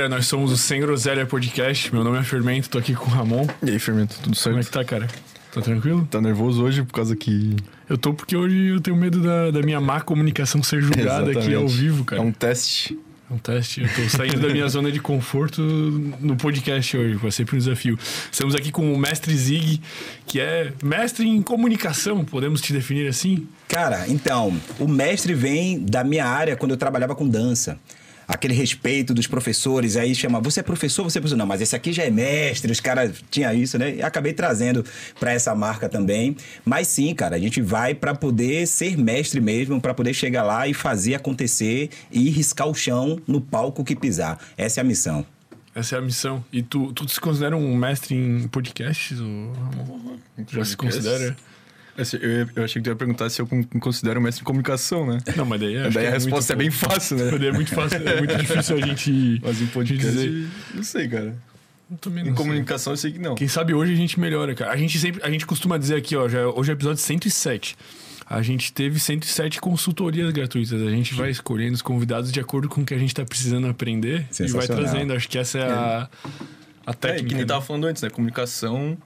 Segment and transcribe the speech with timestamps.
[0.00, 0.08] galera.
[0.08, 1.92] Nós somos o Sem Groselha Podcast.
[1.92, 3.46] Meu nome é Fermento, tô aqui com o Ramon.
[3.62, 4.54] E aí, Fermento, tudo certo?
[4.54, 5.06] Como é que tá, cara?
[5.52, 6.06] Tá tranquilo?
[6.10, 7.56] Tá nervoso hoje por causa que.
[7.88, 11.54] Eu tô porque hoje eu tenho medo da, da minha má comunicação ser julgada aqui
[11.54, 12.22] ao vivo, cara.
[12.22, 12.98] É um teste.
[13.30, 13.82] É um teste.
[13.82, 17.14] Eu tô saindo da minha zona de conforto no podcast hoje.
[17.16, 17.98] Vai ser um desafio.
[18.30, 19.82] Estamos aqui com o mestre Zig,
[20.26, 22.24] que é mestre em comunicação.
[22.24, 23.46] Podemos te definir assim?
[23.68, 27.78] Cara, então, o mestre vem da minha área quando eu trabalhava com dança
[28.30, 31.36] aquele respeito dos professores, aí chama, você é professor, você é professor.
[31.36, 33.96] Não, mas esse aqui já é mestre, os caras tinham isso, né?
[33.96, 34.84] E acabei trazendo
[35.18, 36.36] para essa marca também.
[36.64, 40.68] Mas sim, cara, a gente vai para poder ser mestre mesmo, para poder chegar lá
[40.68, 44.38] e fazer acontecer e riscar o chão no palco que pisar.
[44.56, 45.26] Essa é a missão.
[45.74, 46.44] Essa é a missão.
[46.52, 49.18] E tu, tu se considera um mestre em podcasts?
[49.20, 49.52] Ou...
[50.48, 51.36] Já se considera?
[51.96, 55.18] Eu, eu, achei que tu ia perguntar se eu me considero mestre em comunicação, né?
[55.36, 57.38] Não, mas daí, daí a é resposta é bem fácil, né?
[57.38, 59.40] Daí é muito fácil, é muito difícil a gente.
[59.44, 60.48] Mas em podcast, dizer.
[60.74, 61.34] não sei, cara.
[62.00, 63.34] Também em comunicação, eu sei que não.
[63.34, 64.70] Quem sabe hoje a gente melhora, cara.
[64.70, 67.76] A gente sempre, a gente costuma dizer aqui, ó, já, hoje é o episódio 107.
[68.26, 70.80] A gente teve 107 consultorias gratuitas.
[70.80, 73.66] A gente vai escolhendo os convidados de acordo com o que a gente está precisando
[73.66, 75.12] aprender e vai trazendo.
[75.12, 75.64] Acho que essa é, é.
[75.64, 76.08] a,
[76.86, 77.24] a técnica.
[77.24, 77.48] É, que nem né?
[77.48, 78.08] tava falando antes, né?
[78.08, 78.96] Comunicação,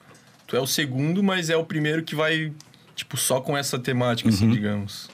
[0.47, 2.53] tu é o segundo, mas é o primeiro que vai
[2.95, 4.51] tipo, só com essa temática, assim, uhum.
[4.51, 5.11] assim, digamos.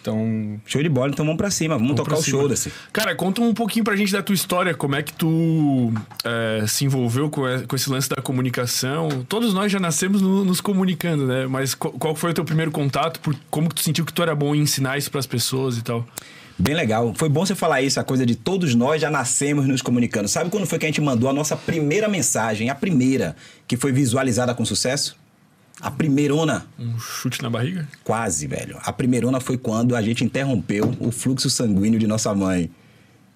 [0.00, 0.60] Então.
[0.64, 2.72] Show de bola, então vamos pra cima, vamos, vamos tocar o show desse.
[2.92, 5.92] Cara, conta um pouquinho pra gente da tua história, como é que tu
[6.24, 9.24] é, se envolveu com, com esse lance da comunicação.
[9.28, 11.46] Todos nós já nascemos no, nos comunicando, né?
[11.46, 13.20] Mas qual, qual, foi o teu primeiro contato?
[13.20, 15.82] Por, como que tu sentiu que tu era bom em ensinar isso pras pessoas e
[15.82, 16.06] tal?
[16.58, 17.12] Bem legal.
[17.16, 20.26] Foi bom você falar isso, a coisa de todos nós já nascemos nos comunicando.
[20.26, 23.36] Sabe quando foi que a gente mandou a nossa primeira mensagem, a primeira,
[23.66, 25.16] que foi visualizada com sucesso?
[25.80, 26.66] A primeirona.
[26.78, 27.86] Um chute na barriga?
[28.02, 28.78] Quase, velho.
[28.82, 32.70] A primeirona foi quando a gente interrompeu o fluxo sanguíneo de nossa mãe.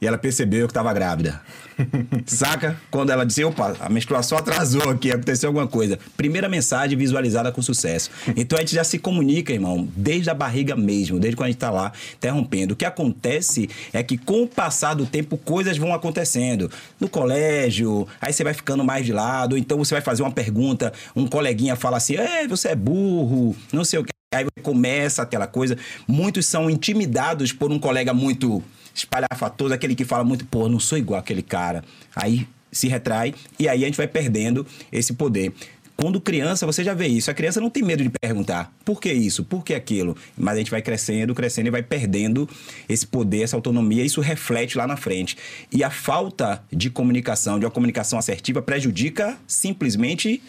[0.02, 1.40] E ela percebeu que estava grávida.
[2.26, 2.76] Saca?
[2.90, 5.96] Quando ela disse, opa, a menstruação atrasou aqui, aconteceu alguma coisa.
[6.16, 8.10] Primeira mensagem visualizada com sucesso.
[8.36, 11.56] Então a gente já se comunica, irmão, desde a barriga mesmo, desde quando a gente
[11.56, 12.74] está lá interrompendo.
[12.74, 16.68] O que acontece é que com o passar do tempo, coisas vão acontecendo.
[16.98, 20.32] No colégio, aí você vai ficando mais de lado, ou então você vai fazer uma
[20.32, 24.10] pergunta, um coleguinha fala assim, é, você é burro, não sei o que.
[24.34, 25.78] Aí começa aquela coisa.
[26.08, 28.64] Muitos são intimidados por um colega muito
[28.94, 31.84] espalhafatoso, aquele que fala muito, pô, não sou igual aquele cara.
[32.14, 35.52] Aí se retrai e aí a gente vai perdendo esse poder.
[35.94, 37.30] Quando criança, você já vê isso.
[37.30, 40.16] A criança não tem medo de perguntar por que isso, por que aquilo.
[40.36, 42.48] Mas a gente vai crescendo, crescendo e vai perdendo
[42.88, 44.04] esse poder, essa autonomia.
[44.04, 45.36] Isso reflete lá na frente.
[45.70, 50.42] E a falta de comunicação, de uma comunicação assertiva, prejudica simplesmente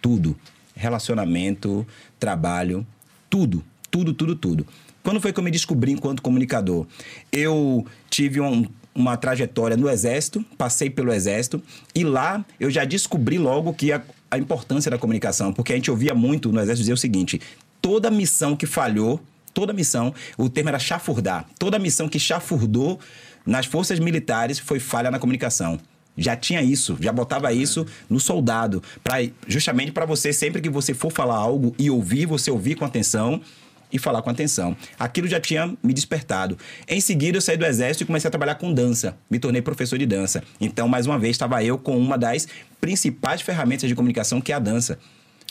[0.00, 0.34] tudo:
[0.74, 1.86] relacionamento,
[2.18, 2.86] trabalho,
[3.28, 4.66] tudo, tudo, tudo, tudo.
[5.06, 6.84] Quando foi que eu me descobri enquanto comunicador?
[7.30, 11.62] Eu tive um, uma trajetória no Exército, passei pelo Exército,
[11.94, 15.92] e lá eu já descobri logo que a, a importância da comunicação, porque a gente
[15.92, 17.40] ouvia muito no Exército dizer o seguinte:
[17.80, 19.20] toda missão que falhou,
[19.54, 22.98] toda missão, o termo era chafurdar, toda missão que chafurdou
[23.46, 25.78] nas forças militares foi falha na comunicação
[26.18, 30.94] já tinha isso, já botava isso no soldado, para justamente para você sempre que você
[30.94, 33.42] for falar algo e ouvir, você ouvir com atenção
[33.92, 34.76] e falar com atenção.
[34.98, 36.58] Aquilo já tinha me despertado.
[36.88, 39.16] Em seguida, eu saí do exército e comecei a trabalhar com dança.
[39.30, 40.42] Me tornei professor de dança.
[40.60, 42.48] Então, mais uma vez, estava eu com uma das
[42.80, 44.98] principais ferramentas de comunicação, que é a dança.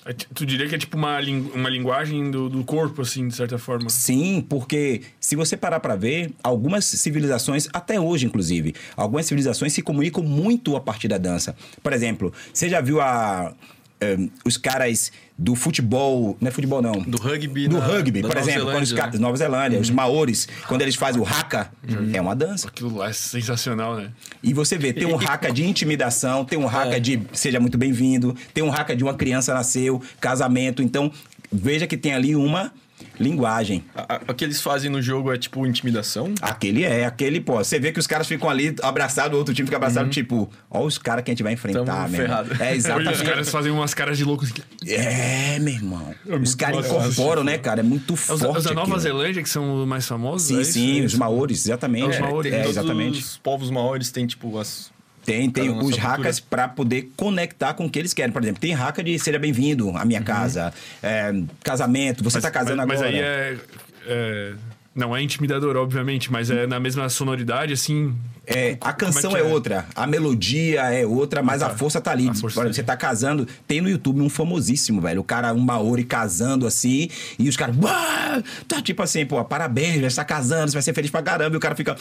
[0.08, 1.20] É tu diria que é tipo uma,
[1.56, 3.90] uma linguagem do, do corpo, assim, de certa forma?
[3.90, 9.82] Sim, porque se você parar para ver, algumas civilizações, até hoje inclusive, algumas civilizações se
[9.82, 11.56] comunicam muito a partir da dança.
[11.82, 13.52] Por exemplo, você já viu a
[14.04, 16.94] um, os caras do futebol, não é futebol não.
[16.94, 17.68] Do rugby.
[17.68, 19.20] Do na, rugby, por Nova exemplo, Zelândia, quando os caras, né?
[19.20, 19.82] Nova Zelândia, uhum.
[19.82, 22.12] os maores, quando eles fazem o haka, uhum.
[22.14, 22.68] é uma dança.
[22.68, 24.12] Aquilo lá é sensacional, né?
[24.44, 27.00] E você vê, tem um haka de intimidação, tem um haka é.
[27.00, 31.12] de seja muito bem-vindo, tem um haka de uma criança nasceu, casamento, então
[31.52, 32.72] veja que tem ali uma
[33.20, 33.84] linguagem.
[34.28, 36.34] O que eles fazem no jogo é tipo intimidação?
[36.42, 37.58] Aquele é, aquele, pô.
[37.58, 40.12] Você vê que os caras ficam ali abraçados, o outro time fica abraçado, uhum.
[40.12, 42.62] tipo, ó, os caras que a gente vai enfrentar, meu ferrado.
[42.62, 43.14] É, exatamente.
[43.14, 44.52] os caras fazem umas caras de loucos.
[44.86, 46.14] É, meu irmão.
[46.28, 47.80] É os caras incorporam, né, cara?
[47.80, 48.46] É muito é forte.
[48.46, 50.48] Os, os da Nova Zelândia, que são os mais famosos?
[50.48, 52.06] Sim, é sim, é os maores, exatamente.
[52.06, 52.54] É, os maores.
[52.54, 53.20] É, exatamente.
[53.20, 54.92] Os povos maores têm, tipo, as
[55.26, 58.32] tem, tem os hackers para poder conectar com o que eles querem.
[58.32, 60.26] Por exemplo, tem hacker de seja bem-vindo à minha uhum.
[60.26, 61.34] casa, é,
[61.64, 63.12] casamento, você está casando mas, agora.
[63.12, 63.58] Mas aí é,
[64.06, 64.54] é,
[64.94, 68.16] Não é intimidador, obviamente, mas é na mesma sonoridade, assim.
[68.48, 69.40] É, a canção que é?
[69.40, 69.44] é?
[69.44, 71.68] outra, a melodia é outra, mas Tá.
[71.68, 72.30] a força tá ali.
[72.30, 75.22] A força Por exemplo, tá você tá casando, tem no YouTube um famosíssimo, velho.
[75.22, 77.10] O cara, um Maori casando assim,
[77.40, 77.76] e os caras,
[78.68, 81.58] tá tipo assim, pô, parabéns, você tá casando, você vai ser feliz pra caramba, e
[81.58, 81.96] o cara fica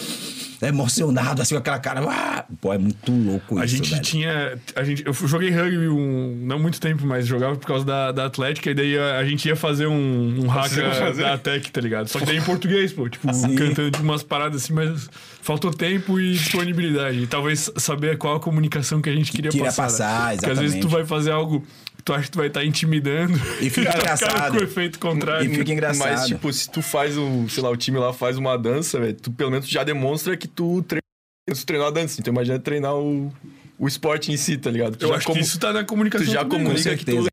[0.62, 4.02] emocionado, assim, com aquela cara, pô, é muito louco A isso, gente velho.
[4.02, 4.58] tinha.
[4.74, 8.26] A gente, eu joguei rugby um, não muito tempo, mas jogava por causa da, da
[8.26, 11.22] Atlética, e daí a, a gente ia fazer um, um hack Fazer, fazer.
[11.22, 12.08] da Tech, tá ligado?
[12.08, 13.54] Só que daí em português, pô, tipo, Sim.
[13.54, 15.08] cantando tipo, umas paradas assim, mas
[15.44, 17.18] faltou tempo e disponibilidade.
[17.20, 19.82] E talvez saber qual a comunicação que a gente queria, Queria passar.
[19.82, 19.88] né?
[19.88, 20.92] passar, Porque às vezes tu exatamente.
[20.92, 21.60] vai fazer algo
[21.96, 24.52] que tu acha que tu vai estar intimidando E fica o cara engraçado.
[24.52, 25.50] com o efeito contrário.
[25.50, 26.10] E fica engraçado.
[26.10, 29.14] Mas, tipo, se tu faz um, sei lá, o time lá faz uma dança, velho,
[29.14, 31.02] tu pelo menos já demonstra que tu treina,
[31.48, 32.20] tu treinou a dança.
[32.20, 33.30] Então imagina treinar o,
[33.78, 34.96] o esporte em si, tá ligado?
[34.96, 36.26] Tu Eu acho como- que isso tá na Tu comunicação.
[36.26, 36.64] já também, né?
[36.64, 37.26] comunica que tu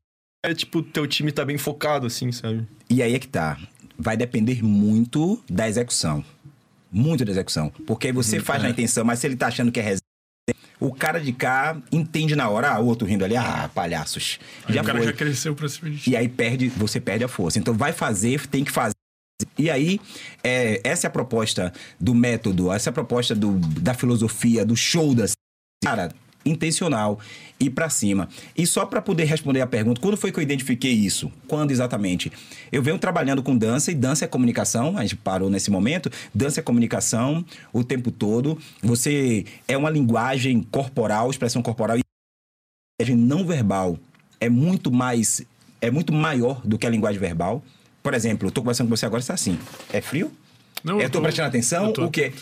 [0.45, 2.65] é, tipo, teu time tá bem focado, assim, sabe?
[2.89, 3.57] E aí é que tá.
[3.97, 6.25] Vai depender muito da execução.
[6.91, 7.69] Muito da execução.
[7.87, 10.01] Porque você faz na intenção, mas se ele tá achando que é resenha,
[10.79, 14.39] o cara de cá entende na hora, ah, o outro rindo ali, ah, palhaços.
[14.65, 15.07] Aí Já o cara foi.
[15.07, 16.09] já cresceu pra cima de ti.
[16.09, 17.59] E aí perde, você perde a força.
[17.59, 18.93] Então vai fazer, tem que fazer.
[19.57, 19.99] E aí,
[20.43, 24.75] é, essa é a proposta do método, essa é a proposta do, da filosofia, do
[24.75, 25.25] show da.
[25.83, 26.11] Cara,
[26.45, 27.19] intencional,
[27.59, 28.27] ir pra cima.
[28.57, 31.31] E só para poder responder a pergunta, quando foi que eu identifiquei isso?
[31.47, 32.31] Quando exatamente?
[32.71, 36.09] Eu venho trabalhando com dança e dança é comunicação, a gente parou nesse momento.
[36.33, 38.57] Dança é comunicação o tempo todo.
[38.81, 42.01] Você é uma linguagem corporal, expressão corporal e
[43.15, 43.97] não verbal
[44.41, 45.43] é muito mais
[45.79, 47.63] é muito maior do que a linguagem verbal.
[48.03, 49.57] Por exemplo, eu tô conversando com você agora, está assim.
[49.91, 50.31] É frio?
[50.83, 51.87] Não, eu tô prestando atenção?
[51.87, 52.33] eu tô O quê?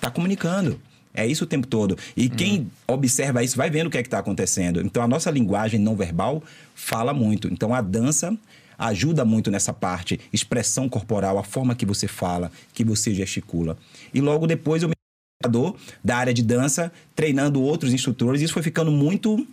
[0.00, 0.80] Tá comunicando.
[1.14, 1.96] É isso o tempo todo.
[2.16, 4.80] E quem observa isso vai vendo o que é que está acontecendo.
[4.80, 6.42] Então a nossa linguagem não verbal
[6.74, 7.48] fala muito.
[7.52, 8.36] Então a dança
[8.78, 13.76] ajuda muito nessa parte, expressão corporal, a forma que você fala, que você gesticula.
[14.12, 14.94] E logo depois eu me
[16.04, 18.40] da área de dança, treinando outros instrutores.
[18.40, 19.44] Isso foi ficando muito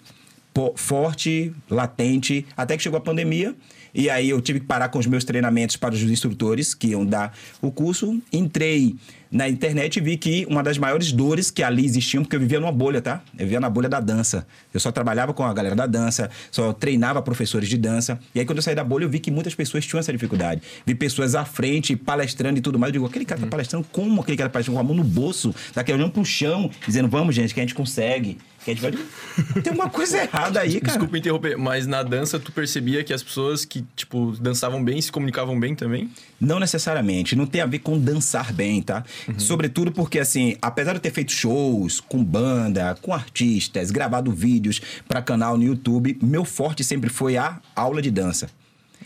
[0.76, 3.56] forte, latente, até que chegou a pandemia.
[3.94, 7.06] E aí eu tive que parar com os meus treinamentos para os instrutores que iam
[7.06, 8.22] dar o curso.
[8.32, 8.96] Entrei
[9.32, 12.60] na internet e vi que uma das maiores dores que ali existiam, porque eu vivia
[12.60, 13.22] numa bolha, tá?
[13.34, 14.46] Eu vivia na bolha da dança.
[14.74, 18.20] Eu só trabalhava com a galera da dança, só treinava professores de dança.
[18.34, 20.62] E aí quando eu saí da bolha, eu vi que muitas pessoas tinham essa dificuldade.
[20.86, 22.90] Vi pessoas à frente, palestrando e tudo mais.
[22.90, 25.04] Eu digo, aquele cara tá palestrando como aquele cara tá palestrando com a mão no
[25.04, 28.38] bolso, daquele olhando pro chão, dizendo, vamos, gente, que a gente consegue.
[28.64, 28.92] Que a gente vai...
[29.64, 30.94] Tem uma coisa errada aí, cara.
[30.94, 35.12] Desculpa interromper, mas na dança tu percebia que as pessoas que, tipo, dançavam bem se
[35.12, 36.10] comunicavam bem também?
[36.40, 39.04] Não necessariamente, não tem a ver com dançar bem, tá?
[39.38, 44.82] Sobretudo porque, assim, apesar de eu ter feito shows com banda, com artistas, gravado vídeos
[45.08, 48.50] para canal no YouTube, meu forte sempre foi a aula de dança.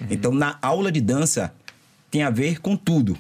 [0.10, 1.54] Então, na aula de dança,
[2.10, 3.18] tem a ver com tudo.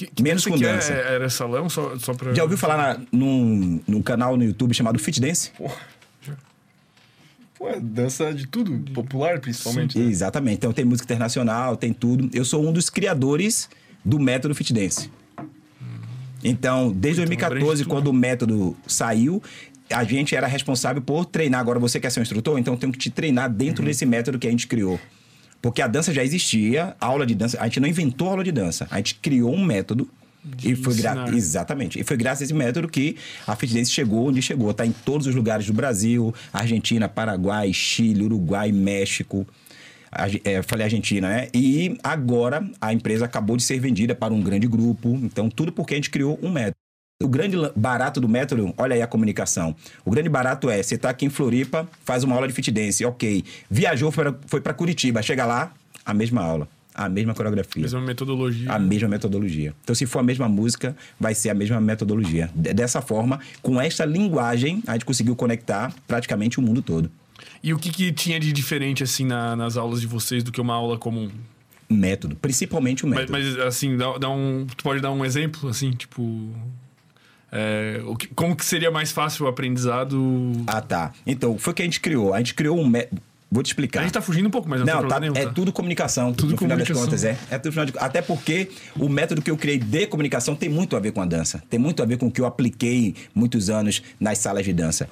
[0.00, 0.72] Que, que Menos com que é?
[0.72, 0.92] dança.
[0.94, 2.32] Era salão só, só pra.
[2.32, 5.50] Já ouviu falar na, num, num canal no YouTube chamado Fit Dance?
[7.58, 9.98] Pô, é dança de tudo, popular principalmente.
[9.98, 10.06] né?
[10.06, 10.56] Exatamente.
[10.56, 12.30] Então, tem música internacional, tem tudo.
[12.32, 13.68] Eu sou um dos criadores
[14.02, 15.10] do método Fit Dance.
[16.42, 17.90] Então, desde Então, 2014, abrange tudo.
[17.94, 19.42] quando o método saiu,
[19.90, 21.60] a gente era responsável por treinar.
[21.60, 22.58] Agora, você quer ser um instrutor?
[22.58, 24.98] Então, tenho que te treinar dentro desse método que a gente criou.
[25.60, 27.58] Porque a dança já existia, a aula de dança.
[27.60, 28.86] A gente não inventou a aula de dança.
[28.90, 30.08] A gente criou um método.
[30.42, 31.28] De e foi gra-.
[31.28, 32.00] Exatamente.
[32.00, 34.70] E foi graças a esse método que a Fit Dance chegou onde chegou.
[34.70, 39.46] Está em todos os lugares do Brasil: Argentina, Paraguai, Chile, Uruguai, México.
[40.42, 41.48] É, falei Argentina, né?
[41.54, 45.10] E agora a empresa acabou de ser vendida para um grande grupo.
[45.22, 46.79] Então, tudo porque a gente criou um método.
[47.22, 49.76] O grande barato do método, olha aí a comunicação.
[50.06, 53.04] O grande barato é, você tá aqui em Floripa, faz uma aula de fit dance,
[53.04, 53.44] ok.
[53.70, 55.70] Viajou, foi para Curitiba, chega lá,
[56.02, 57.82] a mesma aula, a mesma coreografia.
[57.82, 58.72] Mesma metodologia.
[58.72, 59.74] A mesma metodologia.
[59.84, 62.48] Então, se for a mesma música, vai ser a mesma metodologia.
[62.54, 67.10] Dessa forma, com esta linguagem, a gente conseguiu conectar praticamente o mundo todo.
[67.62, 70.58] E o que, que tinha de diferente, assim, na- nas aulas de vocês do que
[70.60, 71.30] uma aula comum?
[71.86, 73.38] Método, principalmente o Mas, método.
[73.38, 74.64] mas, assim, dá, dá um.
[74.74, 76.50] Tu pode dar um exemplo, assim, tipo.
[77.52, 80.52] É, o que- como que seria mais fácil o aprendizado?
[80.66, 81.12] Ah, tá.
[81.26, 82.32] Então, foi o que a gente criou.
[82.34, 83.20] A gente criou um método.
[83.52, 83.98] Vou te explicar.
[83.98, 85.52] A gente tá fugindo um pouco, mas não, Não, tá, nenhum, é tá?
[85.52, 86.32] tudo comunicação.
[86.32, 87.04] Tudo no final das comunicação.
[87.04, 87.36] contas, é.
[87.50, 90.94] É tudo final de- Até porque o método que eu criei de comunicação tem muito
[90.94, 91.60] a ver com a dança.
[91.68, 95.08] Tem muito a ver com o que eu apliquei muitos anos nas salas de dança.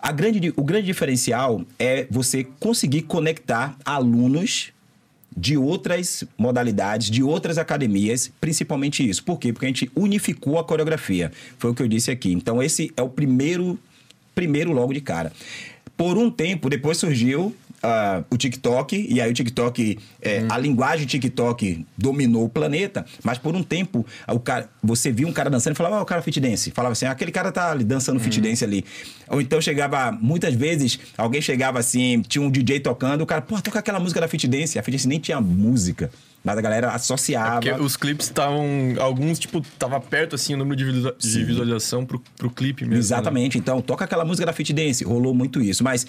[0.00, 4.72] A grande, o grande diferencial é você conseguir conectar alunos
[5.36, 9.22] de outras modalidades, de outras academias, principalmente isso.
[9.22, 9.52] Por quê?
[9.52, 11.30] Porque a gente unificou a coreografia.
[11.58, 12.32] Foi o que eu disse aqui.
[12.32, 13.78] Então, esse é o primeiro,
[14.34, 15.32] primeiro logo de cara.
[15.96, 17.54] Por um tempo, depois surgiu
[17.86, 23.38] ah, o TikTok, e aí o TikTok, é, a linguagem TikTok dominou o planeta, mas
[23.38, 26.20] por um tempo o cara, você viu um cara dançando e falava, ó, o cara
[26.22, 26.70] fit dance.
[26.70, 28.84] Falava assim, ah, aquele cara tá ali dançando fit dance ali.
[29.28, 33.60] Ou então chegava, muitas vezes, alguém chegava assim, tinha um DJ tocando, o cara, pô,
[33.60, 34.78] toca aquela música da fit dance.
[34.78, 36.10] A fit dance nem tinha música.
[36.44, 37.60] Mas a galera associava.
[37.60, 38.64] Porque os clipes estavam.
[39.00, 42.94] Alguns, tipo, tava perto assim o número de, visualiza- de visualização pro, pro clipe mesmo.
[42.94, 43.00] né?
[43.00, 43.58] Exatamente.
[43.58, 45.02] Então, toca aquela música da Fit Dance.
[45.02, 45.82] Rolou muito isso.
[45.82, 46.06] Mas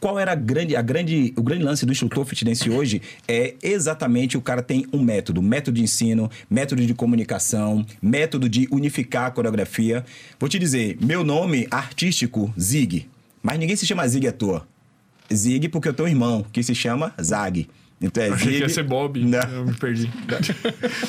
[0.00, 3.00] qual era a grande, a grande, o grande lance do instrutor Fit Dance hoje?
[3.26, 5.40] É exatamente o cara tem um método.
[5.42, 10.04] Método de ensino, método de comunicação, método de unificar a coreografia.
[10.38, 13.08] Vou te dizer, meu nome artístico, Zig.
[13.42, 14.66] Mas ninguém se chama Zig à toa.
[15.32, 17.68] Zig porque eu tenho um irmão que se chama Zag.
[18.00, 19.24] Então é Achei que ia Zig- ser Bob.
[19.24, 19.40] Não.
[19.40, 20.10] Eu me perdi.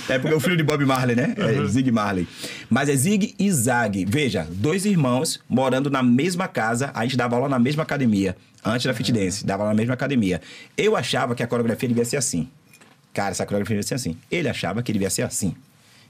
[0.10, 1.36] é porque é o filho de Bob Marley, né?
[1.38, 2.26] É Zig Marley.
[2.70, 4.06] Mas é Zig e Zag.
[4.06, 6.90] Veja, dois irmãos morando na mesma casa.
[6.94, 8.38] A gente dava aula na mesma academia.
[8.68, 10.42] Antes da Fit Dance, dava na mesma academia.
[10.78, 12.50] Eu achava que a coreografia devia ser assim.
[13.14, 14.18] Cara, essa coreografia devia ser assim.
[14.30, 15.56] Ele achava que devia ser assim.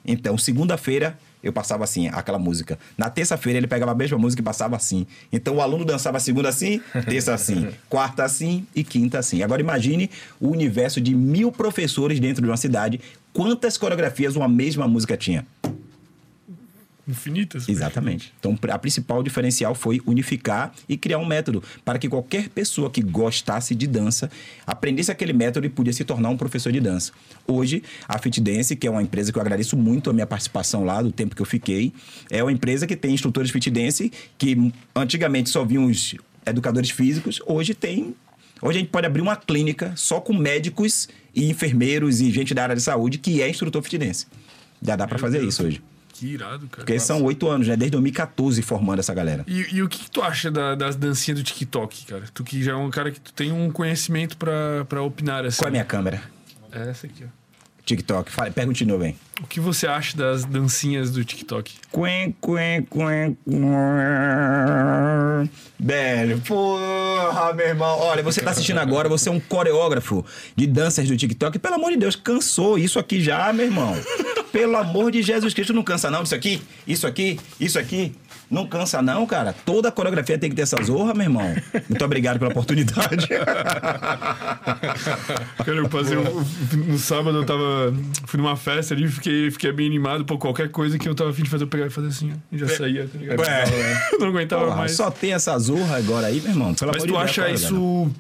[0.06, 2.80] Então, segunda-feira, eu passava assim, aquela música.
[2.98, 5.06] Na terça-feira, ele pegava a mesma música e passava assim.
[5.32, 9.44] Então, o aluno dançava segunda assim, terça assim, quarta assim e quinta assim.
[9.44, 10.10] Agora, imagine
[10.40, 13.00] o universo de mil professores dentro de uma cidade.
[13.34, 15.46] Quantas coreografias uma mesma música tinha?
[17.08, 17.70] Infinitas.
[17.70, 18.34] Exatamente.
[18.40, 23.02] Então, a principal diferencial foi unificar e criar um método para que qualquer pessoa que
[23.02, 24.30] gostasse de dança
[24.66, 27.14] aprendesse aquele método e podia se tornar um professor de dança.
[27.48, 30.84] Hoje, a Fit Dance, que é uma empresa que eu agradeço muito a minha participação
[30.84, 31.94] lá, do tempo que eu fiquei,
[32.30, 36.90] é uma empresa que tem instrutores de Fit Dance que antigamente só vinham os educadores
[36.90, 38.16] físicos, hoje tem
[38.60, 42.64] Hoje a gente pode abrir uma clínica só com médicos e enfermeiros e gente da
[42.64, 44.26] área de saúde que é instrutor fit dance.
[44.82, 45.82] Já dá para fazer isso hoje.
[46.18, 46.84] Que irado, cara.
[46.86, 47.76] Porque são oito anos, né?
[47.76, 49.44] Desde 2014 formando essa galera.
[49.48, 52.24] E, e o que, que tu acha da- das dancinhas do TikTok, cara?
[52.34, 55.60] Tu que já é um cara que tu tem um conhecimento pra, pra opinar assim.
[55.60, 56.20] Qual é a minha câmera?
[56.72, 57.28] É essa aqui, ó.
[57.86, 58.32] TikTok.
[58.32, 59.16] Fala, pergunte de novo, hein?
[59.42, 61.72] O que você acha das dancinhas do TikTok?
[61.92, 63.58] Quen, quen, quen, quen.
[65.80, 67.98] Velho, porra, meu irmão.
[68.00, 71.60] Olha, você tá assistindo agora, você é um coreógrafo de danças do TikTok.
[71.60, 73.96] Pelo amor de Deus, cansou isso aqui já, meu irmão.
[74.52, 76.24] Pelo amor de Jesus Cristo, não cansa não.
[76.24, 78.14] Isso aqui, isso aqui, isso aqui.
[78.50, 79.54] Não cansa não, cara.
[79.66, 81.54] Toda coreografia tem que ter essa zorra, meu irmão.
[81.90, 83.28] Muito obrigado pela oportunidade.
[85.58, 86.46] Cara, eu passei um-
[86.88, 87.94] no sábado eu tava.
[88.26, 90.24] Fui numa festa ali, fiquei, fiquei bem animado.
[90.26, 92.36] Pô, qualquer coisa que eu tava afim de fazer, eu pegava e fazia assim, ó,
[92.52, 93.40] e já saía, tá ligado?
[93.40, 93.64] Ué.
[94.14, 94.92] Eu não aguentava Porra, mais.
[94.94, 96.74] só tem essa zorra agora aí, meu irmão.
[96.74, 98.12] Pelo Mas tu Deus, acha cara, isso.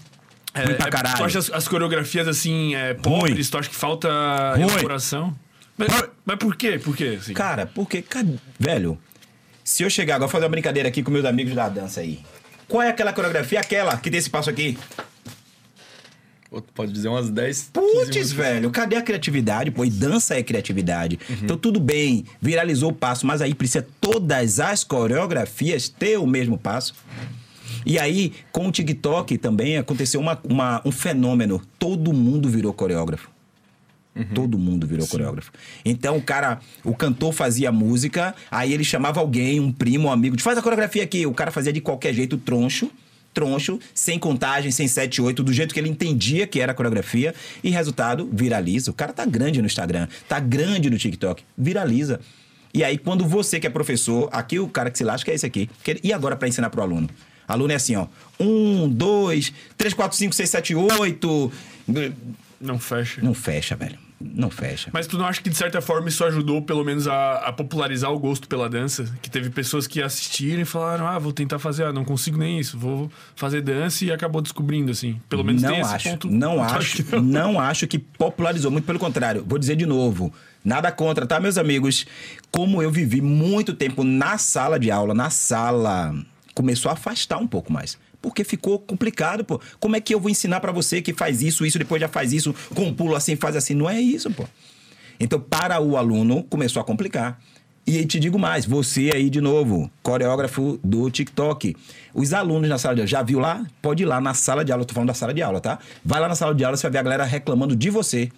[0.53, 1.17] É, Ruim pra é- caralho.
[1.17, 3.49] tu acha as, as coreografias assim, é, pobres?
[3.49, 4.09] Tu acha que falta
[4.55, 4.63] Ruim.
[4.67, 5.33] elaboração?
[5.77, 5.87] Mas,
[6.27, 6.77] mas por quê?
[6.77, 7.17] Por quê?
[7.19, 7.33] assim?
[7.33, 8.27] Cara, porque, cara,
[8.59, 8.99] velho,
[9.63, 12.19] se eu chegar agora, vou fazer uma brincadeira aqui com meus amigos da dança aí.
[12.67, 13.59] Qual é aquela coreografia?
[13.61, 14.77] Aquela que tem esse passo aqui?
[16.73, 17.71] Pode dizer umas 10.
[17.73, 19.69] 15 Putz, velho, cadê a criatividade?
[19.69, 21.19] Pô, e dança é criatividade.
[21.43, 26.57] Então, tudo bem, viralizou o passo, mas aí precisa todas as coreografias ter o mesmo
[26.57, 26.93] passo.
[27.85, 31.61] E aí, com o TikTok também aconteceu uma, uma- um fenômeno.
[31.77, 33.29] Todo mundo virou coreógrafo.
[34.25, 35.51] Todo mundo virou coreógrafo.
[35.83, 40.35] Então o cara, o cantor fazia música, aí ele chamava alguém, um primo, um amigo,
[40.35, 41.25] de faz a coreografia aqui.
[41.25, 42.91] O cara fazia de qualquer jeito, troncho,
[43.33, 47.35] troncho, sem contagem, sem 7, 8, do jeito que ele entendia que era a coreografia.
[47.63, 48.91] E resultado, viraliza.
[48.91, 52.19] O cara tá grande no Instagram, tá grande no TikTok, viraliza.
[52.73, 55.45] E aí, quando você que é professor, aqui o cara que se lasca é esse
[55.45, 55.69] aqui.
[56.03, 57.09] E agora para ensinar pro aluno?
[57.47, 58.07] Aluno é assim, ó.
[58.39, 61.51] Um, dois, três, quatro, cinco, seis, sete, oito.
[62.59, 63.21] Não fecha.
[63.21, 63.97] Não fecha, velho.
[64.19, 64.89] Não fecha.
[64.91, 68.11] Mas tu não acha que, de certa forma, isso ajudou, pelo menos, a, a popularizar
[68.11, 69.05] o gosto pela dança?
[69.21, 72.59] Que teve pessoas que assistiram e falaram, ah, vou tentar fazer, ah, não consigo nem
[72.59, 75.21] isso, vou fazer dança e acabou descobrindo, assim.
[75.29, 76.31] Pelo menos não tem esse acho, ponto.
[76.31, 79.45] Não acho, não acho que popularizou, muito pelo contrário.
[79.47, 80.33] Vou dizer de novo,
[80.65, 82.07] nada contra, tá, meus amigos?
[82.49, 86.15] Como eu vivi muito tempo na sala de aula, na sala,
[86.55, 87.99] começou a afastar um pouco mais.
[88.21, 89.59] Porque ficou complicado, pô.
[89.79, 92.33] Como é que eu vou ensinar pra você que faz isso, isso, depois já faz
[92.33, 93.73] isso, com um pulo assim, faz assim?
[93.73, 94.45] Não é isso, pô.
[95.19, 97.39] Então, para o aluno, começou a complicar.
[97.85, 101.73] E te digo mais, você aí de novo, coreógrafo do TikTok.
[102.13, 103.65] Os alunos na sala de aula, já viu lá?
[103.81, 105.79] Pode ir lá na sala de aula, tô falando da sala de aula, tá?
[106.03, 108.29] Vai lá na sala de aula, você vai ver a galera reclamando de você.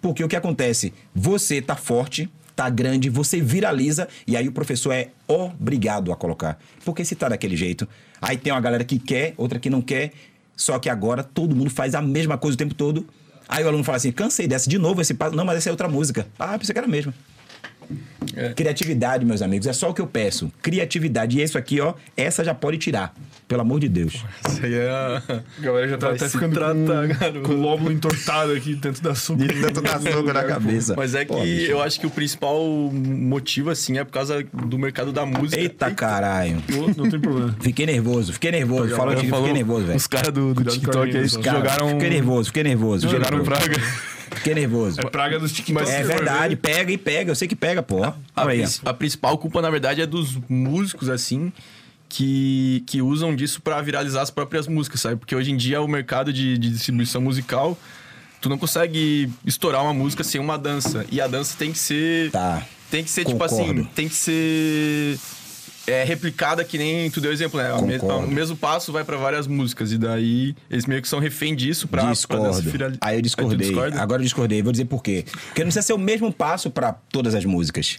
[0.00, 0.94] Porque o que acontece?
[1.12, 6.56] Você tá forte, tá grande, você viraliza e aí o professor é obrigado a colocar.
[6.84, 7.88] Porque se tá daquele jeito,
[8.20, 10.12] aí tem uma galera que quer, outra que não quer,
[10.56, 13.06] só que agora todo mundo faz a mesma coisa o tempo todo.
[13.48, 15.34] Aí o aluno fala assim: cansei dessa, de novo esse passo.
[15.34, 16.26] Não, mas essa é outra música.
[16.38, 17.12] Ah, pensei que era a mesma.
[18.36, 18.52] É.
[18.52, 20.52] Criatividade, meus amigos, é só o que eu peço.
[20.62, 21.38] Criatividade.
[21.38, 23.14] E isso aqui, ó, essa já pode tirar.
[23.48, 24.24] Pelo amor de Deus.
[24.48, 24.88] Isso aí é.
[24.88, 25.22] a-
[25.58, 28.76] A galera já tá Vai até se ficando tratar, com, com o lóbulo entortado aqui,
[28.76, 29.40] tanto da soco.
[29.60, 30.94] Tanto dá soco na cabeça.
[30.96, 34.78] Mas é que Pô, eu acho que o principal motivo, assim, é por causa do
[34.78, 35.60] mercado da música.
[35.60, 36.62] Eita caralho.
[36.68, 37.56] Não, não tem problema.
[37.60, 38.94] Fiquei nervoso, fiquei nervoso.
[38.94, 39.96] Falou falou fiquei nervoso, velho.
[39.96, 41.88] Os caras do, do TikTok aí jogaram.
[41.90, 43.08] Fiquei nervoso, fiquei nervoso.
[43.08, 43.76] Jogaram praga.
[44.34, 45.00] Fiquei nervoso.
[45.00, 45.88] É praga dos TikTok.
[45.90, 47.30] É verdade, pega e pega.
[47.32, 48.02] Eu sei que pega, pô.
[48.04, 48.12] A,
[48.46, 51.52] prin- a principal culpa, na verdade, é dos músicos, assim,
[52.08, 55.16] que, que usam disso pra viralizar as próprias músicas, sabe?
[55.16, 57.78] Porque hoje em dia o mercado de, de distribuição musical,
[58.40, 61.04] tu não consegue estourar uma música sem uma dança.
[61.10, 62.30] E a dança tem que ser.
[62.30, 62.62] Tá.
[62.90, 63.62] Tem que ser, tipo Concordo.
[63.82, 65.18] assim, tem que ser.
[65.90, 67.70] É, replicada que nem tu deu exemplo, né?
[67.72, 68.26] A me- Concordo.
[68.26, 69.92] o mesmo passo vai pra várias músicas.
[69.92, 72.70] E daí eles meio que são refém disso pra, pra Discordo.
[72.70, 73.58] virali- Aí eu discordei.
[73.68, 74.00] discorda?
[74.00, 74.62] Agora eu discordei.
[74.62, 75.24] Vou dizer por quê.
[75.30, 77.98] Porque não precisa ser o mesmo passo para todas as músicas.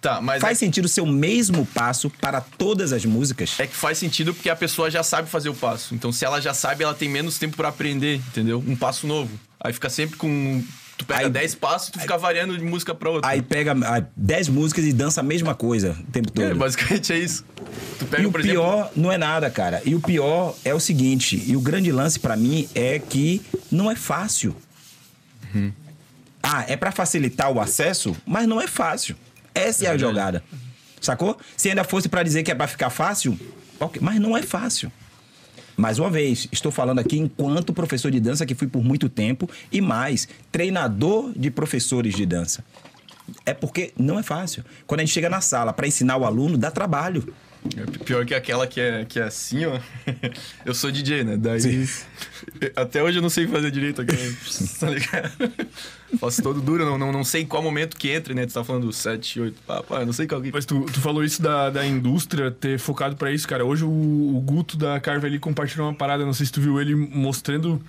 [0.00, 3.54] Tá, mas Faz sentido ser o mesmo passo para todas as músicas?
[3.58, 5.94] É que faz sentido porque a pessoa já sabe fazer o passo.
[5.94, 8.62] Então, se ela já sabe, ela tem menos tempo pra aprender, entendeu?
[8.66, 9.30] Um passo novo.
[9.58, 10.62] Aí fica sempre com.
[10.96, 13.28] Tu pega Aí- 10 passos, tu fica variando de música pra outra.
[13.30, 16.44] Aí pega ah, 10 músicas e dança a mesma coisa o tempo todo.
[16.44, 17.44] É, basicamente é isso.
[17.98, 18.60] Tu pega, E o por exemplo.
[18.62, 19.82] pior não é nada, cara.
[19.84, 23.90] E o pior é o seguinte, e o grande lance pra mim é que não
[23.90, 24.54] é fácil.
[25.54, 25.72] Uhum.
[26.42, 29.16] Ah, é pra facilitar o acesso, mas não é fácil.
[29.54, 30.44] Essa é, a jogada.
[31.00, 31.36] Sacou?
[31.56, 33.38] Se ainda fosse pra dizer que é pra ficar fácil,
[33.80, 34.92] ok, mas não é fácil.
[35.76, 39.48] Mais uma vez, estou falando aqui enquanto professor de dança que fui por muito tempo
[39.72, 42.64] e mais, treinador de professores de dança.
[43.44, 44.64] É porque não é fácil.
[44.86, 47.34] Quando a gente chega na sala pra ensinar o aluno, dá trabalho.
[48.04, 49.78] Pior que aquela que é, que é assim, ó.
[50.64, 51.36] Eu sou DJ, né?
[51.36, 51.60] Daí.
[51.60, 52.04] Sim.
[52.76, 54.16] Até hoje eu não sei fazer direito aqui.
[54.78, 55.32] tá ligado?
[56.18, 58.46] Faço todo duro, não, não, não sei em qual momento que entra, né?
[58.46, 59.62] Tu tá falando 7, 8.
[59.66, 60.52] Pá, pá, eu não sei qual que.
[60.52, 63.64] Mas tu, tu falou isso da, da indústria ter focado pra isso, cara.
[63.64, 66.80] Hoje o, o Guto da Carve ali compartilhou uma parada, não sei se tu viu
[66.80, 67.80] ele mostrando.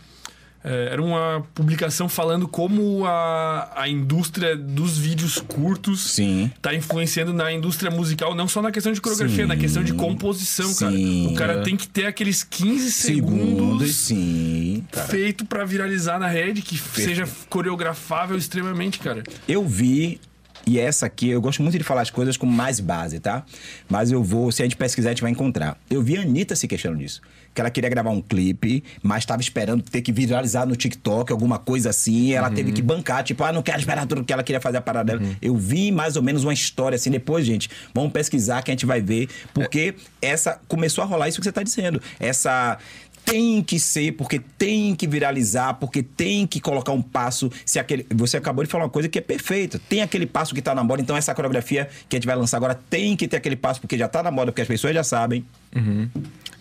[0.65, 6.51] É, era uma publicação falando como a, a indústria dos vídeos curtos Sim.
[6.60, 9.47] tá influenciando na indústria musical, não só na questão de coreografia, Sim.
[9.47, 10.91] na questão de composição, cara.
[10.91, 11.28] Sim.
[11.32, 14.84] O cara tem que ter aqueles 15 Segundos, segundos sim.
[14.91, 15.08] cara.
[15.08, 19.21] feito pra viralizar na rede, que seja coreografável extremamente, cara.
[19.47, 20.19] Eu vi,
[20.68, 23.44] e essa aqui, eu gosto muito de falar as coisas com mais base, tá?
[23.88, 25.78] Mas eu vou, se a gente pesquisar, a gente vai encontrar.
[25.89, 27.22] Eu vi a Anitta se queixando disso.
[27.54, 31.58] Que ela queria gravar um clipe, mas estava esperando ter que viralizar no TikTok, alguma
[31.58, 32.34] coisa assim.
[32.34, 34.82] Ela teve que bancar, tipo, ah, não quero esperar tudo que ela queria fazer a
[34.82, 35.36] parada dela.
[35.41, 37.10] Eu vi mais ou menos uma história assim.
[37.10, 39.30] Depois, gente, vamos pesquisar que a gente vai ver.
[39.54, 42.02] Porque essa começou a rolar isso que você tá dizendo.
[42.20, 42.78] Essa
[43.26, 47.52] tem que ser, porque tem que viralizar, porque tem que colocar um passo.
[47.66, 49.82] Se aquele, você acabou de falar uma coisa que é perfeita.
[49.90, 52.58] Tem aquele passo que tá na moda, então essa coreografia que a gente vai lançar
[52.58, 55.04] agora tem que ter aquele passo, porque já tá na moda, porque as pessoas já
[55.04, 55.44] sabem.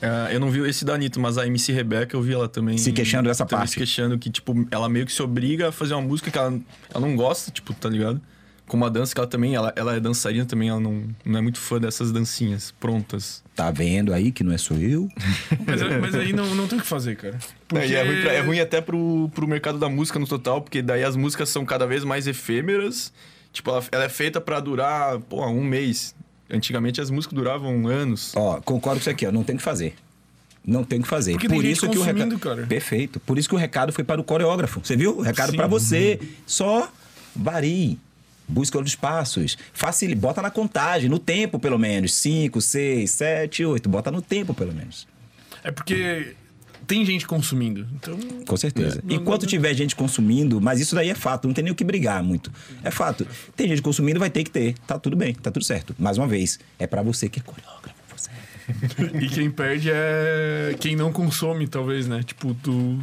[0.00, 2.78] É, eu não vi esse da Anitta, mas a MC Rebeca eu vi ela também.
[2.78, 3.70] Se queixando dessa parte.
[3.70, 6.58] Se queixando que, tipo, ela meio que se obriga a fazer uma música que ela,
[6.92, 8.20] ela não gosta, tipo, tá ligado?
[8.66, 11.42] Como a dança que ela também, ela, ela é dançarina também, ela não, não é
[11.42, 13.42] muito fã dessas dancinhas prontas.
[13.54, 15.06] Tá vendo aí que não é só eu?
[15.66, 17.38] Mas, mas aí não, não tem o que fazer, cara.
[17.74, 20.60] É, e é, ruim pra- é ruim até pro, pro mercado da música no total,
[20.62, 23.12] porque daí as músicas são cada vez mais efêmeras.
[23.52, 26.14] Tipo, ela, ela é feita pra durar, pô, um mês.
[26.50, 28.32] Antigamente as músicas duravam anos.
[28.34, 29.30] Ó, concordo com isso aqui, ó.
[29.32, 29.94] Não tem o que fazer.
[30.66, 31.32] Não tem o que fazer.
[31.32, 32.38] Porque tem Por gente isso que o recado.
[32.38, 32.66] cara.
[32.66, 33.20] Perfeito.
[33.20, 34.80] Por isso que o recado foi para o coreógrafo.
[34.82, 35.18] Você viu?
[35.18, 36.18] O recado para você.
[36.46, 36.90] Só
[37.36, 37.98] varie.
[38.46, 39.56] Busca outros passos.
[39.72, 40.20] Facilite.
[40.20, 42.14] Bota na contagem, no tempo, pelo menos.
[42.14, 43.88] 5, 6, 7, 8.
[43.88, 45.06] Bota no tempo, pelo menos.
[45.62, 46.34] É porque
[46.86, 47.86] tem gente consumindo.
[47.94, 48.18] Então.
[48.46, 49.00] Com certeza.
[49.02, 51.74] Não- Enquanto não- tiver gente consumindo, mas isso daí é fato, não tem nem o
[51.74, 52.52] que brigar muito.
[52.82, 53.26] É fato.
[53.56, 54.74] Tem gente consumindo, vai ter que ter.
[54.86, 55.94] Tá tudo bem, tá tudo certo.
[55.98, 57.94] Mais uma vez, é para você que é coreógrafo.
[58.14, 58.30] Você.
[59.24, 62.22] E quem perde é quem não consome, talvez, né?
[62.22, 62.98] Tipo, tu.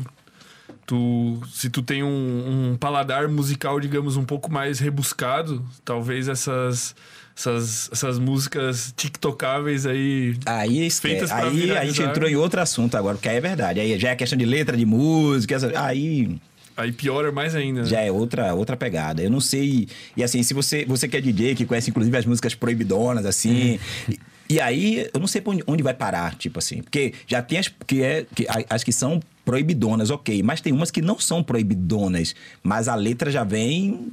[0.85, 6.93] Tu, se tu tem um, um paladar musical, digamos, um pouco mais rebuscado, talvez essas,
[7.37, 10.35] essas, essas músicas tiktocáveis aí.
[10.45, 13.79] Aí, esque- Feitas aí a gente entrou em outro assunto agora, porque aí é verdade.
[13.79, 16.35] Aí já é questão de letra de música, essa- aí
[16.75, 17.81] Aí piora mais ainda.
[17.81, 17.87] né?
[17.87, 19.21] já é outra, outra pegada.
[19.21, 19.87] Eu não sei.
[20.17, 23.77] E assim, se você, você que é DJ, que conhece inclusive as músicas proibidonas, assim.
[24.09, 26.81] E, e aí, eu não sei onde, onde vai parar, tipo assim.
[26.81, 29.19] Porque já tem as que, é, que, as que são
[29.51, 30.41] proibidonas, ok.
[30.41, 32.33] Mas tem umas que não são proibidonas.
[32.63, 34.11] Mas a letra já vem.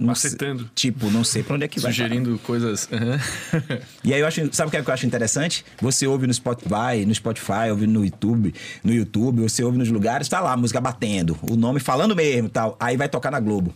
[0.00, 0.70] Macetando.
[0.76, 1.92] tipo, não sei pra onde é que vai.
[1.92, 2.08] parar.
[2.08, 2.88] Sugerindo coisas.
[2.92, 3.18] aham.
[4.04, 5.64] E aí eu acho, sabe o que, é que eu acho interessante?
[5.82, 10.28] Você ouve no Spotify, no Spotify, ouve no YouTube, no YouTube, você ouve nos lugares,
[10.28, 12.76] tá lá a música batendo, o nome falando mesmo, e tal.
[12.78, 13.74] Aí vai tocar na Globo.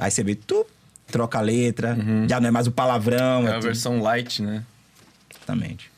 [0.00, 0.66] Aí você vê, tu
[1.06, 1.96] troca a letra,
[2.28, 3.62] já não é mais o palavrão, É é, a tudo.
[3.66, 4.64] versão light, né?
[5.32, 5.88] Exatamente.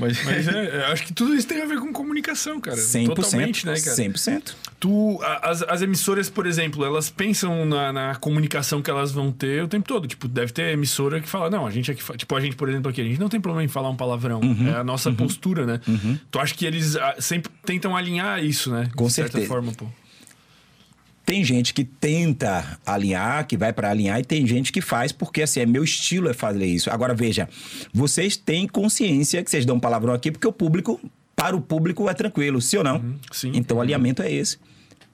[0.00, 2.76] Mas, Mas é, é, acho que tudo isso tem a ver com comunicação, cara.
[2.76, 3.06] 100%.
[3.14, 3.96] Totalmente, né, cara?
[3.96, 4.54] 100%.
[4.80, 9.62] Tu, as, as emissoras, por exemplo, elas pensam na, na comunicação que elas vão ter
[9.62, 10.08] o tempo todo.
[10.08, 12.02] Tipo, deve ter emissora que fala, não, a gente aqui.
[12.02, 13.96] fa- Tipo, a gente, por exemplo, aqui, a gente não tem problema em falar um
[13.96, 14.40] palavrão.
[14.40, 14.68] Uhum.
[14.68, 15.80] É a nossa postura, né?
[16.30, 18.88] Tu acha que eles ah, sempre tentam alinhar isso, né?
[18.96, 19.48] Com de certa certeza.
[19.52, 19.86] forma, pô.
[21.30, 25.42] Tem gente que tenta alinhar, que vai para alinhar, e tem gente que faz porque,
[25.42, 26.90] assim, é meu estilo é fazer isso.
[26.90, 27.48] Agora, veja,
[27.94, 31.00] vocês têm consciência que vocês dão um palavrão aqui porque o público,
[31.36, 33.14] para o público, é tranquilo, sim ou não?
[33.30, 33.52] sim.
[33.54, 34.58] Então, o alinhamento é esse.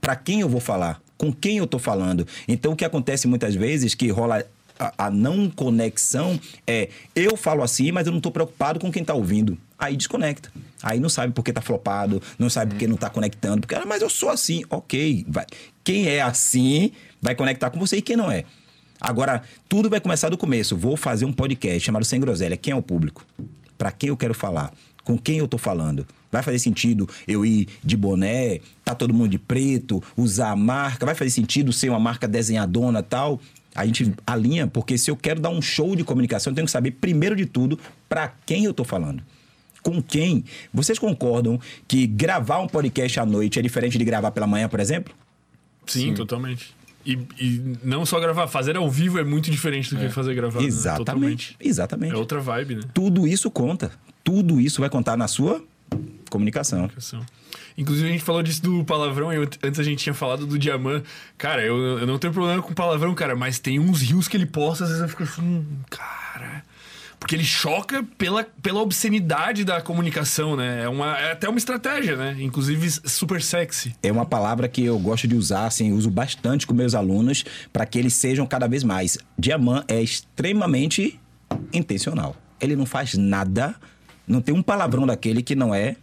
[0.01, 1.03] Para quem eu vou falar?
[1.19, 2.27] Com quem eu tô falando?
[2.49, 4.43] Então, o que acontece muitas vezes que rola
[4.79, 9.05] a, a não conexão é eu falo assim, mas eu não tô preocupado com quem
[9.05, 9.59] tá ouvindo.
[9.79, 10.51] Aí desconecta.
[10.83, 14.01] Aí não sabe porque tá flopado, não sabe porque não tá conectando, porque, ah, mas
[14.01, 14.63] eu sou assim.
[14.71, 15.45] Ok, vai.
[15.87, 16.91] Quem é assim
[17.23, 18.43] vai conectar com você e quem não é.
[19.01, 20.77] Agora, tudo vai começar do começo.
[20.77, 22.57] Vou fazer um podcast chamado Sem Groselha.
[22.57, 23.25] Quem é o público?
[23.79, 24.73] Para quem eu quero falar?
[25.05, 26.05] Com quem eu tô falando?
[26.33, 31.07] Vai fazer sentido eu ir de boné, tá todo mundo de preto, usar a marca?
[31.07, 33.41] Vai fazer sentido ser uma marca desenhadona tal?
[33.73, 36.73] A gente alinha, porque se eu quero dar um show de comunicação, eu tenho que
[36.73, 39.23] saber, primeiro de tudo, para quem eu tô falando.
[39.85, 40.45] Com quem?
[40.75, 44.81] Vocês concordam que gravar um podcast à noite é diferente de gravar pela manhã, por
[44.81, 45.15] exemplo?
[45.87, 46.75] Sim, totalmente.
[47.05, 50.61] E, e não só gravar, fazer ao vivo é muito diferente do que fazer gravado.
[50.61, 50.67] né?
[50.67, 51.05] Exatamente.
[51.05, 51.57] Totalmente.
[51.61, 52.15] Exatamente.
[52.15, 52.83] É outra vibe, né?
[52.93, 53.93] Tudo isso conta.
[54.25, 55.63] Tudo isso vai contar na sua
[56.29, 56.81] comunicação.
[56.81, 57.25] comunicação.
[57.79, 61.05] Inclusive, a gente falou disso do palavrão, e antes a gente tinha falado do Diamant.
[61.37, 64.47] Cara, eu, eu não tenho problema com palavrão, cara, mas tem uns rios que ele
[64.47, 66.65] posta, às vezes eu fico assim, cara.
[67.19, 70.85] Porque ele choca pela, pela obscenidade da comunicação, né?
[70.85, 72.37] É, uma, é até uma estratégia, né?
[72.39, 73.95] Inclusive, super sexy.
[74.03, 77.87] É uma palavra que eu gosto de usar, assim, uso bastante com meus alunos para
[77.87, 79.19] que eles sejam cada vez mais.
[79.39, 81.19] Diamant é extremamente
[81.73, 82.37] intencional.
[82.61, 83.75] Ele não faz nada,
[84.27, 85.97] não tem um palavrão daquele que não é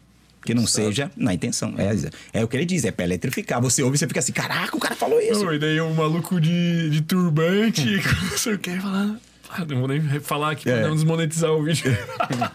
[0.45, 1.73] que não seja na intenção.
[1.77, 3.61] É, é o que ele diz, é pra eletrificar.
[3.61, 5.45] Você ouve e você fica assim, caraca, o cara falou isso.
[5.45, 7.85] Não, e daí o maluco de, de turbante,
[8.29, 9.17] não sei o que, falando.
[9.55, 10.83] Ah, não vou nem falar aqui pra É.
[10.87, 11.95] não desmonetizar o vídeo.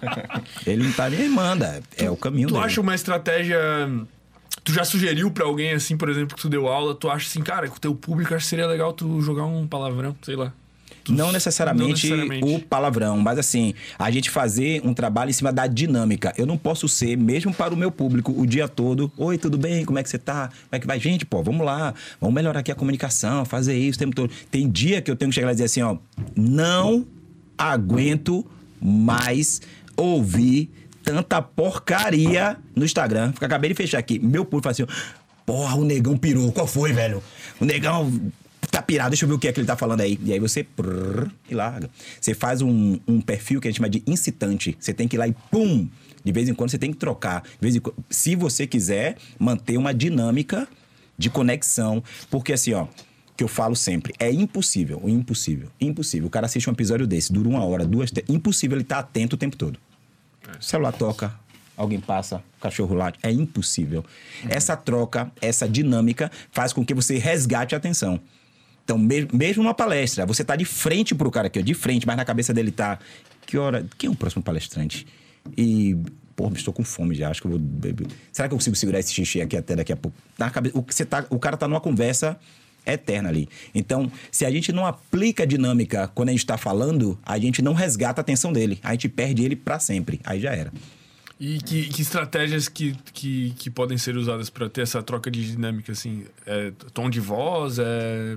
[0.67, 1.81] Ele não tá nem aí, manda.
[1.97, 2.67] É o caminho Tu dele.
[2.67, 3.59] acha uma estratégia.
[4.65, 7.41] Tu já sugeriu pra alguém, assim, por exemplo, que tu deu aula, tu acha assim,
[7.43, 10.53] cara, com o teu público acho que seria legal tu jogar um palavrão, sei lá.
[11.09, 12.55] Tu- Não necessariamente, Não necessariamente.
[12.55, 16.33] o palavrão, mas assim, a gente fazer um trabalho em cima da dinâmica.
[16.37, 19.11] Eu não posso ser, mesmo para o meu público, o dia todo.
[19.17, 19.85] Oi, tudo bem?
[19.85, 20.49] Como é que você tá?
[20.49, 21.01] Como é que vai?
[21.01, 21.95] Gente, pô, vamos lá.
[22.21, 24.31] Vamos melhorar aqui a comunicação, fazer isso o tempo todo.
[24.51, 25.97] Tem dia que eu tenho que chegar lá e dizer assim, ó,
[26.37, 27.07] não
[27.57, 28.47] aguento
[28.81, 29.61] mais
[29.97, 30.71] ouvir
[31.03, 33.33] tanta porcaria no Instagram.
[33.41, 34.19] Acabei de fechar aqui.
[34.19, 34.87] Meu público fala assim,
[35.47, 36.53] porra, o negão pirou.
[36.53, 37.23] Qual foi, velho?
[37.61, 38.13] O negão
[38.71, 40.19] tá pirado, deixa eu ver o que é que ele tá falando aí.
[40.23, 41.91] E aí você prrr, e larga.
[42.21, 44.77] Você faz um, um perfil que a gente chama de incitante.
[44.79, 45.89] Você tem que ir lá e pum!
[46.25, 47.43] De vez em quando você tem que trocar.
[47.43, 50.69] De vez em quando, se você quiser manter uma dinâmica
[51.17, 52.03] de conexão.
[52.31, 52.87] Porque assim, ó,
[53.37, 56.27] que eu falo sempre, é impossível, impossível, impossível.
[56.27, 59.37] O cara assiste um episódio desse, dura uma hora, duas, três, impossível ele estar atento
[59.37, 59.79] o tempo todo.
[60.59, 61.33] O celular toca,
[61.77, 64.05] alguém passa, o cachorro late, é impossível.
[64.49, 68.21] Essa troca, essa dinâmica faz com que você resgate a atenção.
[68.89, 72.07] Então, me- mesmo numa palestra, você tá de frente pro cara aqui, ó, de frente,
[72.07, 72.99] mas na cabeça dele tá.
[73.45, 73.85] Que hora.
[73.99, 75.07] Quem é o próximo palestrante?
[75.55, 75.95] E.
[76.35, 77.61] Porra, estou com fome já, acho que eu vou.
[78.33, 80.17] Será que eu consigo segurar esse xixi aqui até daqui a pouco?
[80.39, 82.39] Na cabeça, o, você tá, o cara tá numa conversa
[82.87, 83.47] eterna ali.
[83.75, 87.61] Então, se a gente não aplica a dinâmica quando a gente tá falando, a gente
[87.61, 88.79] não resgata a atenção dele.
[88.83, 90.21] A gente perde ele para sempre.
[90.25, 90.73] Aí já era.
[91.41, 95.53] E que, que estratégias que, que, que podem ser usadas pra ter essa troca de
[95.53, 96.25] dinâmica, assim?
[96.45, 97.79] É tom de voz?
[97.79, 98.37] É.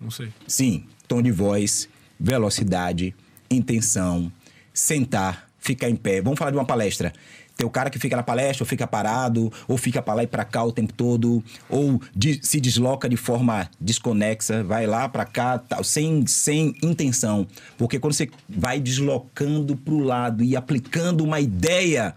[0.00, 0.28] Não sei.
[0.46, 1.86] Sim, tom de voz,
[2.18, 3.14] velocidade,
[3.50, 4.32] intenção,
[4.72, 6.22] sentar, ficar em pé.
[6.22, 7.12] Vamos falar de uma palestra.
[7.54, 10.26] Tem o cara que fica na palestra, ou fica parado, ou fica para lá e
[10.26, 15.26] para cá o tempo todo, ou de- se desloca de forma desconexa, vai lá para
[15.26, 17.46] cá, tal, sem, sem intenção.
[17.76, 22.14] Porque quando você vai deslocando para o lado e aplicando uma ideia,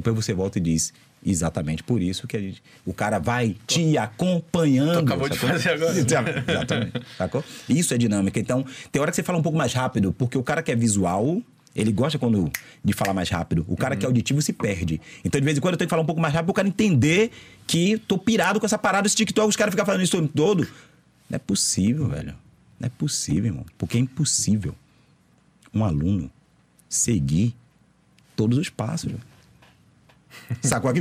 [0.00, 0.92] depois você volta e diz.
[1.26, 4.92] Exatamente por isso que a gente, o cara vai te acompanhando.
[5.00, 5.50] Tu acabou de sacou?
[5.50, 5.98] fazer agora.
[5.98, 6.92] Exatamente.
[7.16, 7.44] Sacou?
[7.68, 8.38] Isso é dinâmica.
[8.38, 10.76] Então, tem hora que você fala um pouco mais rápido, porque o cara que é
[10.76, 11.42] visual,
[11.74, 12.48] ele gosta quando
[12.84, 13.64] de falar mais rápido.
[13.68, 15.00] O cara que é auditivo se perde.
[15.24, 16.54] Então, de vez em quando, eu tenho que falar um pouco mais rápido para o
[16.54, 17.32] cara entender
[17.66, 20.32] que tô pirado com essa parada, esse TikTok, os caras ficam falando isso o tempo
[20.34, 20.68] todo.
[21.28, 22.34] Não é possível, velho.
[22.78, 23.66] Não é possível, irmão.
[23.76, 24.72] Porque é impossível
[25.74, 26.30] um aluno
[26.88, 27.56] seguir
[28.36, 29.10] todos os passos.
[29.10, 29.22] velho.
[30.62, 31.00] Sacou aqui?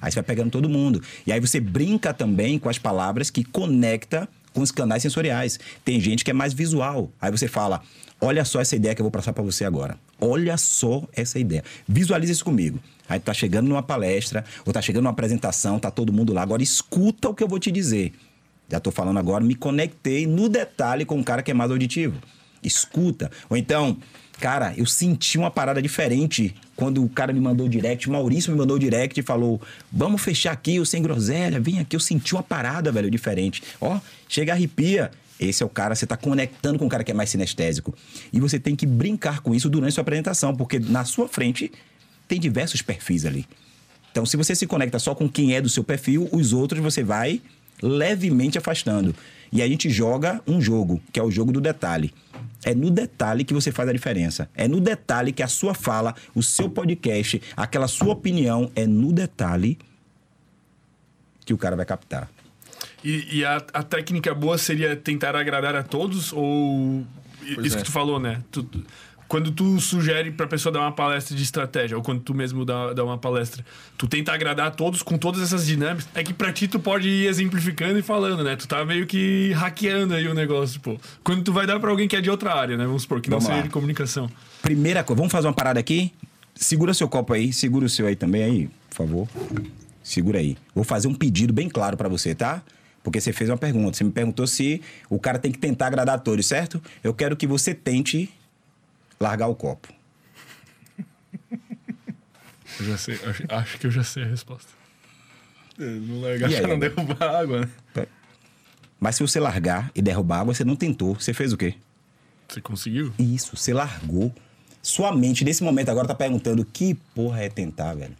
[0.00, 1.02] Aí você vai pegando todo mundo.
[1.26, 5.58] E aí você brinca também com as palavras que conecta com os canais sensoriais.
[5.84, 7.10] Tem gente que é mais visual.
[7.20, 7.80] Aí você fala:
[8.20, 9.96] olha só essa ideia que eu vou passar para você agora.
[10.20, 11.64] Olha só essa ideia.
[11.88, 12.78] Visualize isso comigo.
[13.08, 16.42] Aí tu tá chegando numa palestra, ou tá chegando numa apresentação, tá todo mundo lá.
[16.42, 18.12] Agora escuta o que eu vou te dizer.
[18.68, 22.18] Já tô falando agora, me conectei no detalhe com um cara que é mais auditivo.
[22.62, 23.30] Escuta.
[23.50, 23.98] Ou então,
[24.40, 28.50] cara, eu senti uma parada diferente quando o cara me mandou o direct, o Maurício
[28.50, 31.94] me mandou o direct e falou: vamos fechar aqui o sem groselha, vem aqui.
[31.94, 33.62] Eu senti uma parada, velho, diferente.
[33.80, 35.12] Ó, chega arrepia.
[35.38, 37.94] Esse é o cara, você está conectando com um cara que é mais sinestésico.
[38.32, 41.70] E você tem que brincar com isso durante sua apresentação, porque na sua frente
[42.26, 43.46] tem diversos perfis ali.
[44.10, 47.04] Então, se você se conecta só com quem é do seu perfil, os outros você
[47.04, 47.40] vai
[47.80, 49.14] levemente afastando.
[49.52, 52.12] E a gente joga um jogo, que é o jogo do detalhe.
[52.64, 54.48] É no detalhe que você faz a diferença.
[54.54, 59.12] É no detalhe que a sua fala, o seu podcast, aquela sua opinião, é no
[59.12, 59.76] detalhe
[61.44, 62.30] que o cara vai captar.
[63.04, 66.32] E, e a, a, técnica boa seria tentar agradar a todos?
[66.32, 67.04] Ou.
[67.54, 67.80] Pois isso é.
[67.80, 68.42] que tu falou, né?
[68.52, 68.66] Tu,
[69.32, 72.92] quando tu sugere pra pessoa dar uma palestra de estratégia, ou quando tu mesmo dá,
[72.92, 73.64] dá uma palestra,
[73.96, 76.06] tu tenta agradar a todos com todas essas dinâmicas.
[76.14, 78.56] É que pra ti tu pode ir exemplificando e falando, né?
[78.56, 80.98] Tu tá meio que hackeando aí o negócio, pô.
[81.24, 82.84] Quando tu vai dar pra alguém que é de outra área, né?
[82.84, 83.62] Vamos supor, que não vamos seja lá.
[83.62, 84.30] de comunicação.
[84.60, 86.12] Primeira coisa, vamos fazer uma parada aqui?
[86.54, 89.28] Segura seu copo aí, segura o seu aí também aí, por favor.
[90.02, 90.58] Segura aí.
[90.74, 92.62] Vou fazer um pedido bem claro para você, tá?
[93.02, 93.96] Porque você fez uma pergunta.
[93.96, 96.82] Você me perguntou se o cara tem que tentar agradar a todos, certo?
[97.02, 98.28] Eu quero que você tente
[99.22, 99.88] largar o copo.
[102.80, 104.70] Eu já sei, acho, acho que eu já sei a resposta.
[105.78, 108.06] É, não largar pra não derrubar água, né?
[108.98, 111.14] Mas se você largar e derrubar água, você não tentou.
[111.14, 111.74] Você fez o quê?
[112.48, 113.12] Você conseguiu?
[113.18, 114.34] Isso, você largou.
[114.82, 118.16] Sua mente, nesse momento, agora tá perguntando que porra é tentar, velho.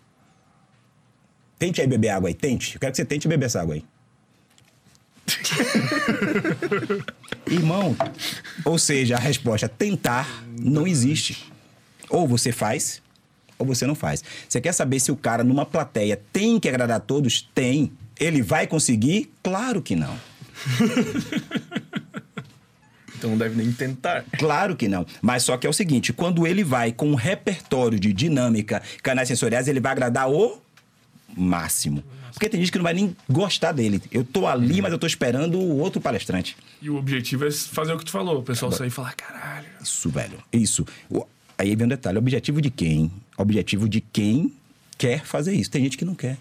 [1.59, 2.75] Tente aí beber água aí, tente.
[2.75, 3.85] Eu quero que você tente beber essa água aí.
[7.47, 7.97] Irmão,
[8.65, 11.51] ou seja, a resposta tentar não existe.
[12.09, 13.03] Ou você faz,
[13.59, 14.23] ou você não faz.
[14.49, 17.49] Você quer saber se o cara numa plateia tem que agradar a todos?
[17.55, 17.93] Tem.
[18.19, 19.33] Ele vai conseguir?
[19.43, 20.17] Claro que não.
[23.23, 24.25] Então não deve nem tentar.
[24.37, 25.07] Claro que não.
[25.21, 29.29] Mas só que é o seguinte: quando ele vai com um repertório de dinâmica, canais
[29.29, 30.61] sensoriais, ele vai agradar o
[31.37, 32.03] máximo.
[32.33, 34.03] Porque tem gente que não vai nem gostar dele.
[34.11, 36.57] Eu tô ali, mas eu tô esperando o outro palestrante.
[36.81, 39.67] E o objetivo é fazer o que tu falou, o pessoal sair e falar, caralho.
[39.83, 40.39] Isso, velho.
[40.53, 40.87] Isso.
[41.59, 43.11] Aí vem um detalhe: objetivo de quem?
[43.37, 44.53] Objetivo de quem
[44.97, 45.71] quer fazer isso.
[45.71, 46.39] Tem gente que não quer.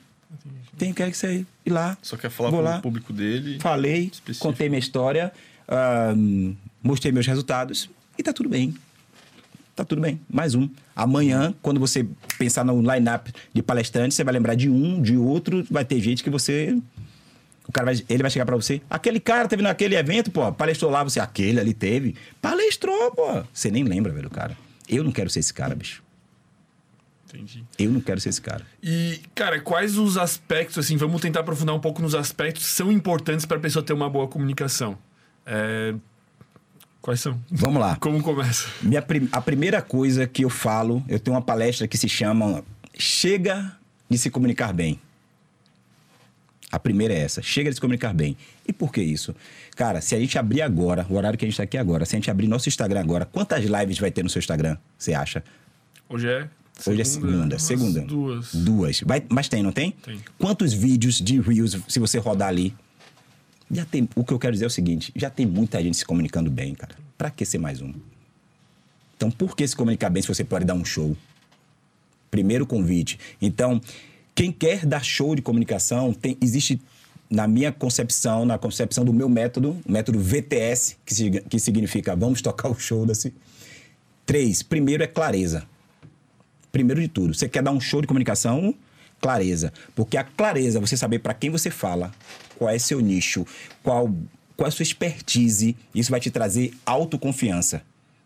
[0.78, 1.98] Tem quer que você ir lá.
[2.02, 3.60] Só quer falar com o público dele.
[3.60, 4.48] Falei, específico.
[4.48, 5.32] contei minha história,
[5.68, 8.74] uh, mostrei meus resultados e tá tudo bem
[9.76, 10.70] tá tudo bem, mais um.
[10.96, 12.06] Amanhã, quando você
[12.38, 16.24] pensar no line-up de palestrantes, você vai lembrar de um, de outro, vai ter gente
[16.24, 16.78] que você.
[17.68, 18.82] O cara vai, ele vai chegar para você.
[18.90, 22.16] Aquele cara teve naquele evento, pô, palestrou lá, você, aquele ali teve.
[22.42, 23.44] Palestrou, pô.
[23.54, 24.58] Você nem lembra, velho, cara.
[24.90, 26.04] Eu não quero ser esse cara, bicho.
[27.34, 27.64] Entendi.
[27.80, 28.66] Eu não quero ser esse cara.
[28.84, 32.92] E, cara, quais os aspectos, assim, vamos tentar aprofundar um pouco nos aspectos que são
[32.92, 34.98] importantes para a pessoa ter uma boa comunicação?
[35.46, 35.96] É,
[37.02, 37.40] Quais são?
[37.50, 37.96] Vamos lá.
[38.02, 38.70] Como começa?
[38.82, 42.64] Minha prim a primeira coisa que eu falo, eu tenho uma palestra que se chama
[42.98, 43.76] Chega
[44.10, 45.00] de se comunicar bem.
[46.72, 48.38] A primeira é essa, chega de se comunicar bem.
[48.66, 49.36] E por que isso?
[49.76, 52.16] Cara, se a gente abrir agora, o horário que a gente está aqui agora, se
[52.16, 55.44] a gente abrir nosso Instagram agora, quantas lives vai ter no seu Instagram, você acha?
[56.08, 56.48] Hoje é
[56.82, 58.02] Segunda, Hoje é segunda, segunda.
[58.02, 58.56] Duas.
[58.56, 59.02] Duas.
[59.02, 59.92] Vai, mas tem, não tem?
[59.92, 60.20] Tem.
[60.40, 62.74] Quantos vídeos de Reels, se você rodar ali,
[63.72, 66.06] já tem, o que eu quero dizer é o seguinte: já tem muita gente se
[66.06, 66.96] comunicando bem, cara.
[67.18, 67.94] Pra que ser mais um?
[69.16, 71.16] Então, por que se comunicar bem se você pode dar um show?
[72.30, 73.20] Primeiro convite.
[73.42, 73.80] Então,
[74.34, 76.82] quem quer dar show de comunicação, tem, existe,
[77.30, 82.42] na minha concepção, na concepção do meu método, o método VTS, que, que significa vamos
[82.42, 83.34] tocar o show desse.
[84.26, 85.64] Três, primeiro é clareza.
[86.72, 88.74] Primeiro de tudo, você quer dar um show de comunicação,
[89.20, 89.72] clareza.
[89.94, 92.12] Porque a clareza, você saber para quem você fala,
[92.62, 93.44] qual é seu nicho,
[93.82, 94.08] qual,
[94.56, 95.76] qual é a sua expertise.
[95.96, 97.82] Isso vai te trazer autoconfiança.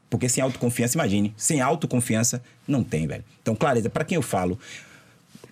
[0.10, 3.24] Porque sem autoconfiança, imagine, sem autoconfiança, não tem, velho.
[3.41, 4.60] Então, clareza, para quem eu falo?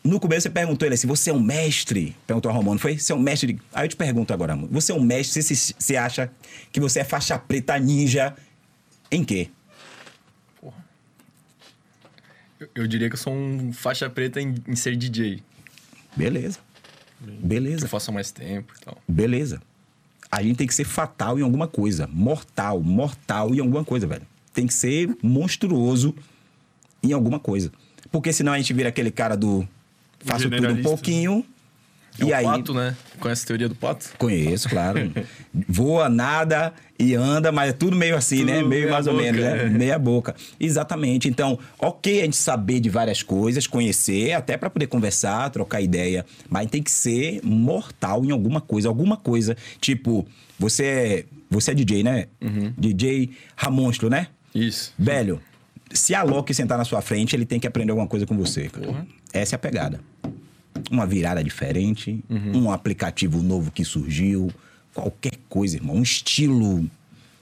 [0.03, 2.13] No começo você perguntou ele assim: você é um mestre?
[2.27, 2.99] Perguntou a Romano, foi?
[2.99, 3.53] Você é um mestre?
[3.53, 3.61] De...
[3.73, 4.67] Aí eu te pergunto agora, amor.
[4.69, 5.41] Você é um mestre?
[5.41, 6.29] Você, você acha
[6.69, 8.35] que você é faixa preta ninja
[9.09, 9.49] em quê?
[10.59, 10.85] Porra.
[12.59, 15.41] Eu, eu diria que eu sou um faixa preta em, em ser DJ.
[16.17, 16.59] Beleza.
[17.31, 17.85] Beleza.
[17.85, 18.97] Que faça mais tempo e tal.
[19.07, 19.61] Beleza.
[20.31, 22.07] A gente tem que ser fatal em alguma coisa.
[22.11, 24.25] Mortal, mortal em alguma coisa, velho.
[24.53, 26.15] Tem que ser monstruoso
[27.01, 27.71] em alguma coisa.
[28.11, 29.67] Porque senão a gente vira aquele cara do.
[30.19, 31.45] Faço tudo um pouquinho
[32.19, 32.95] É e o aí, pato, né?
[33.19, 34.13] Conhece a teoria do pato?
[34.17, 35.11] conheço, claro.
[35.67, 38.57] Voa, nada e anda, mas é tudo meio assim, né?
[38.57, 39.65] Tudo Meio meia mais ou boca, menos, né?
[39.65, 39.69] é.
[39.69, 40.35] Meia boca.
[40.59, 41.27] Exatamente.
[41.27, 46.25] Então, ok a gente saber de várias coisas, conhecer, até para poder conversar, trocar ideia,
[46.49, 49.57] mas tem que ser mortal em alguma coisa, alguma coisa.
[49.81, 50.25] Tipo,
[50.59, 52.27] você é, você é DJ, né?
[52.77, 54.27] DJ Ramonstro, né?
[54.53, 54.93] Isso.
[54.99, 55.41] Velho,
[55.91, 58.69] se a Loki sentar na sua frente, ele tem que aprender alguma coisa com você.
[58.69, 59.05] cara.
[59.31, 59.99] Essa é a pegada.
[60.91, 64.51] Uma virada diferente, um aplicativo novo que surgiu,
[64.93, 65.95] qualquer coisa, irmão.
[65.95, 66.89] Um estilo,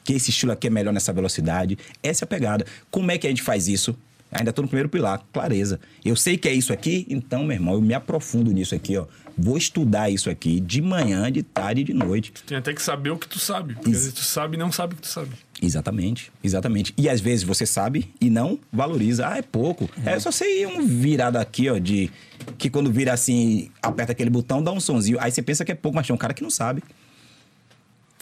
[0.03, 1.77] que esse estilo aqui é melhor nessa velocidade.
[2.01, 2.65] Essa é a pegada.
[2.89, 3.95] Como é que a gente faz isso?
[4.31, 5.79] Ainda tô no primeiro pilar, clareza.
[6.05, 9.05] Eu sei que é isso aqui, então, meu irmão, eu me aprofundo nisso aqui, ó.
[9.41, 12.31] Vou estudar isso aqui de manhã, de tarde e de noite.
[12.45, 13.73] Tem até que saber o que tu sabe.
[13.73, 15.31] Porque às vezes tu sabe e não sabe o que tu sabe.
[15.59, 16.93] Exatamente, exatamente.
[16.95, 19.27] E às vezes você sabe e não valoriza.
[19.27, 19.89] Ah, é pouco.
[20.05, 22.11] É, eu só sei um virado aqui, ó, de.
[22.57, 25.17] Que quando vira assim, aperta aquele botão, dá um sonzinho.
[25.19, 26.83] Aí você pensa que é pouco, mas tem um cara que não sabe.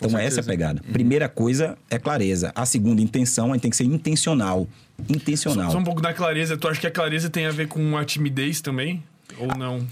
[0.02, 0.82] Então, essa é a pegada.
[0.94, 2.54] Primeira coisa é clareza.
[2.56, 4.68] A segunda, intenção, aí tem que ser intencional.
[5.10, 5.72] Intencional.
[5.72, 6.58] Só um pouco da clareza.
[6.58, 9.04] Tu acha que a clareza tem a ver com a timidez também?
[9.38, 9.86] Ou não?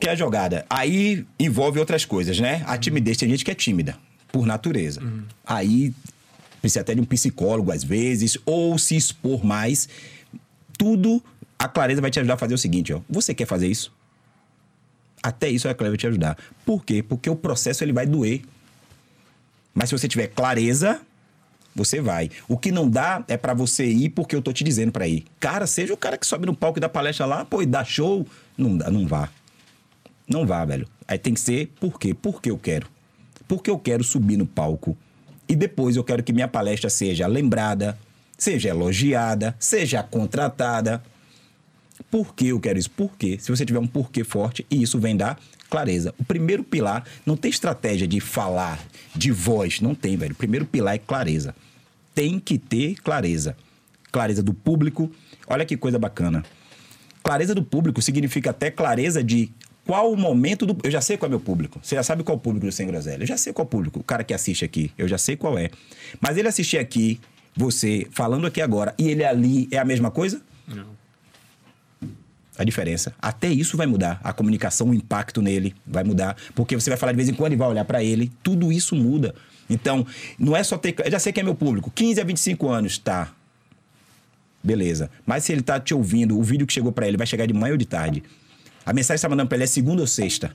[0.00, 0.64] Que é a jogada?
[0.68, 2.62] Aí envolve outras coisas, né?
[2.66, 3.96] A timidez, tem gente que é tímida,
[4.30, 5.00] por natureza.
[5.44, 5.94] Aí
[6.60, 9.88] precisa até de um psicólogo, às vezes, ou se expor mais.
[10.78, 11.22] Tudo,
[11.58, 13.00] a clareza vai te ajudar a fazer o seguinte, ó.
[13.08, 13.92] Você quer fazer isso?
[15.22, 16.38] Até isso a clareza vai te ajudar.
[16.64, 17.02] Por quê?
[17.02, 18.42] Porque o processo ele vai doer.
[19.74, 21.00] Mas se você tiver clareza,
[21.74, 22.30] você vai.
[22.48, 25.24] O que não dá é pra você ir porque eu tô te dizendo pra ir.
[25.38, 27.84] Cara, seja o cara que sobe no palco e dá palestra lá, pô, e dá
[27.84, 29.28] show, não dá, não vá.
[30.28, 30.86] Não vá, velho.
[31.06, 32.14] Aí tem que ser por quê?
[32.14, 32.88] Porque eu quero.
[33.46, 34.96] Porque eu quero subir no palco.
[35.48, 37.96] E depois eu quero que minha palestra seja lembrada,
[38.36, 41.02] seja elogiada, seja contratada.
[42.10, 42.90] Por que eu quero isso?
[42.90, 45.36] Porque se você tiver um porquê forte, e isso vem da
[45.70, 46.14] clareza.
[46.18, 48.80] O primeiro pilar não tem estratégia de falar,
[49.14, 50.32] de voz, não tem, velho.
[50.32, 51.54] O primeiro pilar é clareza.
[52.14, 53.56] Tem que ter clareza.
[54.10, 55.10] Clareza do público.
[55.46, 56.44] Olha que coisa bacana.
[57.22, 59.50] Clareza do público significa até clareza de
[59.86, 60.76] qual o momento do.
[60.82, 61.78] Eu já sei qual é meu público.
[61.82, 63.22] Você já sabe qual é o público do Sem Groselha.
[63.22, 64.00] Eu já sei qual é o público.
[64.00, 64.90] O cara que assiste aqui.
[64.98, 65.70] Eu já sei qual é.
[66.20, 67.20] Mas ele assistir aqui,
[67.56, 70.42] você falando aqui agora, e ele ali é a mesma coisa?
[70.66, 70.96] Não.
[72.58, 73.14] a diferença.
[73.20, 74.20] Até isso vai mudar.
[74.24, 76.36] A comunicação, o impacto nele vai mudar.
[76.54, 78.32] Porque você vai falar de vez em quando e vai olhar pra ele.
[78.42, 79.34] Tudo isso muda.
[79.70, 80.04] Então,
[80.38, 80.94] não é só ter.
[81.04, 81.92] Eu já sei que é meu público.
[81.94, 83.32] 15 a 25 anos, tá.
[84.64, 85.10] Beleza.
[85.24, 87.54] Mas se ele tá te ouvindo, o vídeo que chegou pra ele vai chegar de
[87.54, 88.24] manhã ou de tarde.
[88.86, 90.54] A mensagem que você tá mandando pra ele é segunda ou sexta.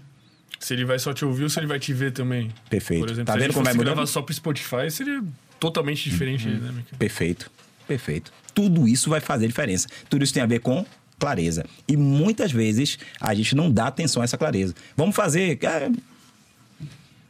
[0.60, 2.50] Se ele vai só te ouvir ou se ele vai te ver também.
[2.70, 3.02] Perfeito.
[3.02, 3.94] Por exemplo, Tá se vendo ele como vai mudando?
[3.96, 5.22] gravar só pro Spotify, seria
[5.60, 6.54] totalmente diferente Uhum.
[6.54, 6.96] a dinâmica.
[6.98, 7.52] Perfeito.
[7.88, 8.32] Perfeito.
[8.54, 9.88] Tudo isso vai fazer diferença.
[10.10, 10.86] Tudo isso tem a ver com
[11.20, 11.66] clareza.
[11.88, 14.74] E muitas vezes a gente não dá atenção a essa clareza.
[14.96, 15.60] Vamos fazer.
[15.66, 15.92] ah,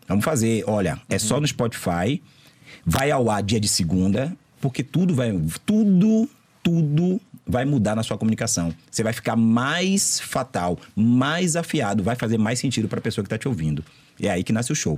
[0.08, 0.64] Vamos fazer.
[0.68, 2.22] Olha, é só no Spotify.
[2.86, 5.32] Vai ao ar dia de segunda, porque tudo vai.
[5.66, 6.30] Tudo,
[6.64, 8.74] tudo vai mudar na sua comunicação.
[8.90, 13.28] Você vai ficar mais fatal, mais afiado, vai fazer mais sentido para a pessoa que
[13.28, 13.84] está te ouvindo.
[14.20, 14.98] E é aí que nasce o show.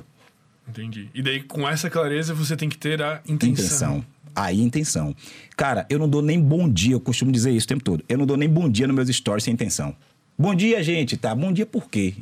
[0.70, 1.10] Entendi.
[1.14, 3.98] E daí, com essa clareza, você tem que ter a intenção.
[3.98, 4.06] Intenção.
[4.36, 5.16] Aí, intenção.
[5.58, 8.04] Cara, eu não dou nem bom dia, eu costumo dizer isso o tempo todo.
[8.08, 9.96] Eu não dou nem bom dia nos meus stories sem intenção.
[10.38, 11.36] Bom dia, gente, tá?
[11.36, 12.16] Bom dia por quê?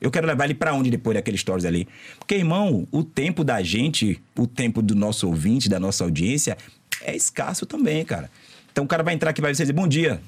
[0.00, 1.88] Eu quero levar ele pra onde depois daqueles stories ali?
[2.18, 6.58] Porque, irmão, o tempo da gente, o tempo do nosso ouvinte, da nossa audiência,
[7.00, 8.30] é escasso também, cara.
[8.74, 10.20] Então o cara vai entrar aqui e vai dizer bom dia.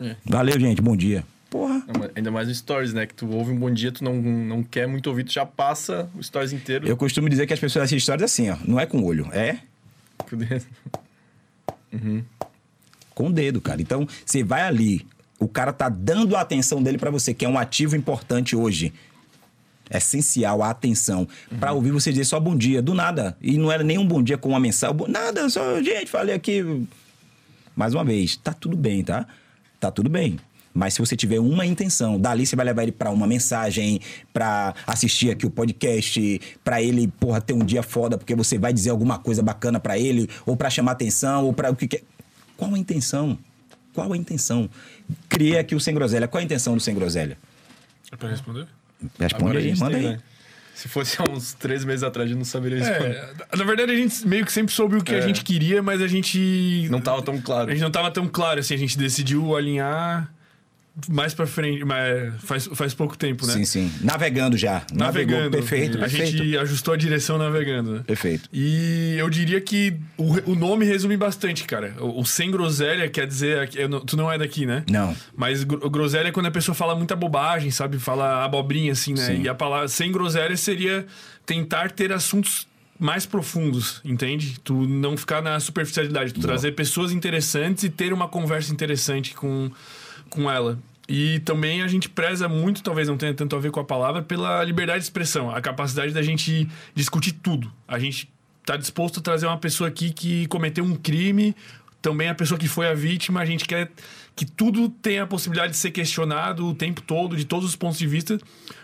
[0.00, 0.16] É.
[0.24, 1.24] Valeu, gente, bom dia.
[1.48, 1.84] Porra.
[2.16, 3.06] Ainda mais no Stories, né?
[3.06, 6.10] Que tu ouve um bom dia, tu não, não quer muito ouvir, tu já passa
[6.16, 6.84] o Stories inteiro.
[6.88, 8.56] Eu costumo dizer que as pessoas assistem stories assim, ó.
[8.66, 9.58] Não é com o olho, é
[13.14, 13.80] com o dedo, cara.
[13.80, 15.06] Então, você vai ali,
[15.38, 18.92] o cara tá dando a atenção dele pra você, que é um ativo importante hoje.
[19.88, 21.28] Essencial a atenção.
[21.60, 23.36] Pra ouvir você dizer só bom dia, do nada.
[23.40, 24.96] E não era nem um bom dia com uma mensagem.
[25.06, 26.84] Nada, só, gente, falei aqui.
[27.74, 29.26] Mais uma vez, tá tudo bem, tá?
[29.80, 30.38] Tá tudo bem.
[30.72, 34.00] Mas se você tiver uma intenção, dali você vai levar ele pra uma mensagem,
[34.32, 38.72] pra assistir aqui o podcast, pra ele, porra, ter um dia foda, porque você vai
[38.72, 42.02] dizer alguma coisa bacana pra ele, ou pra chamar atenção, ou pra o que quer.
[42.56, 43.38] Qual a intenção?
[43.92, 44.68] Qual a intenção?
[45.28, 46.26] Criei aqui o Sem Groselha.
[46.26, 47.38] Qual a intenção do Sem Groselha?
[48.10, 48.66] É pra responder?
[49.18, 50.02] Responde Agora aí, manda aí.
[50.04, 50.20] né?
[50.74, 53.14] Se fosse há uns três meses atrás, a gente não saberia responder.
[53.52, 55.22] É, na verdade, a gente meio que sempre soube o que a É.
[55.22, 56.88] gente queria, mas a gente.
[56.90, 57.68] Não tava tão claro.
[57.70, 60.33] A gente não tava tão claro, assim, a gente decidiu alinhar
[61.08, 63.52] mais pra frente, mas faz, faz pouco tempo, né?
[63.52, 63.92] Sim, sim.
[64.00, 64.86] Navegando já.
[64.92, 65.36] Navegou.
[65.36, 65.50] Navegando.
[65.50, 66.26] Perfeito, A perfeito.
[66.36, 68.02] gente ajustou a direção navegando, né?
[68.06, 68.48] Perfeito.
[68.52, 71.94] E eu diria que o, o nome resume bastante, cara.
[71.98, 73.68] O, o sem groselha quer dizer.
[73.88, 74.84] não- tu não é daqui, né?
[74.88, 75.16] Não.
[75.36, 77.98] Mas gro- groselha é quando a pessoa fala muita bobagem, sabe?
[77.98, 79.26] Fala abobrinha, assim, né?
[79.26, 79.42] Sim.
[79.42, 81.04] E a palavra sem groselha seria
[81.44, 84.60] tentar ter assuntos mais profundos, entende?
[84.62, 89.68] Tu não ficar na superficialidade, tu trazer pessoas interessantes e ter uma conversa interessante com,
[90.34, 90.78] com ela.
[91.08, 94.22] E também a gente preza muito, talvez não tenha tanto a ver com a palavra,
[94.22, 97.70] pela liberdade de expressão, a capacidade da gente discutir tudo.
[97.86, 98.30] A gente
[98.64, 101.54] tá disposto a trazer uma pessoa aqui que cometeu um crime,
[102.00, 103.90] também a pessoa que foi a vítima, a gente quer
[104.34, 107.98] que tudo tenha a possibilidade de ser questionado o tempo todo, de todos os pontos
[107.98, 108.38] de vista,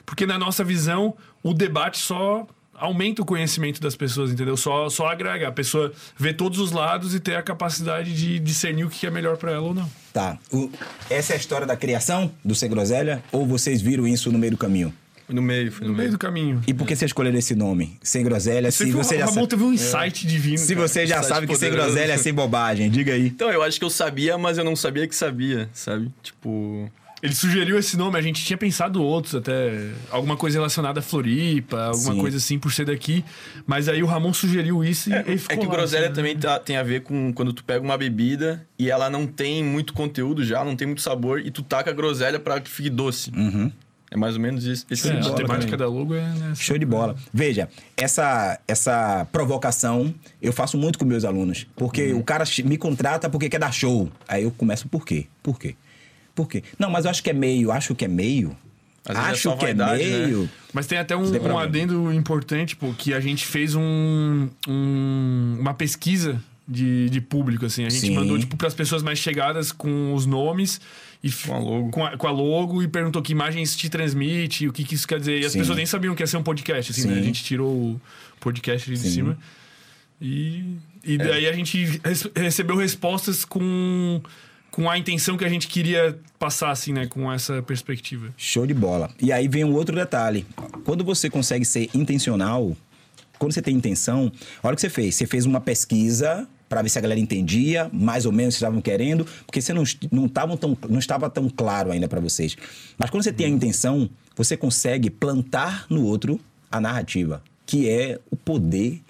[0.07, 4.57] porque na nossa visão, o debate só aumenta o conhecimento das pessoas, entendeu?
[4.57, 5.49] Só, só agrega.
[5.49, 9.11] A pessoa vê todos os lados e ter a capacidade de discernir o que é
[9.11, 9.91] melhor para ela ou não.
[10.13, 10.39] Tá.
[10.53, 10.71] O-
[11.09, 13.23] essa é a história da criação do Sem Groselha?
[13.31, 14.93] Ou vocês viram isso no meio do caminho?
[15.27, 16.11] Foi no meio, foi No no meio meio.
[16.13, 16.61] do caminho.
[16.67, 17.97] E por que você escolheram esse nome?
[18.03, 19.47] Sem Groselha, se Você já sabe.
[19.47, 20.59] teve um insight divino.
[20.59, 20.89] Se cara.
[20.89, 23.29] você já sabe que sem groselha é sem bobagem, diga aí.
[23.29, 26.11] Então, eu acho que eu sabia, mas eu não sabia que sabia, sabe?
[26.21, 26.91] Tipo.
[27.23, 29.91] Ele sugeriu esse nome, a gente tinha pensado outros até.
[30.11, 32.21] Alguma coisa relacionada a Floripa, alguma Sim.
[32.21, 33.23] coisa assim por ser daqui.
[33.67, 36.37] Mas aí o Ramon sugeriu isso e ele ficou É que lá, groselha assim, também
[36.37, 39.93] tá- tem a ver com quando tu pega uma bebida e ela não tem muito
[39.93, 43.31] conteúdo já, não tem muito sabor, e tu taca a groselha pra que fique doce.
[43.37, 43.71] Uhum.
[44.13, 44.87] É mais ou menos isso.
[44.91, 45.79] Esse É, sentido a temática também.
[45.79, 46.23] da logo é.
[46.23, 47.15] Né, Show de bola.
[47.33, 50.13] Veja, essa, essa provocação
[50.43, 51.67] eu faço muito com meus alunos.
[51.77, 52.19] Porque Uhum.
[52.21, 54.11] o cara me contrata porque quer dar show.
[54.27, 55.27] Aí eu começo, por quê?
[55.43, 55.77] Por quê?
[56.35, 56.63] Por quê?
[56.79, 57.71] Não, mas eu acho que é meio.
[57.73, 58.57] Acho que é meio.
[59.09, 60.27] É acho só que vaidade, é né?
[60.27, 60.51] meio.
[60.73, 65.57] Mas tem até um, tem um adendo importante, pô, que a gente fez um, um-
[65.59, 67.85] uma pesquisa de, de público, assim.
[67.85, 68.15] A gente Sim.
[68.15, 70.81] mandou, tipo, pras pessoas mais chegadas com os nomes
[71.25, 71.91] e Com a logo.
[71.91, 75.09] Com a, com a logo e perguntou que imagens te transmite, o que, que isso
[75.09, 75.41] quer dizer.
[75.41, 75.59] E as Sim.
[75.61, 77.19] pessoas nem sabiam que ia ser um podcast, assim, né?
[77.19, 78.01] A gente tirou o
[78.39, 79.11] podcast ali de Sim.
[79.15, 79.39] cima.
[80.21, 84.21] E, e daí a gente res- recebeu respostas com,
[84.71, 87.07] com a intenção que a gente queria passar, assim, né?
[87.07, 88.33] Com essa perspectiva.
[88.37, 89.11] Show de bola.
[89.21, 90.47] E aí vem um outro detalhe.
[90.85, 92.77] Quando você consegue ser intencional,
[93.39, 94.31] quando você tem intenção,
[94.63, 95.15] olha o que você fez.
[95.15, 98.81] Você fez uma pesquisa para ver se a galera entendia, mais ou menos, se estavam
[98.81, 102.57] querendo, porque você não, não, tavam tão, não estava tão claro ainda para vocês.
[102.97, 106.39] Mas quando você tem a intenção, você consegue plantar no outro
[106.71, 109.03] a narrativa, que é o poder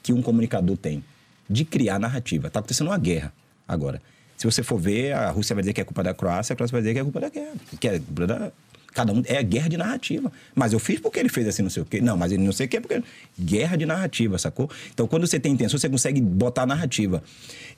[0.00, 1.02] que um comunicador tem
[1.50, 2.48] de criar narrativa.
[2.48, 3.32] Tá acontecendo uma guerra
[3.66, 4.00] agora.
[4.42, 6.72] Se você for ver, a Rússia vai dizer que é culpa da Croácia, a Croácia
[6.72, 7.52] vai dizer que é culpa da guerra.
[7.78, 8.50] Que é culpa da...
[8.92, 10.32] Cada um é guerra de narrativa.
[10.52, 12.00] Mas eu fiz porque ele fez assim, não sei o quê.
[12.00, 13.00] Não, mas ele não sei o quê, porque.
[13.40, 14.68] Guerra de narrativa, sacou?
[14.92, 17.22] Então, quando você tem intenção, você consegue botar a narrativa.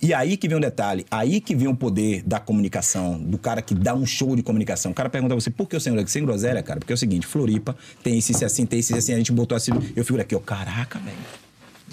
[0.00, 3.60] E aí que vem um detalhe, aí que vem o poder da comunicação, do cara
[3.60, 4.90] que dá um show de comunicação.
[4.90, 6.80] O cara pergunta a você, por que o senhor sem groselha, cara?
[6.80, 9.54] Porque é o seguinte, Floripa, tem esse esse assim, tem esse assim, a gente botou
[9.54, 9.70] assim.
[9.94, 11.43] Eu fico aqui, ó, caraca, velho.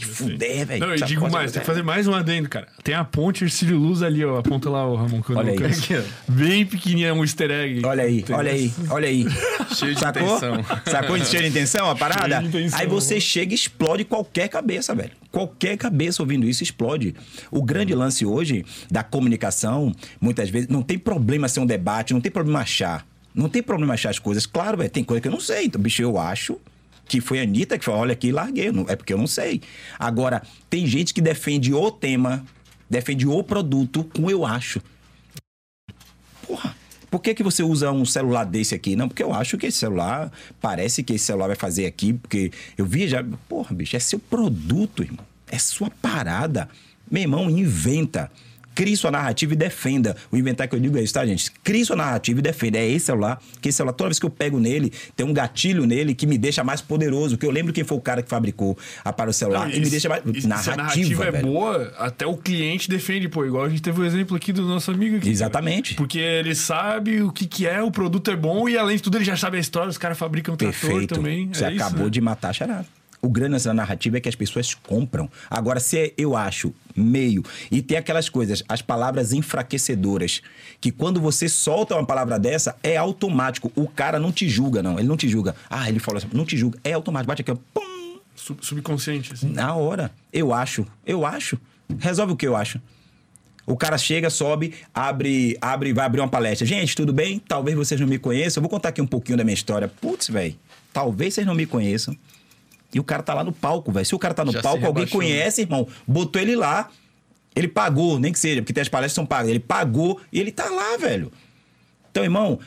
[0.01, 0.79] De fuder, velho.
[0.79, 2.67] Não, eu digo coisa mais, tem é- que fazer mais um adendo, cara.
[2.83, 4.39] Tem a ponte Ercílio Luz ali, ó.
[4.39, 5.57] Aponta lá, ó, Ramon, que eu Olha não aí.
[5.59, 6.03] conheço.
[6.27, 7.85] Bem pequenininha, um easter egg.
[7.85, 9.25] Olha aí, Tem- olha aí, olha aí.
[9.75, 10.23] Cheio de Sacou?
[10.23, 10.65] intenção.
[10.85, 12.27] Sacou de cheio de intenção a parada?
[12.39, 12.79] Cheio de intenção.
[12.79, 15.11] Aí você chega e explode qualquer cabeça, velho.
[15.31, 17.15] Qualquer cabeça ouvindo isso explode.
[17.49, 22.19] O grande lance hoje da comunicação, muitas vezes, não tem problema ser um debate, não
[22.21, 23.05] tem problema achar.
[23.33, 24.45] Não tem problema achar as coisas.
[24.45, 25.65] Claro, velho, tem coisa que eu não sei.
[25.65, 26.59] Então, bicho, eu acho
[27.11, 28.71] que foi a Anitta que falou, olha aqui, larguei.
[28.71, 29.61] Não- É porque eu não sei.
[29.99, 32.45] Agora, tem gente que defende o tema,
[32.89, 34.81] defende o produto com eu acho.
[36.47, 36.73] Porra,
[37.09, 38.95] por que, que você usa um celular desse aqui?
[38.95, 40.31] Não, porque eu acho que esse celular,
[40.61, 43.21] parece que esse celular vai fazer aqui, porque eu vi já.
[43.49, 45.25] Porra, bicho, é seu produto, irmão.
[45.47, 46.69] É sua parada.
[47.09, 48.31] Meu irmão, inventa.
[48.81, 50.15] Crie sua narrativa e defenda.
[50.31, 51.51] O inventar que eu digo é isso, tá, gente?
[51.63, 52.79] Crie sua narrativa e defenda.
[52.79, 55.85] É esse celular, que esse celular, toda vez que eu pego nele, tem um gatilho
[55.85, 57.37] nele que me deixa mais poderoso.
[57.37, 58.75] Que eu lembro quem foi o cara que fabricou
[59.05, 60.23] a para o celular Não, e me se- deixa mais.
[60.25, 61.45] e se Narrativa, a narrativa é velho.
[61.47, 63.45] boa, até o cliente defende, pô.
[63.45, 65.25] Igual a gente teve o exemplo aqui do nosso amigo aqui.
[65.25, 65.31] cara.
[65.31, 65.93] Exatamente.
[65.93, 69.17] Porque ele sabe o que, que é, o produto é bom e além de tudo
[69.19, 71.13] ele já sabe a história, os caras fabricam trator Perfeito.
[71.13, 71.49] também.
[71.53, 72.09] Você é isso, acabou né?
[72.09, 72.85] de matar a charada.
[73.23, 75.29] O grande lance da narrativa é que as pessoas compram.
[75.47, 77.43] Agora, se é, eu acho meio.
[77.71, 80.41] E tem aquelas coisas, as palavras enfraquecedoras.
[80.79, 83.71] Que quando você solta uma palavra dessa, é automático.
[83.75, 84.97] O cara não te julga, não.
[84.99, 85.55] Ele não te julga.
[85.69, 86.79] Ah, ele falou assim, não te julga.
[86.83, 87.27] É automático.
[87.27, 87.57] Bate aqui, ó.
[87.73, 88.17] Pum!
[88.35, 89.49] Sub- subconsciente, assim.
[89.49, 90.11] Na hora.
[90.33, 90.85] Eu acho.
[91.05, 91.59] Eu acho.
[91.99, 92.81] Resolve o que eu acho.
[93.67, 96.65] O cara chega, sobe, abre, abre, vai abrir uma palestra.
[96.65, 97.39] Gente, tudo bem?
[97.39, 98.59] Talvez vocês não me conheçam.
[98.59, 99.87] Eu vou contar aqui um pouquinho da minha história.
[99.87, 100.55] Putz, velho.
[100.91, 102.17] Talvez vocês não me conheçam.
[102.93, 104.05] E o cara tá lá no palco, velho.
[104.05, 105.11] Se o cara tá no Já palco, alguém né?
[105.11, 105.87] conhece, irmão.
[106.07, 106.89] Botou ele lá.
[107.55, 109.49] Ele pagou, nem que seja, porque tem as palestras que são pagas.
[109.49, 111.31] Ele pagou e ele tá lá, velho.
[112.09, 112.59] Então, irmão,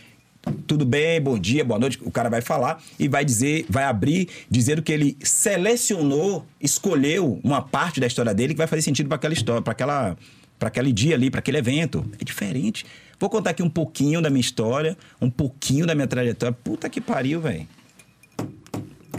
[0.66, 1.98] tudo bem, bom dia, boa noite.
[2.02, 7.62] O cara vai falar e vai dizer, vai abrir dizendo que ele selecionou, escolheu uma
[7.62, 10.16] parte da história dele que vai fazer sentido para aquela história, para aquela
[10.58, 12.04] para aquele dia ali, para aquele evento.
[12.20, 12.86] É diferente.
[13.18, 16.56] Vou contar aqui um pouquinho da minha história, um pouquinho da minha trajetória.
[16.62, 17.66] Puta que pariu, velho.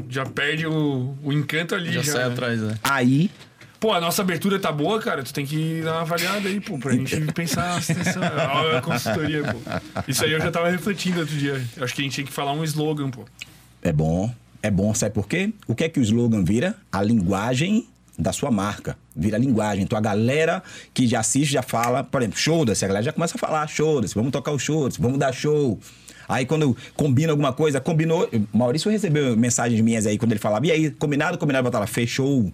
[0.10, 1.91] Já perde o, o encanto ali.
[1.91, 2.34] Já, Já, sai né?
[2.34, 2.76] atrás, né?
[2.84, 3.30] Aí,
[3.80, 5.22] Pô, a nossa abertura tá boa, cara.
[5.22, 9.60] Tu tem que dar uma avaliada aí, pô, pra gente pensar a consultoria, pô.
[10.08, 11.62] Isso aí eu já tava refletindo outro dia.
[11.76, 13.26] Eu acho que a gente tinha que falar um slogan, pô.
[13.84, 14.34] é bom,
[14.64, 15.54] é bom, sabe por quê?
[15.68, 16.76] O que é que o slogan vira?
[16.91, 17.88] A linguagem
[18.18, 18.98] da sua marca.
[19.16, 19.84] Vira a linguagem.
[19.84, 23.36] Então a galera que já assiste já fala, por exemplo, show-se, a galera já começa
[23.36, 25.80] a falar, show-se, vamos tocar o show vamos dar show.
[26.28, 28.30] Aí quando combina alguma coisa, combinou.
[28.53, 32.51] Maurício recebeu mensagens minhas aí quando ele falava, e aí, combinado, combinado, botar lá, fechou.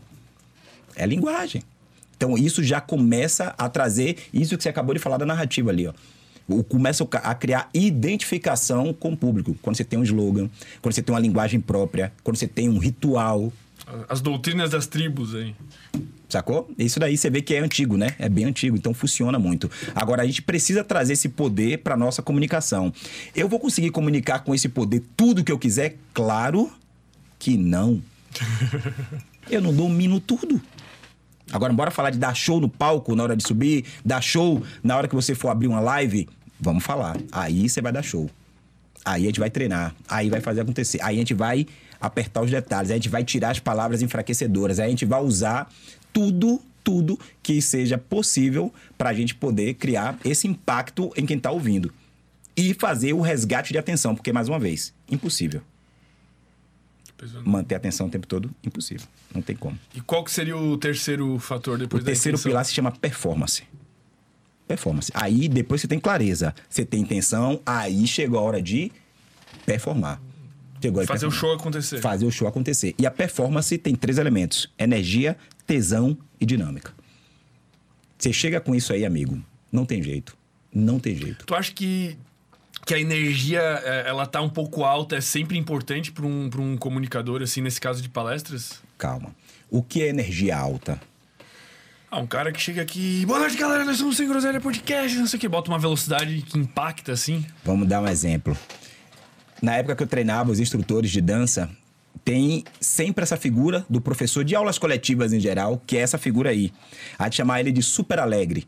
[0.96, 1.64] É linguagem.
[2.18, 5.88] Então isso já começa a trazer isso que você acabou de falar da narrativa ali,
[5.88, 5.94] ó.
[6.68, 9.56] Começa a criar identificação com o público.
[9.62, 10.50] Quando você tem um slogan,
[10.82, 13.54] quando você tem uma linguagem própria, quando você tem um ritual,
[14.08, 15.56] As doutrinas das tribos aí.
[16.32, 16.72] Sacou?
[16.78, 18.16] Isso daí você vê que é antigo, né?
[18.18, 19.70] É bem antigo, então funciona muito.
[19.94, 22.94] Agora a gente precisa trazer esse poder para nossa comunicação.
[23.36, 25.98] Eu vou conseguir comunicar com esse poder tudo que eu quiser?
[26.14, 26.72] Claro
[27.38, 28.02] que não.
[29.50, 30.62] Eu não domino tudo.
[31.52, 34.96] Agora, bora falar de dar show no palco na hora de subir, dar show na
[34.96, 36.30] hora que você for abrir uma live?
[36.58, 37.18] Vamos falar.
[37.32, 38.30] Aí você vai dar show.
[39.04, 41.02] Aí a gente vai treinar, aí vai fazer acontecer.
[41.02, 41.66] Aí a gente vai
[42.00, 45.22] apertar os detalhes, aí a gente vai tirar as palavras enfraquecedoras, aí a gente vai
[45.22, 45.70] usar
[46.14, 51.52] tudo, tudo que seja possível para a gente poder criar esse impacto em quem está
[51.52, 51.94] ouvindo.
[52.56, 55.62] E fazer o resgate de atenção, porque, mais uma vez, impossível.
[57.46, 59.08] Manter a atenção o tempo todo, impossível.
[59.34, 59.78] Não tem como.
[59.94, 62.52] E qual que seria o terceiro fator O depois da terceiro intenção?
[62.52, 63.64] pilar se chama performance.
[64.68, 65.12] Performance.
[65.14, 66.54] Aí depois você tem clareza.
[66.68, 68.92] Você tem intenção, aí chegou a hora de
[69.66, 70.20] performar.
[70.82, 71.40] Chegou Fazer o performar.
[71.40, 72.02] show acontecer.
[72.02, 72.96] Fazer o show acontecer.
[72.98, 75.38] E a performance tem três elementos: energia,
[75.72, 76.92] tesão e dinâmica.
[78.20, 79.42] Você chega com isso aí, amigo.
[79.72, 80.36] Não tem jeito.
[80.74, 81.46] Não tem jeito.
[81.46, 82.18] Tu acha que,
[82.86, 86.60] que a energia, é, ela tá um pouco alta, é sempre importante para um, pra
[86.60, 88.82] um comunicador, assim, nesse caso de palestras?
[88.98, 89.34] Calma.
[89.70, 91.00] O que é energia alta?
[92.12, 95.26] Ah, um cara que chega aqui, boa noite, galera, nós somos Sem Groselha Podcast, não
[95.26, 97.46] sei o que, bota uma velocidade que impacta, assim.
[97.64, 98.58] Vamos dar um exemplo.
[99.62, 101.70] Na época que eu treinava os instrutores de dança,
[102.24, 106.52] tem sempre essa figura do professor de aulas coletivas em geral, que é essa figura
[106.52, 106.72] aí.
[107.18, 108.68] A gente chamar ele de super alegre.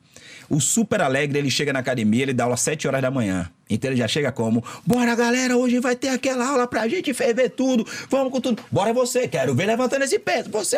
[0.49, 3.49] O super alegre, ele chega na academia, ele dá aula às 7 horas da manhã.
[3.69, 7.49] Então ele já chega como: Bora, galera, hoje vai ter aquela aula pra gente ferver
[7.49, 7.87] tudo.
[8.09, 8.61] Vamos com tudo.
[8.71, 10.49] Bora você, quero ver levantando esse peso.
[10.49, 10.77] Você.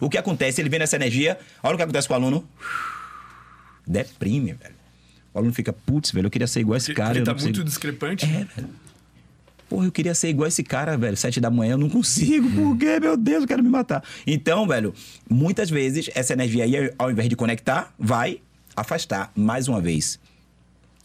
[0.00, 0.60] O que acontece?
[0.60, 2.48] Ele vem nessa energia, olha o que acontece com o aluno.
[3.86, 4.74] Deprime, velho.
[5.32, 7.16] O aluno fica, putz, velho, eu queria ser igual a esse cara.
[7.16, 8.24] ele tá não consigo." muito discrepante.
[8.24, 8.68] É, velho.
[9.74, 11.16] Porra, eu queria ser igual esse cara, velho.
[11.16, 12.48] Sete da manhã eu não consigo.
[12.48, 13.00] Por quê?
[13.00, 14.04] Meu Deus, eu quero me matar.
[14.24, 14.94] Então, velho,
[15.28, 18.40] muitas vezes essa energia aí, ao invés de conectar, vai
[18.76, 19.32] afastar.
[19.34, 20.20] Mais uma vez.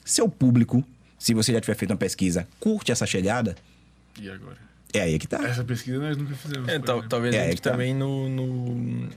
[0.05, 0.83] Seu público,
[1.17, 3.55] se você já tiver feito uma pesquisa, curte essa chegada,
[4.21, 4.57] E agora?
[4.93, 5.43] é aí que tá.
[5.47, 6.67] Essa pesquisa nós nunca fizemos.
[6.69, 7.71] É, tal- talvez É, a gente tá.
[7.71, 9.09] também no, no-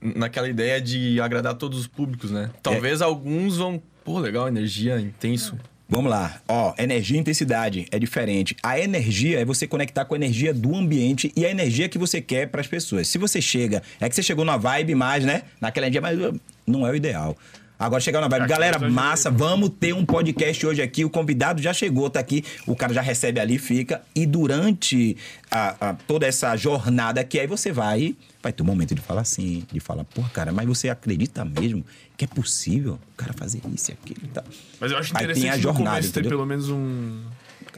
[0.00, 2.50] Naquela ideia de agradar todos os públicos, né?
[2.64, 3.80] Talvez alguns vão.
[4.04, 5.56] Pô, legal, energia, intenso.
[5.88, 6.40] Vamos lá.
[6.48, 8.56] Ó, energia e intensidade é diferente.
[8.60, 12.20] A energia é você conectar com a energia do ambiente e a energia que você
[12.20, 13.06] quer para as pessoas.
[13.06, 15.42] Se você chega, é que você chegou numa vibe mais, né?
[15.60, 17.36] Naquela energia, mas uh, não é o ideal.
[17.78, 21.04] Agora chegar na vibe, galera, já massa, vamos ter um podcast hoje aqui.
[21.04, 22.42] O convidado já chegou, tá aqui.
[22.66, 24.00] O cara já recebe ali, fica.
[24.14, 25.14] E durante
[25.50, 29.20] a, a- toda essa jornada aqui, aí você vai, vai ter um momento de falar
[29.20, 31.84] assim, de falar, pô, cara, mas você acredita mesmo
[32.16, 34.44] que é possível o cara fazer isso e aquilo e tal?
[34.80, 37.22] Mas eu acho Aí interessante tem a jornada, começo ter pelo menos um...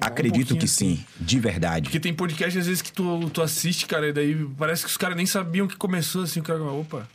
[0.00, 0.96] Acredito um que assim.
[0.98, 1.82] sim, de verdade.
[1.82, 4.96] Porque tem podcast, às vezes, que tu, tu assiste, cara, e daí parece que os
[4.96, 7.08] caras nem sabiam que começou assim, o cara, opa,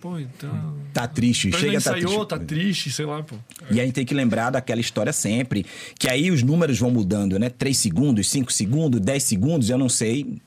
[0.00, 0.74] pô, então...
[0.92, 2.28] Tá triste, chega a tá ensaiou, triste.
[2.28, 3.36] tá triste, sei lá, pô.
[3.70, 5.64] E a gente tem que lembrar daquela história sempre,
[5.98, 7.48] que aí os números vão mudando, né?
[7.48, 10.40] 3 segundos, 5 segundos, 10 segundos, eu não sei.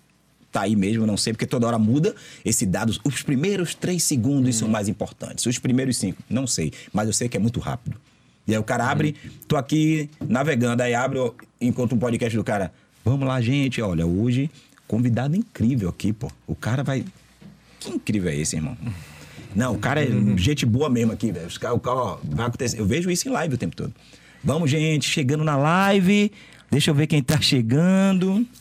[0.52, 2.96] Tá aí mesmo, eu não sei, porque toda hora muda esse dado.
[3.04, 5.46] Os primeiros 3 segundos são mais importantes.
[5.46, 6.72] Os primeiros 5, não sei.
[6.92, 8.00] Mas eu sei que é muito rápido.
[8.48, 9.16] E aí o cara abre,
[9.48, 11.20] tô aqui navegando, aí abre,
[11.62, 12.72] encontro um podcast do cara.
[13.04, 14.52] Vamos lá, gente, olha, hoje,
[14.88, 16.30] convidado incrível aqui, pô.
[16.46, 17.06] O cara vai.
[17.80, 18.78] Que incrível é esse, irmão?
[19.56, 21.48] Não, o cara é gente boa mesmo aqui, velho.
[21.48, 22.80] Os caras, o cara, ó, vai acontecer.
[22.80, 23.94] Eu vejo isso em live o tempo todo.
[24.44, 26.32] Vamos, gente, chegando na live.
[26.72, 28.46] Deixa eu ver quem tá chegando.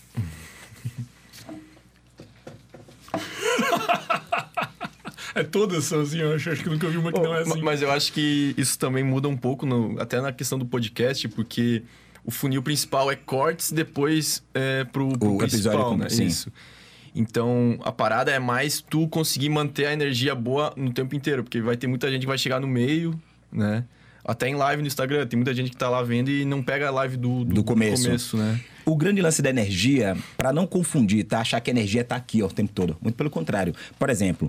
[5.35, 6.51] É, todas são assim, eu acho.
[6.51, 7.63] Acho que nunca vi uma que não é assim.
[7.63, 11.27] Mas eu acho que isso também muda um pouco, no- até na questão do podcast,
[11.29, 11.83] porque
[12.23, 16.09] o funil principal é cortes, depois é pro, pro O principal, episódio, né?
[16.11, 16.27] sim.
[16.27, 16.53] Isso.
[17.15, 21.61] Então, a parada é mais tu conseguir manter a energia boa no tempo inteiro, porque
[21.61, 23.19] vai ter muita gente que vai chegar no meio,
[23.53, 23.85] né?
[24.25, 26.87] Até em live no Instagram, tem muita gente que tá lá vendo e não pega
[26.89, 28.37] a live do, Do começo.
[28.37, 28.61] né?
[28.87, 31.41] O grande lance da energia, pra não confundir, tá?
[31.41, 32.97] Achar que a energia tá aqui ó, o tempo todo.
[33.01, 33.75] Muito pelo contrário.
[33.99, 34.49] Por exemplo,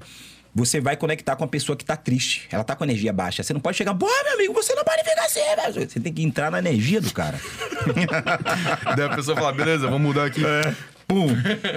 [0.54, 2.48] você vai conectar com a pessoa que tá triste.
[2.52, 3.42] Ela tá com energia baixa.
[3.42, 5.40] Você não pode chegar, pô, meu amigo, você não pode ficar assim,
[5.74, 5.90] velho.
[5.90, 7.40] Você tem que entrar na energia do cara.
[8.96, 10.42] Daí a pessoa fala, beleza, vamos mudar aqui.
[11.14, 11.28] Pum!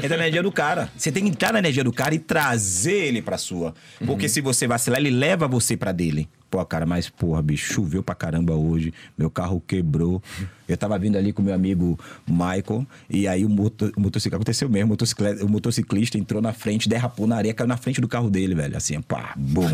[0.02, 0.90] Entra na energia do cara.
[0.96, 3.74] Você tem que entrar na energia do cara e trazer ele pra sua.
[4.06, 6.26] Porque se você vacilar, ele leva você pra dele.
[6.50, 8.94] Pô, cara, mas porra, bicho, choveu pra caramba hoje.
[9.18, 10.22] Meu carro quebrou.
[10.66, 12.86] Eu tava vindo ali com meu amigo Michael.
[13.10, 14.86] E aí o, moto, o motociclista aconteceu mesmo.
[14.86, 18.30] O motocicleta- o motociclista entrou na frente, derrapou na areia, caiu na frente do carro
[18.30, 18.76] dele, velho.
[18.76, 19.68] Assim, pá, bum.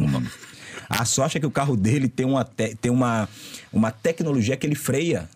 [0.88, 3.28] A sorte é que o carro dele tem uma, te- tem uma,
[3.72, 5.28] uma tecnologia que ele freia.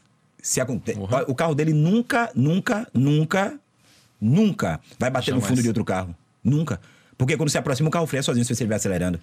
[0.42, 0.94] Se aconte...
[1.28, 3.58] O carro dele nunca, nunca, nunca,
[4.20, 5.48] nunca vai bater no Jamais.
[5.48, 6.14] fundo de outro carro.
[6.42, 6.80] Nunca.
[7.18, 9.18] Porque quando se aproxima, o carro freia sozinho se você estiver acelerando.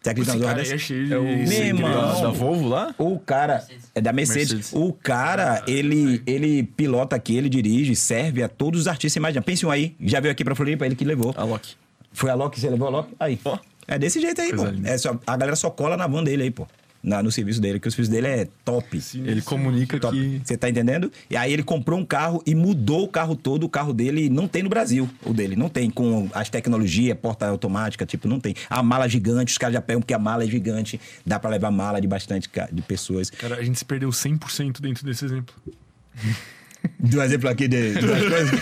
[0.00, 0.78] Você acredita coisa aí é dessa?
[0.78, 1.12] cheio de...
[1.12, 2.22] É o Meu irmão.
[2.22, 2.94] da, Volvo lá?
[2.96, 4.52] O cara é da Mercedes.
[4.52, 4.72] Mercedes.
[4.72, 9.16] O cara, ele, ele pilota aqui, ele dirige, serve a todos os artistas.
[9.16, 11.34] Imagina, pense um aí, já veio aqui pra Floripa, ele que levou.
[11.36, 11.74] A Loki.
[12.12, 13.14] Foi a Loki, você levou a Loki?
[13.18, 13.40] Aí.
[13.44, 13.58] Ó.
[13.88, 14.86] É desse jeito aí, Coisa pô.
[14.86, 16.68] É só, a galera só cola na van dele aí, pô.
[17.06, 19.00] Na, no serviço dele, que o serviço dele é top.
[19.14, 20.12] Ele comunica Top.
[20.12, 20.40] que.
[20.44, 21.10] Você tá entendendo?
[21.30, 23.62] E aí ele comprou um carro e mudou o carro todo.
[23.62, 25.08] O carro dele não tem no Brasil.
[25.24, 28.56] O dele não tem com as tecnologias, porta automática, tipo, não tem.
[28.68, 31.00] A mala gigante, os caras já pegam porque a mala é gigante.
[31.24, 33.30] Dá pra levar mala de bastante de pessoas.
[33.30, 35.54] Cara, a gente se perdeu 100% dentro desse exemplo.
[36.98, 38.60] Do exemplo aqui de, duas coisas.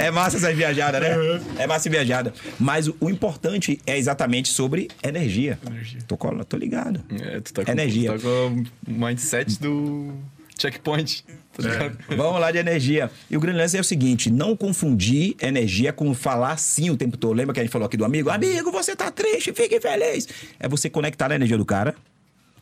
[0.00, 1.40] É massa essa viajada, né?
[1.58, 2.32] É massa viajada.
[2.58, 5.58] Mas o, o importante é exatamente sobre energia.
[5.66, 6.00] Energia.
[6.06, 7.00] Tô, tô ligado.
[7.20, 8.12] É, tu tá com, Energia.
[8.12, 10.12] Tu tá com o mindset do
[10.58, 11.24] checkpoint.
[11.52, 11.98] Tá ligado?
[12.16, 13.10] Vamos lá de energia.
[13.30, 17.16] E o grande lance é o seguinte: não confundir energia com falar sim o tempo
[17.16, 17.36] todo.
[17.36, 18.30] Lembra que a gente falou aqui do amigo?
[18.30, 20.28] Amigo, você tá triste, fique feliz.
[20.58, 21.94] É você conectar na energia do cara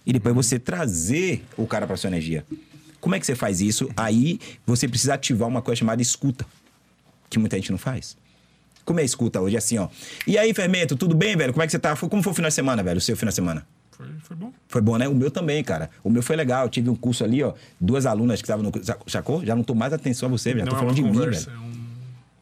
[0.05, 2.45] e depois você trazer o cara pra sua energia.
[3.01, 3.91] Como é que você faz isso?
[3.97, 6.47] Aí você precisa ativar uma coisa chamada escuta,
[7.33, 8.17] que muita gente não faz.
[8.85, 9.57] Como é a escuta hoje?
[9.57, 9.89] Assim, ó.
[10.27, 11.53] E aí, Fermento, tudo bem, velho?
[11.53, 11.97] Como é que você tá?
[11.97, 12.99] Como foi o final de semana, velho?
[12.99, 13.67] O seu final de semana?
[13.93, 14.53] Foi, foi bom.
[14.69, 15.07] Foi bom, né?
[15.09, 15.89] O meu também, cara.
[16.03, 16.65] O meu foi legal.
[16.65, 17.53] Eu tive um curso ali, ó.
[17.81, 18.93] Duas alunas que estavam no curso.
[19.07, 19.45] Sacou?
[19.45, 21.51] Já não tô mais atenção a você, já não tô é falando de mim, conversa,
[21.51, 21.63] velho.
[21.63, 21.73] é um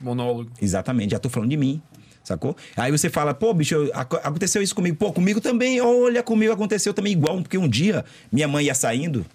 [0.00, 0.50] monólogo.
[0.62, 1.82] Exatamente, já tô falando de mim.
[2.24, 2.56] Sacou?
[2.76, 4.96] Aí você fala, pô, bicho, eu- ac- aconteceu isso comigo.
[4.96, 5.80] Pô, comigo também.
[5.80, 7.40] Olha, comigo aconteceu também igual.
[7.42, 9.26] Porque um dia minha mãe ia saindo.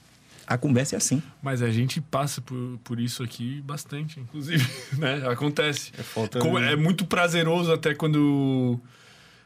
[0.48, 1.22] A conversa é assim.
[1.42, 4.66] Mas a gente passa por, por isso aqui bastante, inclusive,
[4.98, 5.28] né?
[5.28, 5.92] Acontece.
[5.98, 8.80] É, falta- é muito prazeroso até quando...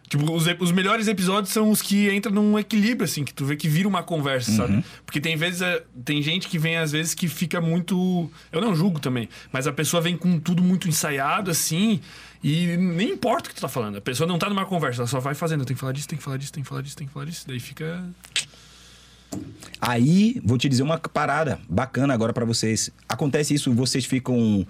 [0.10, 3.56] Tipo, os, os melhores episódios são os que entram num equilíbrio, assim, que tu vê
[3.56, 4.84] que vira uma conversa, sabe?
[5.06, 8.28] Porque tem vezes, é, tem gente que vem às vezes que fica muito.
[8.52, 12.02] Eu não julgo também, mas a pessoa vem com tudo muito ensaiado, assim,
[12.44, 13.98] e nem importa o que tu tá falando.
[13.98, 15.64] A pessoa não tá numa conversa, ela só vai fazendo.
[15.64, 17.26] Tem que falar disso, tem que falar disso, tem que falar disso, tem que falar
[17.26, 17.46] disso.
[17.48, 18.04] Daí fica.
[19.82, 22.90] Aí, vou te dizer uma parada bacana agora pra vocês.
[23.08, 24.66] Acontece isso, vocês ficam.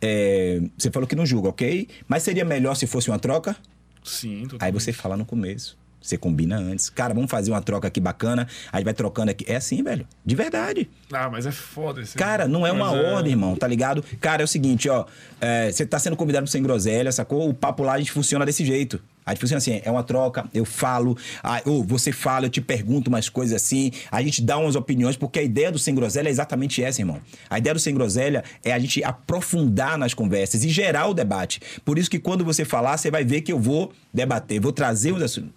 [0.00, 1.88] é, você falou que não julga, ok?
[2.08, 3.54] Mas seria melhor se fosse uma troca?
[4.02, 4.74] Sim, Aí totalmente.
[4.82, 5.76] você fala no começo.
[6.00, 6.90] Você combina antes.
[6.90, 8.46] Cara, vamos fazer uma troca aqui bacana.
[8.70, 9.42] Aí vai trocando aqui.
[9.48, 10.06] É assim, velho.
[10.24, 10.90] De verdade.
[11.10, 12.14] Ah, mas é foda esse.
[12.14, 14.04] Cara, não é uma Mas ordem, irmão, tá ligado?
[14.20, 15.06] Cara, é o seguinte, ó.
[15.40, 17.48] é, você tá sendo convidado pro Sem Groselha, sacou?
[17.48, 19.00] O papo lá a gente funciona desse jeito.
[19.24, 21.16] A gente funciona assim, é uma troca, eu falo,
[21.64, 25.38] ou você fala, eu te pergunto umas coisas assim, a gente dá umas opiniões, porque
[25.38, 27.20] a ideia do Sem Groselha é exatamente essa, irmão.
[27.48, 31.60] A ideia do Sem Groselha é a gente aprofundar nas conversas e gerar o debate.
[31.84, 35.12] Por isso que quando você falar, você vai ver que eu vou debater, vou trazer
[35.12, 35.52] os assuntos.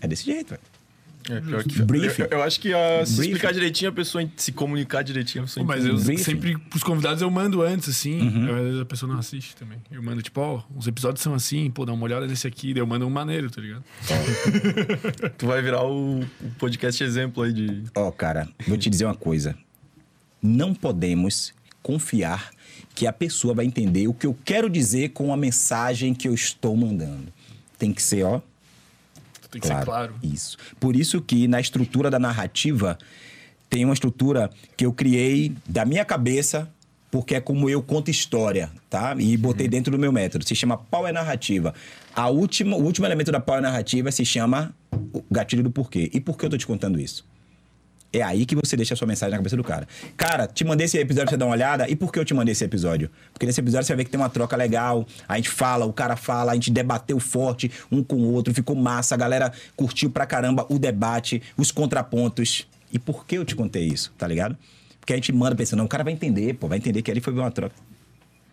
[0.00, 0.77] É desse jeito, velho.
[1.30, 2.22] É, pior que, Briefing.
[2.22, 3.32] eu, eu acho que a, se Briefing.
[3.32, 6.22] explicar direitinho, a pessoa se comunicar direitinho, a pessoa Mas eu briefing.
[6.24, 8.20] sempre, pros convidados, eu mando antes, assim.
[8.20, 8.56] Uhum.
[8.56, 9.78] Às vezes a pessoa não assiste também.
[9.90, 12.72] Eu mando, tipo, ó, os episódios são assim, pô, dá uma olhada nesse aqui.
[12.72, 13.84] Daí eu mando um maneiro, tá ligado?
[15.36, 17.82] Tu vai virar o, o podcast exemplo aí de.
[17.94, 19.54] Ó, cara, vou te dizer uma coisa.
[20.42, 21.52] Não podemos
[21.82, 22.50] confiar
[22.94, 26.34] que a pessoa vai entender o que eu quero dizer com a mensagem que eu
[26.34, 27.32] estou mandando.
[27.78, 28.40] Tem que ser, ó,
[29.50, 30.14] Tem que ser claro.
[30.22, 30.56] Isso.
[30.78, 32.98] Por isso que na estrutura da narrativa
[33.70, 36.70] tem uma estrutura que eu criei da minha cabeça,
[37.10, 39.14] porque é como eu conto história, tá?
[39.18, 40.46] E botei dentro do meu método.
[40.46, 41.74] Se chama Power Narrativa.
[42.14, 44.74] A última, o último elemento da Power Narrativa se chama
[45.12, 46.10] o gatilho do porquê.
[46.12, 47.24] E por que eu tô te contando isso?
[48.10, 49.86] É aí que você deixa a sua mensagem na cabeça do cara.
[50.16, 51.88] Cara, te mandei esse episódio pra você dar uma olhada.
[51.90, 53.10] E por que eu te mandei esse episódio?
[53.34, 55.06] Porque nesse episódio você vai ver que tem uma troca legal.
[55.28, 58.74] A gente fala, o cara fala, a gente debateu forte um com o outro, ficou
[58.74, 59.14] massa.
[59.14, 62.66] A galera curtiu pra caramba o debate, os contrapontos.
[62.90, 64.56] E por que eu te contei isso, tá ligado?
[64.98, 67.20] Porque a gente manda pensando, não, o cara vai entender, pô, vai entender que ali
[67.20, 67.74] foi uma troca.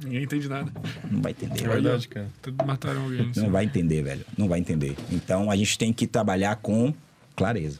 [0.03, 0.69] Ninguém entende nada.
[1.09, 1.81] Não vai entender, É velho.
[1.81, 2.27] verdade, cara.
[2.41, 3.31] Tudo Mataram alguém.
[3.37, 4.25] Não vai entender, velho.
[4.37, 4.97] Não vai entender.
[5.09, 6.93] Então a gente tem que trabalhar com
[7.33, 7.79] clareza.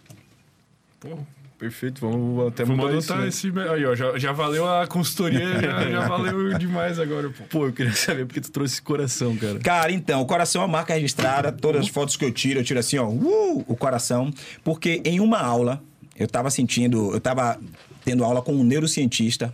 [1.01, 1.17] Pô,
[1.65, 3.15] Perfeito, vamos até vamos mudar isso.
[3.15, 3.27] né?
[3.27, 3.51] esse...
[3.71, 7.43] Aí, ó, já, já valeu a consultoria, já, já valeu demais agora, pô.
[7.45, 9.57] Pô, eu queria saber porque tu trouxe esse coração, cara.
[9.57, 11.51] Cara, então, o coração é uma marca registrada.
[11.51, 14.31] Todas as fotos que eu tiro, eu tiro assim, ó, uh, o coração.
[14.63, 15.81] Porque em uma aula,
[16.15, 17.59] eu tava sentindo, eu tava
[18.03, 19.51] tendo aula com um neurocientista,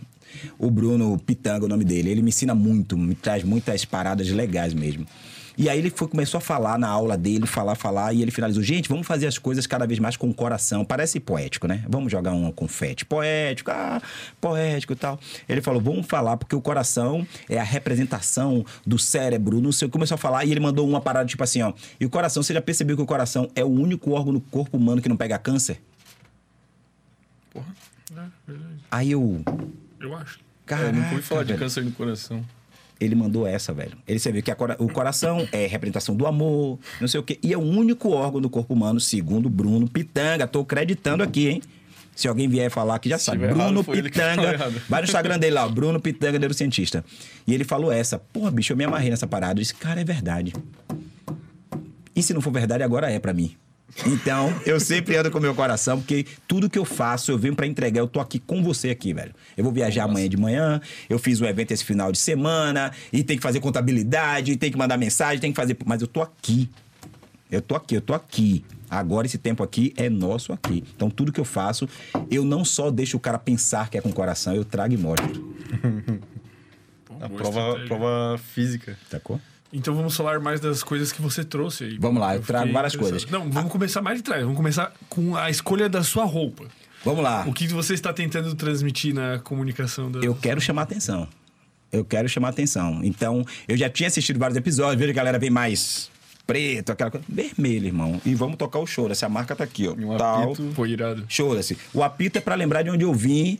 [0.58, 2.10] o Bruno Pitanga, o nome dele.
[2.10, 5.06] Ele me ensina muito, me traz muitas paradas legais mesmo.
[5.56, 8.62] E aí ele foi, começou a falar na aula dele, falar, falar, e ele finalizou,
[8.62, 10.84] gente, vamos fazer as coisas cada vez mais com o coração.
[10.84, 11.84] Parece poético, né?
[11.88, 13.04] Vamos jogar um confete.
[13.04, 14.00] Poético, ah,
[14.40, 15.18] poético e tal.
[15.48, 19.88] Ele falou, vamos falar, porque o coração é a representação do cérebro, não sei.
[19.88, 21.72] Começou a falar, e ele mandou uma parada tipo assim, ó.
[22.00, 24.76] E o coração, você já percebeu que o coração é o único órgão no corpo
[24.76, 25.80] humano que não pega câncer?
[27.54, 27.60] É,
[28.46, 28.74] verdade.
[28.90, 29.42] Aí eu.
[30.00, 30.40] Eu acho.
[30.66, 31.58] Cara, É, eu nunca ouvi falar de velho.
[31.60, 32.44] câncer no coração.
[33.02, 33.96] Ele mandou essa, velho.
[34.06, 37.36] Ele você vê que cora- o coração é representação do amor, não sei o quê.
[37.42, 40.46] E é o único órgão do corpo humano, segundo Bruno Pitanga.
[40.46, 41.62] Tô acreditando aqui, hein?
[42.14, 43.38] Se alguém vier falar aqui, já sabe.
[43.38, 44.70] Bruno errado, que falou Pitanga.
[44.88, 47.04] Vai no Instagram dele lá, Bruno Pitanga, neurocientista.
[47.46, 48.18] E ele falou essa.
[48.18, 49.54] Porra, bicho, eu me amarrei nessa parada.
[49.58, 50.52] Eu disse, cara, é verdade.
[52.14, 53.56] E se não for verdade, agora é pra mim.
[54.06, 57.54] Então, eu sempre ando com o meu coração, porque tudo que eu faço, eu venho
[57.54, 58.00] pra entregar.
[58.00, 59.34] Eu tô aqui com você aqui, velho.
[59.56, 63.22] Eu vou viajar amanhã de manhã, eu fiz um evento esse final de semana, e
[63.22, 65.76] tem que fazer contabilidade, tem que mandar mensagem, tem que fazer.
[65.84, 66.70] Mas eu tô aqui.
[67.50, 68.64] Eu tô aqui, eu tô aqui.
[68.88, 70.82] Agora esse tempo aqui é nosso aqui.
[70.96, 71.88] Então, tudo que eu faço,
[72.30, 74.96] eu não só deixo o cara pensar que é com o coração, eu trago e
[74.96, 75.54] mostro.
[77.04, 77.86] Pô, A prova, estratégia.
[77.86, 78.98] prova física.
[79.10, 79.40] Sacou?
[79.72, 81.98] Então vamos falar mais das coisas que você trouxe aí.
[81.98, 83.24] Vamos lá, eu fiquei trago várias coisas.
[83.26, 84.42] Não, vamos começar mais de trás.
[84.42, 86.64] Vamos começar com a escolha da sua roupa.
[87.04, 87.44] Vamos lá.
[87.48, 90.20] O que você está tentando transmitir na comunicação da.
[90.20, 91.26] Eu quero chamar atenção.
[91.90, 93.00] Eu quero chamar atenção.
[93.02, 96.10] Então, eu já tinha assistido vários episódios, vejo a galera vem mais
[96.46, 97.24] preto, aquela coisa.
[97.28, 98.20] Vermelho, irmão.
[98.24, 99.12] E vamos tocar o choro.
[99.12, 99.94] Essa marca tá aqui, ó.
[99.98, 100.44] E um Tal.
[100.44, 100.72] apito.
[100.74, 101.26] Pô, irado.
[101.34, 101.76] Chora-se.
[101.92, 103.58] O apito é para lembrar de onde eu vim,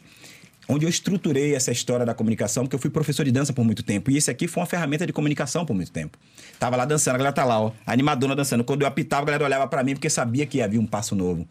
[0.68, 3.82] onde eu estruturei essa história da comunicação, porque eu fui professor de dança por muito
[3.82, 4.10] tempo.
[4.10, 6.18] E esse aqui foi uma ferramenta de comunicação por muito tempo.
[6.58, 8.64] Tava lá dançando, a galera tá lá, ó, animadona dançando.
[8.64, 11.46] Quando eu apitava, a galera olhava para mim porque sabia que havia um passo novo.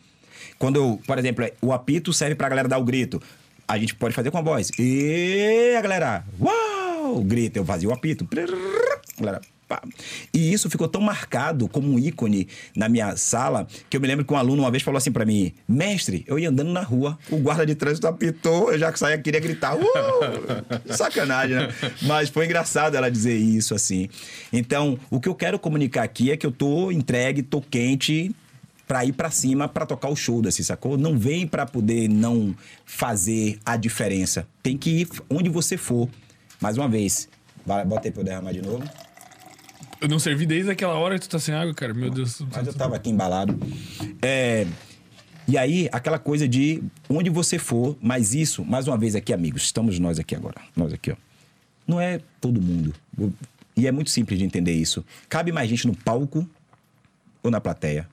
[0.58, 3.22] Quando eu, por exemplo, o apito serve pra galera dar o grito.
[3.68, 4.70] A gente pode fazer com a voz.
[4.78, 7.22] E a galera, uau!
[7.24, 8.28] Grita, eu fazia o apito.
[9.20, 9.42] Galera,
[9.72, 9.82] pá.
[10.34, 14.26] E isso ficou tão marcado como um ícone na minha sala que eu me lembro
[14.26, 17.18] que um aluno uma vez falou assim pra mim: Mestre, eu ia andando na rua,
[17.30, 19.78] o guarda de trânsito apitou, eu já que saía queria gritar.
[19.78, 19.82] Uh!
[20.94, 21.70] Sacanagem, né?
[22.02, 24.10] Mas foi engraçado ela dizer isso assim.
[24.52, 28.36] Então, o que eu quero comunicar aqui é que eu tô entregue, tô quente
[28.86, 30.98] pra ir pra cima pra tocar o show desse, sacou?
[30.98, 32.54] Não vem pra poder não
[32.86, 34.46] fazer a diferença.
[34.62, 36.10] Tem que ir onde você for.
[36.60, 37.30] Mais uma vez,
[37.66, 38.84] bota aí pra eu derramar de novo.
[40.02, 41.94] Eu não servi desde aquela hora que tu tá sem água, cara.
[41.94, 42.42] Meu Deus.
[42.52, 43.58] Mas eu tava aqui embalado.
[44.22, 44.66] É,
[45.48, 49.62] e aí, aquela coisa de onde você for, mas isso, mais uma vez aqui, amigos,
[49.64, 50.60] estamos nós aqui agora.
[50.76, 51.16] Nós aqui, ó.
[51.88, 52.94] Não é todo mundo.
[53.78, 55.06] E é muito simples de entender isso.
[55.30, 56.48] Cabe mais gente no palco
[57.44, 58.08] ou na plateia?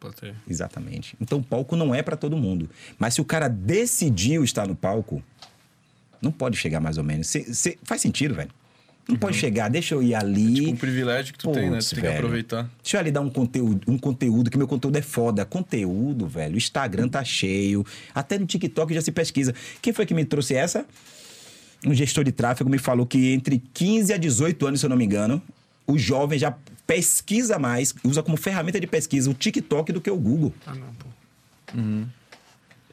[0.00, 0.34] Plateia.
[0.48, 1.14] Exatamente.
[1.20, 2.68] Então o palco não é pra todo mundo.
[2.98, 5.22] Mas se o cara decidiu estar no palco,
[6.20, 7.26] não pode chegar mais ou menos.
[7.28, 8.50] Cê- cê- faz sentido, velho.
[9.08, 10.54] Não pode chegar, deixa eu ir ali.
[10.54, 11.78] Tipo, um privilégio que tu tem, né?
[11.78, 12.14] Tu tem que velho.
[12.14, 12.70] aproveitar.
[12.82, 15.44] Deixa eu ali dar um conteúdo, um conteúdo, que meu conteúdo é foda.
[15.44, 16.54] Conteúdo, velho.
[16.54, 17.84] O Instagram tá cheio.
[18.14, 19.54] Até no TikTok já se pesquisa.
[19.82, 20.86] Quem foi que me trouxe essa?
[21.84, 24.96] Um gestor de tráfego me falou que entre 15 a 18 anos, se eu não
[24.96, 25.42] me engano,
[25.84, 26.54] o jovem já
[26.86, 30.54] pesquisa mais, usa como ferramenta de pesquisa o TikTok do que o Google.
[30.64, 31.06] Ah, não, pô.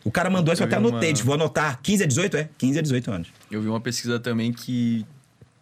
[0.04, 1.10] O cara mandou isso, eu Eu até anotei.
[1.10, 1.80] uma- Disse, Vou anotar.
[1.84, 2.38] 15 a 18?
[2.38, 3.28] É, 15 a 18 anos.
[3.52, 5.06] Eu vi uma pesquisa também que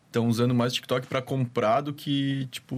[0.07, 2.75] estão usando mais TikTok pra comprar do que, tipo,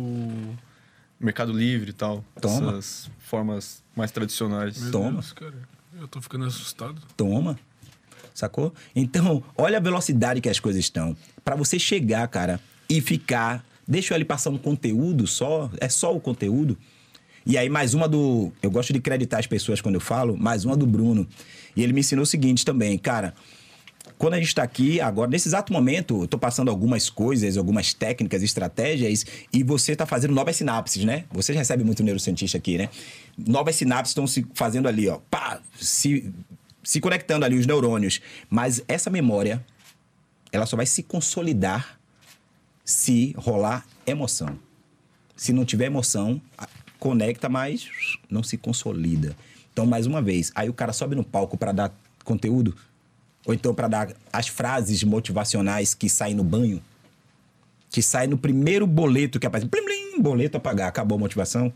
[1.20, 2.24] Mercado Livre e tal.
[2.42, 2.72] Toma.
[2.72, 4.82] Essas formas mais tradicionais.
[4.82, 5.12] Meu Toma.
[5.14, 5.56] Deus, cara.
[6.00, 7.02] Eu tô ficando assustado.
[7.16, 7.58] Toma.
[8.34, 8.74] Sacou?
[8.96, 11.16] Então, olha a velocidade que as coisas estão.
[11.44, 12.60] Pra você chegar, cara,
[12.90, 13.66] e ficar.
[13.88, 15.70] Deixa eu ali passar um conteúdo só.
[15.80, 16.78] É só o conteúdo.
[17.46, 18.52] E aí, mais uma do.
[18.62, 21.28] Eu gosto de creditar as pessoas quando eu falo, mais uma do Bruno.
[21.76, 23.34] E ele me ensinou o seguinte também, cara.
[24.18, 28.44] Quando a gente está aqui, agora, nesse exato momento, tô passando algumas coisas, algumas técnicas,
[28.44, 31.26] estratégias, e você tá fazendo novas sinapses, né?
[31.32, 32.90] Você recebe muito neurocientista aqui, né?
[33.38, 35.20] Novas sinapses estão se fazendo ali, ó.
[35.30, 35.62] Pá!
[35.80, 36.34] Se
[36.82, 38.20] se conectando ali os neurônios.
[38.50, 39.64] Mas essa memória,
[40.52, 42.00] ela só vai se consolidar
[42.90, 44.58] se rolar emoção.
[45.36, 46.42] Se não tiver emoção,
[46.98, 49.38] conecta, mas não se consolida.
[49.72, 52.76] Então, mais uma vez, aí o cara sobe no palco para dar conteúdo,
[53.46, 56.82] ou então para dar as frases motivacionais que saem no banho,
[57.90, 61.74] que sai no primeiro boleto que aparece, plim, plim, boleto a pagar, acabou a motivação.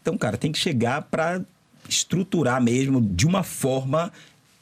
[0.00, 1.40] Então, cara, tem que chegar para
[1.88, 4.12] estruturar mesmo de uma forma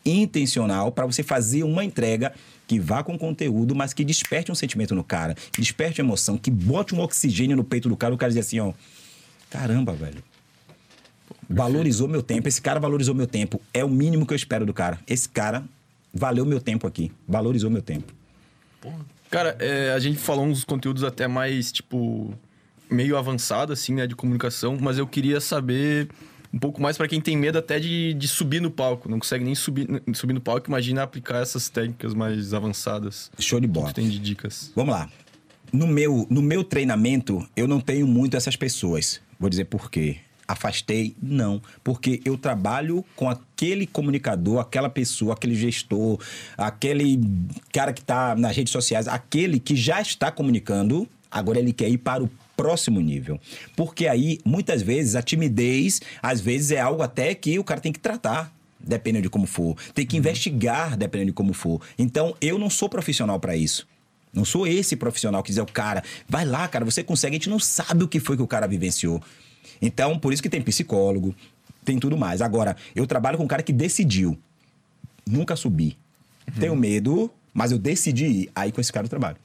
[0.05, 2.33] intencional para você fazer uma entrega
[2.67, 6.51] que vá com conteúdo, mas que desperte um sentimento no cara, que desperte emoção, que
[6.51, 8.73] bote um oxigênio no peito do cara, o cara dizer assim, ó,
[9.51, 10.23] caramba, velho.
[11.53, 13.61] Valorizou meu tempo, esse cara valorizou meu tempo.
[13.75, 15.01] É o mínimo que eu espero do cara.
[15.07, 15.65] Esse cara
[16.15, 18.13] valeu meu tempo aqui, valorizou meu tempo.
[19.29, 22.33] Cara, é, a gente falou uns conteúdos até mais, tipo,
[22.91, 26.09] meio avançado, assim, né, de comunicação, mas eu queria saber
[26.53, 29.45] um pouco mais pra quem tem medo até de, de subir no palco, não consegue
[29.45, 33.31] nem subir, subir no palco, imagina aplicar essas técnicas mais avançadas.
[33.39, 33.89] Show de O que bola.
[33.93, 34.73] tu tem de dicas?
[34.75, 35.09] Vamos lá.
[35.73, 39.21] No meu, no meu treinamento, eu não tenho muito essas pessoas.
[39.39, 40.17] Vou dizer por quê.
[40.51, 41.15] Afastei?
[41.23, 41.63] Não.
[41.85, 46.19] Porque eu trabalho com aquele comunicador, aquela pessoa, aquele gestor,
[46.59, 47.21] aquele
[47.73, 51.99] cara que está nas redes sociais, aquele que já está comunicando, agora ele quer ir
[51.99, 53.39] para o próximo nível.
[53.77, 57.93] Porque aí, muitas vezes, a timidez, às vezes, é algo até que o cara tem
[57.93, 59.77] que tratar dependendo de como for.
[59.95, 61.81] Tem que investigar, dependendo de como for.
[61.99, 63.87] Então, eu não sou profissional para isso.
[64.33, 67.37] Não sou esse profissional que diz, o cara, vai lá, cara, você consegue.
[67.37, 69.23] A gente não sabe o que foi que o cara vivenciou.
[69.81, 71.35] Então, por isso que tem psicólogo,
[71.85, 72.43] tem tudo mais.
[72.43, 74.39] Agora, eu trabalho com um cara que decidiu.
[75.29, 75.97] Nunca subi.
[76.59, 78.51] Tenho medo, mas eu decidi ir.
[78.55, 79.37] Aí com esse cara eu trabalho.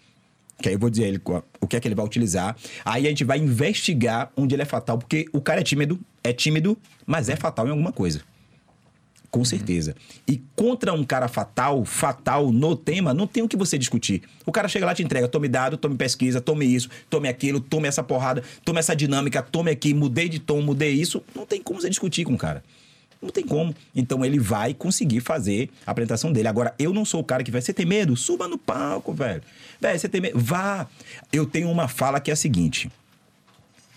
[0.62, 1.22] Que aí eu vou dizer ele
[1.60, 2.56] o que é que ele vai utilizar.
[2.84, 6.32] Aí a gente vai investigar onde ele é fatal, porque o cara é tímido, é
[6.32, 8.22] tímido, mas é fatal em alguma coisa.
[9.36, 9.94] Com certeza.
[10.26, 14.22] E contra um cara fatal, fatal no tema, não tem o que você discutir.
[14.46, 17.60] O cara chega lá e te entrega, tome dado, tome pesquisa, tome isso, tome aquilo,
[17.60, 21.22] tome essa porrada, tome essa dinâmica, tome aqui, mudei de tom, mudei isso.
[21.36, 22.64] Não tem como você discutir com o cara.
[23.22, 23.76] Não tem como.
[23.94, 26.48] Então ele vai conseguir fazer a apresentação dele.
[26.48, 27.62] Agora, eu não sou o cara que vai.
[27.62, 28.16] Você tem medo?
[28.16, 29.42] Suba no palco, velho.
[29.82, 30.40] Velho, você tem medo?
[30.40, 30.88] Vá.
[31.34, 32.90] Eu tenho uma fala que é a seguinte.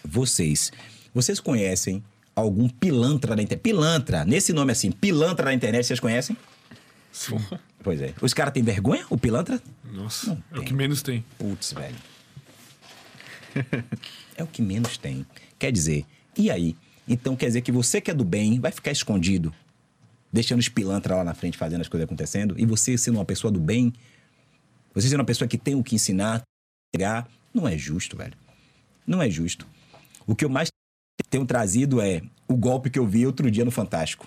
[0.05, 0.73] Vocês,
[1.15, 2.03] vocês conhecem
[2.39, 3.63] algum pilantra da internet?
[3.63, 6.37] Pilantra, nesse nome assim, pilantra da internet, vocês conhecem?
[7.13, 7.39] Sim.
[7.83, 8.13] Pois é.
[8.21, 9.63] Os caras têm vergonha, o pilantra?
[9.85, 11.25] Nossa, é o que menos tem.
[11.39, 11.97] Putz, velho.
[14.37, 15.25] é o que menos tem.
[15.59, 16.05] Quer dizer,
[16.37, 16.77] e aí?
[17.07, 19.53] Então quer dizer que você que é do bem vai ficar escondido,
[20.33, 23.51] deixando os pilantra lá na frente fazendo as coisas acontecendo, e você sendo uma pessoa
[23.51, 23.93] do bem,
[24.95, 26.43] você sendo uma pessoa que tem o que ensinar,
[27.55, 28.35] não é justo, velho.
[29.07, 29.67] Não é justo.
[30.27, 30.69] O que eu mais
[31.31, 34.27] tenho trazido é o golpe que eu vi outro dia no Fantástico.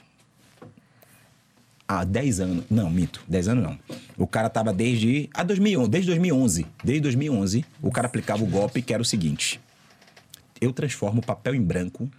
[1.87, 2.65] Há 10 anos.
[2.69, 3.21] Não, mito.
[3.27, 3.79] 10 anos não.
[4.17, 5.29] O cara tava desde.
[5.33, 5.89] Ah, 2011.
[5.89, 6.67] Desde 2011.
[6.83, 9.59] Desde 2011, o cara aplicava o golpe que era o seguinte:
[10.61, 12.09] eu transformo papel em branco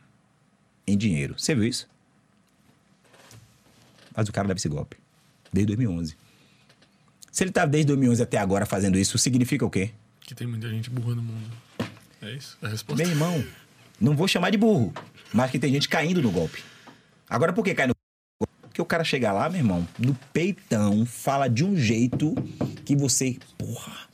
[0.87, 1.39] em dinheiro.
[1.39, 1.89] Você viu isso?
[4.15, 4.99] Mas o cara dava esse golpe.
[5.51, 6.17] Desde 2011.
[7.31, 9.91] Se ele tá desde 2011 até agora fazendo isso, significa o quê?
[10.21, 11.51] Que tem muita gente burra no mundo.
[12.21, 12.59] É isso?
[12.61, 13.03] É a resposta?
[13.03, 13.43] Meu irmão,
[14.03, 14.93] não vou chamar de burro,
[15.33, 16.63] mas que tem gente caindo no golpe.
[17.31, 18.53] Agora, por que cai no golpe?
[18.63, 22.35] Porque o cara chega lá, meu irmão, no peitão, fala de um jeito
[22.85, 23.39] que você.
[23.57, 24.11] Porra.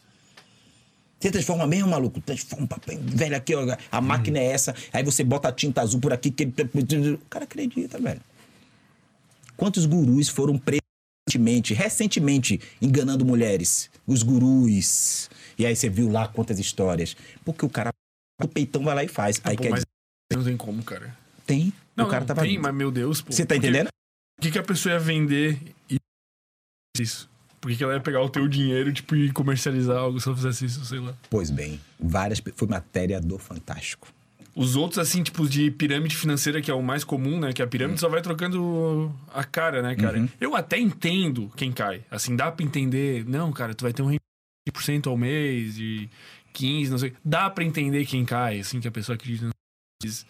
[1.18, 2.20] Você transforma mesmo, maluco?
[2.20, 3.06] Transforma um.
[3.06, 4.74] Velho, aqui, ó, a máquina é essa.
[4.92, 6.30] Aí você bota a tinta azul por aqui.
[6.30, 6.44] Que...
[6.44, 8.20] O cara acredita, velho.
[9.56, 10.82] Quantos gurus foram presos
[11.26, 13.90] recentemente, recentemente, enganando mulheres?
[14.06, 15.28] Os gurus.
[15.58, 17.16] E aí você viu lá quantas histórias.
[17.44, 17.90] Porque o cara
[18.40, 19.40] do peitão vai lá e faz.
[19.44, 19.84] Aí Pô, quer mas
[20.32, 21.16] não tem como, cara.
[21.46, 21.72] tem.
[21.96, 22.42] Não, o cara tava.
[22.42, 23.32] tem, mas meu Deus, pô.
[23.32, 23.88] Você tá entendendo?
[24.36, 25.58] Por que, que a pessoa ia vender
[25.90, 25.96] e-
[27.00, 27.28] isso?
[27.60, 30.36] Por que, que ela ia pegar o teu dinheiro tipo, e comercializar algo se ela
[30.36, 31.12] fizesse isso, sei lá?
[31.28, 32.40] Pois bem, várias.
[32.54, 34.06] Foi matéria do Fantástico.
[34.54, 37.52] Os outros, assim, tipo de pirâmide financeira, que é o mais comum, né?
[37.52, 40.28] Que a pirâmide só vai trocando a cara, né, cara?
[40.40, 42.04] Eu até entendo quem cai.
[42.10, 43.24] Assim, dá pra entender.
[43.28, 44.22] Não, cara, tu vai ter um rendimento
[44.66, 46.08] de 1% ao mês, de
[46.52, 47.14] 15, não sei.
[47.24, 49.48] Dá pra entender quem cai, assim, que a pessoa acredita
[50.02, 50.26] nisso.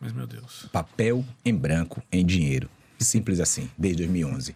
[0.00, 0.66] Mas, meu Deus.
[0.72, 2.68] Papel em branco em dinheiro.
[2.98, 4.54] Simples assim, desde 2011.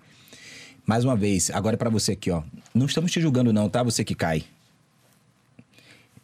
[0.87, 2.43] Mais uma vez, agora é pra você aqui, ó.
[2.75, 3.83] Não estamos te julgando não, tá?
[3.83, 4.45] Você que cai.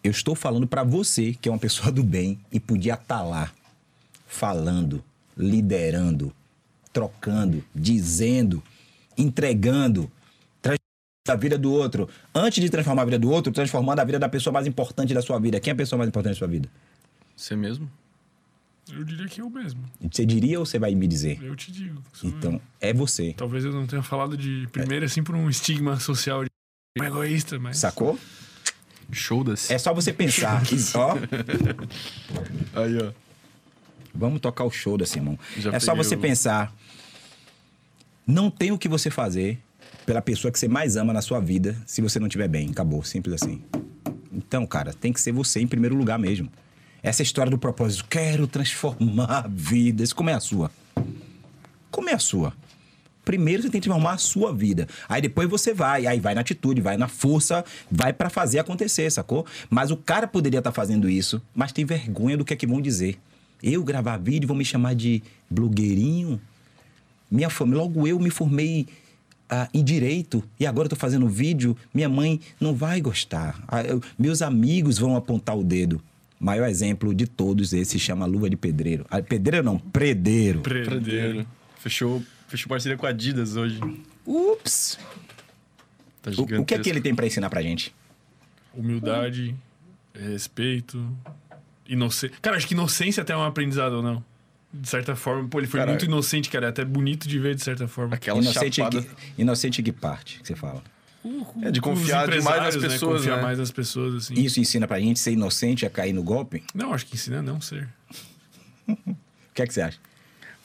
[0.03, 3.53] Eu estou falando pra você que é uma pessoa do bem e podia estar lá
[4.27, 5.03] falando,
[5.37, 6.35] liderando,
[6.93, 8.63] trocando, dizendo,
[9.17, 10.11] entregando,
[11.25, 12.09] transformando a vida do outro.
[12.35, 15.23] Antes de transformar a vida do outro, transformando a vida da pessoa mais importante da
[15.23, 15.59] sua vida.
[15.59, 16.69] Quem é a pessoa mais importante da sua vida?
[17.35, 17.91] Você mesmo?
[18.93, 19.83] Eu diria que eu mesmo.
[20.13, 21.43] Você diria ou você vai me dizer?
[21.43, 22.03] Eu te digo.
[22.13, 22.37] sou eu.
[22.37, 23.33] Então, é você.
[23.35, 26.51] Talvez eu não tenha falado de primeiro, assim, por um estigma social de
[27.01, 27.79] um egoísta, mas.
[27.79, 28.19] Sacou?
[29.11, 29.71] Show das.
[29.71, 30.63] É só você pensar.
[30.71, 31.15] E, ó,
[32.83, 33.13] Aí, ó.
[34.15, 35.39] vamos tocar o show da Simão.
[35.57, 36.73] Já É só você o- pensar.
[38.27, 39.59] Não tem o que você fazer
[40.05, 42.71] pela pessoa que você mais ama na sua vida se você não estiver bem.
[42.71, 43.63] Acabou, simples assim.
[44.33, 46.51] Então, cara, tem que ser você em primeiro lugar mesmo.
[47.03, 50.13] Essa história do propósito, quero transformar vidas.
[50.13, 50.71] Como é a sua?
[51.91, 52.53] Como é a sua?
[53.25, 54.87] Primeiro você tem que transformar a sua vida.
[55.09, 59.11] Aí depois você vai, aí vai na atitude, vai na força, vai pra fazer acontecer,
[59.11, 59.47] sacou?
[59.71, 62.81] Mas o cara poderia estar fazendo isso, mas tem vergonha do que é que vão
[62.81, 63.19] dizer.
[63.63, 66.41] Eu gravar vídeo vão me chamar de blogueirinho.
[67.31, 68.87] Minha família, logo eu me formei
[69.49, 73.63] ah, em direito e agora eu tô fazendo vídeo, minha mãe não vai gostar.
[73.69, 76.01] Ah, eu- meus amigos vão apontar o dedo.
[76.41, 79.07] Maior exemplo de todos esse se chama luva de pedreiro.
[79.11, 80.61] Ah, pedreiro não, predeiro.
[80.61, 81.47] Predeiro.
[81.79, 83.81] Fechou, fechou parceria com a Adidas hoje.
[84.27, 84.99] Ups!
[86.23, 87.95] Tá O, o que é que ele tem pra ensinar pra gente?
[88.75, 89.55] Humildade,
[90.15, 91.07] respeito,
[91.89, 92.37] inocência.
[92.43, 94.25] Cara, acho que inocência até é um aprendizado, ou não?
[94.75, 96.67] De certa forma, pô, ele foi Cara, muito inocente, cara.
[96.67, 98.17] É até bonito de ver, de certa forma.
[98.17, 99.01] Aquela Inocente, chapada.
[99.03, 100.83] que, inocente que parte, que você fala.
[101.63, 102.89] É, de Com os confiar demais nas né?
[102.89, 103.43] pessoas, Confiar né?
[103.43, 104.35] mais nas pessoas, assim.
[104.35, 106.63] Isso ensina pra gente ser inocente a cair no golpe?
[106.75, 107.89] Não, acho que ensina a não ser.
[108.89, 109.99] O que é que você acha?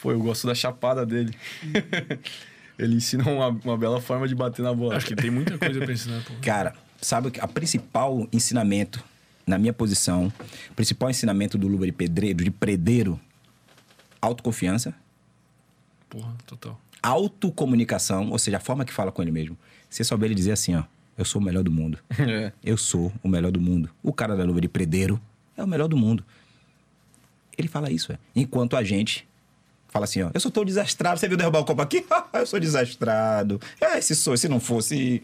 [0.01, 1.31] Pô, eu gosto da chapada dele.
[2.79, 4.97] ele ensina uma, uma bela forma de bater na bola.
[4.97, 6.33] Acho que tem muita coisa pra ensinar, pô.
[6.41, 9.03] Cara, sabe que a principal ensinamento,
[9.45, 10.33] na minha posição,
[10.71, 13.19] o principal ensinamento do Luva de Pedreiro, de predeiro,
[14.21, 14.93] autoconfiança,
[16.09, 16.79] Porra, total.
[17.01, 19.57] autocomunicação, ou seja, a forma que fala com ele mesmo.
[19.89, 20.83] Você souber ele dizer assim, ó,
[21.17, 21.97] eu sou o melhor do mundo.
[22.19, 22.51] É.
[22.63, 23.89] Eu sou o melhor do mundo.
[24.03, 25.19] O cara da luva de predeiro
[25.57, 26.23] é o melhor do mundo.
[27.57, 28.17] Ele fala isso, é.
[28.35, 29.27] Enquanto a gente
[29.89, 31.19] fala assim, ó, eu sou tão desastrado.
[31.19, 32.05] Você viu derrubar o copo aqui?
[32.33, 33.59] eu sou desastrado.
[33.81, 35.21] É, se sou, se não fosse.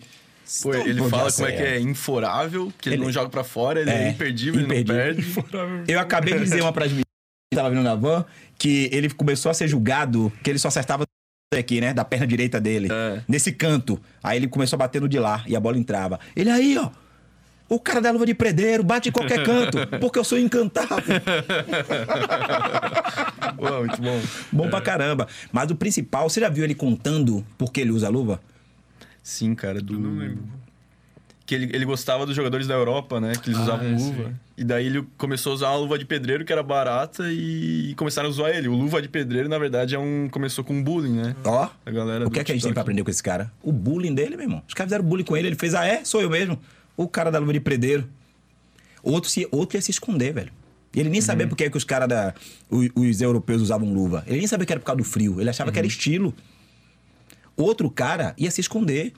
[0.62, 3.82] Pô, ele fala como é que é inforável, que ele, Ele- não joga pra fora,
[3.82, 5.02] ele é, É, imperdível, imperdível.
[5.02, 5.34] ele não
[5.82, 5.92] perde.
[5.92, 7.05] Eu acabei de dizer uma pras meninas
[7.54, 8.26] tava vindo na van
[8.58, 11.06] que ele começou a ser julgado, que ele só acertava
[11.56, 11.94] aqui, né?
[11.94, 12.90] Da perna direita dele.
[12.92, 13.22] É.
[13.28, 14.00] Nesse canto.
[14.24, 16.20] Aí ele começou a bater no de lá e a bola entrava.
[16.36, 16.90] Ele aí, ó.
[17.68, 21.02] O cara da luva de predeiro bate em qualquer canto, porque eu sou encantado.
[23.58, 24.22] Muito bom.
[24.52, 25.28] Bom pra caramba.
[25.52, 28.40] Mas o principal, você já viu ele contando por que ele usa a luva?
[29.24, 30.00] Sim, cara, do...
[30.00, 30.44] não lembro.
[31.46, 33.34] Que ele, ele gostava dos jogadores da Europa, né?
[33.36, 34.24] Que eles Ah, usavam é, luva.
[34.30, 34.36] sim.
[34.58, 38.28] E daí ele começou a usar uma luva de pedreiro que era barata e começaram
[38.28, 38.68] a usar ele.
[38.68, 41.36] O luva de pedreiro, na verdade, é um começou com bullying, né?
[41.44, 41.70] Ó.
[41.86, 43.52] A galera O que é que a gente tem pra aprender com esse cara?
[43.62, 44.64] O bullying dele, meu irmão.
[44.68, 46.04] Os caras fizeram bullying com ele, ele fez, ah, é?
[46.04, 46.58] Sou eu mesmo.
[46.98, 48.08] O cara da luva de predeiro.
[49.04, 50.52] Outro, se, outro ia se esconder, velho.
[50.96, 51.26] Ele nem Uhum.
[51.26, 52.34] sabia por que, que os caras da.
[52.72, 54.24] Os, os europeus usavam luva.
[54.26, 55.40] Ele nem sabia que era por causa do frio.
[55.40, 55.82] Ele achava que Uhum.
[55.82, 56.34] era estilo.
[57.58, 59.14] Outro cara ia se esconder.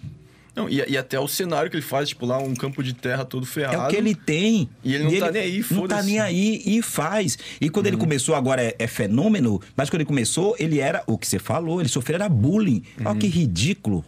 [0.57, 3.23] Não, e, e até o cenário que ele faz, tipo, lá um campo de terra
[3.23, 3.75] todo ferrado.
[3.83, 4.67] É o que ele tem.
[4.83, 6.01] E ele não tá nem aí, Não tá foda-se.
[6.01, 6.05] Uhum.
[6.07, 7.37] nem aí e faz.
[7.61, 11.15] E quando ele começou, agora é, é fenômeno, mas quando ele começou, ele era o
[11.17, 12.81] que você falou, ele sofreu era bullying.
[12.99, 13.19] Olha Uhum.
[13.19, 14.03] que ridículo.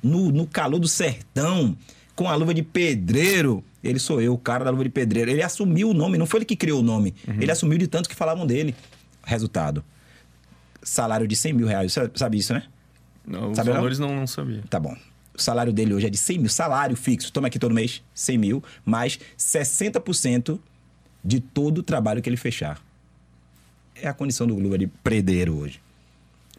[0.00, 1.76] No, no calor do sertão,
[2.14, 3.64] com a luva de pedreiro.
[3.82, 5.28] Ele sou eu, o cara da luva de pedreiro.
[5.28, 7.12] Ele assumiu o nome, não foi ele que criou o nome.
[7.26, 7.34] Uhum.
[7.40, 8.74] Ele assumiu de tanto que falavam dele.
[9.26, 9.84] Resultado.
[10.82, 11.92] Salário de 100 mil reais.
[11.92, 12.62] Você sabe isso, né?
[13.26, 13.76] Não, os Sabe não?
[13.76, 14.62] valores não, não sabia.
[14.70, 14.96] Tá bom.
[15.38, 16.48] O salário dele hoje é de 100 mil.
[16.48, 17.32] Salário fixo.
[17.32, 18.02] Toma aqui todo mês.
[18.12, 18.64] 100 mil.
[18.84, 20.58] Mais 60%
[21.24, 22.82] de todo o trabalho que ele fechar.
[23.94, 25.80] É a condição do Lula de predeiro hoje.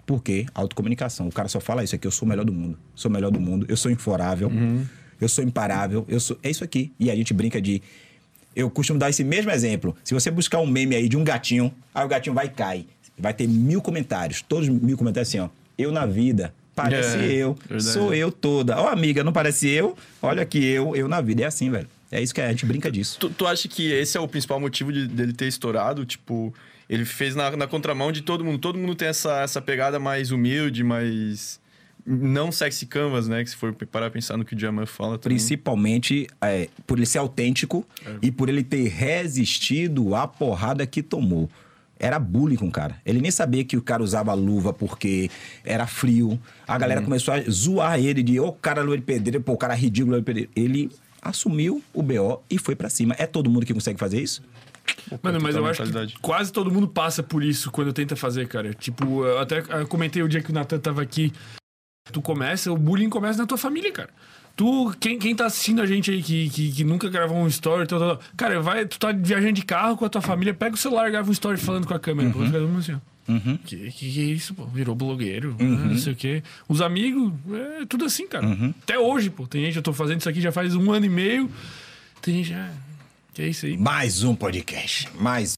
[0.06, 0.46] Por quê?
[0.56, 1.28] Autocomunicação.
[1.28, 2.08] O cara só fala isso aqui.
[2.08, 2.80] Eu sou o melhor do mundo.
[2.96, 3.66] Sou o melhor do mundo.
[3.68, 4.50] Eu sou inforável.
[5.20, 6.06] Eu sou imparável.
[6.08, 6.40] Eu sou...
[6.42, 6.94] É isso aqui.
[6.98, 7.82] E a gente brinca de...
[8.56, 9.96] Eu costumo dar esse mesmo exemplo.
[10.06, 12.86] Se você buscar um meme aí de um gatinho, aí o gatinho vai e cai.
[13.18, 14.42] Vai ter mil comentários.
[14.42, 15.50] Todos mil comentários assim, ó.
[15.78, 16.54] Eu na vida.
[16.84, 17.54] Parece É, eu.
[17.68, 17.84] verdade.
[17.92, 18.80] Sou eu toda.
[18.80, 19.98] Ó, amiga, não parece eu?
[20.22, 21.44] Olha aqui, eu, eu na vida.
[21.44, 21.88] É assim, velho.
[22.12, 23.18] É isso que a gente brinca disso.
[23.20, 26.06] Tu, tu acha que esse é o principal motivo de- dele ter estourado?
[26.06, 26.54] Tipo,
[26.90, 28.58] ele fez na, na contramão de todo mundo.
[28.58, 31.60] Todo mundo tem essa, essa pegada mais humilde, mais.
[32.06, 33.44] Não sexy canvas, né?
[33.44, 35.38] Que se for parar a pensar no que o Diamant fala também.
[35.38, 37.86] Principalmente é, por ele ser autêntico
[38.22, 41.48] e por ele ter resistido à porrada que tomou.
[42.00, 42.96] Era bullying com o cara.
[43.06, 45.30] Ele nem sabia que o cara usava luva porque
[45.66, 46.40] era frio.
[46.66, 49.74] A galera começou a zoar ele de, ô, cara luva de pedreiro, pô, o cara
[49.74, 50.52] ridículo luva de pedreiro.
[50.56, 50.90] Ele
[51.22, 53.14] assumiu o BO e foi pra cima.
[53.18, 54.42] É todo mundo que consegue fazer isso?
[55.22, 58.74] Mano, mas eu acho que quase todo mundo passa por isso quando tenta fazer, cara.
[58.74, 61.34] Tipo, eu até comentei o dia que o Nathan tava aqui.
[62.12, 64.10] Tu começa, o bullying começa na tua família, cara.
[64.56, 67.88] Tu, quem, quem tá assistindo a gente aí que, que, que nunca gravou um story,
[67.88, 68.26] tal, tal, tal.
[68.36, 71.30] cara, vai, tu tá viajando de carro com a tua família, pega o celular, grava
[71.30, 72.30] um story falando com a câmera.
[72.30, 73.00] Pô, fica todo mundo assim, ó.
[73.64, 74.66] Que, que que é isso, pô?
[74.66, 76.44] Virou blogueiro, ah, não sei o quê.
[76.68, 77.32] Os amigos,
[77.82, 78.46] é tudo assim, cara.
[78.82, 79.46] Até hoje, pô.
[79.46, 81.50] Tem gente, eu tô fazendo isso aqui já faz um ano e meio.
[82.22, 82.72] Tem gente, ah,
[83.34, 83.78] que é isso aí.
[83.78, 85.08] Mais um podcast.
[85.20, 85.54] Mais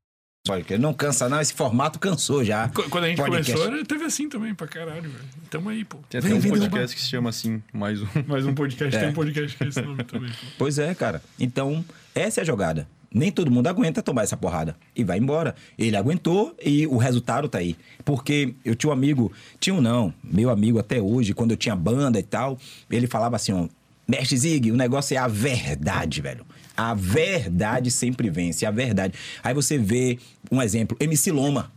[0.45, 0.81] podcast.
[0.81, 1.39] Não cansa, não.
[1.39, 2.67] Esse formato cansou já.
[2.69, 3.51] Qu- Quando a gente Podcast.
[3.51, 5.25] começou, era- teve assim também, pra caralho, velho.
[5.49, 5.97] Tamo aí, pô.
[6.09, 6.93] Tem até Vem, um vem, podcast derrubar.
[6.95, 8.07] que se chama assim, mais um.
[8.27, 8.99] Mais um podcast, É.
[8.99, 10.29] tem um podcast que é esse nome também.
[10.31, 10.35] pô.
[10.57, 11.21] Pois é, cara.
[11.39, 11.85] Então,
[12.15, 12.87] essa é a jogada.
[13.13, 14.75] Nem todo mundo aguenta tomar essa porrada.
[14.95, 15.53] E vai embora.
[15.77, 17.75] Ele aguentou e o resultado tá aí.
[18.05, 21.75] Porque eu tinha um amigo, tinha um não, meu amigo até hoje, quando eu tinha
[21.75, 22.57] banda e tal,
[22.89, 23.67] ele falava assim, ó,
[24.11, 26.45] Mestre Zig, o negócio é a verdade, velho.
[26.75, 29.17] A verdade sempre vence, a verdade.
[29.41, 30.19] Aí você vê
[30.51, 31.71] um exemplo, MC Loma.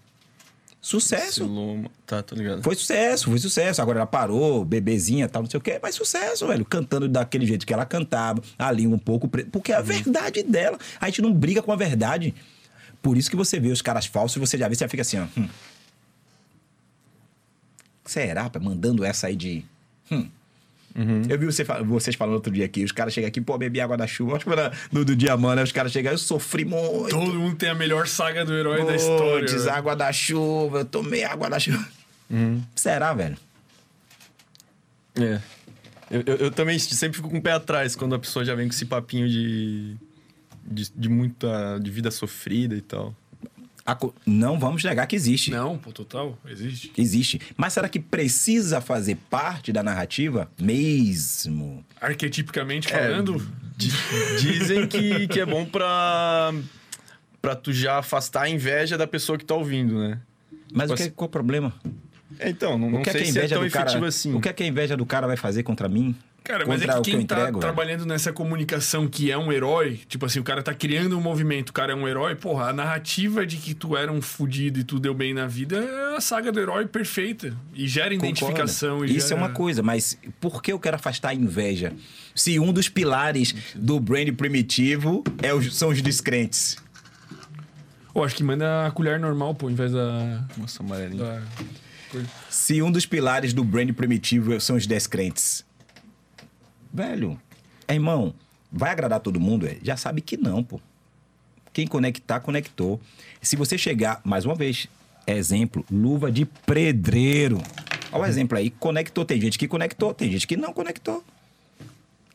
[0.81, 1.45] Sucesso.
[1.45, 1.89] Siloma.
[2.05, 2.63] Tá, tô ligado.
[2.63, 3.81] Foi sucesso, foi sucesso.
[3.81, 5.79] Agora ela parou, bebezinha, tal, não sei o quê.
[5.81, 6.65] Mas sucesso, velho.
[6.65, 9.49] Cantando daquele jeito que ela cantava, a língua um pouco preta.
[9.51, 10.77] Porque é a verdade dela.
[11.01, 12.35] A gente não briga com a verdade.
[13.01, 15.21] Por isso que você vê os caras falsos, você já vê, você já fica assim,
[15.21, 15.27] ó.
[15.39, 15.49] Hum.
[18.05, 18.61] Será, pai?
[18.61, 19.65] Mandando essa aí de.
[20.11, 20.29] Hum.
[21.29, 23.97] Eu vi você, vocês falando outro dia aqui, os caras chegam aqui, pô, bebi água
[23.97, 24.37] da chuva.
[24.37, 25.63] Acho que foi na- no do Diamante, né?
[25.65, 27.09] Os caras chegam, eu sofri muito.
[27.11, 29.47] Todo mundo tem a melhor saga do herói da história.
[29.49, 29.71] Velho.
[29.73, 31.85] água da chuva, eu tomei água da chuva.
[32.77, 33.37] Será, velho?
[35.17, 35.41] É.
[36.11, 38.69] Eu, eu, eu também sempre fico com o pé atrás quando a pessoa já vem
[38.69, 39.97] com esse papinho de.
[40.65, 41.79] de, de muita.
[41.81, 43.15] de vida sofrida e tal.
[43.87, 45.51] A Não vamos negar que existe.
[45.51, 46.91] Não, pô, total, existe.
[46.97, 47.41] Existe.
[47.57, 51.85] Mas será que precisa fazer parte da narrativa mesmo?
[52.01, 53.91] Arquetipicamente É, falando, Di-
[54.41, 56.53] Dizem que, que é bom pra.
[57.43, 60.19] pra tu já afastar a inveja da pessoa que tá ouvindo, né?
[60.73, 61.73] Mas o Tipo que, qual é o problema?
[62.39, 63.71] É, então, não, não o que é que sei a se é inveja tão do
[63.71, 64.35] cara, efetivo assim.
[64.35, 66.17] O que é que a inveja do cara vai fazer contra mim?
[66.45, 67.61] Cara, mas é que o que quem tá entrego, velho?
[67.61, 71.71] trabalhando nessa comunicação que é um herói, tipo assim, o cara tá criando um movimento,
[71.71, 74.85] o cara é um herói, porra, a narrativa de que tu era um fudido e
[74.85, 77.57] tu deu bem na vida é a saga do herói perfeita.
[77.73, 79.03] E gera identificação.
[79.07, 79.41] E Isso gera...
[79.41, 81.95] é uma coisa, mas por que eu quero afastar a inveja?
[82.35, 86.77] Se um dos pilares do brand primitivo é os- são os descrentes.
[88.15, 90.45] Eu acho que manda a colher normal, pô, em vez da.
[90.59, 91.25] Nossa, amarelinho.
[91.25, 91.41] da...
[92.51, 95.65] Se um dos pilares do brand primitivo são os descrentes.
[96.95, 97.37] Velho,
[97.89, 98.33] é, irmão,
[98.71, 99.67] vai agradar todo mundo?
[99.67, 99.79] É?
[99.83, 100.81] Já sabe que não, pô.
[101.73, 103.01] Quem conectar, conectou.
[103.43, 104.87] Se você chegar, mais uma vez,
[105.27, 107.61] exemplo, luva de pedreiro.
[108.13, 109.25] Olha o exemplo aí, conectou.
[109.25, 111.25] Tem gente que conectou, tem gente que não conectou.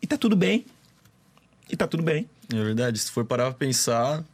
[0.02, 0.66] E tá tudo bem.
[1.70, 2.30] E tá tudo bem.
[2.54, 4.26] É verdade, se for parar pra pensar,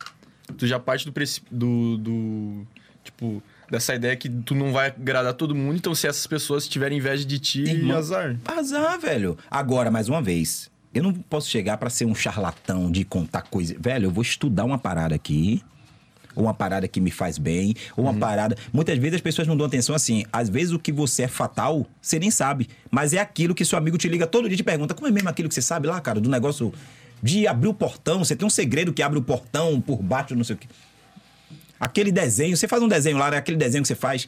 [0.58, 1.14] tu já parte do,
[1.52, 2.68] do, do
[3.04, 6.98] tipo, dessa ideia que tu não vai agradar todo mundo, então se essas pessoas tiverem
[6.98, 7.98] inveja de ti, Irmão.
[7.98, 8.38] azar.
[8.46, 9.38] Azar, velho.
[9.50, 13.76] Agora, mais uma vez, eu não posso chegar pra ser um charlatão de contar coisa.
[13.80, 15.62] Velho, eu vou estudar uma parada aqui.
[16.36, 18.58] Ou uma parada que me faz bem, ou uma parada.
[18.74, 20.26] Muitas vezes as pessoas não dão atenção assim.
[20.34, 22.68] Às vezes o que você é fatal, você nem sabe.
[22.92, 25.12] Mas é aquilo que seu amigo te liga todo dia e te pergunta: como é
[25.12, 26.74] mesmo aquilo que você sabe lá, cara, do negócio
[27.24, 28.22] de abrir o portão?
[28.22, 30.68] Você tem um segredo que abre o portão por baixo, não sei o quê.
[31.80, 33.38] Aquele desenho, você faz um desenho lá, né?
[33.38, 34.28] Aquele desenho que você faz.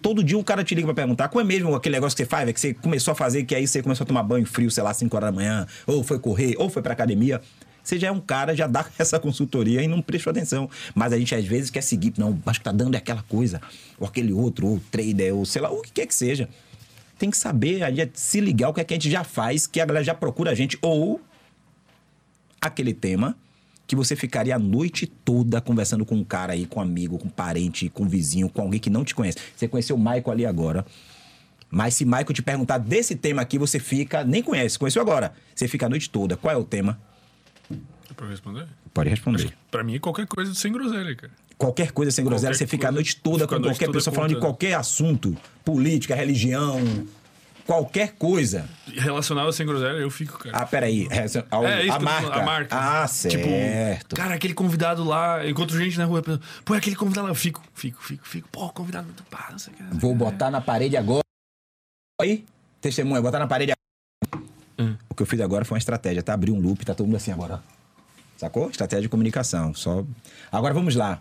[0.00, 2.28] Todo dia um cara te liga pra perguntar qual é mesmo aquele negócio que você
[2.28, 4.70] faz, é que você começou a fazer, que aí você começou a tomar banho frio,
[4.70, 7.40] sei lá, 5 horas da manhã, ou foi correr, ou foi pra academia.
[7.82, 10.68] Você já é um cara, já dá essa consultoria e não prestou atenção.
[10.94, 13.60] Mas a gente às vezes quer seguir, não, acho que tá dando é aquela coisa,
[13.98, 16.48] ou aquele outro, ou trader, ou sei lá, o que quer que seja.
[17.18, 19.66] Tem que saber, a gente se ligar o que é que a gente já faz,
[19.66, 21.20] que a galera já procura a gente, ou
[22.60, 23.36] aquele tema
[23.86, 27.26] que você ficaria a noite toda conversando com um cara aí, com um amigo, com
[27.26, 29.38] um parente, com um vizinho, com alguém que não te conhece.
[29.54, 30.84] Você conheceu o Michael ali agora.
[31.70, 34.24] Mas se Michael te perguntar desse tema aqui, você fica.
[34.24, 35.32] Nem conhece, conheceu agora.
[35.54, 36.36] Você fica a noite toda.
[36.36, 37.00] Qual é o tema?
[37.70, 38.66] É pra responder?
[38.92, 39.52] Pode responder.
[39.70, 41.32] Pra mim é qualquer coisa sem groselha, cara.
[41.58, 44.14] Qualquer coisa sem groselha, Qualquer você fica a coisa, noite toda com a qualquer pessoa
[44.14, 45.36] falando de qualquer assunto.
[45.64, 46.80] Política, religião,
[47.66, 48.68] qualquer coisa.
[48.86, 50.56] Relacionado a sem groselha, eu fico, cara.
[50.58, 51.06] Ah, peraí.
[51.10, 52.40] essa- a, É, isso a falando, marca.
[52.40, 52.76] a marca.
[52.76, 54.16] Ah, Tipo, certo.
[54.16, 57.34] cara, aquele convidado lá, encontro gente na rua, pensando, pô, é aquele convidado lá, eu
[57.36, 58.48] fico, fico, fico, fico.
[58.50, 59.82] Pô, convidado muito pá, não sei o que.
[59.98, 61.22] Vou botar na parede agora.
[62.20, 62.44] Aí,
[62.80, 64.44] testemunha, botar na parede agora.
[64.78, 64.96] Hum.
[65.08, 66.34] O que eu fiz agora foi uma estratégia, tá?
[66.34, 67.62] Abrir um loop, tá todo mundo assim agora.
[68.36, 68.68] Sacou?
[68.70, 69.72] Estratégia de comunicação.
[69.74, 70.04] Só.
[70.50, 71.20] Agora vamos lá.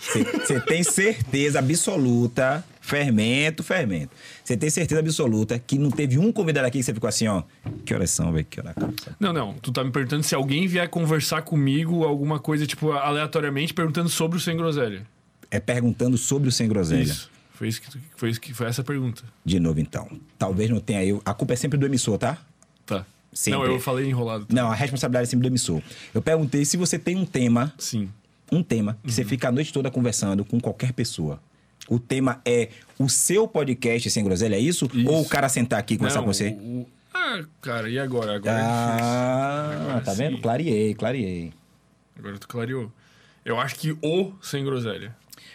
[0.00, 4.10] Você tem certeza absoluta, fermento, fermento.
[4.44, 7.42] Você tem certeza absoluta que não teve um convidado aqui que você ficou assim, ó.
[7.84, 8.44] Que horas são, velho?
[8.44, 8.74] Que hora?
[9.18, 13.72] Não, não, tu tá me perguntando se alguém vier conversar comigo, alguma coisa, tipo, aleatoriamente,
[13.72, 15.06] perguntando sobre o sem groselha.
[15.50, 17.02] É perguntando sobre o sem groselha.
[17.04, 17.30] Isso.
[17.52, 19.22] Foi, isso que, tu- foi, isso que, foi essa a pergunta.
[19.44, 20.06] De novo, então.
[20.38, 21.22] Talvez não tenha eu.
[21.24, 22.36] A culpa é sempre do emissor, tá?
[22.84, 23.06] Tá.
[23.32, 23.60] Sempre.
[23.60, 24.46] Não, eu falei enrolado.
[24.50, 25.80] Não, a responsabilidade é sempre do emissor.
[26.12, 28.10] Eu perguntei se você tem um tema, Sim.
[28.52, 29.14] um tema, que Uhum.
[29.14, 31.40] você fica a noite toda conversando com qualquer pessoa.
[31.88, 34.88] O tema é o seu podcast sem groselha, é isso?
[34.92, 35.08] Isso.
[35.10, 36.48] Ou o cara sentar aqui e conversar Não, com você?
[36.50, 38.36] o- Ah, cara, e agora?
[38.36, 40.36] Agora é Ah, Agora tá vendo?
[40.36, 40.42] sim.
[40.42, 41.24] Clareei, clareei.
[41.44, 41.52] difícil.
[42.18, 42.92] Agora tu clareou.
[43.44, 45.14] Eu acho que o sem groselha.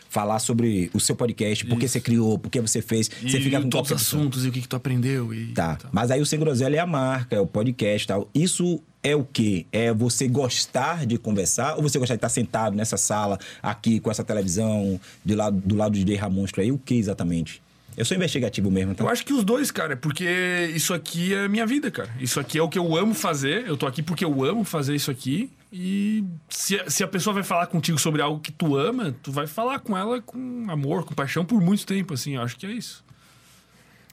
[0.10, 3.08] Falar sobre o seu podcast, por que você criou, por que você fez.
[3.10, 5.32] Você e fica com todos os assuntos e o que, que tu aprendeu.
[5.34, 5.76] E Tá.
[5.76, 5.92] tal.
[5.94, 8.30] Mas aí o Sem Groselha é a marca, é o podcast e tal.
[8.34, 9.66] Isso é o quê?
[9.72, 14.12] É você gostar de conversar ou você gostar de estar sentado nessa sala, aqui, com
[14.12, 16.72] essa televisão, de lado, do lado de Ramonstro aí?
[16.72, 17.62] O que exatamente?
[17.98, 19.06] Eu sou investigativo mesmo, então.
[19.06, 20.26] Eu acho que os dois, cara, porque
[20.74, 22.10] isso aqui é minha vida, cara.
[22.20, 23.68] Isso aqui é o que eu amo fazer.
[23.68, 25.52] Eu tô aqui porque eu amo fazer isso aqui.
[25.72, 29.48] E se, se a pessoa vai falar contigo sobre algo que tu ama, tu vai
[29.48, 32.36] falar com ela com amor, com paixão por muito tempo, assim.
[32.36, 33.04] Eu acho que é isso.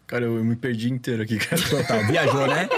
[0.07, 1.63] Cara, eu, eu me perdi inteiro aqui, cara.
[1.63, 2.07] Total.
[2.07, 2.69] Viajou, né?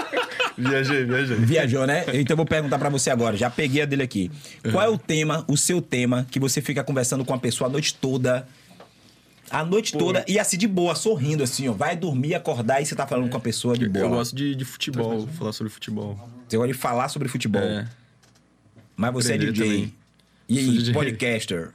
[0.59, 1.37] Viajei, viajei.
[1.37, 2.05] Viajou, né?
[2.13, 3.35] Então eu vou perguntar pra você agora.
[3.37, 4.31] Já peguei a dele aqui.
[4.71, 7.71] Qual é o tema, o seu tema, que você fica conversando com a pessoa a
[7.71, 8.47] noite toda?
[9.49, 11.73] A noite toda e assim de boa, sorrindo assim, ó.
[11.73, 14.05] Vai dormir, acordar e você tá falando com a pessoa de boa.
[14.05, 16.19] Eu gosto de, de futebol, falar sobre futebol.
[16.47, 17.61] Você gosta de falar sobre futebol.
[17.61, 17.87] É.
[18.95, 19.67] Mas você é Aprender DJ.
[19.67, 19.93] também.
[20.47, 21.71] E aí, podcaster.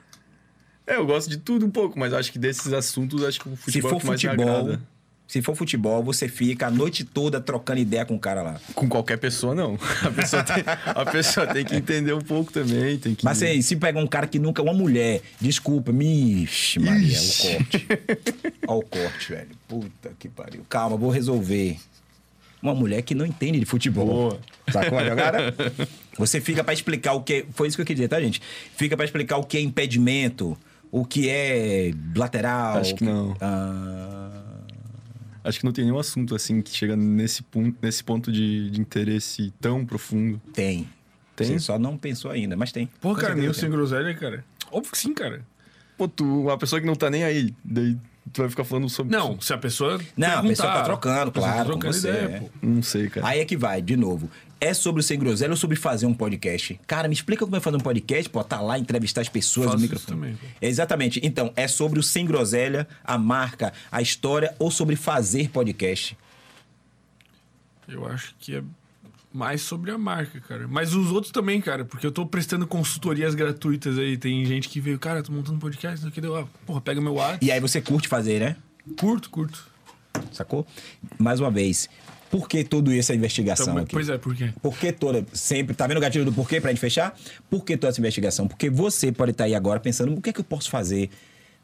[0.87, 3.57] É, eu gosto de tudo um pouco, mas acho que desses assuntos, acho que o
[3.57, 4.83] Se futebol é for o que mais me futebol, agrada.
[5.27, 8.61] Se for futebol, você fica a noite toda trocando ideia com o cara lá.
[8.75, 9.77] Com qualquer pessoa, não.
[10.05, 13.25] A pessoa tem, a pessoa tem que entender um pouco também, tem que...
[13.25, 14.63] Mas se, se pega um cara que nunca.
[14.63, 16.49] Uma mulher, desculpa, me.
[16.81, 17.49] Maria, Ixi.
[17.49, 17.87] o corte.
[18.69, 19.49] Olha o corte, velho.
[19.67, 20.65] Puta que pariu.
[20.69, 21.77] Calma, vou resolver.
[22.63, 24.07] Uma mulher que não entende de futebol.
[24.07, 24.41] Boa.
[24.73, 25.55] Sacou a jogada?
[26.19, 27.35] Você fica pra explicar o que.
[27.35, 28.41] é- Foi isso que eu queria dizer, tá, gente?
[28.77, 30.57] Fica pra explicar o que é impedimento,
[30.91, 32.79] o que é lateral.
[32.79, 33.37] Acho que não.
[33.41, 34.24] Ah,
[35.45, 38.81] Acho que não tem nenhum assunto assim que chega nesse, ponto, nesse ponto de, de
[38.81, 40.41] interesse tão profundo.
[40.53, 40.89] tem.
[41.37, 41.49] Tem?
[41.49, 42.87] Você só não pensou ainda, mas tem.
[43.01, 43.61] Pô, Com cara, certeza nem o tem.
[43.61, 44.45] sem groselha, cara.
[44.71, 45.45] Óbvio que sim, cara.
[45.99, 47.97] Pô, tu, uma pessoa que não tá nem aí, daí
[48.33, 49.11] tu vai ficar falando sobre...
[49.17, 50.01] Não, se a pessoa.
[50.17, 52.39] Não, a perguntar, pessoa tá trocando, pessoa claro, Tá com trocando você, ideia, é.
[52.41, 52.51] pô.
[52.63, 53.27] Não sei, cara.
[53.27, 54.31] Aí é que vai, de novo.
[54.65, 56.81] É sobre o Sem Groselha ou sobre fazer um podcast?
[56.87, 59.77] Cara, me explica como é fazer um podcast, pô, tá lá, entrevistar as pessoas Faço
[59.77, 60.19] no microfone.
[60.19, 60.47] também, pô.
[60.59, 61.21] Exatamente.
[61.23, 66.17] Então, é sobre o Sem Groselha, a marca, a história ou sobre fazer podcast?
[67.87, 68.63] Eu acho que é
[69.31, 70.67] mais sobre a marca, cara.
[70.67, 74.17] Mas os outros também, cara, porque eu tô prestando consultorias gratuitas aí.
[74.17, 76.35] Tem gente que veio, cara, tô montando podcast, não que deu.
[76.37, 77.45] Ah, porra, pega meu WhatsApp.
[77.45, 78.57] E aí você curte fazer, né?
[78.97, 79.69] Curto, curto.
[80.33, 80.67] Sacou?
[81.19, 81.87] Mais uma vez,
[82.35, 83.93] por que toda essa investigação Então, aqui?
[83.93, 84.53] pois é, por quê?
[84.61, 85.25] Por que toda.
[85.33, 85.73] Sempre.
[85.73, 87.17] Tá vendo o gatilho do porquê pra gente fechar?
[87.49, 88.49] Por que toda essa investigação?
[88.49, 91.11] Porque você pode estar aí agora pensando, o que é que eu posso fazer?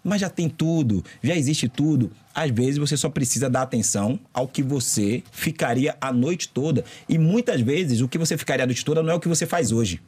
[0.05, 2.13] Mas já tem tudo, já existe tudo.
[2.33, 6.85] Às vezes você só precisa dar atenção ao que você ficaria a noite toda.
[7.09, 9.47] E muitas vezes o que você ficaria a noite toda não é o que você
[9.47, 10.01] faz hoje.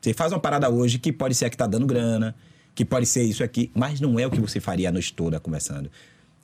[0.00, 2.34] Você faz uma parada hoje que pode ser a que tá dando grana,
[2.74, 5.38] que pode ser isso aqui, mas não é o que você faria a noite toda
[5.38, 5.88] conversando.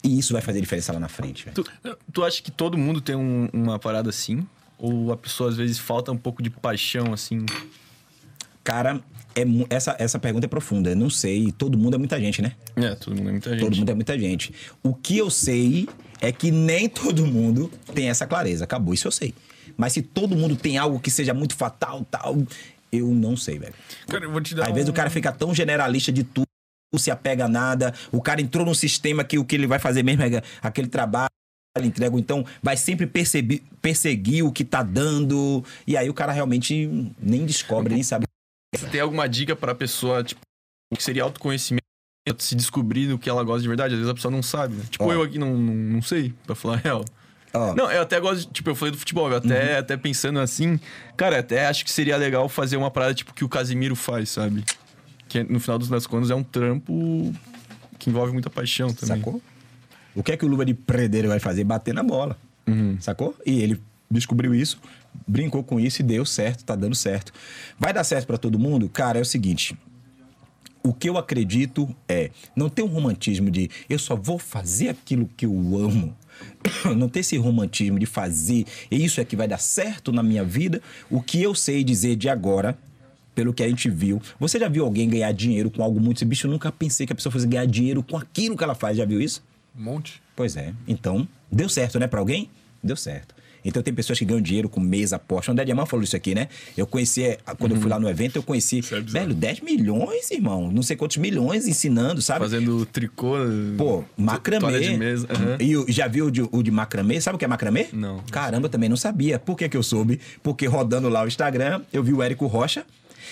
[0.07, 1.45] E isso vai fazer diferença lá na frente.
[1.47, 1.55] velho.
[1.55, 4.47] Tu, tu acha que todo mundo tem um- uma parada assim?
[4.79, 7.45] Ou a pessoa às vezes falta um pouco de paixão, assim?
[8.63, 9.01] Cara,
[9.35, 10.91] é essa, essa pergunta é profunda.
[10.91, 11.53] Eu não sei.
[11.53, 12.53] Todo mundo é muita gente, né?
[12.75, 13.61] É, todo mundo é muita gente.
[13.61, 14.53] Todo mundo é muita gente.
[14.83, 15.89] O que eu sei
[16.21, 18.65] é que nem todo mundo tem essa clareza.
[18.65, 19.35] Acabou, isso eu sei.
[19.77, 22.37] Mas se todo mundo tem algo que seja muito fatal, tal,
[22.91, 23.75] eu não sei, velho.
[24.09, 24.69] Cara, eu vou te dar.
[24.69, 26.46] Às vezes um- o cara fica tão generalista de tudo,
[26.93, 27.93] não se apega a nada.
[28.13, 31.31] O cara entrou num sistema que o que ele vai fazer mesmo é aquele trabalho,
[31.77, 35.65] ele entrega, então vai sempre perceber, perseguir o que tá dando.
[35.87, 36.89] E aí o cara realmente
[37.21, 38.27] nem descobre, nem sabe.
[38.91, 40.41] Tem alguma dica pra pessoa, tipo,
[40.93, 41.83] o que seria autoconhecimento,
[42.39, 43.95] se descobrir no que ela gosta de verdade?
[43.95, 44.85] Às vezes a pessoa não sabe, né?
[44.91, 45.13] Tipo, Ó.
[45.13, 47.05] eu aqui não, não, não sei, pra falar a real.
[47.55, 49.79] Ó, Não, eu até gosto, de- tipo, eu falei do futebol, eu até, Uhum.
[49.79, 50.79] até pensando assim,
[51.17, 54.63] cara, até acho que seria legal fazer uma parada tipo que o Casimiro faz, sabe?
[55.45, 57.33] Que no final das contas é um trampo
[57.99, 59.19] que envolve muita paixão também.
[59.19, 59.43] Sacou?
[60.15, 61.65] O que é que o Luva de Predeiro vai fazer?
[61.65, 62.39] Bater na bola.
[62.67, 62.97] Uhum.
[63.01, 63.37] Sacou?
[63.45, 63.81] E ele
[64.11, 64.81] descobriu isso,
[65.27, 67.33] brincou com isso e deu certo, tá dando certo.
[67.79, 68.89] Vai dar certo pra todo mundo?
[68.89, 69.77] Cara, é o seguinte.
[70.83, 75.29] O que eu acredito é não ter um romantismo de eu só vou fazer aquilo
[75.37, 76.17] que eu amo.
[76.97, 80.45] Não ter esse romantismo de fazer e isso é que vai dar certo na minha
[80.45, 80.83] vida.
[81.11, 82.79] O que eu sei dizer de agora,
[83.37, 84.21] pelo que a gente viu.
[84.41, 86.25] Você já viu alguém ganhar dinheiro com algo muito.
[86.25, 88.97] Bicho, eu nunca pensei que a pessoa fosse ganhar dinheiro com aquilo que ela faz.
[88.97, 89.45] Já viu isso?
[89.79, 90.23] Um monte.
[90.35, 90.73] Pois é.
[90.89, 92.49] Então, deu certo, né, pra alguém?
[92.83, 93.37] Deu certo.
[93.63, 95.51] Então tem pessoas que ganham dinheiro com mesa, aposta.
[95.51, 96.49] O André Diamant falou isso aqui, né?
[96.77, 100.31] Eu conheci, é, quando eu fui lá no evento, eu conheci, é velho, 10 milhões,
[100.31, 100.71] irmão.
[100.71, 102.41] Não sei quantos milhões ensinando, sabe?
[102.41, 103.35] Fazendo tricô.
[103.77, 104.79] Pô, macramê.
[104.81, 105.27] De mesa.
[105.29, 105.59] aham.
[105.61, 107.21] E já viu o de, o de macramê?
[107.21, 107.89] Sabe o que é macramê?
[107.93, 108.21] Não.
[108.31, 109.37] Caramba, também não sabia.
[109.37, 110.21] Por que, que eu soube?
[110.45, 112.87] Porque rodando lá o Instagram, eu vi o Érico Rocha.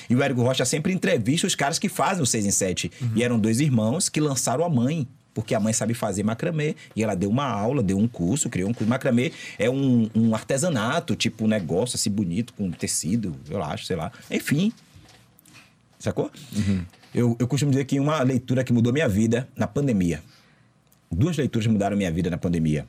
[0.08, 2.92] E o Érico Rocha sempre entrevista os caras que fazem o 6 em 7.
[3.14, 5.06] E eram dois irmãos que lançaram a mãe.
[5.32, 6.76] Porque a mãe sabe fazer macramê.
[6.94, 8.88] E ela deu uma aula, deu um curso, criou um curso.
[8.88, 13.96] Macramê é um, um artesanato, tipo um negócio assim bonito, com tecido, eu acho, sei
[13.96, 14.12] lá.
[14.30, 14.72] Enfim,
[16.04, 16.30] Sacou?
[17.14, 20.22] Eu, eu costumo dizer que uma leitura que mudou minha vida na pandemia.
[21.10, 22.86] Duas leituras mudaram minha vida na pandemia.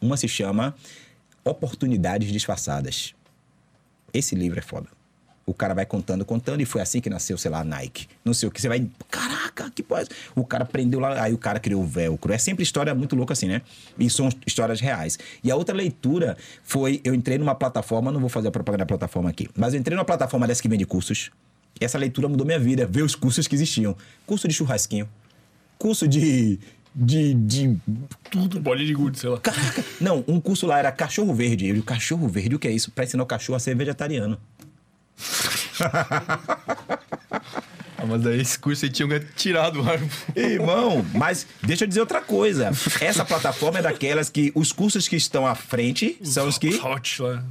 [0.00, 0.74] Uma se chama
[1.44, 3.14] Oportunidades Disfarçadas.
[4.12, 4.88] Esse livro é foda.
[5.46, 8.08] O cara vai contando, contando, e foi assim que nasceu, sei lá, a Nike.
[8.24, 8.60] Não sei o que.
[8.60, 8.84] Você vai.
[9.08, 10.08] Caraca, que pode.
[10.34, 12.32] O cara prendeu lá, aí o cara criou o velcro.
[12.32, 13.62] É sempre história muito louca assim, né?
[13.96, 15.16] E são histórias reais.
[15.44, 18.86] E a outra leitura foi: eu entrei numa plataforma, não vou fazer a propaganda da
[18.86, 21.30] plataforma aqui, mas eu entrei numa plataforma dessa que vende cursos.
[21.80, 22.84] E essa leitura mudou minha vida.
[22.84, 23.96] Ver os cursos que existiam:
[24.26, 25.08] curso de churrasquinho,
[25.78, 26.58] curso de.
[26.92, 27.34] de.
[27.34, 27.76] de
[28.32, 29.38] Tudo, bolinha de gude, sei lá.
[29.38, 29.84] Caraca!
[30.00, 31.68] Não, um curso lá era cachorro verde.
[31.68, 32.90] Eu digo, cachorro verde, o que é isso?
[32.90, 34.38] Pra ensinar o cachorro a ser vegetariano.
[37.98, 39.98] Ah, mas aí esse curso aí tinha que tirar do ar.
[40.36, 42.70] Irmão, mas deixa eu dizer outra coisa.
[43.00, 46.74] Essa plataforma é daquelas que os cursos que estão à frente são os que.
[46.78, 47.42] Hot lá.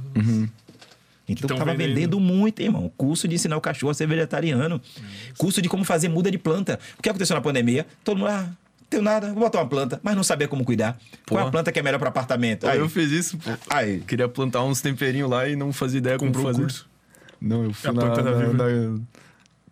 [1.28, 1.94] Então tão tava vendendo.
[1.94, 2.90] vendendo muito, irmão.
[2.96, 4.80] Curso de ensinar o cachorro a ser vegetariano.
[5.36, 6.78] Curso de como fazer muda de planta.
[6.96, 7.84] O que aconteceu na pandemia?
[8.04, 8.48] Todo mundo, ah,
[8.88, 10.96] tenho nada, vou botar uma planta, mas não sabia como cuidar.
[11.28, 11.50] Qual é a Pô.
[11.50, 12.68] planta que é melhor para apartamento?
[12.68, 13.50] Aí, Eu fiz isso, pô.
[13.68, 13.98] aí.
[14.06, 16.62] Queria plantar uns temperinhos lá e não fazia ideia Comprou como o fazer.
[16.62, 16.95] curso?
[17.40, 19.00] Não, eu fui A na, da na- na-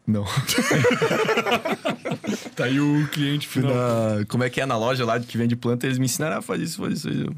[0.07, 0.25] Não.
[2.57, 3.73] Tá aí o cliente final.
[3.75, 6.43] na- Como é que é na loja lá que vende planta, eles me ensinaram a
[6.43, 7.09] fazer isso, fazer isso.
[7.09, 7.35] Eu-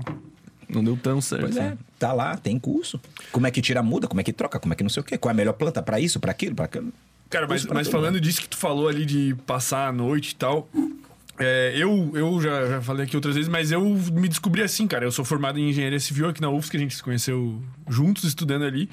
[0.68, 1.42] Não deu tão certo.
[1.42, 1.78] Pois é, né?
[1.98, 3.00] tá lá, tem curso.
[3.32, 5.00] Como é que tira a muda, como é que troca, como é que não sei
[5.00, 5.16] o quê.
[5.16, 6.92] Qual é a melhor planta para isso, para aquilo, para aquilo.
[7.30, 10.34] Cara, mas, mas todo falando disso que tu falou ali de passar a noite e
[10.36, 10.68] tal.
[11.38, 13.80] é, eu eu já, já falei aqui outras vezes, mas eu
[14.12, 15.04] me descobri assim, cara.
[15.04, 18.24] Eu sou formado em engenharia civil aqui na UFSC, que a gente se conheceu juntos,
[18.24, 18.88] estudando ali.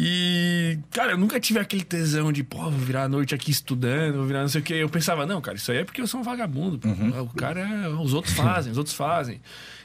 [0.00, 4.18] E, cara, eu nunca tive aquele tesão de, pô, vou virar a noite aqui estudando,
[4.18, 4.74] vou virar não sei o quê.
[4.74, 6.78] Eu pensava, não, cara, isso aí é porque eu sou um vagabundo.
[6.86, 7.22] Uhum.
[7.22, 9.40] O cara, os outros fazem, os outros fazem.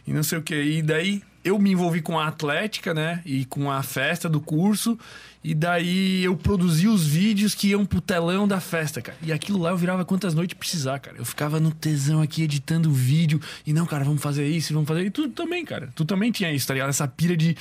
[0.05, 0.61] E não sei o quê.
[0.61, 3.23] E daí eu me envolvi com a atlética, né?
[3.25, 4.99] E com a festa do curso.
[5.43, 9.17] E daí eu produzi os vídeos que iam pro telão da festa, cara.
[9.19, 11.17] E aquilo lá eu virava quantas noites precisar, cara.
[11.17, 13.41] Eu ficava no tesão aqui editando o vídeo.
[13.65, 15.05] E não, cara, vamos fazer isso, vamos fazer.
[15.05, 15.89] E tu também, cara.
[15.95, 16.89] Tu também tinha isso, tá ligado?
[16.89, 17.57] Essa pira de.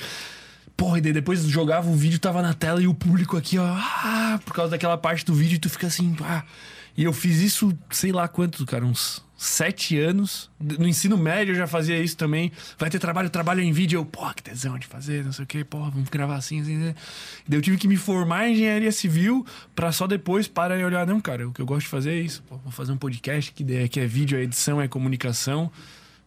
[0.75, 3.65] Porra, e daí depois jogava o vídeo, tava na tela e o público aqui, ó,
[3.65, 6.43] ah, por causa daquela parte do vídeo, e tu fica assim, pá.
[6.97, 10.49] E eu fiz isso, sei lá quanto, cara, uns sete anos.
[10.59, 12.51] No ensino médio eu já fazia isso também.
[12.77, 13.97] Vai ter trabalho, trabalho em vídeo.
[13.99, 16.75] Eu, pô, que tesão de fazer, não sei o quê, porra, vamos gravar assim, assim.
[16.83, 16.95] assim.
[17.47, 19.45] Daí eu tive que me formar em engenharia civil
[19.75, 22.19] pra só depois parar e olhar, não, cara, o que eu gosto de fazer é
[22.19, 22.43] isso.
[22.47, 25.71] Pô, vou fazer um podcast que, é- que é vídeo, é edição, é comunicação.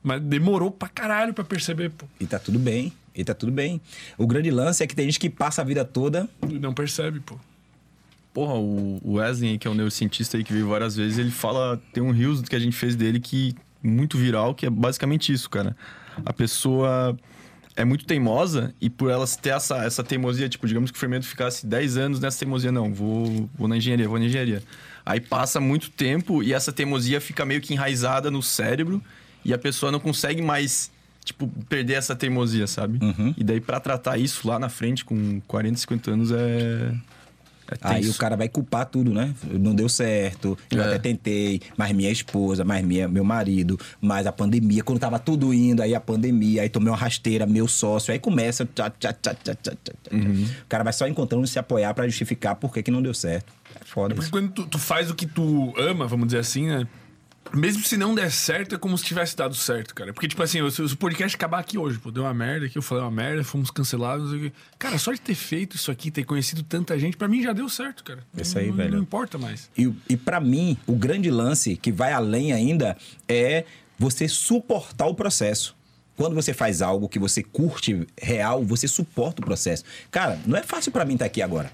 [0.02, 2.06] Mas demorou pra caralho pra perceber, pô.
[2.20, 3.80] E tá tudo bem, e tá tudo bem.
[4.18, 6.28] O grande lance é que tem gente que passa a vida toda.
[6.48, 7.38] E Não percebe, pô.
[8.32, 12.02] Porra, o Wesley, que é um neurocientista aí que veio várias vezes, ele fala, tem
[12.02, 15.74] um rios que a gente fez dele que muito viral, que é basicamente isso, cara.
[16.24, 17.16] A pessoa
[17.76, 21.26] é muito teimosa e por ela ter essa, essa teimosia, tipo, digamos que o fermento
[21.26, 24.62] ficasse 10 anos nessa teimosia, não, vou, vou na engenharia, vou na engenharia.
[25.05, 29.02] Aí passa muito tempo e essa teimosia fica meio que enraizada no cérebro
[29.44, 30.90] e a pessoa não consegue mais,
[31.27, 32.98] tipo, perder essa teimosia, sabe?
[33.36, 36.94] E daí pra tratar isso lá na frente, com 40, 50 anos, é...
[37.69, 39.35] é Aí o cara vai culpar tudo, né?
[39.44, 40.86] Não deu certo, eu É.
[40.86, 45.53] até tentei, mas minha esposa, mas minha, meu marido, mas a pandemia, quando tava tudo
[45.53, 48.65] indo, aí a pandemia, aí tomei uma rasteira, meu sócio, aí começa.
[48.73, 49.93] Tchá, tchá, tchá, tchá, tchá.
[50.12, 50.47] Uhum.
[50.62, 53.53] O cara vai só encontrando se apoiar pra justificar por que, que não deu certo.
[53.74, 54.31] É foda Porque isso.
[54.31, 56.86] quando tu, tu faz o que tu ama, vamos dizer assim, né?
[57.55, 60.12] Mesmo se não der certo, é como se tivesse dado certo, cara.
[60.12, 62.82] Porque, tipo assim, se o podcast acabar aqui hoje, pô, deu uma merda aqui, eu
[62.82, 64.56] falei uma merda, fomos cancelados, não sei o quê.
[64.78, 67.68] Cara, só de ter feito isso aqui, ter conhecido tanta gente, pra mim já deu
[67.68, 68.20] certo, cara.
[68.36, 68.93] Isso aí, não, velho.
[68.93, 69.70] Não importa mais.
[69.77, 72.97] E, e para mim, o grande lance que vai além ainda
[73.28, 73.64] é
[73.98, 75.74] você suportar o processo.
[76.16, 79.85] Quando você faz algo que você curte real, você suporta o processo.
[80.10, 81.70] Cara, não é fácil para mim estar aqui agora.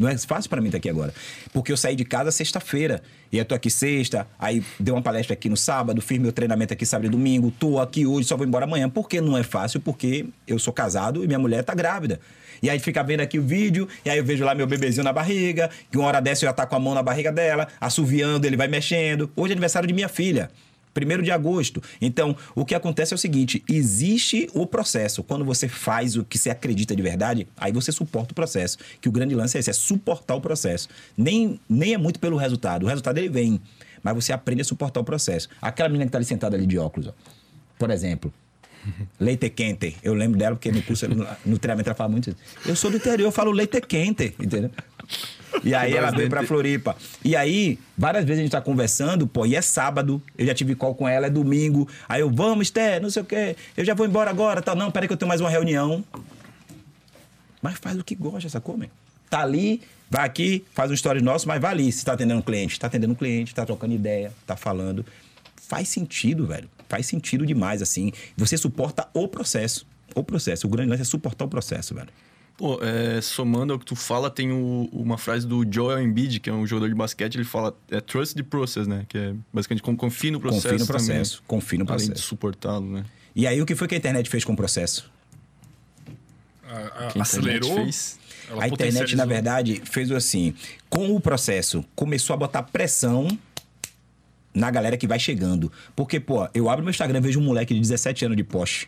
[0.00, 1.12] Não é fácil para mim estar aqui agora.
[1.52, 3.02] Porque eu saí de casa sexta-feira.
[3.30, 6.72] E eu tô aqui sexta, aí dei uma palestra aqui no sábado, fiz meu treinamento
[6.72, 8.88] aqui sábado e domingo, tô aqui hoje, só vou embora amanhã.
[8.88, 9.78] Por que não é fácil?
[9.78, 12.18] Porque eu sou casado e minha mulher tá grávida.
[12.62, 15.12] E aí fica vendo aqui o vídeo, e aí eu vejo lá meu bebezinho na
[15.12, 18.46] barriga, que uma hora dessa eu já tá com a mão na barriga dela, assoviando,
[18.46, 19.30] ele vai mexendo.
[19.36, 20.50] Hoje é aniversário de minha filha.
[20.92, 21.82] Primeiro de agosto.
[22.00, 25.22] Então, o que acontece é o seguinte: existe o processo.
[25.22, 28.78] Quando você faz o que você acredita de verdade, aí você suporta o processo.
[29.00, 30.88] Que o grande lance é esse, é suportar o processo.
[31.16, 32.84] Nem, nem é muito pelo resultado.
[32.84, 33.60] O resultado ele vem.
[34.02, 35.48] Mas você aprende a suportar o processo.
[35.60, 37.12] Aquela menina que tá ali sentada ali de óculos, ó.
[37.78, 38.32] Por exemplo.
[39.20, 39.96] Leite quente.
[40.02, 41.06] Eu lembro dela porque no curso,
[41.44, 42.38] no treinamento, ela fala muito isso.
[42.66, 44.70] Eu sou do interior, eu falo leite quente, entendeu?
[45.64, 46.96] E aí ela veio pra Floripa.
[47.24, 50.74] E aí, várias vezes a gente tá conversando, pô, e é sábado, eu já tive
[50.74, 51.88] call com ela, é domingo.
[52.08, 54.74] Aí eu, vamos, Esté, não sei o quê, eu já vou embora agora, tá?
[54.74, 56.04] Não, peraí que eu tenho mais uma reunião.
[57.60, 58.86] Mas faz o que gosta, sacou, man?
[59.28, 61.92] Tá ali, vai aqui, faz um story nosso, mas vai ali.
[61.92, 65.04] Se tá atendendo um cliente, tá atendendo um cliente, tá trocando ideia, tá falando.
[65.56, 66.68] Faz sentido, velho.
[66.88, 68.12] Faz sentido demais, assim.
[68.36, 69.86] Você suporta o processo.
[70.14, 70.66] O processo.
[70.66, 72.08] O grande lance é suportar o processo, velho.
[72.60, 76.50] Pô, é, somando ao que tu fala, tem o- uma frase do Joel Embiid, que
[76.50, 79.06] é um jogador de basquete, ele fala é trust the process, né?
[79.08, 81.36] Que é basicamente con- confie no processo Confie no processo.
[81.36, 82.28] também, Confie no além de processo.
[82.28, 83.06] suportá-lo, né?
[83.34, 85.10] E aí, o que foi que a internet fez com o processo?
[86.68, 87.74] A- a- a acelerou.
[87.76, 88.18] fez.
[88.58, 90.52] a internet, na verdade, fez assim:
[90.90, 93.26] com o processo, começou a botar pressão
[94.52, 95.72] na galera que vai chegando.
[95.96, 98.86] Porque, pô, eu abro meu Instagram e vejo um moleque de 17 anos de Porsche.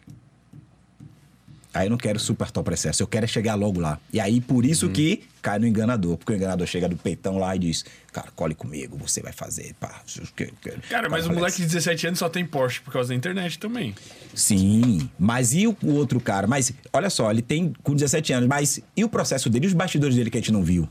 [1.75, 3.99] Aí eu não quero suportar o processo, eu quero é chegar logo lá.
[4.13, 4.93] E aí, por isso Uhum.
[4.93, 6.19] que cai no enganador.
[6.19, 7.83] Porque o enganador chega do peitão lá e diz:
[8.13, 9.75] Cara, cole comigo, você vai fazer.
[9.81, 12.93] Pá, eu quero- quero." Cara, mas o moleque de 17 anos só tem Porsche por
[12.93, 13.95] causa da internet também.
[14.35, 16.47] Sim, mas e o, o outro cara?
[16.47, 19.73] Mas olha só, ele tem com 17 anos, mas e o processo dele, e os
[19.75, 20.87] bastidores dele que a gente não viu?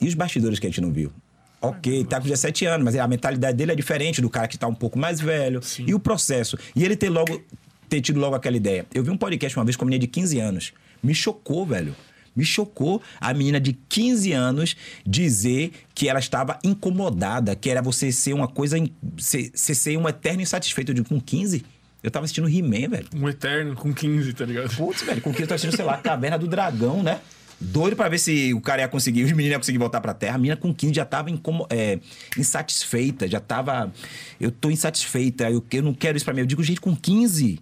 [0.00, 1.12] E os bastidores que a gente não viu?
[1.60, 4.68] Ok, tá com 17 anos, mas a mentalidade dele é diferente do cara que tá
[4.68, 5.60] um pouco mais velho.
[5.60, 5.84] Sim.
[5.88, 6.56] E o processo?
[6.74, 7.42] E ele ter logo
[7.88, 8.86] ter tido logo aquela ideia.
[8.94, 10.72] Eu vi um podcast uma vez com uma menina de 15 anos.
[11.02, 11.94] Me chocou, velho.
[12.36, 18.12] Me chocou a menina de 15 anos dizer que ela estava incomodada, que era você
[18.12, 18.76] ser uma coisa.
[19.16, 20.92] Ser, ser, um eterno insatisfeito.
[20.92, 21.64] Eu digo, com 15?
[22.00, 23.08] Eu tava assistindo He-Man, velho.
[23.16, 24.72] Um Eterno com 15, tá ligado?
[24.76, 27.20] Putz, velho, com 15 eu tô assistindo, sei lá, Caverna do Dragão, né?
[27.60, 30.36] Doido pra ver se o cara ia conseguir, os meninos iam conseguir voltar pra terra.
[30.36, 31.98] A menina com 15 já tava incomo- é,
[32.36, 33.92] insatisfeita, já tava.
[34.40, 36.40] Eu tô insatisfeita, eu, eu não quero isso pra mim.
[36.40, 37.58] Eu digo, gente, com 15.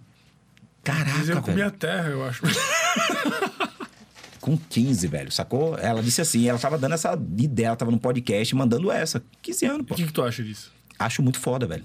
[0.87, 1.67] Caraca, Mas eu comi velho.
[1.67, 2.41] a terra, eu acho.
[4.39, 5.77] Com 15, velho, sacou?
[5.77, 9.21] Ela disse assim, ela tava dando essa ideia, ela tava no podcast mandando essa.
[9.41, 9.95] 15 anos, O pô.
[9.95, 10.71] que, que tu acha disso?
[10.97, 11.83] Acho muito foda, velho.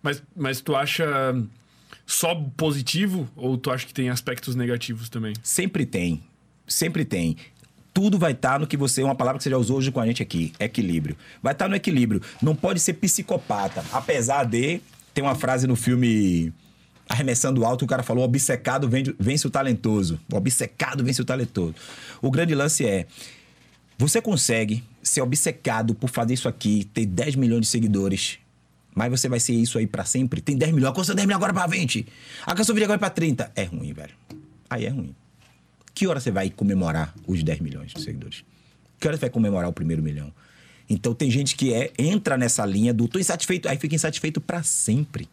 [0.00, 1.04] Mas, mas tu acha
[2.06, 5.32] só positivo ou tu acha que tem aspectos negativos também?
[5.42, 6.22] Sempre tem.
[6.68, 7.36] Sempre tem.
[7.92, 9.02] Tudo vai estar no que você.
[9.02, 11.16] Uma palavra que você já usou hoje com a gente aqui: equilíbrio.
[11.42, 12.22] Vai estar no equilíbrio.
[12.40, 13.84] Não pode ser psicopata.
[13.92, 14.80] Apesar de.
[15.12, 16.52] Tem uma frase no filme
[17.10, 18.88] Arremessando Alto, o cara falou: obcecado
[19.18, 20.20] vence, o talentoso.
[20.32, 21.74] O obcecado vence o talentoso.
[22.22, 23.04] O grande lance é.
[23.98, 28.38] Você consegue ser obcecado por fazer isso aqui, ter 10 milhões de seguidores,
[28.94, 30.40] mas você vai ser isso aí pra sempre?
[30.40, 32.06] Tem 10 milhões, alcançou 10 milhões agora pra 20.
[32.46, 33.50] Alcançou 20 agora pra 30.
[33.56, 34.14] É ruim, velho.
[34.70, 35.12] Aí é ruim.
[35.92, 38.44] Que hora você vai comemorar os 10 milhões de seguidores?
[39.00, 40.32] Que hora você vai comemorar o primeiro milhão?
[40.88, 44.62] Então tem gente que é entra nessa linha do tô insatisfeito, aí fica insatisfeito pra
[44.62, 45.28] sempre.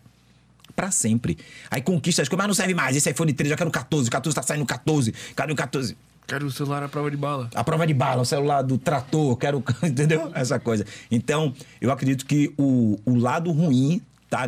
[0.77, 1.39] Pra sempre.
[1.71, 2.95] Aí conquista as coisas, mas não serve mais.
[2.95, 5.97] Esse iPhone 13, eu quero 14, o 14 tá saindo 14, quero o 14.
[6.27, 7.49] Quero o celular à prova de bala.
[7.55, 9.63] A prova de bala, o celular do trator, quero.
[9.81, 10.29] Entendeu?
[10.35, 10.85] Essa coisa.
[11.09, 11.51] Então,
[11.81, 13.99] eu acredito que o, o lado ruim
[14.29, 14.47] tá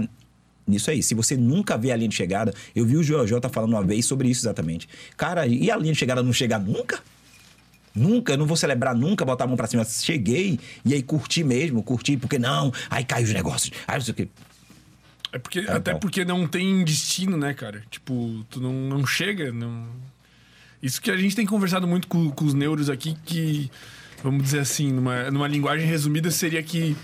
[0.68, 1.02] nisso aí.
[1.02, 3.84] Se você nunca vê a linha de chegada, eu vi o Joel J falando uma
[3.84, 4.88] vez sobre isso exatamente.
[5.18, 7.00] Cara, e a linha de chegada não chegar nunca?
[7.96, 9.84] Nunca, eu não vou celebrar nunca, botar a mão pra cima.
[9.84, 13.72] Cheguei e aí curti mesmo, curti, porque não, aí cai os negócios.
[13.88, 14.28] Aí não sei o quê.
[15.32, 16.00] É porque, É, até então.
[16.00, 17.84] porque não tem destino, né, cara?
[17.90, 19.88] Tipo, tu não, não chega, não...
[20.82, 23.70] Isso que a gente tem conversado muito com, com os neuros aqui, que,
[24.24, 26.96] vamos dizer assim, numa, numa linguagem resumida, seria que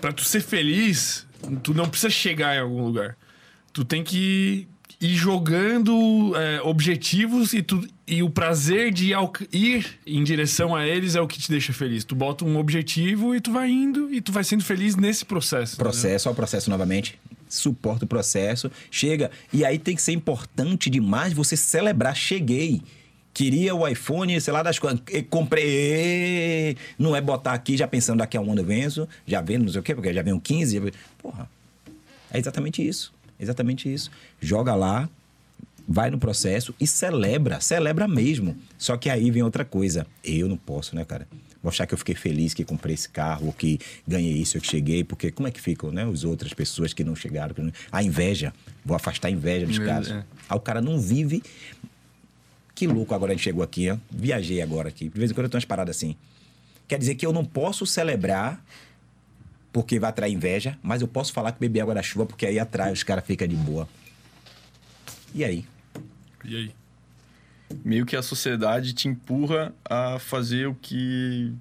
[0.00, 1.26] pra tu ser feliz,
[1.62, 3.16] tu não precisa chegar em algum lugar.
[3.72, 4.66] Tu tem que
[5.00, 9.12] ir jogando é, objetivos e, tu, e o prazer de
[9.52, 12.02] ir em direção a eles é o que te deixa feliz.
[12.04, 15.74] Tu bota um objetivo e tu vai indo e tu vai sendo feliz nesse processo.
[15.74, 15.90] entendeu?
[15.92, 17.18] Processo, ó, o processo novamente.
[17.48, 19.30] Suporta o processo, chega.
[19.52, 22.16] E aí tem que ser importante demais você celebrar.
[22.16, 22.82] Cheguei.
[23.32, 25.00] Queria o iPhone, sei lá, das coisas.
[25.28, 26.76] Comprei.
[26.98, 29.68] Não é botar aqui já pensando daqui a um ano eu venço, já vendo não
[29.70, 30.76] sei o quê, porque já vem um 15.
[30.76, 31.50] já Porra.
[32.30, 33.12] É exatamente isso.
[33.38, 34.10] Exatamente isso.
[34.40, 35.08] Joga lá,
[35.86, 37.60] vai no processo e celebra.
[37.60, 38.56] Celebra mesmo.
[38.78, 40.06] Só que aí vem outra coisa.
[40.24, 41.28] Eu não posso, né, cara?
[41.66, 44.68] Mostrar que eu fiquei feliz que comprei esse carro, ou que ganhei isso, ou que
[44.68, 46.04] cheguei, porque como é que ficam, né?
[46.08, 47.52] As outras pessoas que não chegaram.
[47.56, 48.54] que não- A inveja.
[48.84, 50.08] Vou afastar a inveja dos É, caras.
[50.12, 50.24] é.
[50.48, 51.42] Aí o cara não vive.
[52.72, 53.96] Que louco agora a gente chegou aqui, ó.
[54.08, 55.08] Viajei agora aqui.
[55.08, 56.14] De vez em quando eu tenho umas paradas assim.
[56.86, 58.64] Quer dizer que eu não posso celebrar
[59.72, 62.60] porque vai atrair inveja, mas eu posso falar que beber água da chuva porque aí
[62.60, 63.88] atrai, os caras ficam de boa.
[65.34, 65.64] E aí?
[66.44, 66.70] E aí?
[67.84, 71.52] Meio que a sociedade te empurra a fazer o que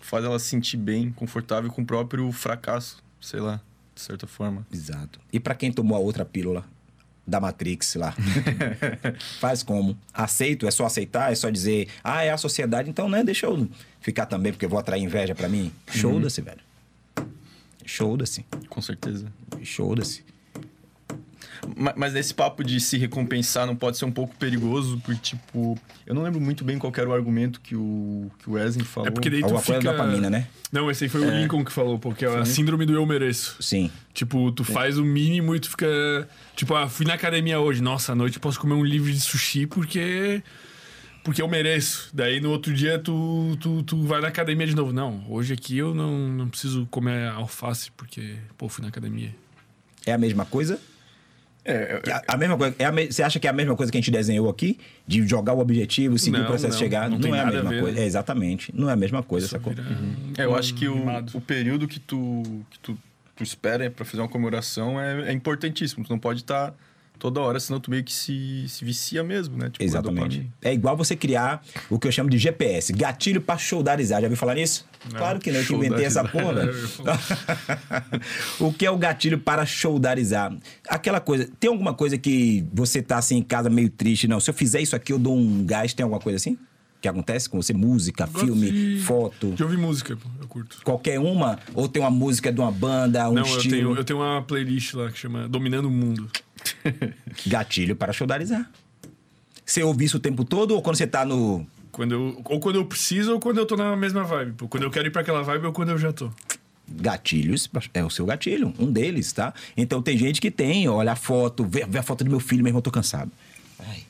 [0.00, 3.60] faz ela se sentir bem, confortável com o próprio fracasso, sei lá,
[3.94, 4.66] de certa forma.
[4.72, 5.20] Exato.
[5.32, 6.64] E pra quem tomou a outra pílula
[7.26, 8.14] da Matrix lá?
[9.40, 9.96] Faz como?
[10.12, 10.66] Aceito?
[10.66, 11.32] É só aceitar?
[11.32, 13.68] É só dizer, ah, é a sociedade, então né, deixa eu
[14.00, 15.72] ficar também porque eu vou atrair inveja pra mim?
[15.88, 16.60] Show-se, velho.
[17.84, 18.44] Show-se.
[18.68, 19.32] Com certeza.
[19.62, 20.24] Show-se.
[21.76, 25.78] Ma- Mas nesse papo de se recompensar não pode ser um pouco perigoso, porque, tipo,
[26.06, 29.08] eu não lembro muito bem qual era o argumento que o, que o Wesley falou.
[29.08, 29.80] É porque daí tu fica...
[29.80, 30.48] da dopamina, né?
[30.72, 33.56] Não, esse aí foi o Lincoln que falou, porque é a síndrome do eu mereço.
[33.60, 33.90] Sim.
[34.12, 35.86] Tipo, tu faz o mínimo e tu fica.
[36.56, 37.82] Tipo, ah, fui na academia hoje.
[37.82, 40.42] Nossa, à noite eu posso comer um livro de sushi porque.
[41.22, 42.10] Porque eu mereço.
[42.12, 44.92] Daí no outro dia tu, tu, tu vai na academia de novo.
[44.92, 49.32] Não, hoje aqui eu não, não preciso comer alface porque, pô, fui na academia.
[50.04, 50.80] É a mesma coisa?
[51.64, 52.74] É, É A, a mesma coisa.
[52.78, 54.78] É a me- Você acha que é a mesma coisa que a gente desenhou aqui?
[55.06, 57.08] De jogar o objetivo, seguir Não, o processo não, chegar?
[57.08, 57.98] não Não, tem é a a mesma ver, coisa.
[58.00, 58.72] É, exatamente.
[58.74, 59.72] Não é a mesma coisa, Só sacou?
[59.72, 59.86] vira
[60.38, 62.98] É, eu acho que o, o período que tu, que tu,
[63.36, 66.04] tu espera pra fazer uma comemoração é, é importantíssimo.
[66.04, 66.74] Tu não pode estar
[67.22, 69.66] toda hora, senão tu meio que se, se vicia mesmo, né?
[69.70, 70.50] Tipo, na Exatamente.
[70.60, 74.20] É igual você criar o que eu chamo de GPS, gatilho pra showdarizar.
[74.20, 74.84] Já ouviu falar nisso?
[75.08, 75.18] Não.
[75.18, 76.64] Claro que não, eu que inventei essa porra.
[76.66, 77.20] Eu falar.
[78.58, 80.52] o que é o gatilho para showdarizar?
[80.88, 84.50] Aquela coisa, tem alguma coisa que você tá assim em casa meio triste, não, se
[84.50, 86.58] eu fizer isso aqui eu dou um gás, tem alguma coisa assim?
[87.00, 87.72] Que acontece com você?
[87.72, 90.78] Música, filme, de- foto, De ouvir música, pô, eu curto.
[90.84, 91.58] qualquer uma?
[91.74, 93.74] Ou tem uma música de uma banda, um não, eu estilo?
[93.76, 96.28] tenho, eu tenho uma playlist lá que chama Dominando o Mundo.
[97.46, 98.70] Gatilho para showdarizar.
[99.64, 101.66] Você ouve isso o tempo todo ou quando você tá no...
[101.90, 104.52] Quando eu, ou quando eu preciso ou quando eu tô na mesma vibe.
[104.52, 104.68] Pô.
[104.68, 106.30] Quando eu quero ir pra aquela vibe ou quando eu já tô.
[106.88, 109.52] gatilhos, é o seu gatilho, um deles, tá?
[109.76, 112.62] Então tem gente que tem, olha a foto, vê, vê a foto do meu filho,
[112.62, 113.30] meu irmão, tô cansado.
[113.78, 114.04] Ai,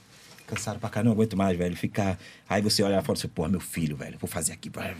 [0.46, 1.76] cansado pra caramba, não aguento mais, velho.
[1.76, 2.18] Ficar.
[2.48, 4.70] Aí você olha a foto e você, porra, meu filho, velho, vou fazer aqui.
[4.70, 4.96] vai.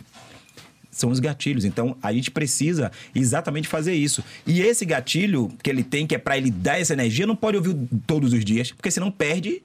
[0.93, 1.65] São os gatilhos.
[1.65, 4.23] Então a gente precisa exatamente fazer isso.
[4.45, 7.57] E esse gatilho que ele tem, que é pra ele dar essa energia, não pode
[7.57, 7.75] ouvir
[8.05, 9.61] todos os dias, porque senão perde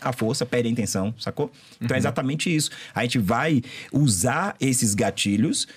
[0.00, 1.52] a força, perde a intenção, sacou?
[1.80, 2.70] Então é exatamente isso.
[2.94, 5.68] A gente vai usar esses gatilhos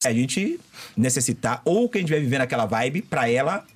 [0.00, 0.60] se a gente
[0.96, 3.66] necessitar, ou que a gente vai viver naquela vibe pra ela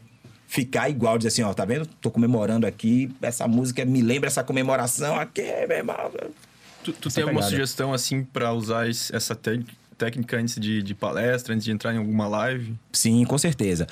[0.47, 1.85] ficar igual, dizer assim, ó, tá vendo?
[2.01, 6.12] Tô comemorando aqui, essa música me lembra essa comemoração aqui, meu irmão.
[6.85, 9.66] Tu, tu tem alguma sugestão, assim, pra usar essa tec-
[10.03, 12.74] técnica antes de, de palestra, antes de entrar em alguma live?
[12.93, 13.87] Sim, com certeza.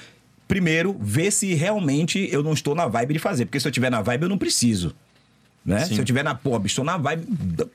[0.49, 3.91] Primeiro, ver se realmente eu não estou na vibe de fazer, porque se eu tiver
[3.91, 4.93] na vibe eu não preciso.
[5.65, 5.85] Né?
[5.85, 7.27] Se eu tiver na pô, estou na vibe,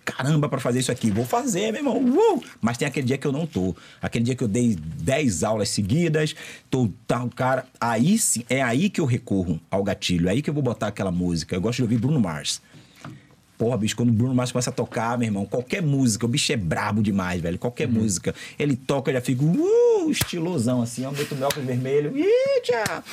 [0.04, 1.98] caramba, pra fazer isso aqui, vou fazer, meu irmão.
[1.98, 2.44] Uh!
[2.60, 3.74] Mas tem aquele dia que eu não tô.
[4.02, 6.36] Aquele dia que eu dei 10 aulas seguidas,
[6.70, 7.66] tô tal cara.
[7.80, 10.88] Aí sim, é aí que eu recorro ao gatilho, é aí que eu vou botar
[10.88, 11.56] aquela música.
[11.56, 12.60] Eu gosto de ouvir Bruno Mars.
[13.58, 16.52] Porra, bicho, quando o Bruno Mars começa a tocar, meu irmão, qualquer música, o bicho
[16.52, 17.58] é brabo demais, velho.
[17.58, 18.36] Qualquer música.
[18.60, 22.18] Ele toca, eu já fico, uh, estilosão, assim, ó, meto meu óculos vermelho.
[22.18, 23.04] Ih, fica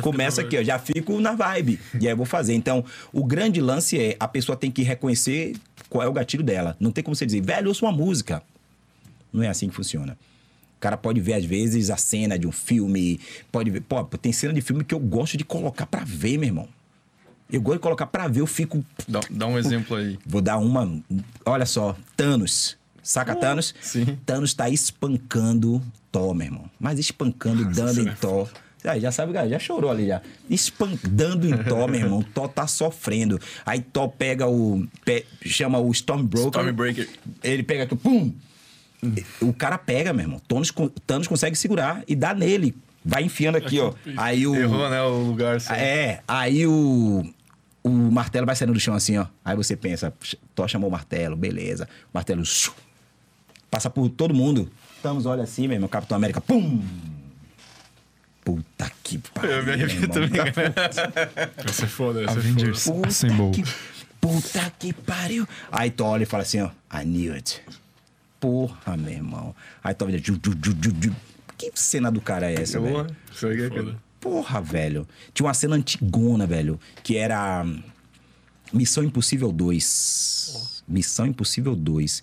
[0.00, 1.78] Começa aqui, ó, já fico na vibe.
[2.00, 2.54] E aí eu vou fazer.
[2.54, 5.54] Então, o grande lance é a pessoa tem que reconhecer
[5.88, 6.76] qual é o gatilho dela.
[6.80, 8.42] Não tem como você dizer, velho, ouça uma música.
[9.32, 10.16] Não é assim que funciona.
[10.76, 13.20] O cara pode ver, às vezes, a cena de um filme.
[13.52, 13.82] Pode ver.
[13.82, 16.68] Pô, tem cena de filme que eu gosto de colocar pra ver, meu irmão.
[17.52, 18.84] Eu gosto de colocar pra ver, eu fico.
[19.06, 20.18] Dá, dá um exemplo aí.
[20.26, 20.90] Vou dar uma.
[21.44, 22.76] Olha só, Thanos.
[23.02, 23.74] Saca Thanos?
[23.80, 24.16] sim.
[24.24, 26.64] Thanos tá espancando Thor, meu irmão.
[26.80, 28.48] Mas espancando, dando em cena é Thor.
[28.84, 30.20] Ah, já sabe, já chorou ali já.
[30.50, 32.22] Espan dando em Thor, meu irmão.
[32.22, 33.38] Thor tá sofrendo.
[33.66, 34.86] Aí Thor pega o.
[35.04, 36.48] pe- chama o Stormbroker.
[36.60, 37.08] Stormbreaker.
[37.44, 38.32] Ele pega aqui, pum!
[39.40, 40.40] O cara pega, meu irmão.
[40.48, 40.72] Thanos,
[41.06, 42.74] Thanos consegue segurar e dá nele.
[43.04, 43.92] Vai enfiando aqui, ó.
[44.16, 44.54] Aí o.
[44.54, 45.56] Errou, né, o lugar.
[45.56, 45.72] Assim.
[45.72, 47.24] É, aí o.
[47.84, 49.26] O martelo vai saindo do chão assim, ó.
[49.44, 50.12] Aí você pensa,
[50.54, 51.88] Thor chamou o martelo, beleza.
[52.06, 52.74] O martelo shoo,
[53.70, 54.70] passa por todo mundo.
[55.02, 56.80] Thanos olha assim, meu irmão, Capitão América, pum!
[58.44, 59.50] Puta que pariu.
[59.52, 60.40] Eu me arrepio também,
[61.64, 62.80] Essa é foda, essa Avengers.
[62.88, 62.96] é foda.
[62.98, 63.50] Puta Assemble.
[63.50, 63.64] que,
[64.20, 65.46] puta que pariu.
[65.70, 67.60] Aí Thor olha e fala assim, ó, I knew it.
[68.40, 69.54] Porra, meu irmão.
[69.82, 71.16] Aí Thor vira, ju, ju, ju, ju, ju.
[71.56, 72.94] que cena do cara é essa, velho?
[72.96, 73.06] Errou.
[73.32, 73.96] Isso aí que é Foda.
[74.22, 75.06] Porra, velho.
[75.34, 77.82] Tinha uma cena antigona, velho, que era hum,
[78.72, 80.84] Missão Impossível 2.
[80.86, 82.22] Missão Impossível 2.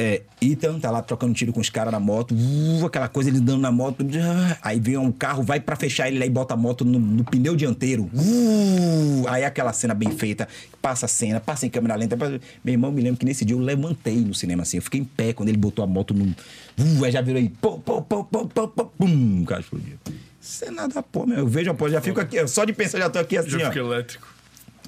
[0.00, 3.40] É, Ethan tá lá trocando tiro com os caras na moto, uh, aquela coisa, ele
[3.40, 4.02] dando na moto.
[4.02, 7.00] uh, aí vem um carro, vai pra fechar ele lá e bota a moto no,
[7.00, 8.04] no pneu dianteiro.
[8.14, 10.46] uh, aí aquela cena bem feita,
[10.80, 12.16] passa a cena, passa em câmera lenta.
[12.16, 15.00] passa- Meu irmão, me lembro que nesse dia eu levantei no cinema assim, eu fiquei
[15.00, 16.24] em pé quando ele botou a moto no.
[16.26, 19.96] Uh, aí já virou aí, pô, pô, pô, pô, pô, pô, pum, o cara explodiu.
[20.40, 21.38] Isso é nada, pô, meu.
[21.38, 23.72] Eu vejo, pô, já fico aqui, só de pensar, já tô aqui assim, Já ó.
[23.76, 24.37] elétrico.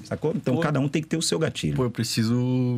[0.03, 0.33] Sacou?
[0.35, 0.61] Então Pô.
[0.61, 1.75] cada um tem que ter o seu gatilho.
[1.75, 2.33] Pô, eu preciso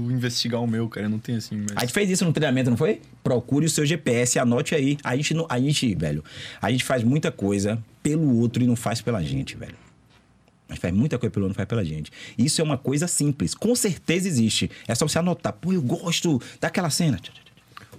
[0.09, 1.07] investigar o meu, cara.
[1.07, 1.75] Eu não tenho assim, mas...
[1.75, 3.01] A gente fez isso no treinamento, não foi?
[3.23, 4.97] Procure o seu GPS, anote aí.
[5.03, 6.23] A gente, não, a gente, velho,
[6.61, 9.75] a gente faz muita coisa pelo outro e não faz pela gente, velho.
[10.69, 12.11] A gente faz muita coisa pelo outro e não faz pela gente.
[12.37, 13.53] Isso é uma coisa simples.
[13.53, 14.71] Com certeza existe.
[14.87, 15.53] É só você anotar.
[15.53, 17.19] Pô, eu gosto daquela cena.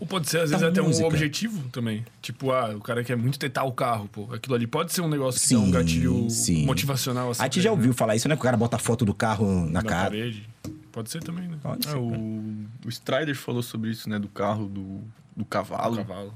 [0.05, 1.05] Ou pode ser, às Da vezes, até música.
[1.05, 2.05] um objetivo também.
[2.21, 4.29] Tipo, ah, o cara quer muito tentar o carro, pô.
[4.35, 6.67] Aquilo ali pode ser um negócio que dá um gatilho sim.
[6.67, 7.31] motivacional.
[7.31, 8.35] Assim, A gente já ele, ouviu falar isso, né?
[8.37, 10.11] Que o cara bota a foto do carro na, Na cara.
[10.11, 10.47] parede.
[10.93, 11.57] Pode ser também, né?
[11.63, 12.01] Pode É, ser, cara.
[12.01, 14.19] o, o Strider falou sobre isso, né?
[14.19, 15.01] Do carro, do,
[15.35, 15.97] do cavalo.
[15.97, 16.35] Cavalo.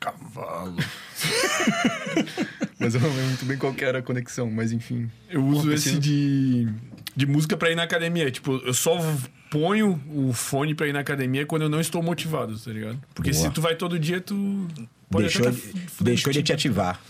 [0.00, 0.74] Cavalo.
[2.78, 5.10] Mas eu não lembro muito bem qual que era a conexão, mas enfim.
[5.30, 6.68] Eu uso Pô, esse de,
[7.16, 8.30] de música pra ir na academia.
[8.30, 8.98] Tipo, eu só
[9.50, 12.98] ponho o fone pra ir na academia quando eu não estou motivado, tá ligado?
[13.14, 13.42] Porque Boa.
[13.42, 14.66] se tu vai todo dia, tu
[15.10, 17.00] pode Deixou, até de- tá deixou de te ativar.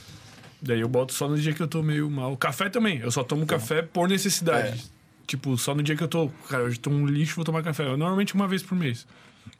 [0.60, 2.36] Daí eu boto só no dia que eu tô meio mal.
[2.36, 2.98] Café também.
[2.98, 4.84] Eu só tomo café por necessidade.
[5.26, 6.28] Tipo, só no dia que eu tô.
[6.48, 7.84] Cara, hoje tô um lixo, vou tomar café.
[7.86, 9.06] Eu, normalmente uma vez por mês.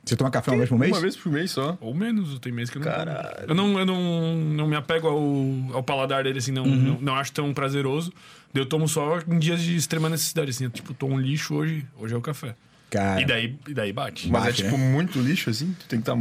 [0.04, 0.92] Você toma café uma vez por mês?
[0.92, 1.76] Uma vez por mês só.
[1.80, 2.90] Ou menos, tem mês que eu não.
[2.90, 3.46] Caralho.
[3.48, 6.76] Eu não, eu não, não me apego ao, ao paladar dele, assim, não, Uhum.
[6.76, 8.12] não, não acho tão prazeroso.
[8.54, 10.68] Daí Eu tomo só em dias de extrema necessidade, assim.
[10.68, 12.54] Tipo, tô um lixo hoje, hoje é o café.
[12.90, 14.28] Cara, E daí, e daí bate.
[14.28, 15.74] Mas Bate, é tipo muito lixo, assim?
[15.80, 16.16] Tu tem que estar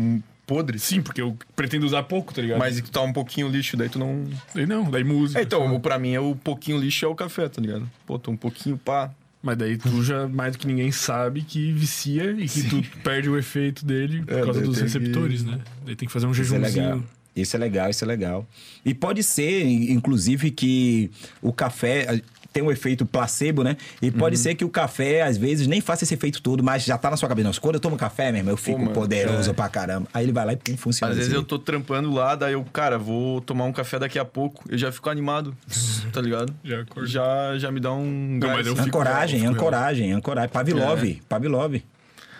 [0.48, 0.78] podre.
[0.80, 2.60] Sim, porque eu pretendo usar pouco, tá ligado?
[2.60, 4.26] Mas tu tá um pouquinho lixo, daí tu não.
[4.54, 5.40] Daí não, daí música.
[5.40, 7.90] É, então, o- pra mim, é o pouquinho lixo é o café, tá ligado?
[8.06, 9.12] Pô, tô um pouquinho pá.
[9.42, 13.30] Mas daí tu já, mais do que ninguém sabe, que vicia e que tu perde
[13.30, 15.60] o efeito dele por É, causa dos tem que- receptores, né?
[15.86, 16.72] Daí tem que fazer um Isso é legal.
[16.72, 17.08] jejumzinho.
[17.36, 18.48] Isso é legal, isso é legal.
[18.84, 21.12] E pode ser, inclusive, que
[21.42, 22.22] o café
[22.56, 23.76] tem um efeito placebo, né?
[24.02, 24.14] E Uhum.
[24.14, 27.12] pode ser que o café, às vezes, nem faça esse efeito todo, mas já tá
[27.12, 27.50] na sua cabeça.
[27.50, 29.54] Não, quando eu tomo café, meu irmão, eu fico mano, poderoso é.
[29.54, 30.08] pra caramba.
[30.14, 31.12] Aí ele vai lá e pum, funciona.
[31.12, 34.24] Às vezes eu tô trampando lá, daí eu, cara, vou tomar um café daqui a
[34.24, 34.64] pouco.
[34.70, 35.54] Eu já fico animado,
[36.14, 36.56] tá ligado?
[36.64, 37.10] Já acordo.
[37.10, 40.50] Já, já me dá um Não, mas eu fico- Ancoragem, eu ancoragem, ancoragem.
[40.50, 41.18] Pavlov, É.
[41.28, 41.76] Pavlov.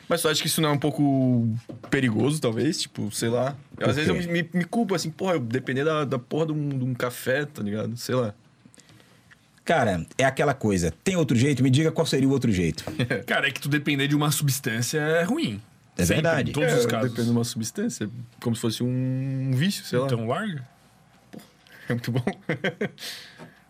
[0.08, 1.50] Mas tu acha que isso não é um pouco
[1.90, 2.80] perigoso, talvez?
[2.80, 3.54] Tipo, sei lá.
[3.78, 6.46] Eu, às vezes eu me, me, me culpo, assim, porra, eu depender da, da porra
[6.46, 7.98] de um, de um café, tá ligado?
[7.98, 8.34] Sei lá.
[9.66, 10.94] Cara, é aquela coisa.
[11.04, 11.64] Tem outro jeito?
[11.64, 12.86] Me diga qual seria o outro jeito.
[13.26, 15.60] Cara, é que tu depender de uma substância é ruim.
[15.98, 16.50] É Sempre, verdade.
[16.52, 17.10] Em todos os casos.
[17.10, 18.10] Depende de uma substância,
[18.42, 20.06] como se fosse um vício, sei lá.
[20.06, 20.64] Então larga.
[21.90, 22.24] É muito bom.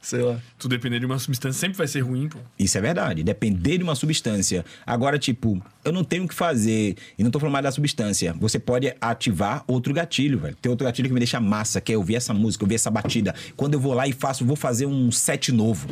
[0.06, 0.40] sei lá.
[0.60, 2.38] Tu depender de uma substância sempre vai ser ruim, pô.
[2.60, 3.23] Isso é verdade.
[3.23, 4.64] Depender de uma substância.
[4.86, 6.95] Agora, tipo, eu não tenho o que fazer.
[7.18, 8.34] E não tô falando mais da substância.
[8.40, 10.56] Você pode ativar outro gatilho, velho.
[10.61, 13.34] Tem outro gatilho que me deixa massa, que é ouvir essa música, ouvir essa batida.
[13.57, 15.88] Quando eu vou lá e faço, vou fazer um set novo.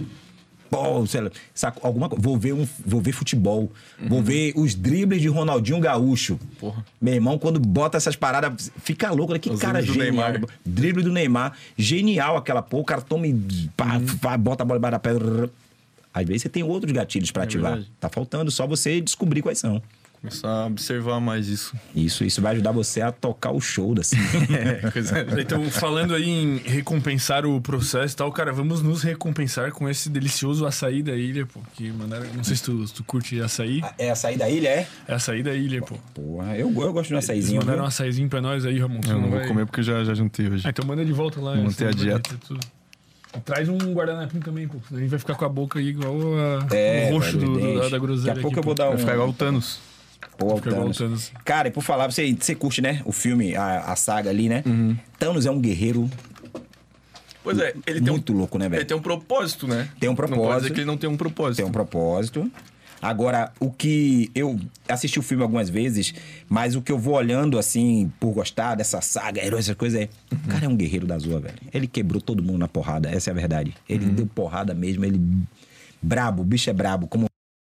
[1.08, 2.22] Sei lá, saco, alguma coisa.
[2.24, 3.72] Vou ver, um, vou ver futebol.
[4.08, 6.40] Vou ver os dribles de Ronaldinho Gaúcho.
[6.60, 6.86] Porra.
[7.02, 9.40] Meu irmão, quando bota essas paradas, fica louco, né?
[9.40, 10.32] Que Os cara do genial.
[10.32, 10.50] Neymar.
[10.66, 11.54] Drible do Neymar.
[11.78, 12.82] Genial aquela porra.
[12.82, 13.34] O cara toma e
[13.76, 15.50] pá, pá, bota a bola embaixo da pedra.
[16.14, 17.72] Às vezes você tem outros gatilhos pra ativar.
[17.74, 17.92] verdade.
[18.00, 19.82] Tá faltando só você descobrir quais são.
[20.24, 21.76] Começar a observar mais isso.
[21.94, 24.16] Isso, isso vai ajudar você a tocar o show assim.
[24.56, 25.26] É, coisa...
[25.38, 30.10] Então, falando aí em recompensar o processo e tal, cara, vamos nos recompensar com esse
[30.10, 31.60] delicioso açaí da ilha, pô.
[31.74, 32.26] Que mandaram.
[32.34, 33.82] Não sei se tu, se tu curte açaí.
[33.98, 34.88] é a saída da ilha, é?
[35.10, 35.96] É açaí da ilha, pô.
[36.14, 37.60] Porra, eu, eu gosto de um Eles açaizinho.
[37.60, 37.88] mandaram um viu?
[37.90, 39.02] açaizinho pra nós aí, Ramon.
[39.06, 40.64] Eu não vou vai- comer porque eu já, já juntei hoje.
[40.66, 41.54] Ah, então manda de volta lá.
[41.58, 42.36] Manter a vai dieta.
[43.44, 44.78] Traz um guardanapinho também, pô.
[44.90, 46.16] A gente vai ficar com a boca aí igual
[46.72, 48.28] a, É, o roxo vai, do, do- da groselha.
[48.36, 48.82] Daqui a pouco aqui, eu vou pô.
[48.82, 49.00] dar Vai um.
[49.00, 49.80] ficar igual o Thanos.
[50.38, 50.98] Pô, o Thanos.
[50.98, 51.32] Thanos.
[51.46, 53.02] Cara, e por falar, você, você curte, né?
[53.06, 54.64] O filme, a, a saga ali, né?
[55.20, 56.10] Thanos é um guerreiro
[57.44, 58.86] Pois é, ele tem, muito um, louco, né, ele velho?
[58.86, 59.90] tem um propósito, né?
[60.00, 60.62] Tem um Não pode propósito.
[60.62, 61.58] dizer que ele não tem um propósito.
[61.58, 62.50] Tem um propósito.
[63.02, 66.14] Agora, o que eu assisti o filme algumas vezes,
[66.48, 70.10] mas o que eu vou olhando assim, por gostar dessa saga, herói, essas coisas, é.
[70.32, 71.58] O cara é um guerreiro da Zoa, velho.
[71.74, 73.74] Ele quebrou todo mundo na porrada, essa é a verdade.
[73.90, 75.20] Ele deu porrada mesmo, ele.
[76.02, 77.08] Brabo, o bicho é brabo.
[77.08, 77.26] Como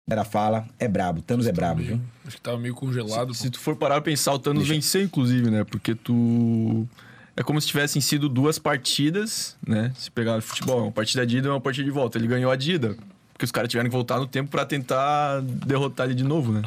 [0.08, 1.22] galera fala, é brabo.
[1.22, 2.00] Thanos é brabo, viu?
[2.28, 3.34] Acho que tava meio congelado.
[3.34, 5.64] Se tu for parar pra pensar, o Thanos venceu, inclusive, né?
[5.64, 6.88] Porque tu.
[7.36, 9.92] É como se tivessem sido duas partidas, né?
[9.98, 12.20] Se pegar futebol, uma partida de ida e uma partida de volta.
[12.20, 12.96] Ele ganhou a de ida.
[13.34, 16.62] Porque os caras tiveram que voltar no tempo pra tentar derrotar ele de novo, né?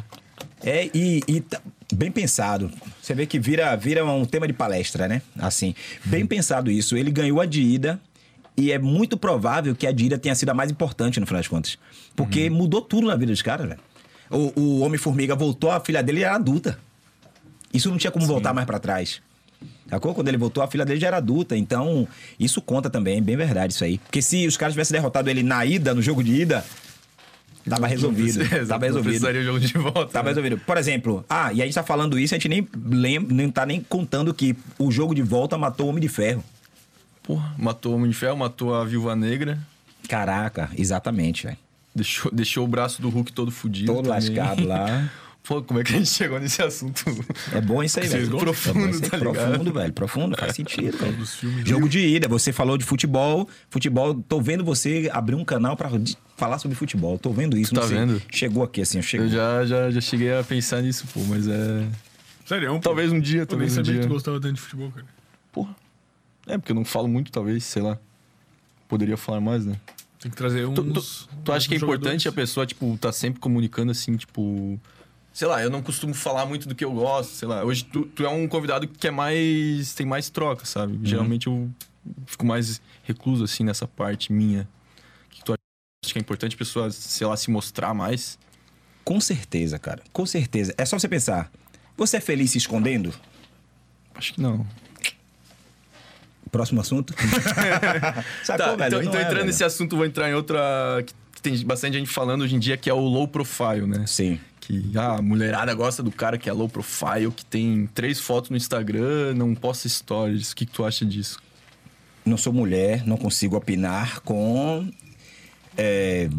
[0.61, 1.61] É, e, e tá
[1.93, 2.69] bem pensado.
[3.01, 5.21] Você vê que vira, vira um tema de palestra, né?
[5.39, 5.73] Assim,
[6.05, 6.95] bem pensado isso.
[6.95, 7.99] Ele ganhou a de ida
[8.59, 11.39] e é muito provável que a de ida tenha sido a mais importante, no final
[11.39, 11.77] das contas.
[12.13, 13.79] Porque mudou tudo na vida dos caras, velho.
[14.29, 16.77] O, o Homem-Formiga voltou, a filha dele era adulta.
[17.73, 19.21] Isso não tinha como voltar mais pra trás.
[19.89, 20.13] Sacou?
[20.13, 21.55] Quando ele voltou, a filha dele já era adulta.
[21.55, 22.05] Então,
[22.37, 23.97] isso conta também, é bem verdade isso aí.
[23.97, 26.65] Porque se os caras tivessem derrotado ele na ida, no jogo de ida,
[27.67, 28.39] tava resolvido.
[28.67, 29.11] Tava resolvido.
[29.11, 30.07] precisaria o jogo de volta.
[30.07, 30.29] Tava né?
[30.31, 30.57] resolvido.
[30.59, 33.65] Por exemplo, ah, e a gente tá falando isso, a gente nem lembra, nem tá
[33.65, 36.43] nem contando que o jogo de volta matou o Homem de Ferro.
[37.29, 39.59] Porra, matou o Homem de Ferro, matou a Viúva Negra,
[40.07, 41.57] Caraca, exatamente, velho.
[41.93, 43.93] deixou, deixou o braço do Hulk todo fudido.
[43.93, 44.35] Todo também.
[44.35, 45.07] lascado lá.
[45.47, 47.03] Pô, como é que a gente chegou nesse assunto?
[47.53, 48.29] É bom isso aí, velho.
[48.31, 48.49] gostam?
[48.49, 48.55] É aí.
[48.89, 49.33] Profundo, tá ligado?
[49.47, 49.93] profundo, velho.
[49.93, 50.97] Profundo, faz sentido.
[50.97, 51.67] filmes.
[51.67, 53.47] Jogo de ida, você falou de futebol.
[53.69, 57.17] Futebol, tô vendo você abrir um canal pra de- falar sobre futebol.
[57.19, 57.73] Tô vendo isso.
[57.75, 57.97] Tá não sei.
[57.97, 58.21] vendo?
[58.31, 59.27] Chegou aqui assim, chegou.
[59.27, 61.85] Eu já, já, já cheguei a pensar nisso, pô, mas é.
[62.45, 62.79] Sério, pô.
[62.79, 64.07] Talvez um dia, Eu nem talvez um sabia que dia.
[64.07, 65.05] tu gostava tanto de futebol, cara.
[65.51, 65.75] Porra.
[66.49, 67.97] É, porque eu não falo muito, talvez, sei lá.
[68.87, 69.79] Poderia falar mais, né?
[70.19, 70.73] Tem que trazer uns...
[70.73, 74.79] Tu, tu, tu acha que é importante a pessoa, tipo, tá sempre comunicando assim, tipo.
[75.31, 77.63] Sei lá, eu não costumo falar muito do que eu gosto, sei lá.
[77.63, 79.93] Hoje tu, tu é um convidado que é mais.
[79.93, 80.93] tem mais troca, sabe?
[80.93, 81.05] Uhum.
[81.05, 81.69] Geralmente eu
[82.25, 84.67] fico mais recluso, assim, nessa parte minha.
[85.27, 88.39] O que tu acha que é importante a pessoa, sei lá, se mostrar mais?
[89.05, 90.01] Com certeza, cara.
[90.11, 90.73] Com certeza.
[90.77, 91.49] É só você pensar.
[91.95, 93.13] Você é feliz se escondendo?
[94.15, 94.65] Acho que não.
[96.51, 97.13] Próximo assunto?
[98.43, 98.87] Sacou, Tá, velho?
[98.87, 99.45] então, então é, entrando velho.
[99.45, 100.59] nesse assunto, vou entrar em outra.
[101.05, 104.03] que que tem bastante gente falando hoje em dia, que é o low profile, né?
[104.05, 104.37] Sim.
[104.59, 108.49] Que ah, a mulherada gosta do cara que é low profile, que tem três fotos
[108.49, 110.51] no Instagram, não posta stories.
[110.51, 111.39] O que, que tu acha disso?
[112.25, 114.89] Não sou mulher, não consigo opinar com.
[115.77, 116.29] é.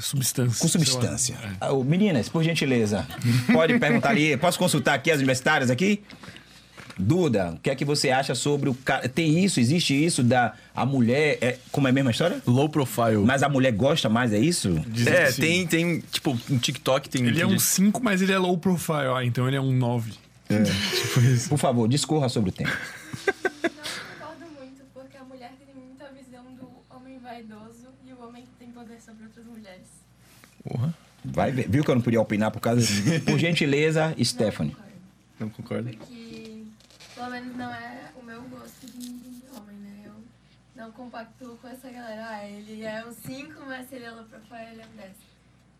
[0.00, 0.60] Substância.
[0.60, 1.34] com substância.
[1.34, 1.50] É.
[1.60, 3.06] Ah, Meninas, por gentileza,
[3.52, 4.36] pode perguntar ali.
[4.36, 6.00] Posso consultar aqui as universitárias aqui?
[6.98, 9.06] Duda, o que é que você acha sobre o cara?
[9.06, 11.36] Tem isso, existe isso da a mulher.
[11.42, 12.40] É, como é a mesma história?
[12.46, 13.18] Low profile.
[13.18, 14.82] Mas a mulher gosta mais, é isso?
[14.86, 17.26] Dizem é, tem, tem, tipo, no TikTok tem.
[17.26, 19.12] Ele é um 5, mas ele é low profile.
[19.14, 20.12] Ah, então ele é um 9.
[20.48, 21.48] É, tipo isso.
[21.50, 22.70] Por favor, discorra sobre o tema.
[23.26, 23.52] Não
[24.18, 28.68] concordo muito, porque a mulher tem muita visão do homem vaidoso e o homem tem
[28.70, 29.88] poder sobre outras mulheres.
[30.64, 30.94] Porra.
[31.22, 31.68] Vai ver.
[31.68, 32.86] Viu que eu não podia opinar por causa.
[33.26, 34.76] Por gentileza, Stephanie.
[35.38, 35.90] Não concordo.
[35.90, 36.14] Porque,
[37.16, 40.02] pelo menos, não é o meu gosto de, homem, né?
[40.04, 40.12] Eu
[40.76, 42.26] não compactuo com essa galera.
[42.28, 45.12] Ah, ele é um 5, mas se ele é low profile, ele é um 10.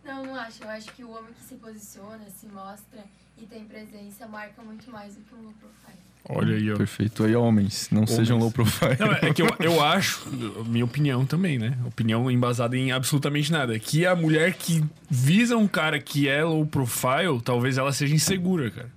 [0.03, 0.65] Não, não acho.
[0.65, 3.05] Eu acho que o homem que se posiciona, se mostra
[3.37, 6.07] e tem presença marca muito mais do que um low profile.
[6.29, 6.77] Olha aí, ó.
[6.77, 7.25] Perfeito.
[7.25, 8.97] Aí, homens, não sejam low profile.
[8.99, 10.27] Não, é que eu, eu acho,
[10.67, 11.77] minha opinião também, né?
[11.85, 13.79] Opinião embasada em absolutamente nada.
[13.79, 18.71] Que a mulher que visa um cara que é low profile, talvez ela seja insegura,
[18.71, 18.96] cara.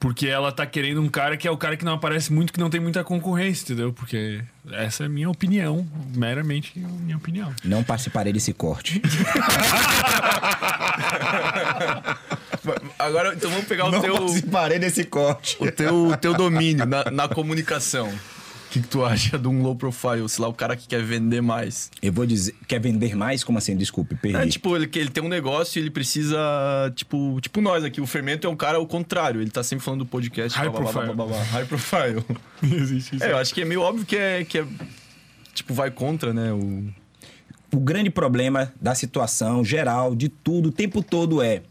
[0.00, 2.60] Porque ela tá querendo um cara que é o cara que não aparece muito, que
[2.60, 3.92] não tem muita concorrência, entendeu?
[3.92, 7.52] Porque essa é a minha opinião, meramente minha opinião.
[7.64, 9.00] Não participarei desse corte.
[12.98, 15.56] Agora, então vamos pegar o Não teu, participarei desse corte.
[15.60, 18.12] o teu, teu domínio na, na comunicação.
[18.68, 20.28] O que, que tu acha de um low profile?
[20.28, 21.90] Sei lá, o cara que quer vender mais.
[22.02, 22.54] Eu vou dizer.
[22.66, 23.42] Quer vender mais?
[23.42, 23.74] Como assim?
[23.74, 24.36] Desculpe, perdi.
[24.36, 26.38] É, tipo, ele, que ele tem um negócio e ele precisa.
[26.94, 27.98] Tipo, tipo nós aqui.
[27.98, 29.40] O Fermento é um cara ao contrário.
[29.40, 30.56] Ele tá sempre falando do podcast.
[30.58, 31.04] High blá, profile.
[31.06, 31.42] blá, blá, blá.
[31.44, 32.24] High profile.
[32.62, 33.24] Existe isso.
[33.24, 34.44] É, eu acho que é meio óbvio que é.
[34.44, 34.66] Que é
[35.54, 36.52] tipo, vai contra, né?
[36.52, 36.84] O...
[37.72, 41.62] o grande problema da situação geral, de tudo, o tempo todo é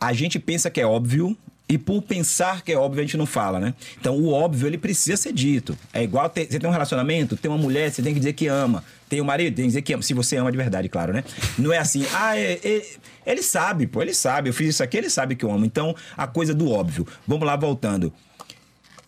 [0.00, 1.36] a gente pensa que é óbvio
[1.68, 3.74] e por pensar que é óbvio a gente não fala, né?
[4.00, 5.76] Então o óbvio ele precisa ser dito.
[5.92, 8.46] É igual ter, você tem um relacionamento, tem uma mulher, você tem que dizer que
[8.46, 8.82] ama.
[9.08, 10.02] Tem um marido, tem que dizer que ama.
[10.02, 11.22] Se você ama de verdade, claro, né?
[11.58, 12.86] Não é assim, ah, é- é-
[13.26, 15.64] ele sabe, pô, ele sabe, eu fiz isso aqui, ele sabe que eu amo.
[15.66, 17.06] Então a coisa do óbvio.
[17.26, 18.12] Vamos lá, voltando.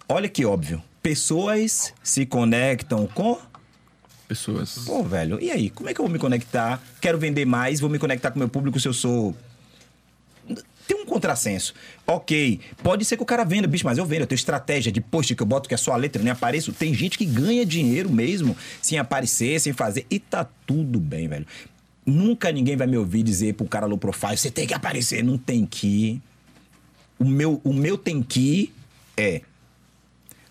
[0.09, 0.83] Olha que óbvio.
[1.03, 3.39] Pessoas se conectam com
[4.29, 4.83] Pessoas.
[4.87, 5.71] Pô, velho, e aí?
[5.71, 6.81] Como é que eu vou me conectar?
[7.01, 9.35] Quero vender mais, vou me conectar com o meu público se eu sou.
[10.91, 11.73] Tem um contrassenso.
[12.05, 15.01] Ok, pode ser que o cara venda, bicho, mas eu vendo, eu tenho estratégia de
[15.01, 16.73] post que eu boto que é só a letra, nem apareço.
[16.73, 20.05] Tem gente que ganha dinheiro mesmo sem aparecer, sem fazer.
[20.11, 21.47] E tá tudo bem, velho.
[22.05, 25.23] Nunca ninguém vai me ouvir dizer pro cara low profile, você tem que aparecer.
[25.23, 26.21] Não tem que.
[27.21, 28.73] O meu, o meu tem que
[29.17, 29.43] é.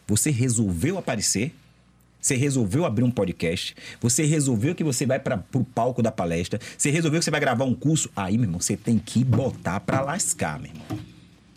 [0.08, 1.54] Você resolveu aparecer?
[2.22, 6.60] Você resolveu abrir um podcast, você resolveu que você vai para pro palco da palestra,
[6.78, 9.80] você resolveu que você vai gravar um curso, aí, meu irmão, você tem que botar
[9.80, 11.00] pra lascar, meu irmão.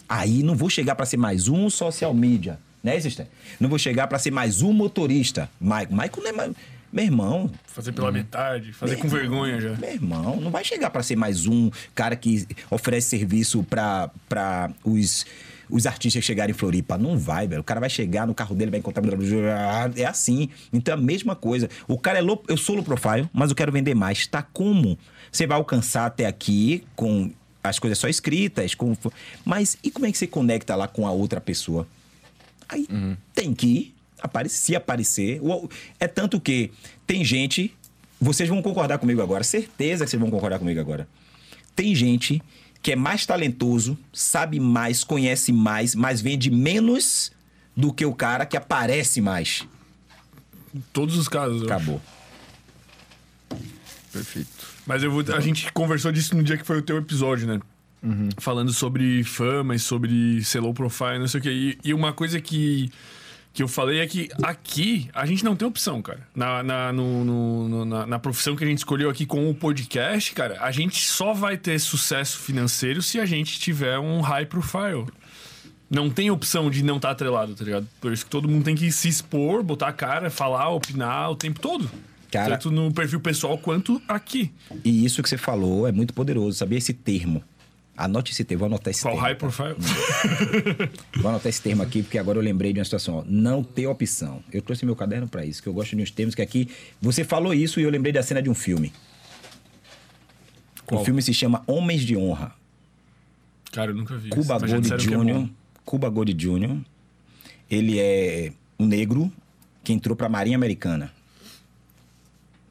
[0.09, 3.27] Aí não vou chegar pra ser mais um social media, né, Sister?
[3.59, 5.51] Não vou chegar pra ser mais um motorista.
[5.61, 6.53] Michael, Michael não é mais...
[6.93, 9.75] Meu irmão, Fazer pela metade, fazer com meu vergonha já.
[9.77, 14.11] Meu irmão, não vai chegar pra ser mais um cara que oferece serviço pra
[14.85, 15.25] os,
[15.73, 16.99] os artistas chegarem em Floripa.
[16.99, 17.63] Não vai, velho.
[17.63, 19.03] O cara vai chegar no carro dele, vai encontrar.
[19.97, 20.51] É assim.
[20.73, 21.69] Então é a mesma coisa.
[21.89, 24.27] O cara é low, eu sou low profile, mas eu quero vender mais.
[24.27, 24.99] Tá como?
[25.31, 27.31] Você vai alcançar até aqui com
[27.65, 28.75] as coisas só escritas.
[28.75, 28.95] Com...
[29.45, 31.89] Mas e como é que você conecta lá com a outra pessoa?
[32.69, 32.87] Aí
[33.35, 35.41] tem que ir, apare- se aparecer.
[35.99, 36.71] É tanto que
[37.07, 37.75] tem gente.
[38.21, 41.09] Vocês vão concordar comigo agora, certeza que vocês vão concordar comigo agora.
[41.75, 42.41] Tem gente
[42.83, 47.31] que é mais talentoso, sabe mais, conhece mais, mas vende menos
[47.77, 49.67] do que o cara que aparece mais.
[50.75, 51.63] Em todos os casos.
[51.63, 52.01] Acabou.
[54.13, 54.67] Perfeito.
[54.85, 57.61] Mas eu vou, a gente conversou disso no dia que foi o teu episódio, né?
[58.39, 61.51] Falando sobre fama e sobre ser low profile, não sei o quê.
[61.51, 62.91] E, e uma coisa que,
[63.53, 66.27] que eu falei é que aqui a gente não tem opção, cara.
[66.35, 67.25] Na, na, no-
[67.69, 71.05] no- na, na profissão que a gente escolheu aqui com o podcast, cara, a gente
[71.05, 75.07] só vai ter sucesso financeiro se a gente tiver um high profile.
[75.91, 77.87] Não tem opção de não estar atrelado, tá ligado?
[78.01, 81.37] Por isso que todo mundo tem que se expor, botar a cara, falar, opinar o
[81.37, 81.91] tempo todo.
[82.31, 84.51] Cara- Tanto no perfil pessoal quanto aqui.
[84.83, 86.79] E isso que você falou é muito poderoso, sabia?
[86.79, 87.45] Esse termo.
[87.97, 89.27] Anote esse termo, vou anotar esse Qual termo.
[89.27, 89.77] high profile?
[91.21, 93.17] Vou anotar esse termo aqui, porque agora eu lembrei de uma situação.
[93.17, 93.25] Ó.
[93.27, 94.43] Não ter opção.
[94.51, 96.69] Eu trouxe meu caderno pra isso, que eu gosto de uns termos que aqui.
[97.03, 98.93] Você falou isso e eu lembrei da cena de um filme.
[100.87, 101.03] Qual?
[101.03, 102.55] O filme se chama Homens de Honra.
[103.73, 104.31] Cara, eu nunca vi.
[104.31, 105.25] Cuba isso, Gold é Jr.
[105.25, 105.49] bom.
[105.85, 106.79] Cuba Gold Jr.
[107.71, 109.31] Ele é um negro
[109.85, 111.13] que entrou pra Marinha Americana.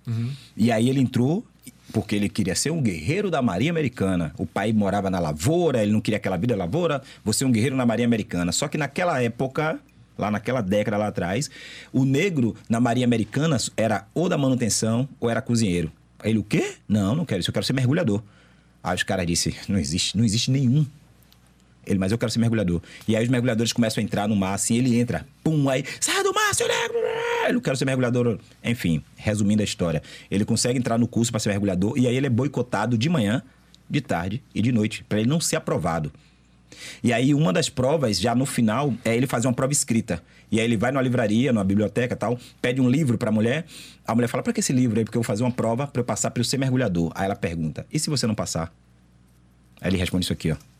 [0.07, 0.31] Uhum.
[0.57, 1.45] E aí ele entrou
[1.91, 4.33] porque ele queria ser um guerreiro da Marinha Americana.
[4.37, 7.75] O pai morava na lavoura, ele não queria aquela vida lavoura, você é um guerreiro
[7.75, 8.51] na Marinha Americana.
[8.51, 9.79] Só que naquela época,
[10.17, 11.49] lá naquela década lá atrás,
[11.91, 15.91] o negro na Marinha Americana era ou da manutenção ou era cozinheiro.
[16.23, 16.75] Ele, o quê?
[16.87, 18.21] Não, não quero isso, eu quero ser mergulhador.
[18.83, 20.85] Aí os caras disseram, não existe, não existe nenhum.
[21.85, 22.81] Ele, mas eu quero ser mergulhador.
[23.07, 25.25] E aí os mergulhadores começam a entrar no mar, assim, ele entra.
[25.43, 26.97] Pum, aí, sai do mar, seu negro!
[27.49, 28.39] Eu quero ser mergulhador.
[28.63, 30.01] Enfim, resumindo a história.
[30.29, 33.41] Ele consegue entrar no curso para ser mergulhador e aí ele é boicotado de manhã,
[33.89, 36.11] de tarde e de noite, para ele não ser aprovado.
[37.03, 40.23] E aí uma das provas, já no final, é ele fazer uma prova escrita.
[40.51, 43.65] E aí ele vai numa livraria, numa biblioteca tal, pede um livro pra mulher.
[44.05, 45.05] A mulher fala, pra que esse livro aí?
[45.05, 47.11] Porque eu vou fazer uma prova pra eu passar pra eu ser mergulhador.
[47.15, 48.73] Aí ela pergunta, e se você não passar?
[49.79, 50.70] Aí ele responde isso aqui, ó.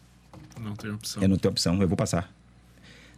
[0.61, 1.23] Não tem opção.
[1.23, 2.31] Eu não tenho opção, eu vou passar.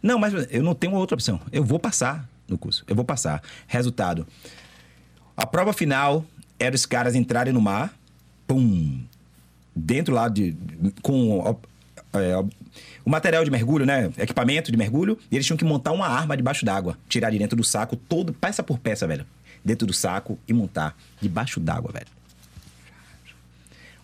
[0.02, 1.40] Não, mas eu não tenho outra opção.
[1.52, 2.84] Eu vou passar no curso.
[2.86, 3.42] Eu vou passar.
[3.66, 4.26] Resultado.
[5.36, 6.24] A prova final
[6.58, 7.94] era os caras entrarem no mar,
[8.46, 9.02] pum,
[9.74, 10.56] dentro lá de.
[11.02, 11.58] com
[12.12, 12.36] é,
[13.04, 14.12] o material de mergulho, né?
[14.16, 16.96] Equipamento de mergulho, e eles tinham que montar uma arma debaixo d'água.
[17.08, 19.26] Tirar de dentro do saco, todo, peça por peça, velho.
[19.64, 22.06] Dentro do saco e montar debaixo d'água, velho.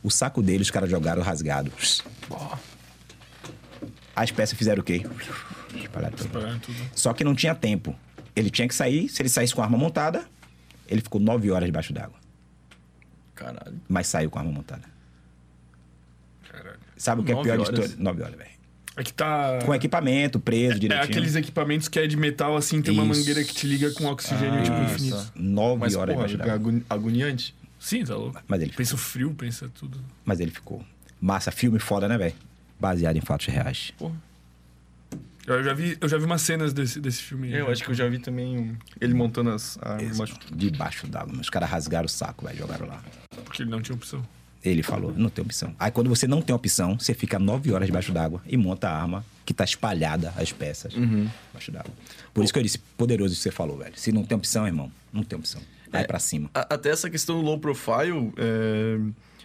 [0.03, 1.71] O saco deles, os caras jogaram rasgado.
[4.21, 5.03] As peças fizeram o quê?
[5.75, 6.29] Espalharam tudo.
[6.29, 6.77] Parar tudo.
[6.95, 7.97] Só que não tinha tempo.
[8.37, 10.25] Ele tinha que sair, se ele saísse com a arma montada,
[10.87, 12.19] ele ficou nove horas debaixo d'água.
[13.35, 13.81] Caralho.
[13.89, 14.83] Mas saiu com a arma montada.
[16.51, 16.79] Caralho.
[16.97, 17.75] Sabe o que é pior horas?
[17.81, 18.03] de tudo?
[18.03, 18.51] Nove horas, velho.
[18.97, 19.61] É que tá.
[19.65, 21.11] Com equipamento, preso É direitinho.
[21.11, 23.21] aqueles equipamentos que é de metal, assim, tem uma Isso.
[23.21, 25.17] mangueira que te liga com oxigênio, tipo, Ah, infinito.
[25.17, 25.31] tá.
[25.35, 26.55] Nove Mas, horas porra, debaixo d'água.
[26.55, 27.55] agoni- agoniante.
[27.79, 28.39] Sim, tá louco.
[28.47, 29.99] Mas ele Pensa o frio, pensa tudo.
[30.25, 30.85] Mas ele ficou.
[31.19, 32.35] Massa, filme foda, né, velho?
[32.81, 33.93] Baseado em fatos reais.
[33.99, 34.15] Porra.
[35.47, 37.49] Eu já vi, eu já vi umas cenas desse, desse filme.
[37.49, 37.73] aí, Eu né?
[37.73, 40.19] acho que eu já vi também um- ele montando as armas.
[40.55, 41.35] Debaixo d'água.
[41.41, 42.59] Os caras rasgaram o saco, velho.
[42.59, 43.03] Jogaram lá.
[43.45, 44.25] Porque ele não tinha opção.
[44.63, 45.75] Ele falou, não tem opção.
[45.79, 49.01] Aí quando você não tem opção, você fica nove horas debaixo d'água e monta a
[49.01, 51.91] arma que tá espalhada, as peças, debaixo d'água.
[52.35, 53.95] Por isso que eu disse, poderoso isso que você falou, velho.
[53.97, 55.61] Se não tem opção, irmão, não tem opção.
[55.91, 56.07] Vai É.
[56.07, 56.51] pra cima.
[56.55, 58.99] A- Até essa questão do low profile, é,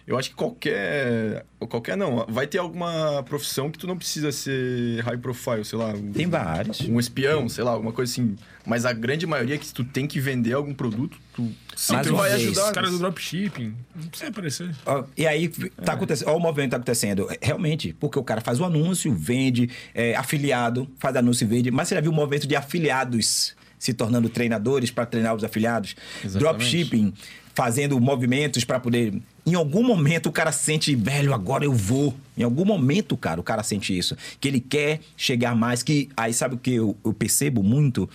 [0.06, 1.44] eu acho que qualquer.
[1.68, 2.24] Qualquer não.
[2.28, 5.88] Vai ter alguma profissão que tu não precisa ser high profile, sei lá.
[5.88, 6.80] um- Tem vários.
[6.82, 8.36] Um espião, sei lá, alguma coisa assim.
[8.64, 11.52] Mas a grande maioria é que se tu tem que vender algum produto, tu
[11.90, 12.64] uma vai vez, ajudar.
[12.66, 13.74] Os caras do dropshipping.
[13.94, 14.70] Não precisa aparecer.
[14.84, 15.48] Ó, E aí,
[15.84, 16.28] tá acontecendo.
[16.28, 17.28] Olha o movimento que tá acontecendo.
[17.30, 21.70] É, Realmente, porque o cara faz o anúncio, vende, é, afiliado, faz anúncio e vende.
[21.70, 25.94] Mas você já viu o movimento de afiliados se tornando treinadores para treinar os afiliados?
[26.24, 26.38] Exatamente.
[26.38, 27.14] Dropshipping,
[27.54, 29.14] fazendo movimentos para poder.
[29.44, 32.14] Em algum momento o cara sente, velho, agora eu vou.
[32.36, 34.16] Em algum momento, cara, o cara sente isso.
[34.40, 35.82] Que ele quer chegar mais.
[35.82, 38.08] Que aí sabe o que eu, eu percebo muito?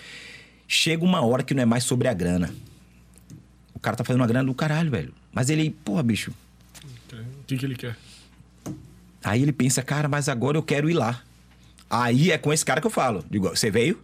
[0.67, 2.53] Chega uma hora que não é mais sobre a grana.
[3.73, 5.13] O cara tá fazendo uma grana do caralho, velho.
[5.33, 6.31] Mas ele, porra, bicho,
[7.11, 7.97] O que, que ele quer?
[9.23, 11.21] Aí ele pensa, cara, mas agora eu quero ir lá.
[11.89, 13.23] Aí é com esse cara que eu falo.
[13.29, 13.99] Digo, você veio?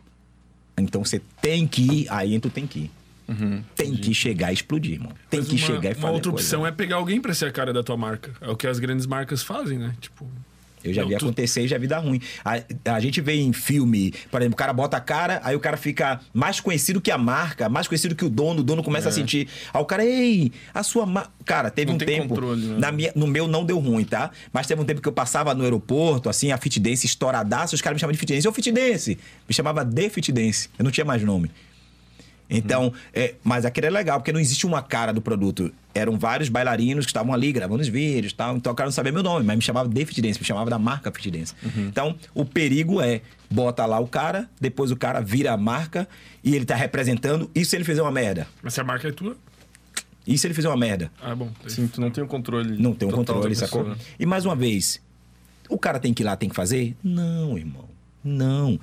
[0.77, 2.07] Então você tem que ir.
[2.09, 2.91] Aí tu tem que ir.
[3.75, 5.11] tem que chegar e explodir, irmão.
[5.29, 6.45] Tem Mas que uma, chegar e fazer Uma outra coisa.
[6.45, 8.31] opção é pegar alguém pra ser a cara da tua marca.
[8.39, 9.93] É o que as grandes marcas fazem, né?
[9.99, 10.25] Tipo,
[10.87, 12.19] Eu já Não, vi tu- acontecer e já vi dar ruim.
[12.43, 12.61] A,
[12.95, 15.77] a gente vê em filme, por exemplo, o cara bota a cara, aí o cara
[15.77, 19.11] fica mais conhecido que a marca, mais conhecido que o dono, o dono começa a
[19.11, 19.47] sentir.
[19.73, 21.31] Aí o cara, ei, a sua marca.
[21.45, 22.29] Cara, teve Não um tem tempo.
[22.29, 22.77] controle, né?
[22.79, 24.31] na minha, no meu não deu ruim, tá?
[24.51, 27.81] Mas teve um tempo que eu passava no aeroporto, assim, a Fit Dance estouradaça, os
[27.81, 28.47] caras me chamavam de Fit Dance.
[28.47, 29.17] Ô, Fit Dance!
[29.47, 30.69] Me chamava de Fit Dance.
[30.77, 31.49] Eu não tinha mais nome.
[32.49, 35.71] Então, é, mas aquele é legal, porque não existe uma cara do produto.
[35.93, 38.55] Eram vários bailarinos que estavam ali gravando os vídeos e tal.
[38.55, 40.69] Então o cara não sabia meu nome, mas me chamava de Fit Dance, me chamava
[40.69, 41.53] da marca Fit Dance.
[41.77, 46.07] Então, o perigo é, bota lá o cara, depois o cara vira a marca
[46.43, 47.51] e ele tá representando.
[47.53, 48.47] E se ele fizer uma merda?
[48.63, 49.35] Mas se a marca é tua,
[50.25, 51.11] E se ele fizer uma merda?
[51.21, 51.49] ah, bom.
[51.67, 52.81] Sim, tu não tem o controle.
[52.81, 53.83] Não tem um total controle, sacou?
[53.83, 53.97] pessoa.
[54.19, 55.01] E mais uma vez,
[55.69, 56.95] o cara tem que ir lá, tem que fazer?
[57.03, 57.85] Não, irmão.
[58.23, 58.79] Não.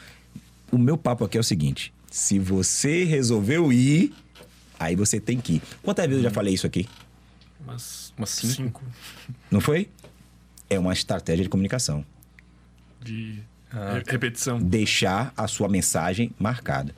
[0.71, 4.15] O meu papo aqui é o seguinte: se você resolveu ir,
[4.79, 5.63] aí você tem que ir.
[5.83, 6.89] Quantas vezes eu já falei isso aqui?
[7.67, 8.53] Mas, Umas cinco.
[8.55, 8.83] cinco
[9.51, 9.89] Não foi?
[10.71, 12.05] É uma estratégia de comunicação.
[13.03, 13.41] de
[13.73, 14.61] Ah, re- repetição.
[14.61, 16.95] Deixar a sua mensagem marcada.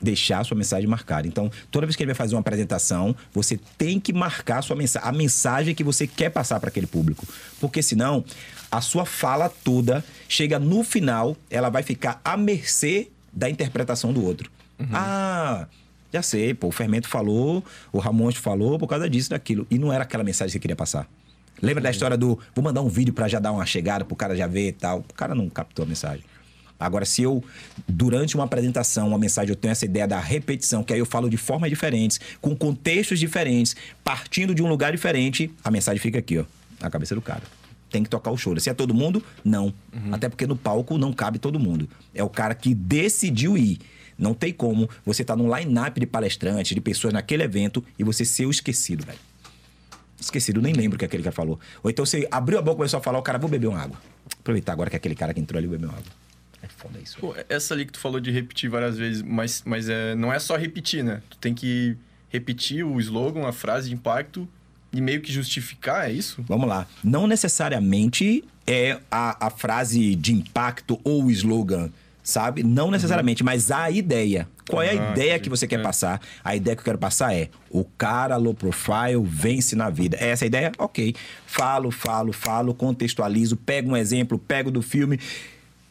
[0.00, 1.26] Deixar a sua mensagem marcada.
[1.26, 4.76] Então, toda vez que ele vai fazer uma apresentação, você tem que marcar a sua
[4.76, 7.26] mensagem, a mensagem que você quer passar para aquele público.
[7.60, 8.24] Porque senão,
[8.70, 13.08] a sua fala toda chega no final, ela vai ficar à mercê
[13.38, 14.50] da interpretação do outro.
[14.92, 15.66] Ah,
[16.12, 19.66] já sei, pô, o Fermento falou, o Ramon falou por causa disso, daquilo.
[19.70, 21.08] E não era aquela mensagem que você queria passar.
[21.62, 24.36] Lembra da história do vou mandar um vídeo para já dar uma chegada pro cara
[24.36, 25.00] já ver e tal.
[25.00, 26.24] O cara não captou a mensagem.
[26.80, 27.42] Agora, se eu,
[27.88, 31.28] durante uma apresentação, uma mensagem, eu tenho essa ideia da repetição, que aí eu falo
[31.28, 33.74] de formas diferentes, com contextos diferentes,
[34.04, 36.44] partindo de um lugar diferente, a mensagem fica aqui, ó,
[36.80, 37.42] na cabeça do cara.
[37.90, 38.58] Tem que tocar o show.
[38.60, 39.72] Se é todo mundo, não.
[40.12, 41.88] Até porque no palco não cabe todo mundo.
[42.14, 43.78] É o cara que decidiu ir.
[44.18, 48.24] Não tem como você estar num line-up de palestrantes, de pessoas naquele evento e você
[48.24, 49.18] ser o esquecido, velho.
[50.20, 51.60] Esquecido, nem lembro o que aquele cara falou.
[51.82, 53.78] Ou então você abriu a boca e começou a falar, o cara, vou beber uma
[53.78, 53.96] água.
[54.40, 56.10] Aproveitar agora que aquele cara que entrou ali bebeu uma água.
[56.60, 57.16] É foda isso.
[57.20, 60.40] Pô, essa ali que tu falou de repetir várias vezes, mas, mas é, não é
[60.40, 61.22] só repetir, né?
[61.30, 61.96] Tu tem que
[62.28, 64.48] repetir o slogan, a frase de impacto
[64.98, 66.44] e meio que justificar, é isso?
[66.46, 66.86] Vamos lá.
[67.02, 71.90] Não necessariamente é a, a frase de impacto ou o slogan,
[72.22, 72.62] sabe?
[72.62, 74.48] Não necessariamente, mas a ideia.
[74.68, 75.82] Qual é a Ah, ideia que você quer É.
[75.82, 76.20] passar?
[76.44, 80.18] A ideia que eu quero passar é: o cara low profile vence na vida.
[80.20, 80.72] É essa a ideia?
[80.76, 81.14] Ok.
[81.46, 85.18] Falo, falo, falo, contextualizo, pego um exemplo, pego do filme.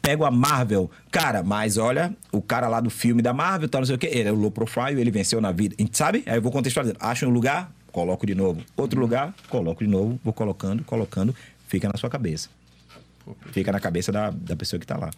[0.00, 0.88] Pego a Marvel.
[1.10, 4.08] Cara, mas olha, o cara lá do filme da Marvel, tá, não sei o quê.
[4.10, 5.74] Ele é o low profile, ele venceu na vida.
[5.92, 6.22] Sabe?
[6.24, 6.98] Aí eu vou contextualizando.
[7.02, 8.62] Acho um lugar, coloco de novo.
[8.76, 10.18] Outro lugar, coloco de novo.
[10.22, 11.34] Vou colocando, colocando.
[11.66, 12.48] Fica na sua cabeça.
[13.52, 15.10] Fica na cabeça da, da pessoa que tá lá.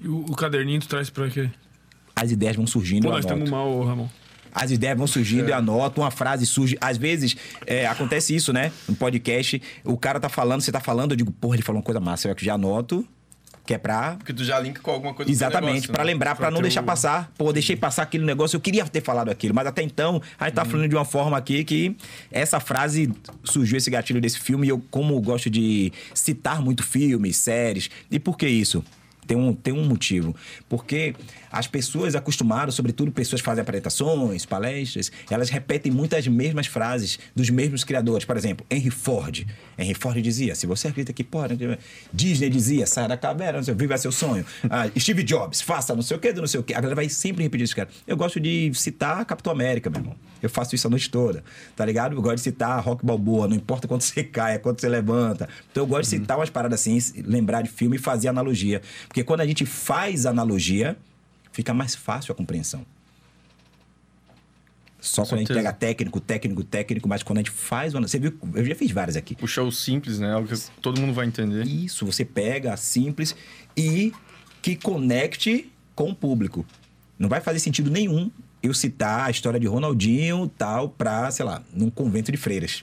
[0.00, 1.50] E o, o caderninho tu traz pra quê?
[2.14, 4.08] As ideias vão surgindo, Pô, nós estamos mal, Ramon.
[4.54, 6.78] As ideias vão surgindo e anoto, uma frase surge.
[6.80, 7.36] Às vezes,
[7.66, 8.70] é, acontece isso, né?
[8.88, 11.84] No podcast, o cara tá falando, você tá falando, eu digo, porra, ele falou uma
[11.84, 12.28] coisa massa.
[12.28, 13.04] Eu já anoto,
[13.66, 16.12] que é pra Porque tu já linka com alguma coisa teu Exatamente, pra né?
[16.12, 17.32] lembrar, pra Pra não ter deixar passar.
[17.38, 20.54] Pô, deixei passar aquele negócio, eu queria ter falado aquilo, mas até então a gente
[20.54, 21.96] tá falando de uma forma aqui que
[22.30, 23.12] essa frase
[23.42, 28.18] surgiu esse gatilho desse filme e eu, como gosto de citar muito filmes, séries, e
[28.18, 28.84] por que isso?
[29.26, 30.36] Tem um, tem um motivo.
[30.68, 31.14] Porque
[31.54, 37.48] as pessoas acostumaram, sobretudo pessoas que fazem apresentações, palestras, elas repetem muitas mesmas frases dos
[37.48, 38.24] mesmos criadores.
[38.24, 39.46] Por exemplo, Henry Ford.
[39.78, 41.56] Henry Ford dizia: se você acredita que pode.
[42.12, 44.44] Disney dizia: saia da caverna, não sei, viva seu sonho.
[44.68, 46.74] Ah, Steve Jobs, faça não sei o quê, do não sei o quê.
[46.74, 47.88] A galera vai sempre repetir isso, cara.
[48.04, 50.16] Eu gosto de citar Capitão América, meu irmão.
[50.42, 51.42] Eu faço isso a noite toda,
[51.76, 52.16] tá ligado?
[52.16, 55.48] Eu gosto de citar Rock Balboa, não importa quanto você cai, quanto você levanta.
[55.70, 58.82] Então eu gosto de citar umas paradas assim, lembrar de filme e fazer analogia.
[59.06, 60.96] Porque quando a gente faz analogia,
[61.54, 62.84] fica mais fácil a compreensão.
[65.00, 65.68] Só Com quando a gente certeza.
[65.68, 68.06] pega técnico, técnico, técnico, mas quando a gente faz uma.
[68.08, 68.36] Você viu?
[68.54, 69.36] Eu já fiz várias aqui.
[69.40, 70.32] O simples, né?
[70.32, 71.66] Algo que todo mundo vai entender.
[71.66, 73.36] Isso, você pega simples
[73.76, 74.12] e
[74.60, 76.66] que conecte com o público.
[77.18, 78.30] Não vai fazer sentido nenhum
[78.62, 82.82] eu citar a história de Ronaldinho tal pra, sei lá, num convento de freiras.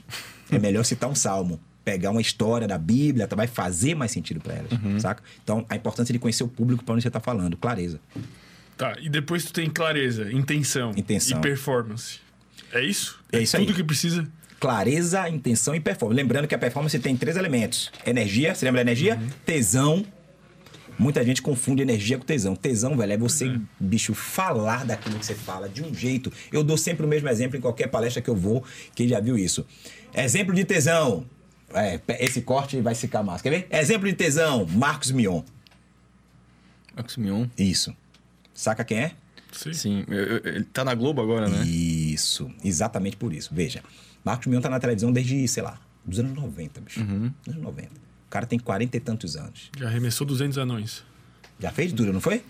[0.52, 1.60] É melhor citar um salmo.
[1.84, 4.69] Pegar uma história da Bíblia, tá, vai fazer mais sentido pra elas,
[5.02, 5.23] saca?
[5.43, 7.99] Então, a importância de conhecer o público pra onde você tá falando, clareza.
[8.82, 11.38] Tá, e depois tu tem clareza, intenção, Intenção.
[11.38, 12.18] e performance.
[12.74, 13.20] É isso?
[13.32, 13.64] É isso aí.
[13.64, 14.28] Tudo que precisa.
[14.60, 16.20] Clareza, intenção e performance.
[16.20, 19.22] Lembrando que a performance tem três elementos: energia, você lembra da energia?
[19.45, 20.03] Tesão.
[20.98, 22.56] Muita gente confunde energia com tesão.
[22.56, 26.34] Tesão, velho, é você, bicho, falar daquilo que você fala de um jeito.
[26.52, 28.64] Eu dou sempre o mesmo exemplo em qualquer palestra que eu vou,
[28.95, 29.64] quem já viu isso.
[30.12, 31.24] Exemplo de tesão.
[31.72, 33.44] É, esse corte vai ficar massa.
[33.44, 33.68] Quer ver?
[33.70, 35.44] Exemplo de tesão, Marcos Mion.
[36.95, 37.45] Marcos Mion.
[37.56, 37.95] Isso.
[38.62, 39.12] Saca quem é?
[39.52, 39.74] Sim.
[39.74, 41.66] Sim, ele tá na Globo agora, né?
[41.66, 43.50] Isso, exatamente por isso.
[43.52, 43.84] Veja,
[44.24, 47.00] Marcos Mion tá na televisão desde, sei lá, dos anos 90, bicho.
[47.02, 47.90] Anos 90.
[48.30, 49.72] cara tem 40 e tantos anos.
[49.76, 51.04] Já arremessou 200 anões.
[51.60, 52.44] Já fez tudo, não foi?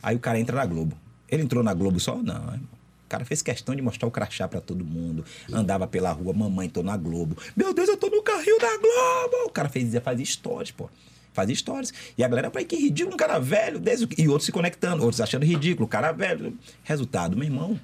[0.00, 0.96] Aí o cara entra na Globo.
[1.28, 2.14] Ele entrou na Globo só?
[2.14, 2.36] Não.
[2.44, 2.60] irmão.
[3.04, 5.24] O cara fez questão de mostrar o crachá pra todo mundo.
[5.52, 7.36] Andava pela rua, mamãe, tô na Globo.
[7.56, 9.46] Meu Deus, eu tô no carrinho da Globo.
[9.46, 10.88] O cara fez, fazia stories, pô.
[11.36, 11.92] Fazia stories.
[12.16, 13.78] E a galera, pai, que ridículo, um cara velho.
[13.78, 14.08] Desde...
[14.16, 16.56] E outros se conectando, outros achando ridículo, cara velho.
[16.82, 17.78] Resultado, meu irmão.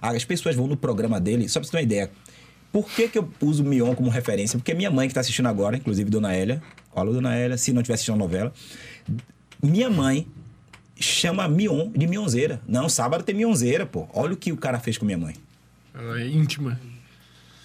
[0.00, 2.10] As pessoas vão no programa dele, só pra você ter uma ideia.
[2.72, 4.58] Por que, que eu uso o Mion como referência?
[4.58, 6.62] Porque minha mãe que tá assistindo agora, inclusive Dona Hélia,
[6.96, 8.52] alô Dona Hélia, se não tiver assistindo a novela,
[9.62, 10.26] minha mãe
[10.98, 12.60] chama Mion de Mionzeira.
[12.66, 14.08] Não, sábado tem Mionzeira, pô.
[14.14, 15.34] Olha o que o cara fez com minha mãe.
[15.94, 16.80] Ela é íntima.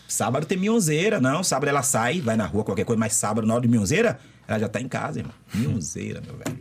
[0.07, 1.20] Sábado tem Mionzeira.
[1.20, 4.20] Não, sábado ela sai, vai na rua, qualquer coisa, mas sábado, na hora de Mionzeira,
[4.49, 5.34] ela já tá em casa, irmão.
[5.53, 6.57] Mionzeira, meu velho.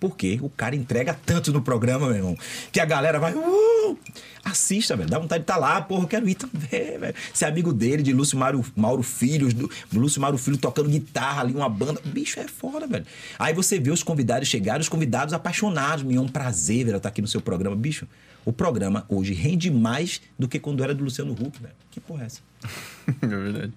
[0.00, 0.38] Por quê?
[0.40, 2.38] O cara entrega tanto no programa, meu irmão,
[2.72, 3.34] que a galera vai.
[3.34, 3.98] Uh,
[4.42, 5.10] assista, velho.
[5.10, 7.14] Dá vontade de estar lá, porra, eu quero ir também, velho.
[7.34, 11.52] Ser amigo dele, de Lúcio Mauro, Mauro Filho, do, Lúcio Mauro Filho tocando guitarra ali,
[11.52, 12.00] uma banda.
[12.02, 13.04] Bicho, é foda, velho.
[13.38, 16.02] Aí você vê os convidados chegarem, os convidados apaixonados.
[16.02, 17.76] Me é um prazer, velho, estar aqui no seu programa.
[17.76, 18.06] Bicho,
[18.46, 21.74] o programa hoje rende mais do que quando era do Luciano Huck, velho.
[21.90, 22.40] Que porra é essa?
[23.20, 23.72] é verdade.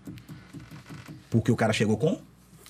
[1.29, 2.21] Porque o cara chegou com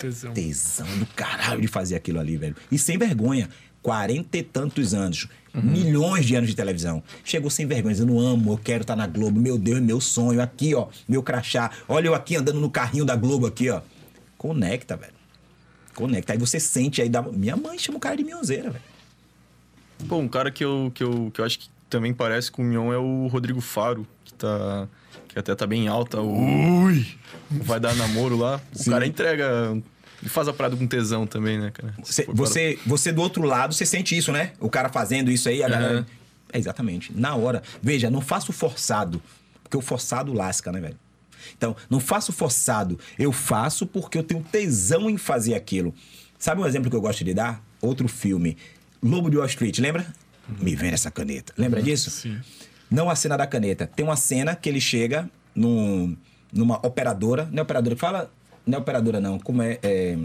[0.02, 0.32] Tesão.
[0.32, 2.56] tesão do caralho de fazer aquilo ali, velho.
[2.70, 3.48] E sem vergonha.
[3.82, 5.26] Quarenta e tantos anos.
[5.54, 7.02] Milhões de anos de televisão.
[7.24, 9.38] Chegou sem vergonha, dizendo: amo, eu quero estar na Globo.
[9.40, 10.40] Meu Deus, é meu sonho.
[10.40, 11.70] Aqui, ó, meu crachá.
[11.88, 13.80] Olha eu aqui andando no carrinho da Globo aqui, ó.
[14.38, 15.12] Conecta, velho.
[15.94, 16.32] Conecta.
[16.32, 17.08] Aí você sente aí.
[17.08, 17.22] Da...
[17.22, 18.84] Minha mãe chama o cara de mionzeira, velho.
[20.08, 22.64] Pô, um cara que eu, que, eu, que eu acho que também parece com o
[22.64, 24.88] Mion é o Rodrigo Faro, que tá.
[25.28, 26.20] Que até tá bem alta.
[26.20, 27.06] O, Ui!
[27.50, 28.60] Vai Dar Namoro lá.
[28.74, 28.90] O Sim.
[28.90, 29.76] cara entrega.
[30.22, 31.92] Ele faz a parada com tesão também, né, cara?
[32.02, 34.52] Você, você, você do outro lado, você sente isso, né?
[34.60, 35.94] O cara fazendo isso aí, a galera.
[35.94, 36.06] Aham.
[36.52, 37.12] É exatamente.
[37.12, 37.62] Na hora.
[37.82, 39.20] Veja, não faço forçado.
[39.64, 40.96] Porque o forçado lasca, né, velho?
[41.56, 43.00] Então, não faço forçado.
[43.18, 45.92] Eu faço porque eu tenho tesão em fazer aquilo.
[46.38, 47.64] Sabe um exemplo que eu gosto de dar?
[47.80, 48.56] Outro filme.
[49.02, 50.06] Lobo de Wall Street, lembra?
[50.60, 51.52] Me vende essa caneta.
[51.56, 52.10] Lembra disso?
[52.10, 52.38] Sim.
[52.90, 53.86] Não a cena da caneta.
[53.86, 56.16] Tem uma cena que ele chega num,
[56.52, 57.48] numa operadora.
[57.50, 58.30] Não é operadora que fala?
[58.66, 59.38] Não é operadora, não.
[59.38, 59.78] Como é?
[59.82, 60.16] é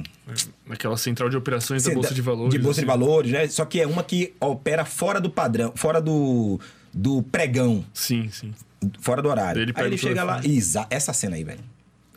[0.66, 2.54] Naquela central de operações da Bolsa de Valores.
[2.54, 3.00] De Bolsa de assim.
[3.00, 3.48] Valores, né?
[3.48, 6.60] Só que é uma que opera fora do padrão, fora do,
[6.94, 8.54] do pregão, Sim, sim.
[9.00, 9.62] fora do horário.
[9.62, 10.42] Ele aí ele chega lá.
[10.44, 11.60] Exa essa cena aí, velho.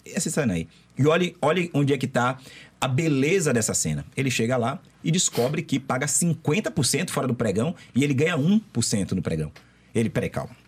[0.05, 0.69] Essa cena aí.
[0.99, 2.39] E olhe, olhe onde é que tá
[2.81, 4.05] a beleza dessa cena.
[4.17, 9.13] Ele chega lá e descobre que paga 50% fora do pregão e ele ganha 1%
[9.13, 9.51] no pregão.
[9.95, 10.60] Ele, peraí, calma.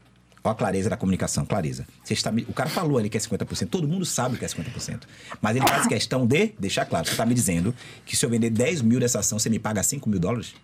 [0.44, 1.86] Olha a clareza da comunicação, clareza.
[2.02, 4.48] Você está me- O cara falou ali que é 50%, todo mundo sabe que é
[4.48, 5.06] 50%.
[5.40, 7.06] Mas ele faz questão de deixar claro.
[7.06, 7.72] Você está me dizendo
[8.04, 10.54] que se eu vender 10 mil dessa ação, você me paga 5 mil dólares?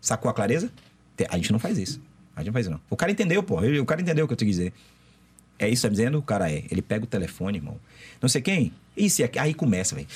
[0.00, 0.70] Sacou a clareza?
[1.30, 2.00] A gente não faz isso.
[2.34, 2.80] A gente não faz isso, não.
[2.90, 3.60] O cara entendeu, pô.
[3.60, 4.72] O cara entendeu o que eu te dizer.
[5.58, 6.18] É isso que tá dizendo?
[6.18, 6.64] O cara é.
[6.70, 7.78] Ele pega o telefone, irmão.
[8.20, 8.72] Não sei quem.
[8.96, 9.38] Isso aqui.
[9.38, 10.06] Aí começa, velho.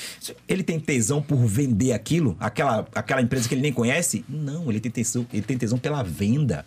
[0.47, 2.37] Ele tem tesão por vender aquilo?
[2.39, 4.23] Aquela, aquela empresa que ele nem conhece?
[4.29, 6.67] Não, ele tem tesão, ele tem tesão pela venda.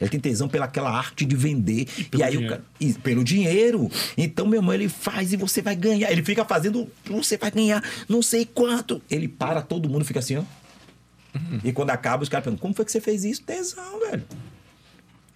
[0.00, 1.86] Ele tem tesão pela aquela arte de vender.
[1.96, 2.56] E, pelo aí o dinheiro.
[2.56, 2.64] cara.
[2.80, 3.90] E pelo dinheiro.
[4.16, 6.10] Então, meu irmão, ele faz e você vai ganhar.
[6.10, 6.88] Ele fica fazendo.
[7.06, 9.00] Você vai ganhar não sei quanto.
[9.10, 10.42] Ele para, todo mundo fica assim, ó.
[11.62, 13.42] E quando acaba, os caras perguntam: como foi que você fez isso?
[13.42, 14.24] Tesão, velho.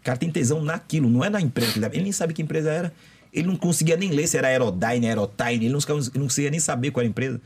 [0.01, 2.94] O cara tem tesão naquilo, não é na empresa ele nem sabe que empresa era.
[3.32, 6.60] Ele não conseguia nem ler se era Aerodyne, Aerotine, ele não, ele não conseguia nem
[6.60, 7.40] saber qual era a empresa.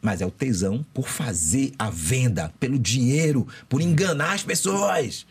[0.00, 5.26] Mas é o tesão por fazer a venda, pelo dinheiro, por enganar as pessoas.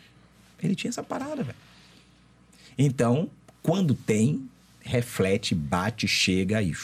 [0.62, 1.58] Ele tinha essa parada, velho.
[2.76, 3.28] Então,
[3.62, 4.48] quando tem,
[4.80, 6.74] reflete, bate, chega e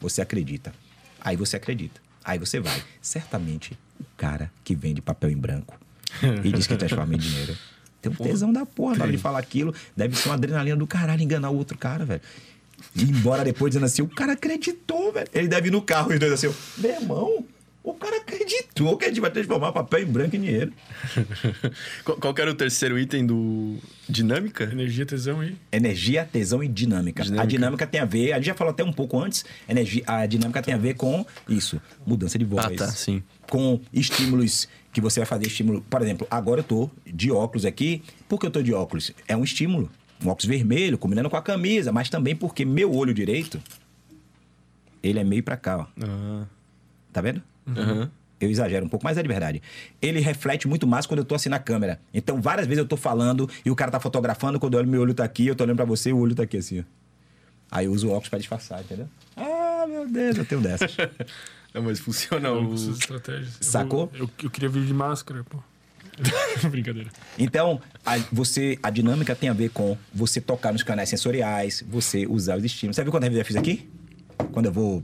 [0.00, 0.72] você acredita.
[1.20, 2.00] Aí você acredita.
[2.24, 2.82] Aí você vai.
[3.00, 5.78] Certamente, o cara que vende papel em branco
[6.44, 7.56] e diz que transforma em dinheiro.
[8.00, 9.74] Tem um tesão da porra na hora de falar aquilo.
[9.96, 12.20] Deve ser uma adrenalina do caralho enganar o outro cara, velho.
[12.96, 15.28] E ir embora depois dizendo assim, o cara acreditou, velho.
[15.32, 17.46] Ele deve ir no carro, os dois assim, meu irmão,
[17.84, 20.72] o cara acreditou que a gente vai transformar papel em branco em dinheiro.
[22.04, 23.76] Qual, era o terceiro item do
[24.08, 24.64] Dinâmica?
[24.64, 25.56] Energia, tesão aí.
[25.72, 27.24] Energia, tesão e dinâmica.
[27.24, 27.42] Dinâmica.
[27.42, 30.24] A dinâmica tem a ver, a gente já falou até um pouco antes, energia, a
[30.26, 32.64] dinâmica tem a ver com isso, mudança de voz.
[32.64, 33.22] Ah, tá, sim.
[33.50, 35.82] Com estímulos que você vai fazer estímulo.
[35.82, 38.02] Por exemplo, agora eu tô de óculos aqui.
[38.28, 39.10] Por que eu tô de óculos?
[39.26, 39.90] É um estímulo.
[40.24, 43.60] Um óculos vermelho, combinando com a camisa, mas também porque meu olho direito,
[45.02, 45.86] ele é meio pra cá, ó.
[46.00, 46.46] Ah,
[47.12, 47.42] Tá vendo?
[47.66, 48.10] Aham.
[48.40, 49.62] Eu exagero um pouco, mas é de verdade.
[50.00, 52.00] Ele reflete muito mais quando eu tô assim na câmera.
[52.12, 55.00] Então, várias vezes eu tô falando e o cara tá fotografando, quando eu olho meu
[55.00, 56.82] olho tá aqui, eu tô olhando pra você e o olho tá aqui assim, ó.
[57.70, 59.08] Aí eu uso o óculos pra disfarçar, entendeu?
[59.36, 60.94] Ah, meu Deus, eu tenho dessas.
[61.72, 62.74] Não, mas funciona o...
[62.74, 63.58] estratégias.
[63.60, 64.06] Eu Sacou?
[64.08, 65.58] vou- Eu, eu queria vir de máscara, pô.
[66.68, 67.08] Brincadeira.
[67.38, 72.26] Então, a, você, a dinâmica tem a ver com você tocar nos canais sensoriais, você
[72.26, 72.96] usar os estímulos.
[72.96, 73.88] Sabe quando eu já fiz aqui?
[74.50, 75.02] Quando eu vou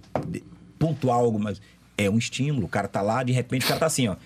[0.79, 1.61] pontuar algo, mas
[1.99, 2.65] É um estímulo.
[2.65, 4.17] O cara tá lá, de repente o cara tá assim, ó.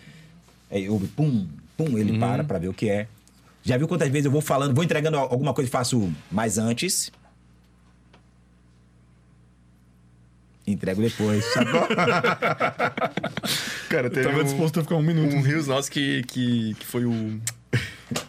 [0.70, 3.08] Aí ouve, pum, pum, ele para pra ver o que é.
[3.64, 7.10] Já viu quantas vezes eu vou falando, vou entregando alguma coisa e faço mais antes?
[10.66, 11.86] Entrego depois, sacou?
[13.88, 15.34] Cara, Eu teve tava um, disposto a ficar um minuto.
[15.34, 17.40] um Rios nosso que, que, que foi o...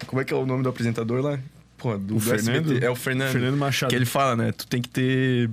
[0.07, 1.39] Como é que é o nome do apresentador lá?
[1.77, 2.65] Pô, do, O do Fernando?
[2.67, 2.85] SBT.
[2.85, 3.31] É o Fernando.
[3.31, 3.89] Fernando Machado.
[3.89, 4.51] Que ele fala, né?
[4.51, 5.49] Tu tem que ter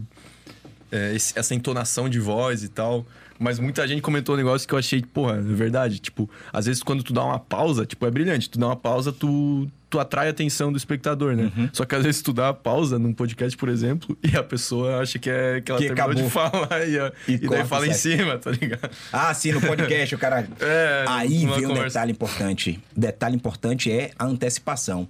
[0.91, 3.05] é, esse- essa entonação de voz e tal.
[3.43, 5.99] Mas muita gente comentou um negócio que eu achei, porra, é verdade.
[5.99, 8.51] Tipo, às vezes quando tu dá uma pausa, tipo, é brilhante.
[8.51, 11.51] Tu dá uma pausa, tu, tu atrai a atenção do espectador, né?
[11.57, 11.71] Uhum.
[11.73, 14.99] Só que às vezes tu dá a pausa num podcast, por exemplo, e a pessoa
[15.01, 16.23] acha que, é, que ela Que terminou acabou.
[16.23, 16.97] de falar e,
[17.33, 18.91] E e, daí fala em cima, tá ligado?
[19.11, 20.47] Ah, sim, no podcast o cara.
[20.61, 21.85] É, Aí vem um conversa.
[21.87, 22.79] detalhe importante.
[22.95, 25.09] Detalhe importante é a antecipação.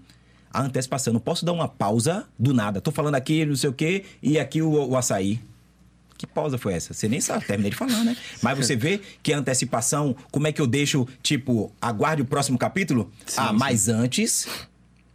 [0.52, 1.12] A antecipação.
[1.12, 2.81] Não posso dar uma pausa do nada.
[2.81, 5.40] Tô falando aqui, não sei o quê, e aqui o, o açaí.
[6.21, 6.93] Que pausa foi essa?
[6.93, 8.15] Você nem sabe, terminei de falar, né?
[8.43, 12.59] Mas você vê que a antecipação, como é que eu deixo, tipo, aguarde o próximo
[12.59, 13.11] capítulo?
[13.39, 13.57] ah, sim.
[13.57, 14.47] mas antes.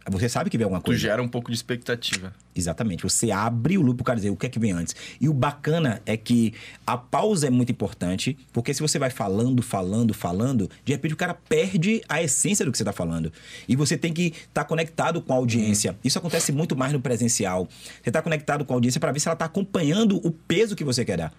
[0.08, 1.00] Você sabe que vem alguma Tu coisa.
[1.00, 2.32] gera um pouco de expectativa.
[2.54, 3.02] Exatamente.
[3.02, 4.94] Você abre o loop para o cara dizer o que é que vem antes.
[5.20, 6.54] E o bacana é que
[6.86, 11.16] a pausa é muito importante, porque se você vai falando, falando, falando, de repente o
[11.16, 13.32] cara perde a essência do que você está falando.
[13.68, 15.96] E você tem que estar conectado com a audiência.
[16.04, 17.68] Isso acontece muito mais no presencial.
[18.02, 20.84] Você está conectado com a audiência para ver se ela está acompanhando o peso que
[20.84, 21.32] você quer dar.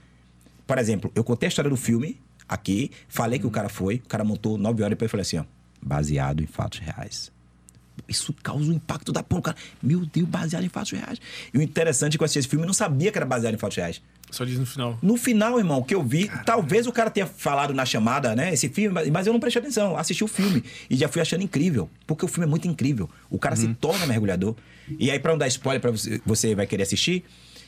[0.66, 2.20] Por exemplo, eu contei a história do filme
[2.50, 5.22] aqui, falei que o cara foi, o cara montou nove horas e depois eu falei
[5.22, 5.44] assim, ó,
[5.82, 7.32] baseado em fatos reais.
[8.08, 9.42] Isso causa um impacto da porra.
[9.42, 11.20] Cara, meu Deus, baseado em fatos reais.
[11.54, 13.54] E o interessante é que eu assisti esse filme e não sabia que era baseado
[13.54, 14.02] em fatos reais.
[14.32, 14.98] Só diz no final.
[15.02, 18.54] No final, irmão, que eu vi, talvez o cara tenha falado na chamada, né?
[18.54, 19.98] Esse filme, mas- mas eu não prestei atenção.
[19.98, 21.90] Assisti o filme e já fui achando incrível.
[22.06, 23.10] Porque o filme é muito incrível.
[23.30, 24.56] O cara se torna mergulhador.
[25.00, 27.24] E aí, pra não dar spoiler pra você, você vai querer assistir,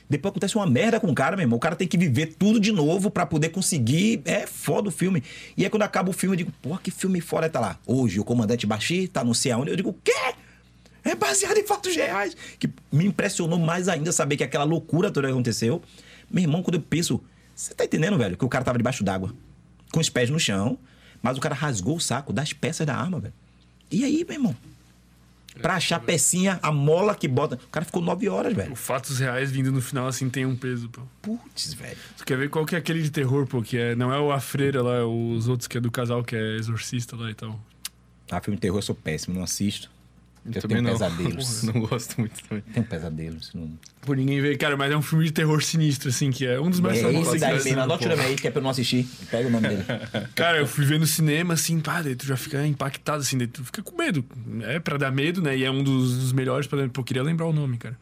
[0.10, 1.58] depois acontece uma merda com o cara, meu irmão.
[1.58, 4.22] O cara tem que viver tudo de novo pra poder conseguir.
[4.26, 5.24] É foda o filme.
[5.56, 7.78] E aí, quando acaba o filme, eu digo, porra, que filme fora tá lá.
[7.86, 9.70] Hoje, o comandante Bashir tá não sei aonde.
[9.70, 10.34] Eu digo, o quê?
[11.04, 12.36] É baseado em fatos reais.
[12.58, 15.80] Que me impressionou mais ainda saber que aquela loucura toda aconteceu.
[16.30, 17.22] Meu irmão, quando eu penso,
[17.56, 18.36] você tá entendendo, velho?
[18.36, 19.32] Que o cara tava debaixo d'água,
[19.92, 20.78] com os pés no chão,
[21.22, 23.34] mas o cara rasgou o saco das peças da arma, velho.
[23.92, 24.56] E aí, meu irmão?
[25.62, 27.56] Pra achar a pecinha, a mola que bota.
[27.56, 28.72] O cara ficou nove horas, velho.
[28.72, 31.02] Os fatos reais vindo no final, assim, tem um peso, pô.
[31.22, 31.98] Putz, velho.
[32.18, 33.62] Tu quer ver qual que é aquele de terror, pô?
[33.62, 36.24] Que é, não é o A Freira lá, é os outros que é do casal
[36.24, 37.60] que é exorcista lá e tal.
[38.32, 39.90] Ah, filme de terror eu sou péssimo, não assisto.
[40.46, 40.92] Eu, tenho não.
[40.92, 41.64] pesadelos.
[41.68, 42.64] não gosto muito também.
[42.74, 43.52] tenho pesadelos.
[43.54, 43.72] Não...
[44.02, 46.70] Por ninguém ver, cara, mas é um filme de terror sinistro, assim, que é um
[46.70, 47.34] dos mais É famosos.
[47.34, 47.84] esse daí assim, mesmo, pô.
[47.84, 49.08] anote o nome aí, que é pra eu não assistir.
[49.30, 49.84] Pega o nome dele.
[50.36, 53.48] Cara, eu fui ver no cinema, assim, pá, daí tu já fica impactado, assim, daí
[53.48, 54.26] tu fica com medo.
[54.64, 55.58] É pra dar medo, né?
[55.58, 56.88] E é um dos, dos melhores pra.
[56.90, 57.98] Pô, eu queria lembrar o nome, cara.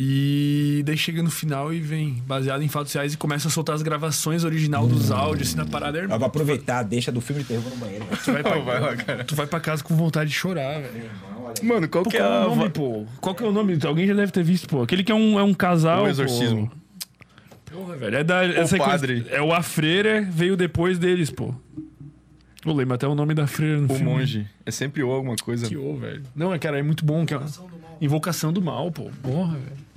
[0.00, 3.74] E daí chega no final e vem, baseado em fatos reais, e começa a soltar
[3.74, 5.98] as gravações original dos áudios, assim, na parada.
[5.98, 8.04] Eu vou aproveitar, deixa do filme de terror no banheiro.
[8.24, 9.24] Tu vai, pra, Vai lá, cara.
[9.24, 11.10] tu vai pra casa com vontade de chorar, velho.
[11.64, 13.06] Mano, qual Pô, que é é o nome, pô?
[13.20, 13.76] Qual que é o nome?
[13.84, 14.82] Alguém já deve ter visto, pô.
[14.82, 16.04] Aquele que é um, é um casal.
[16.04, 16.70] O Exorcismo.
[17.70, 17.78] Pô.
[17.78, 18.16] Porra, velho.
[18.16, 18.44] É da.
[18.44, 19.26] essa coisa- Padre.
[19.30, 21.52] é o A Freira, veio depois deles, pô.
[22.64, 24.04] Eu lembro até o nome da freira no O filme.
[24.04, 24.46] monge.
[24.66, 25.66] É sempre ou alguma coisa.
[25.66, 26.22] Que ô, velho.
[26.36, 27.24] Não, é, cara, é muito bom.
[27.24, 27.46] Que é uma...
[28.00, 29.10] Invocação do mal, pô.
[29.22, 29.88] Porra, velho.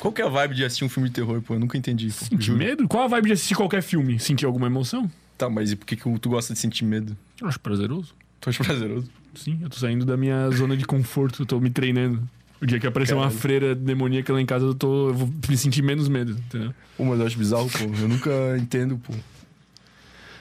[0.00, 1.54] Qual que é a vibe de assistir um filme de terror, pô?
[1.54, 2.06] Eu nunca entendi.
[2.08, 2.24] Pô.
[2.24, 2.58] Sentir Juro.
[2.58, 2.88] medo?
[2.88, 4.18] Qual a vibe de assistir qualquer filme?
[4.18, 5.10] Sentir alguma emoção?
[5.38, 7.16] Tá, mas e por que, que tu gosta de sentir medo?
[7.40, 8.14] Eu acho prazeroso.
[8.40, 9.08] Tu acha prazeroso?
[9.34, 12.22] Sim, eu tô saindo da minha zona de conforto, eu tô me treinando.
[12.60, 13.40] O dia que aparecer uma Caralho.
[13.40, 16.72] freira demoníaca lá em casa, eu, tô, eu vou me sentir menos medo, entendeu?
[16.96, 17.78] Pô, mas eu acho bizarro, pô.
[17.84, 19.12] Eu nunca entendo, pô.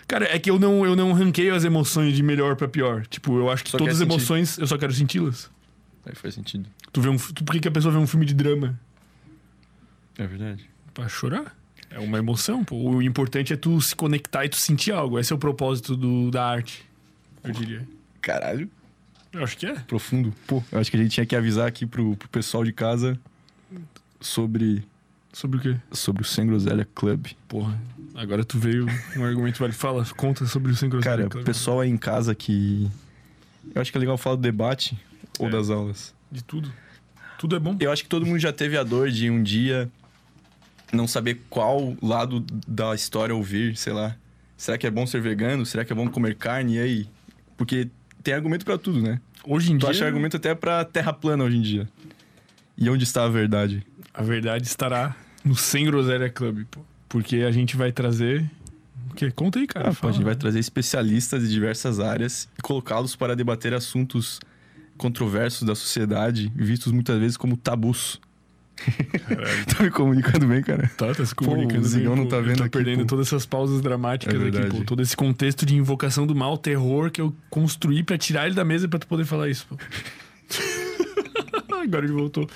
[0.07, 3.05] Cara, é que eu não, eu não ranqueio as emoções de melhor pra pior.
[3.07, 4.11] Tipo, eu acho que Só todas as sentir.
[4.13, 5.49] emoções, eu só quero senti-las.
[6.05, 6.69] Aí faz sentido.
[6.91, 8.79] Tu vê um, tu, por que, que a pessoa vê um filme de drama?
[10.17, 10.69] É verdade.
[10.93, 11.55] Pra chorar?
[11.89, 12.75] É uma emoção, pô.
[12.75, 15.19] O importante é tu se conectar e tu sentir algo.
[15.19, 16.83] Esse é o propósito do, da arte,
[17.43, 17.87] eu diria.
[18.21, 18.69] Caralho.
[19.31, 19.73] Eu acho que é.
[19.75, 20.33] Profundo.
[20.45, 23.19] Pô, eu acho que a gente tinha que avisar aqui pro, pro pessoal de casa
[24.19, 24.83] sobre,
[25.31, 25.77] Sobre o quê?
[25.91, 27.27] sobre o Sem Groselha Club.
[27.47, 27.79] Porra,
[28.15, 28.85] agora tu veio
[29.17, 29.73] um argumento, vale.
[29.73, 32.89] Fala, conta sobre o Sem Cara, o pessoal aí em casa que.
[33.73, 34.97] Eu acho que é legal falar do debate
[35.39, 35.51] ou É.
[35.51, 36.13] das aulas.
[36.31, 36.71] De tudo.
[37.37, 37.75] Tudo é bom.
[37.79, 39.89] Eu acho que todo mundo já teve a dor de um dia
[40.91, 44.15] não saber qual lado da história ouvir, sei lá.
[44.55, 45.65] Será que é bom ser vegano?
[45.65, 46.75] Será que é bom comer carne?
[46.75, 47.07] E aí?
[47.57, 47.89] Porque
[48.23, 49.19] tem argumento pra tudo, né?
[49.45, 51.89] Hoje em Tu dia, acha argumento até pra terra plana hoje em dia.
[52.77, 53.85] E onde está a verdade?
[54.13, 56.81] a verdade estará no Sem Groselha Club, pô.
[57.09, 58.49] Porque a gente vai trazer...
[59.09, 59.29] O quê?
[59.31, 59.85] Conta aí, cara.
[59.89, 60.13] Ah, pô, a fala.
[60.13, 64.39] gente vai trazer especialistas de diversas áreas e colocá-los para debater assuntos
[65.03, 68.21] controversos da sociedade, vistos muitas vezes como tabus.
[69.75, 70.89] tá me comunicando bem, cara?
[70.97, 71.81] Tá, tá se Pô, comunicando.
[71.81, 72.35] o Zigão bem, não pô.
[72.35, 73.05] tá vendo tô aqui, perdendo pô.
[73.07, 74.83] todas essas pausas dramáticas É aqui, pô.
[74.85, 78.63] Todo esse contexto de invocação do mal, terror que eu construí pra tirar ele da
[78.63, 79.77] mesa pra tu poder falar isso, pô.
[81.83, 82.49] Agora ele voltou.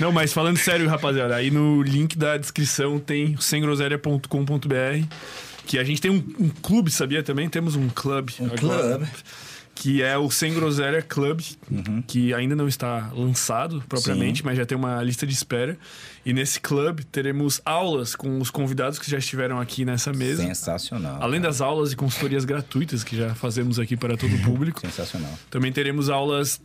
[0.00, 5.06] Não, mas falando sério, rapaziada, aí no link da descrição tem semgroséria.com.br
[5.66, 7.48] que a gente tem um, um clube, sabia também?
[7.48, 8.32] Temos um clube.
[8.40, 9.10] Um agora, clube.
[9.74, 11.40] Que é o Sem Groséria Club,
[12.06, 14.44] que ainda não está lançado propriamente, Sim.
[14.44, 15.78] mas já tem uma lista de espera.
[16.24, 20.42] E nesse clube teremos aulas com os convidados que já estiveram aqui nessa mesa.
[20.42, 21.18] Sensacional.
[21.20, 24.80] Além das aulas e consultorias gratuitas que já fazemos aqui para todo o público.
[24.80, 25.32] Sensacional.
[25.50, 26.60] Também teremos aulas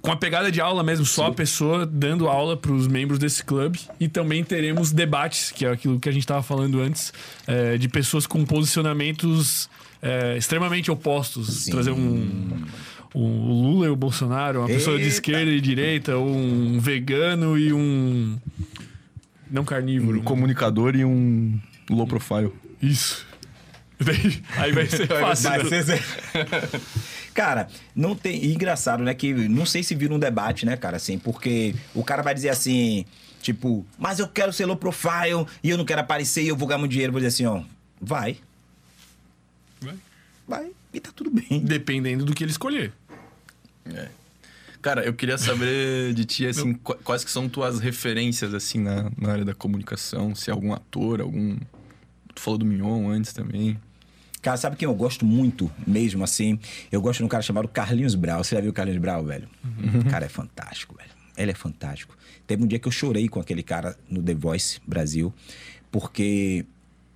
[0.00, 3.44] com a pegada de aula mesmo, só a pessoa dando aula para os membros desse
[3.44, 3.80] clube.
[3.98, 7.12] E também teremos debates, que é aquilo que a gente estava falando antes,
[7.46, 9.68] é, de pessoas com posicionamentos
[10.04, 11.64] é, extremamente opostos.
[11.64, 11.70] Sim.
[11.70, 12.64] Trazer um,
[13.14, 15.14] um Lula e o Bolsonaro, uma pessoa de Eita.
[15.14, 18.38] esquerda e direita, um vegano e um.
[19.50, 20.20] Não carnívoro.
[20.20, 21.58] Um comunicador e um
[21.88, 22.52] low profile.
[22.82, 23.24] Isso.
[23.98, 25.48] Daí- Aí vai ser fácil.
[25.50, 25.82] Vai né?
[25.82, 26.02] ser-
[27.32, 28.44] Cara, não tem.
[28.52, 29.14] engraçado, né?
[29.14, 32.48] Que não sei se vira um debate, né, cara, assim, porque o cara vai dizer
[32.50, 33.04] assim,
[33.42, 36.66] tipo, mas eu quero ser low profile e eu não quero aparecer e eu vou
[36.68, 37.12] ganhar muito dinheiro.
[37.12, 37.62] Vou dizer assim, ó,
[38.00, 38.36] vai,
[40.46, 40.70] Vai.
[40.92, 41.60] e tá tudo bem.
[41.60, 42.92] Dependendo do que ele escolher.
[44.82, 49.10] Cara, eu queria saber de ti, assim, qu- quais que são tuas referências, assim, na,
[49.16, 50.34] na área da comunicação?
[50.34, 51.56] Se é algum ator, algum...
[52.34, 53.78] Tu falou do Mignon antes também.
[54.42, 56.58] Cara, sabe quem eu gosto muito mesmo, assim?
[56.92, 58.44] Eu gosto de um cara chamado Carlinhos Brau.
[58.44, 59.48] Você já viu o Carlinhos Brau, velho?
[60.04, 61.08] O cara é fantástico, velho.
[61.36, 62.14] Ele é fantástico.
[62.46, 65.32] Teve um dia que eu chorei com aquele cara no The Voice Brasil,
[65.90, 66.66] porque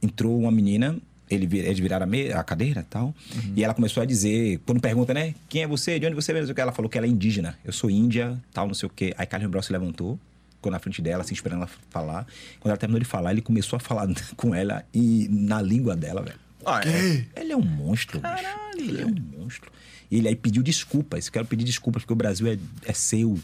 [0.01, 0.97] entrou uma menina,
[1.31, 3.15] ele, eles viraram a, me- a cadeira e tal,
[3.57, 5.35] e ela começou a dizer, quando pergunta, né?
[5.49, 5.99] Quem é você?
[5.99, 6.43] De onde você vem?
[6.57, 7.59] Ela falou que ela é indígena.
[7.65, 9.15] Eu sou índia, tal, não sei o quê.
[9.19, 10.19] Aí Carlinhos Brau se levantou,
[10.57, 12.27] ficou na frente dela, assim, esperando ela falar.
[12.61, 16.23] Quando ela terminou de falar, ele começou a falar com ela e na língua dela,
[16.23, 16.39] velho.
[16.67, 17.25] Ah, é?
[17.41, 18.45] Ele é um monstro, bicho.
[18.77, 19.71] Ele é um monstro.
[20.11, 21.27] E ele aí pediu desculpas.
[21.27, 23.39] Eu quero pedir desculpas porque o Brasil é, é seu.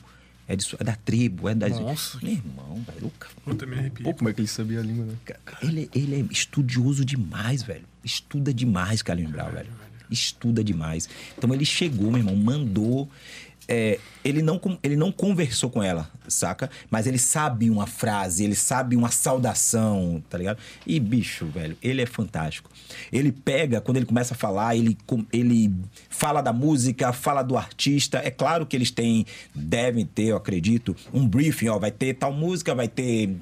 [0.47, 1.79] É, de é da tribo, é das.
[1.81, 2.19] Nossa.
[2.23, 3.07] Meu irmão, velho.
[3.07, 4.05] o ca- Puta, me arrepiei.
[4.05, 5.15] Pô, como é que ele sabia a língua, né?
[5.63, 7.85] Ele, ele é estudioso demais, velho.
[8.05, 9.71] Estuda demais, Carlinhos Brau, velho.
[10.11, 11.09] Estuda demais.
[11.37, 13.11] Então ele chegou, meu irmão, mandou.
[13.67, 16.71] É, ele, não, ele não conversou com ela, saca?
[16.91, 20.59] Mas ele sabe uma frase, ele sabe uma saudação, tá ligado?
[20.87, 22.71] E, bicho, velho, ele é fantástico.
[23.13, 24.97] Ele pega, quando ele começa a falar, ele,
[25.33, 25.73] ele
[26.09, 28.19] fala da música, fala do artista.
[28.19, 32.33] É claro que eles têm, devem ter, eu acredito, um briefing, ó, vai ter tal
[32.33, 33.35] música, vai ter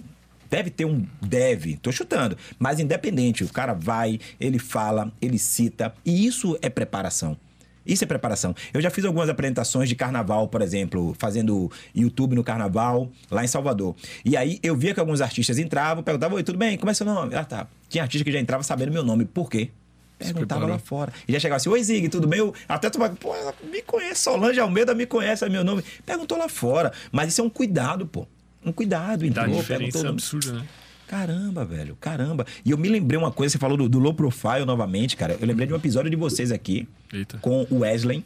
[0.53, 1.07] Deve ter um.
[1.19, 2.37] Deve, tô chutando.
[2.59, 5.95] Mas independente, o cara vai, ele fala, ele cita.
[6.05, 7.39] E isso é preparação.
[7.87, 8.55] Isso é preparação.
[8.73, 13.49] Eu já fiz algumas apresentações de carnaval, por exemplo, fazendo YouTube no carnaval, lá em
[13.49, 13.95] Salvador.
[14.25, 16.77] E aí eu via que alguns artistas entravam, perguntavam: Oi, tudo bem?
[16.79, 17.35] Como é seu nome?
[17.35, 17.67] Ah, tá.
[17.89, 19.25] Tinha artista que já entrava sabendo meu nome.
[19.25, 19.71] Por quê?
[20.19, 21.13] Perguntava lá fora.
[21.27, 22.53] E já chegava assim: Oi, Zig, tudo bem?
[22.69, 25.83] Até tu pô, ela me conhece, Solange Almeida me conhece, é meu nome.
[26.07, 26.93] Perguntou lá fora.
[27.11, 28.27] Mas isso é um cuidado, pô.
[28.65, 30.11] Um cuidado, Dá entrou, diferença perguntou.
[30.13, 30.67] absurda, né?
[31.13, 32.47] Caramba, velho, caramba.
[32.65, 35.37] E eu me lembrei uma coisa, você falou do, do low profile novamente, cara.
[35.39, 37.37] Eu lembrei de um episódio de vocês aqui Eita.
[37.37, 38.25] com o Wesley.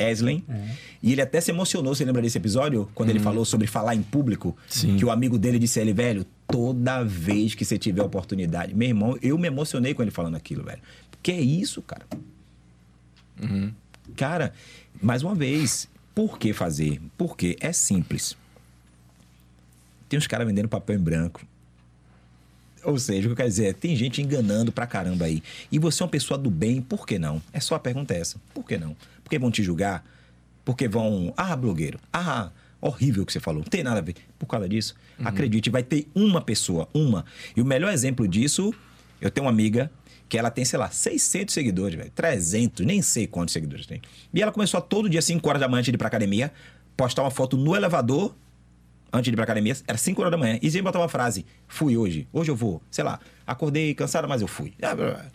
[0.00, 0.42] Wesley.
[1.00, 2.90] E ele até se emocionou, você lembra desse episódio?
[2.96, 4.56] Quando ele falou sobre falar em público?
[4.66, 4.96] Sim.
[4.96, 8.74] Que o amigo dele disse a ele, velho, toda vez que você tiver oportunidade.
[8.74, 10.82] Meu irmão, eu me emocionei com ele falando aquilo, velho.
[11.22, 12.04] Que é isso, cara?
[14.16, 14.52] Cara,
[15.00, 17.00] mais uma vez, por que fazer?
[17.16, 18.36] Porque é simples.
[20.08, 21.51] Tem uns caras vendendo papel em branco.
[22.84, 25.42] Ou seja, o que eu quero dizer é, tem gente enganando pra caramba aí.
[25.70, 27.40] E você é uma pessoa do bem, por que não?
[27.52, 28.40] É só a pergunta é essa.
[28.52, 28.96] Por que não?
[29.22, 30.04] Porque vão te julgar?
[30.64, 31.32] Porque vão.
[31.36, 31.98] Ah, blogueiro.
[32.12, 32.50] Ah,
[32.80, 33.62] horrível o que você falou.
[33.62, 34.16] Não tem nada a ver.
[34.38, 34.94] Por causa disso,
[35.24, 37.24] acredite, vai ter uma pessoa, uma.
[37.56, 38.74] E o melhor exemplo disso,
[39.20, 39.90] eu tenho uma amiga
[40.28, 42.10] que ela tem, sei lá, 600 seguidores, velho.
[42.10, 44.00] 300, nem sei quantos seguidores tem.
[44.32, 46.52] E ela começou a todo dia, 5 horas da manhã, de ir pra academia,
[46.96, 48.34] postar uma foto no elevador
[49.12, 50.58] antes de ir pra academia, era 5 horas da manhã.
[50.62, 52.82] E sempre botava uma frase: fui hoje, hoje eu vou.
[52.90, 54.72] Sei lá, acordei cansada, mas eu fui.
[54.80, 55.26] Ah, blá, blá.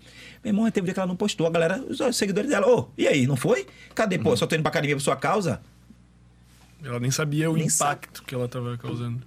[0.44, 1.46] Meu irmão, teve um dia que ela não postou.
[1.48, 3.68] A galera, os seguidores dela, ô, e aí, não foi?
[3.94, 4.18] Cadê?
[4.18, 5.62] Pô, só tô indo pra academia por sua causa?
[6.84, 9.22] Ela nem sabia o Nem impacto que ela tava causando.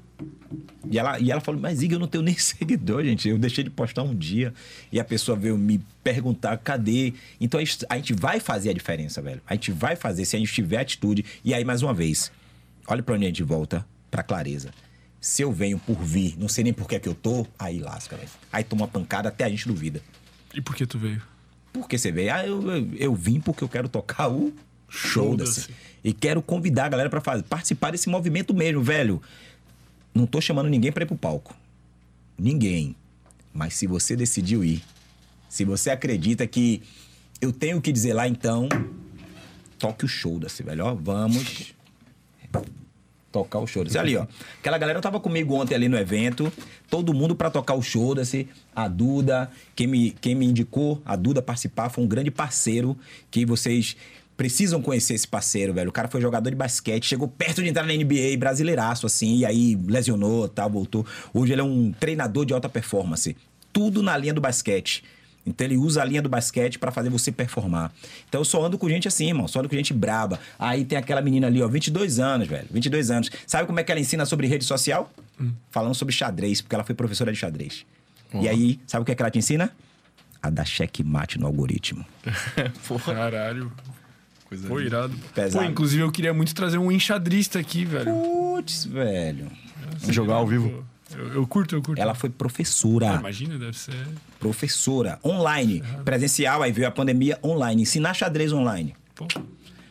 [0.89, 3.29] E ela, e ela falou, mas Igor, eu não tenho nem seguidor, gente.
[3.29, 4.53] Eu deixei de postar um dia.
[4.93, 7.15] E a pessoa veio me perguntar, cadê?
[7.41, 9.41] Então a gente, a gente vai fazer a diferença, velho.
[9.47, 11.25] A gente vai fazer se a gente tiver atitude.
[11.45, 12.31] E aí, mais uma vez,
[12.87, 14.71] olha pra onde a gente volta, pra clareza.
[15.21, 17.79] Se eu venho por vir, não sei nem por que é que eu tô, aí
[17.79, 18.29] lasca, velho.
[18.51, 20.03] Aí toma uma pancada, até a gente duvida.
[20.55, 21.23] E por que tu veio?
[21.73, 22.35] Por que você veio?
[22.35, 24.53] Ah, eu, eu, eu vim porque eu quero tocar o
[24.89, 25.75] show da Show-da-se.
[26.03, 29.23] E quero convidar a galera pra fazer, participar desse movimento mesmo, velho.
[30.15, 31.55] Não tô chamando ninguém pra ir pro palco.
[32.39, 32.97] Ninguém.
[33.53, 34.83] Mas se você decidiu ir,
[35.49, 36.83] se você acredita que
[37.41, 38.69] eu tenho o que dizer lá, então
[39.79, 40.87] toque o show da velho.
[40.87, 41.75] Ó, vamos
[43.33, 43.85] tocar o show.
[43.99, 44.27] Ali, ó.
[44.59, 46.53] Aquela galera tava comigo ontem ali no evento,
[46.89, 48.49] todo mundo para tocar o show desse.
[48.75, 52.97] A Duda, quem me, quem me indicou a Duda participar, foi um grande parceiro
[53.31, 53.97] que vocês
[54.37, 55.91] precisam conhecer esse parceiro, velho.
[55.91, 59.45] O cara foi jogador de basquete, chegou perto de entrar na NBA, brasileiraço, assim, e
[59.45, 61.05] aí lesionou, tal, voltou.
[61.35, 63.37] Hoje ele é um treinador de alta performance.
[63.71, 65.05] Tudo na linha do basquete.
[65.47, 67.93] Então ele usa a linha do basquete para fazer você performar.
[68.29, 69.49] Então eu só ando com gente assim, irmão.
[69.49, 70.39] Só ando com gente braba.
[70.59, 72.67] Aí tem aquela menina ali, ó, 22 anos, velho.
[72.71, 73.31] 22 anos.
[73.47, 75.11] Sabe como é que ela ensina sobre rede social?
[75.41, 75.53] Hum.
[75.71, 77.85] Falando sobre xadrez, porque ela foi professora de xadrez.
[78.33, 78.43] Uhum.
[78.43, 79.71] E aí, sabe o que, é que ela te ensina?
[80.43, 82.05] A dar checkmate no algoritmo.
[82.87, 83.15] Porra.
[83.15, 83.73] Caralho.
[84.49, 85.17] Coisa Pô, irado.
[85.35, 85.65] Pesado.
[85.65, 88.13] Pô, inclusive eu queria muito trazer um enxadrista aqui, velho.
[88.13, 89.51] Putz, velho.
[90.09, 90.85] Jogar ao vivo.
[91.17, 92.01] Eu, eu, curto, eu curto.
[92.01, 93.13] Ela foi professora.
[93.13, 94.07] Ah, imagina, deve ser.
[94.39, 95.19] Professora.
[95.25, 95.83] Online.
[96.05, 97.83] Presencial, aí veio a pandemia online.
[97.83, 98.95] Ensinar xadrez online.
[99.15, 99.27] Pô.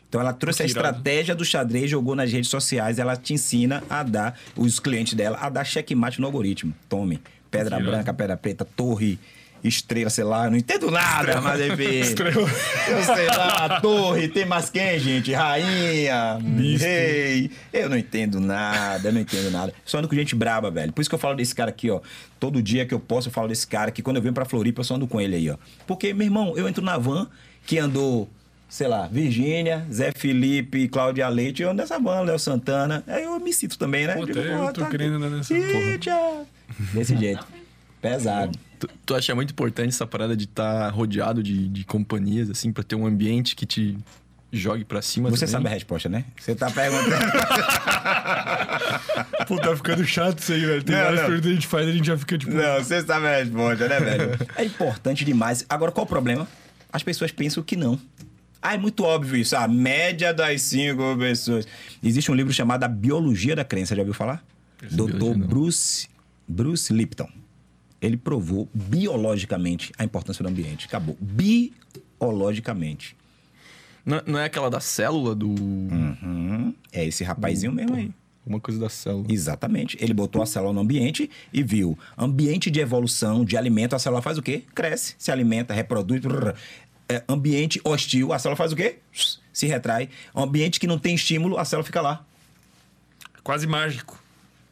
[0.07, 4.01] Então ela trouxe a estratégia do xadrez, jogou nas redes sociais, ela te ensina a
[4.01, 6.73] dar, os clientes dela, a dar checkmate no algoritmo.
[6.89, 7.21] Tome.
[7.51, 9.19] Pedra branca, pedra preta, torre
[9.63, 11.99] estrela, sei lá, eu não entendo nada, mas enfim.
[11.99, 12.49] Estrela.
[12.87, 15.33] Eu sei lá, torre, tem mais quem, gente?
[15.33, 16.37] Rainha,
[16.77, 17.51] rei.
[17.71, 19.73] Eu não entendo nada, eu não entendo nada.
[19.85, 20.93] Só ando com gente braba, velho.
[20.93, 22.01] Por isso que eu falo desse cara aqui, ó.
[22.39, 24.81] Todo dia que eu posso, eu falo desse cara que quando eu venho pra Floripa,
[24.81, 25.57] eu só ando com ele aí, ó.
[25.85, 27.27] Porque, meu irmão, eu entro na van
[27.65, 28.29] que andou
[28.69, 33.03] sei lá, Virgínia, Zé Felipe, Cláudia Leite, eu ando nessa van, Léo Santana.
[33.07, 34.13] Aí eu me cito também, né?
[34.13, 35.53] Pô, Digo, eu tô tá querendo nessa.
[36.93, 37.45] Desse jeito.
[37.99, 38.57] Pesado.
[38.79, 42.71] Tu, tu acha muito importante essa parada de estar tá rodeado de, de companhias, assim,
[42.71, 43.97] pra ter um ambiente que te
[44.51, 45.51] jogue pra cima Você também?
[45.51, 46.25] sabe a resposta, né?
[46.39, 47.09] Você tá perguntando.
[49.47, 50.83] Pô, tá ficando chato isso aí, velho.
[50.83, 52.53] Tem não, várias perguntas que a gente faz e a gente já fica tipo.
[52.53, 54.37] Não, você sabe a resposta, né, velho?
[54.55, 55.65] É importante demais.
[55.69, 56.47] Agora, qual o problema?
[56.91, 57.99] As pessoas pensam que não.
[58.61, 59.55] Ah, é muito óbvio isso.
[59.55, 61.67] A média das cinco pessoas.
[62.03, 64.43] Existe um livro chamado A Biologia da Crença, já ouviu falar?
[64.91, 66.07] Doutor Bruce,
[66.47, 67.29] Bruce Lipton
[68.01, 70.85] ele provou biologicamente a importância do ambiente.
[70.85, 71.17] Acabou.
[71.19, 73.15] Biologicamente.
[74.05, 75.49] Não, não é aquela da célula do.
[75.49, 76.73] Uhum.
[76.91, 78.11] É esse rapazinho mesmo aí.
[78.45, 79.25] Uma coisa da célula.
[79.29, 79.97] Exatamente.
[80.01, 81.97] Ele botou a célula no ambiente e viu.
[82.17, 84.63] Ambiente de evolução, de alimento, a célula faz o quê?
[84.73, 86.21] Cresce, se alimenta, reproduz.
[87.07, 88.99] É, ambiente hostil, a célula faz o quê?
[89.53, 90.09] Se retrai.
[90.35, 92.25] Ambiente que não tem estímulo, a célula fica lá.
[93.43, 94.19] Quase mágico.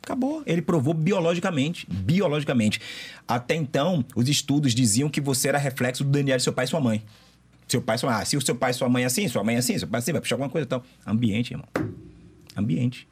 [0.08, 0.42] Acabou.
[0.46, 1.86] Ele provou biologicamente.
[1.92, 2.80] Biologicamente.
[3.28, 6.68] Até então, os estudos diziam que você era reflexo do DNA de seu pai e
[6.70, 7.04] sua mãe.
[7.68, 8.22] Seu pai e sua mãe.
[8.22, 9.86] Ah, se o seu pai e sua mãe é assim, sua mãe é assim, seu
[9.86, 10.82] pai é assim, vai puxar alguma coisa e tal.
[11.06, 11.68] Ambiente, irmão.
[12.56, 13.06] Ambiente.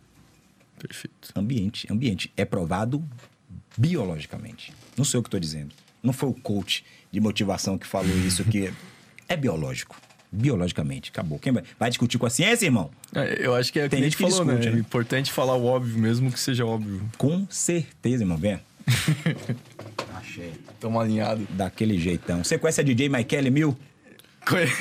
[0.80, 1.34] Perfeito.
[1.36, 1.86] Ambiente.
[1.92, 2.32] Ambiente.
[2.38, 3.04] É provado
[3.78, 4.72] biologicamente.
[4.96, 5.76] Não sei o que estou dizendo.
[6.02, 8.72] Não foi o coach de motivação que falou isso, que
[9.28, 9.98] é biológico
[10.32, 11.10] biologicamente.
[11.10, 11.40] Acabou.
[11.40, 12.90] Quem vai, vai discutir com a ciência, irmão?
[13.14, 14.76] É, eu acho que é Tem gente que falou, discute, né?
[14.76, 17.02] É importante falar o óbvio mesmo que seja óbvio.
[17.18, 18.38] Com certeza, irmão.
[18.38, 18.60] Vem.
[20.16, 20.54] Achei.
[20.80, 21.48] Tamo alinhado.
[21.52, 22.44] Daquele jeitão.
[22.44, 23.78] Você conhece a DJ Michael Mil?
[24.46, 24.76] Conheço,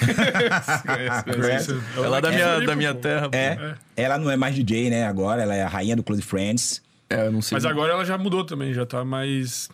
[0.84, 1.82] conheço, conheço.
[1.96, 3.30] Ela é da minha, da minha terra.
[3.32, 5.06] É, é, ela não é mais DJ, né?
[5.06, 6.82] Agora ela é a rainha do Close Friends.
[7.08, 7.56] É, eu não sei.
[7.56, 9.70] Mas agora ela já mudou também, já tá mais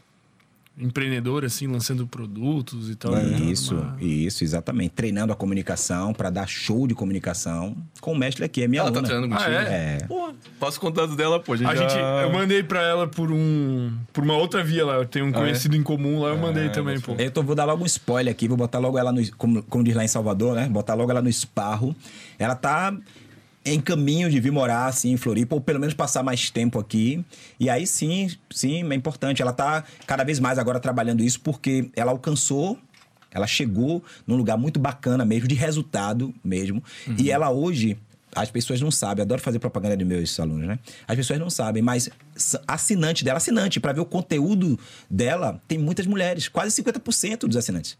[0.80, 3.12] empreendedor, assim, lançando produtos e tal.
[3.12, 3.40] Né?
[3.50, 3.96] Isso, uma...
[4.00, 4.90] isso, exatamente.
[4.90, 8.90] Treinando a comunicação para dar show de comunicação com o mestre aqui, é minha ela
[8.90, 9.08] tá aluna.
[9.08, 9.56] tá treinando contigo?
[9.56, 9.98] Ah, é?
[10.02, 10.06] é.
[10.06, 11.52] Pô, passo contato dela, pô.
[11.52, 11.88] A gente, a já...
[11.88, 13.92] gente Eu mandei para ela por um...
[14.12, 14.94] Por uma outra via lá.
[14.94, 15.80] Eu tenho um conhecido ah, é?
[15.80, 17.14] em comum lá, eu mandei ah, também, pô.
[17.18, 19.20] Eu tô, vou dar logo um spoiler aqui, vou botar logo ela no...
[19.36, 20.68] Como, como diz lá em Salvador, né?
[20.68, 21.94] Botar logo ela no esparro.
[22.38, 22.96] Ela tá
[23.72, 27.24] em caminho de vir morar assim em Floripa, ou pelo menos passar mais tempo aqui.
[27.58, 29.42] E aí sim, sim, é importante.
[29.42, 32.78] Ela está cada vez mais agora trabalhando isso porque ela alcançou,
[33.30, 36.82] ela chegou num lugar muito bacana mesmo, de resultado mesmo.
[37.06, 37.16] Uhum.
[37.18, 37.96] E ela hoje,
[38.34, 40.78] as pessoas não sabem, adoro fazer propaganda de meus alunos, né?
[41.06, 42.10] As pessoas não sabem, mas
[42.66, 44.78] assinante dela, assinante, para ver o conteúdo
[45.08, 47.96] dela, tem muitas mulheres, quase 50% dos assinantes.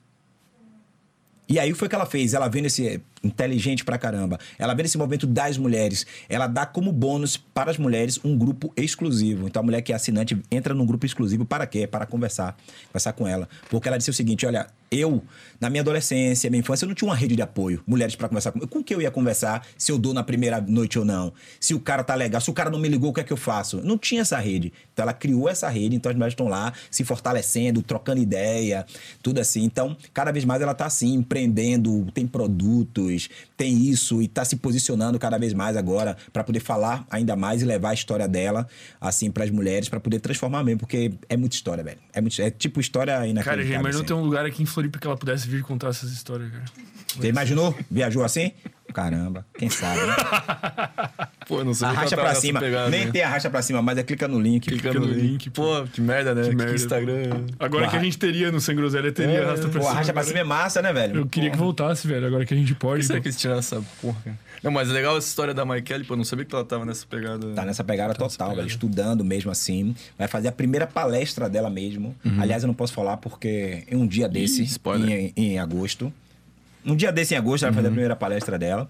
[1.51, 2.33] E aí foi o que ela fez.
[2.33, 4.39] Ela vendo esse inteligente pra caramba.
[4.59, 6.07] Ela vendo esse movimento das mulheres.
[6.29, 9.47] Ela dá como bônus para as mulheres um grupo exclusivo.
[9.47, 11.87] Então a mulher que é assinante entra num grupo exclusivo para quê?
[11.87, 12.57] Para conversar.
[12.87, 13.49] Conversar com ela.
[13.69, 15.23] Porque ela disse o seguinte: olha, Eu,
[15.61, 18.51] na minha adolescência, minha infância, eu não tinha uma rede de apoio, mulheres pra conversar
[18.51, 18.69] comigo.
[18.69, 21.33] Com que eu ia conversar se eu dou na primeira noite ou não?
[21.61, 23.33] Se o cara tá legal, se o cara não me ligou, o que é que
[23.33, 23.81] eu faço?
[23.85, 24.73] Não tinha essa rede.
[24.93, 28.85] Então ela criou essa rede, então as mulheres estão lá se fortalecendo, trocando ideia,
[29.23, 29.63] tudo assim.
[29.63, 33.10] Então, cada vez mais ela tá assim, empreendendo, tem produtos,
[33.57, 37.63] tem isso e tá se posicionando cada vez mais agora pra poder falar ainda mais
[37.63, 38.69] e levar a história dela
[39.01, 41.99] assim pras mulheres pra poder transformar mesmo, porque é muita história, velho.
[42.13, 43.45] É muito, é tipo história inacreditável.
[43.45, 44.07] Cara, já imaginou assim.
[44.07, 46.65] ter um lugar aqui em Floripa que ela pudesse vir contar essas histórias, cara.
[47.17, 47.75] Você imaginou?
[47.91, 48.53] Viajou assim?
[48.93, 50.15] Caramba, quem sabe, né?
[51.47, 52.61] Pô, não que ela tava pra nessa cima.
[52.61, 53.11] pegada, Nem né?
[53.13, 54.69] tem arrasta pra cima, mas é clica no link.
[54.69, 55.27] Clica Clica no no link.
[55.47, 56.49] link, Pô, que merda, né?
[56.49, 56.75] Que, merda.
[56.77, 57.47] Instagram.
[57.59, 59.91] Agora que a gente teria no Sem Groselha, teria É, arrasta pra Pô, cima.
[59.91, 61.17] arrasta pra cima é massa, né, velho?
[61.23, 62.25] Eu queria que voltasse, velho.
[62.25, 63.01] Agora que a gente pode.
[63.01, 64.39] que será que eles tiraram essa porra?
[64.63, 66.85] Não, mas é legal essa história da Maikele, pô, eu não sabia que ela tava
[66.85, 67.49] nessa pegada.
[67.49, 68.57] Tá nessa pegada total, pegada.
[68.57, 68.69] velho.
[68.69, 69.95] Estudando mesmo assim.
[70.17, 72.15] Vai fazer a primeira palestra dela mesmo.
[72.39, 75.11] Aliás, eu não posso falar porque em um dia desse, spoiler.
[75.11, 76.13] em, em agosto.
[76.85, 78.89] Um dia desse em agosto, ela vai fazer a primeira palestra dela.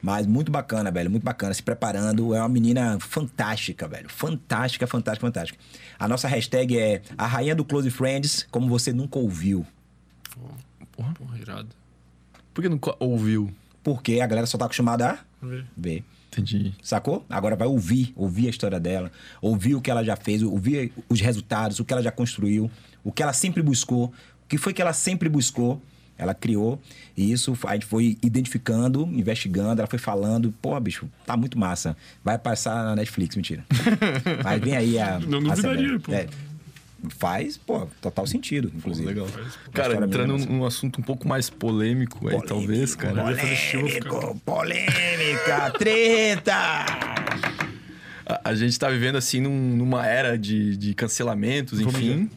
[0.00, 1.10] Mas muito bacana, velho.
[1.10, 1.52] Muito bacana.
[1.54, 2.34] Se preparando.
[2.34, 4.08] É uma menina fantástica, velho.
[4.08, 5.58] Fantástica, fantástica, fantástica.
[5.98, 9.66] A nossa hashtag é a rainha do Close Friends, como você nunca ouviu.
[10.92, 11.12] Porra.
[11.14, 11.68] Porra, irado.
[12.54, 13.50] Por que co- ouviu?
[13.82, 15.46] Porque a galera só tá acostumada a
[15.76, 16.04] ver.
[16.28, 16.72] Entendi.
[16.82, 17.26] Sacou?
[17.28, 19.10] Agora vai ouvir, ouvir a história dela,
[19.40, 22.70] ouvir o que ela já fez, ouvir os resultados, o que ela já construiu,
[23.04, 25.82] o que ela sempre buscou, o que foi que ela sempre buscou,
[26.18, 26.80] ela criou,
[27.16, 31.96] e isso a gente foi identificando, investigando, ela foi falando, pô, bicho, tá muito massa.
[32.22, 33.64] Vai passar na Netflix, mentira.
[34.44, 35.18] Mas vem aí a.
[35.18, 36.12] Não a duvidaria, pô.
[36.12, 36.28] É,
[37.08, 39.06] faz, pô, total sentido, inclusive.
[39.08, 39.26] Legal.
[39.72, 43.14] Cara, entrando mesmo, num assunto um pouco mais polêmico aí, talvez, cara.
[43.24, 46.54] Polêmico, polêmica, treta!
[48.24, 52.30] A, a gente tá vivendo, assim, num- numa era de, de cancelamentos, Vamos enfim.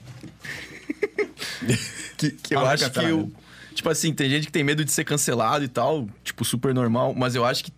[2.18, 3.32] que, que eu acho que o.
[3.76, 7.14] Tipo assim, tem gente que tem medo de ser cancelado e tal, tipo, super normal,
[7.14, 7.74] mas eu acho que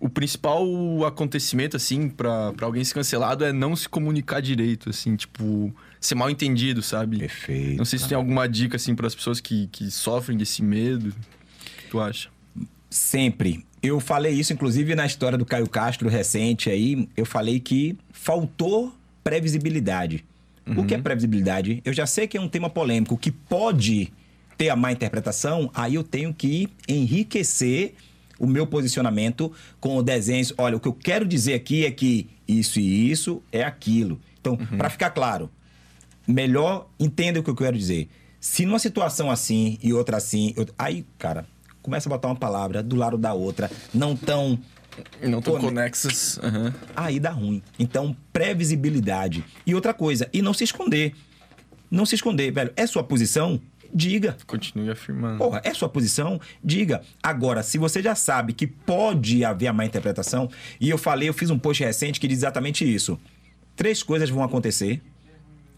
[0.00, 0.66] o principal
[1.06, 6.16] acontecimento, assim, pra, pra alguém ser cancelado é não se comunicar direito, assim, tipo, ser
[6.16, 7.18] mal entendido, sabe?
[7.18, 7.78] Perfeito.
[7.78, 11.08] Não sei se tem alguma dica, assim, para as pessoas que, que sofrem desse medo.
[11.08, 12.28] O que tu acha?
[12.90, 13.64] Sempre.
[13.80, 17.08] Eu falei isso, inclusive, na história do Caio Castro recente aí.
[17.16, 18.92] Eu falei que faltou
[19.22, 20.24] previsibilidade.
[20.76, 21.80] O que é previsibilidade?
[21.84, 24.12] Eu já sei que é um tema polêmico, que pode
[24.58, 27.94] ter a má interpretação, aí eu tenho que enriquecer
[28.38, 30.52] o meu posicionamento com desenhos.
[30.58, 34.20] Olha, o que eu quero dizer aqui é que isso e isso é aquilo.
[34.40, 35.48] Então, para ficar claro,
[36.26, 38.08] melhor entenda o que eu quero dizer.
[38.40, 41.46] Se numa situação assim e outra assim, eu- aí, cara,
[41.82, 44.58] começa a botar uma palavra do lado da outra, não tão.
[45.22, 46.38] Não tão conexas.
[46.42, 46.74] Aham.
[46.96, 47.62] Aí dá ruim.
[47.78, 49.44] Então, previsibilidade.
[49.64, 51.14] E outra coisa, e não se esconder.
[51.90, 52.72] Não se esconder, velho.
[52.76, 53.60] É sua posição?
[53.92, 54.36] Diga.
[54.46, 55.38] Continue afirmando.
[55.38, 56.40] Porra, é sua posição?
[56.62, 57.02] Diga.
[57.22, 60.50] Agora, se você já sabe que pode haver a má interpretação,
[60.80, 63.18] e eu falei, eu fiz um post recente que diz exatamente isso.
[63.74, 65.00] Três coisas vão acontecer,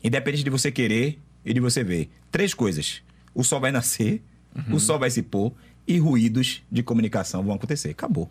[0.02, 2.10] independente de você querer e de você ver.
[2.30, 3.02] Três coisas.
[3.34, 4.22] O sol vai nascer,
[4.70, 5.52] o sol vai se pôr
[5.86, 7.90] e ruídos de comunicação vão acontecer.
[7.90, 8.30] Acabou.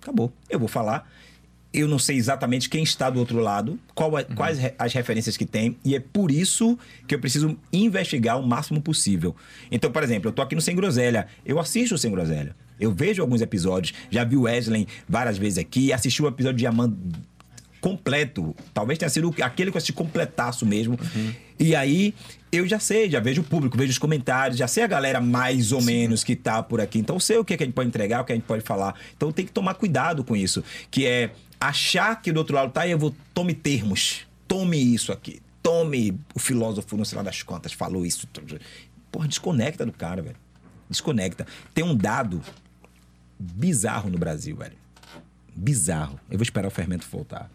[0.00, 0.32] Acabou.
[0.48, 1.10] Eu vou falar.
[1.72, 5.36] Eu não sei exatamente quem está do outro lado, qual é- quais re- as referências
[5.36, 9.36] que tem, e é por isso que eu preciso investigar o máximo possível.
[9.70, 12.90] Então, por exemplo, eu tô aqui no Sem Groselha, eu assisto o Sem Groselha, eu
[12.90, 16.96] vejo alguns episódios, já vi o Wesley várias vezes aqui, assisti o episódio de Amanda
[17.80, 18.56] completo.
[18.74, 20.98] Talvez tenha sido aquele que eu assisti completaço mesmo.
[21.60, 22.14] E aí
[22.50, 25.70] eu já sei, já vejo o público, vejo os comentários, já sei a galera mais
[25.70, 26.98] ou menos que tá por aqui.
[26.98, 28.44] Então eu sei o que, é que a gente pode entregar, o que a gente
[28.46, 28.94] pode falar.
[29.16, 30.62] Então tem que tomar cuidado com isso.
[30.90, 33.14] Que é achar que do outro lado tá e eu vou.
[33.34, 34.26] Tome termos.
[34.46, 35.40] Tome isso aqui.
[35.62, 38.26] Tome o filósofo, não sei lá das contas, falou isso.
[39.12, 40.36] Porra, desconecta do cara, velho.
[40.88, 41.46] Desconecta.
[41.74, 42.40] Tem um dado
[43.38, 44.76] bizarro no Brasil, velho
[45.58, 46.18] bizarro.
[46.30, 47.50] Eu vou esperar o fermento voltar.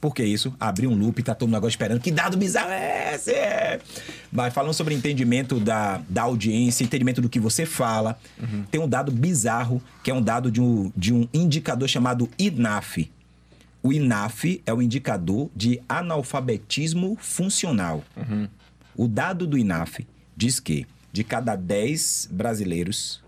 [0.00, 0.54] Por que isso?
[0.58, 2.00] Abrir um loop, tá todo mundo agora esperando.
[2.00, 3.34] Que dado bizarro é esse?
[4.32, 8.18] Mas falando sobre entendimento da, da audiência, entendimento do que você fala,
[8.70, 13.10] tem um dado bizarro, que é um dado de um, de um indicador chamado INAF.
[13.82, 18.04] O INAF é o indicador de analfabetismo funcional.
[18.94, 23.22] O dado do INAF diz que de cada 10 brasileiros,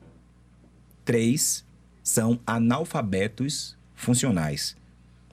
[1.05, 1.65] três
[2.03, 4.77] são analfabetos funcionais.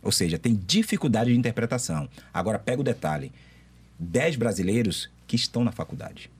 [0.02, 2.10] Ou seja, tem dificuldade de interpretação.
[2.34, 3.32] Agora, pega o detalhe:
[4.00, 6.32] 10 brasileiros que estão na faculdade.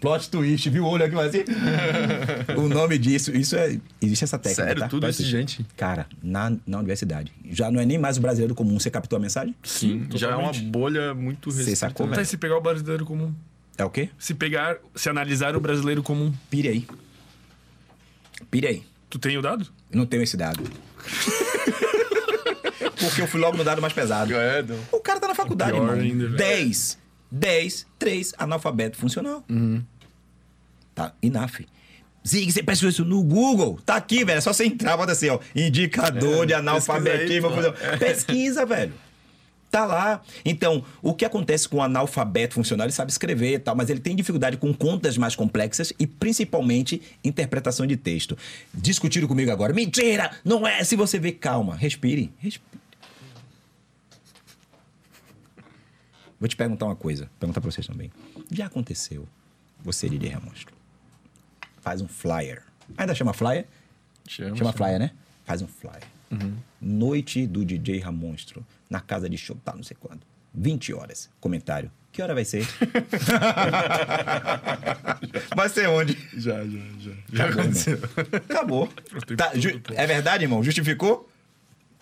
[0.00, 1.44] Plot twist, viu o olho aqui assim?
[2.56, 3.78] o nome disso, isso é.
[4.00, 4.64] Existe essa técnica.
[4.64, 4.82] Sério?
[4.82, 4.88] tá?
[4.88, 5.66] Tudo Presta isso, gente?
[5.76, 7.32] Cara, na, na universidade.
[7.50, 8.78] Já não é nem mais o brasileiro comum.
[8.78, 9.54] Você captou a mensagem?
[9.62, 10.70] Sim, já é uma totalmente.
[10.70, 11.76] bolha muito Você restrita.
[11.88, 12.12] sacou, né?
[12.12, 12.24] velho?
[12.24, 13.32] Tá, se pegar o brasileiro comum.
[13.78, 14.10] É o quê?
[14.18, 16.32] Se pegar, se analisar o brasileiro como um.
[16.50, 16.86] Pire aí.
[18.50, 18.82] Pire aí.
[19.08, 19.66] Tu tem o dado?
[19.90, 20.62] Eu não tenho esse dado.
[23.00, 24.32] Porque eu fui logo no dado mais pesado.
[24.34, 24.64] É.
[24.92, 26.36] O cara tá na faculdade, ainda, velho.
[26.36, 26.98] 10.
[27.32, 29.42] 10, 3, analfabeto funcional.
[30.94, 31.66] Tá, INAF.
[32.26, 33.80] Zig, você pesquisou isso no Google.
[33.84, 34.38] Tá aqui, velho.
[34.38, 35.40] É só você entrar, bota assim, ó.
[35.56, 37.48] Indicador É, de analfabetismo.
[37.50, 37.98] pesquisa aí.
[37.98, 38.92] Pesquisa, velho.
[39.70, 40.20] Tá lá.
[40.44, 42.84] Então, o que acontece com o analfabeto funcional?
[42.86, 47.00] Ele sabe escrever e tal, mas ele tem dificuldade com contas mais complexas e principalmente
[47.24, 48.36] interpretação de texto.
[48.74, 49.72] Discutiram comigo agora.
[49.72, 50.30] Mentira!
[50.44, 50.84] Não é!
[50.84, 52.30] Se você vê, calma, respire.
[52.38, 52.81] Respire.
[56.42, 58.10] Vou te perguntar uma coisa, perguntar pra vocês também.
[58.50, 59.28] Já aconteceu
[59.80, 60.74] você, DJ Ramonstro,
[61.80, 62.64] faz um flyer.
[62.98, 63.64] Ainda chama flyer?
[64.26, 64.72] Chama, Chama chama.
[64.72, 65.12] flyer, né?
[65.44, 66.02] Faz um flyer.
[66.80, 70.22] Noite do DJ Ramonstro, na casa de show, tá não sei quando.
[70.52, 71.30] 20 horas.
[71.40, 71.92] Comentário.
[72.10, 72.66] Que hora vai ser?
[75.54, 76.16] vai ser onde?
[76.36, 77.12] Já, já, já.
[77.32, 77.98] Já Acabou, aconteceu.
[78.50, 78.86] Acabou.
[78.88, 79.94] tempo Tá, todo, ju- pô.
[79.94, 80.62] é verdade, irmão?
[80.62, 81.28] Justificou?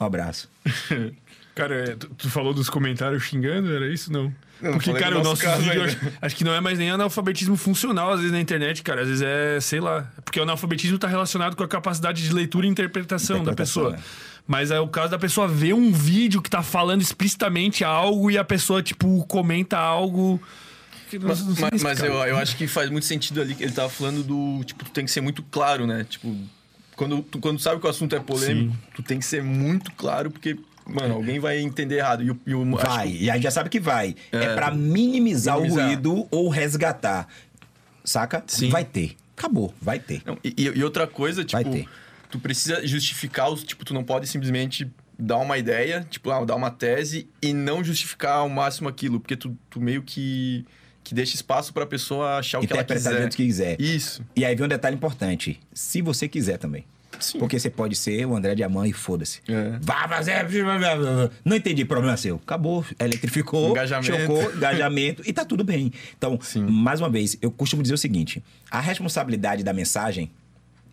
[0.00, 0.50] Um abraço.
[1.60, 4.12] Cara, é, tu, tu falou dos comentários xingando, era isso?
[4.12, 4.32] Não.
[4.62, 7.56] Não, Porque, cara, o nosso nosso vídeo, acho, acho que não é mais nem analfabetismo
[7.56, 9.00] funcional, às vezes, na internet, cara.
[9.02, 10.10] Às vezes é, sei lá.
[10.24, 13.96] Porque o analfabetismo tá relacionado com a capacidade de leitura e interpretação, da Interpretação, pessoa.
[13.96, 14.02] né?
[14.46, 18.36] Mas é o caso da pessoa ver um vídeo que tá falando explicitamente algo e
[18.36, 20.40] a pessoa, tipo, comenta algo.
[21.22, 24.22] Mas, mas- mas eu, eu acho que faz muito sentido ali que ele tava falando
[24.22, 24.62] do.
[24.64, 26.04] Tipo, tu tem que ser muito claro, né?
[26.08, 26.36] Tipo,
[26.96, 30.30] quando, tu, quando sabe que o assunto é polêmico, tu tem que ser muito claro,
[30.30, 30.56] porque,
[30.86, 32.22] mano, alguém vai entender errado.
[32.22, 32.40] E o.
[32.46, 34.14] E o Vai, que- e a gente já sabe que vai.
[34.32, 34.54] É, É.
[34.54, 35.84] pra minimizar, Minimizar.
[35.84, 37.28] o ruído ou resgatar.
[38.04, 38.42] Saca?
[38.46, 38.68] Sim.
[38.70, 39.16] Vai ter.
[39.36, 40.22] Acabou, vai ter.
[40.24, 41.88] Não, e, e- outra coisa, Vai tipo, ter.
[42.30, 43.62] tu precisa justificar os.
[43.64, 47.82] Tipo, tu não pode simplesmente dar uma ideia, tipo, ah, dar uma tese e não
[47.84, 50.64] justificar ao máximo aquilo, porque tu, tu meio que.
[51.02, 53.30] que deixa espaço pra pessoa achar o que ela Interpretar do quiser.
[53.30, 53.80] que quiser.
[53.80, 54.22] Isso.
[54.36, 55.58] E aí vem um detalhe importante.
[55.72, 56.84] Se você quiser também.
[57.20, 57.38] Sim.
[57.38, 59.40] Porque você pode ser o André Diamant e foda-se.
[59.48, 59.78] É.
[59.80, 60.34] Vai fazer.
[61.44, 62.36] Não entendi, problema seu.
[62.36, 64.16] Acabou, eletrificou, Engajamento.
[64.16, 65.92] chocou, engajamento e tá tudo bem.
[66.16, 66.62] Então, Sim.
[66.62, 70.30] mais uma vez, eu costumo dizer o seguinte: a responsabilidade da mensagem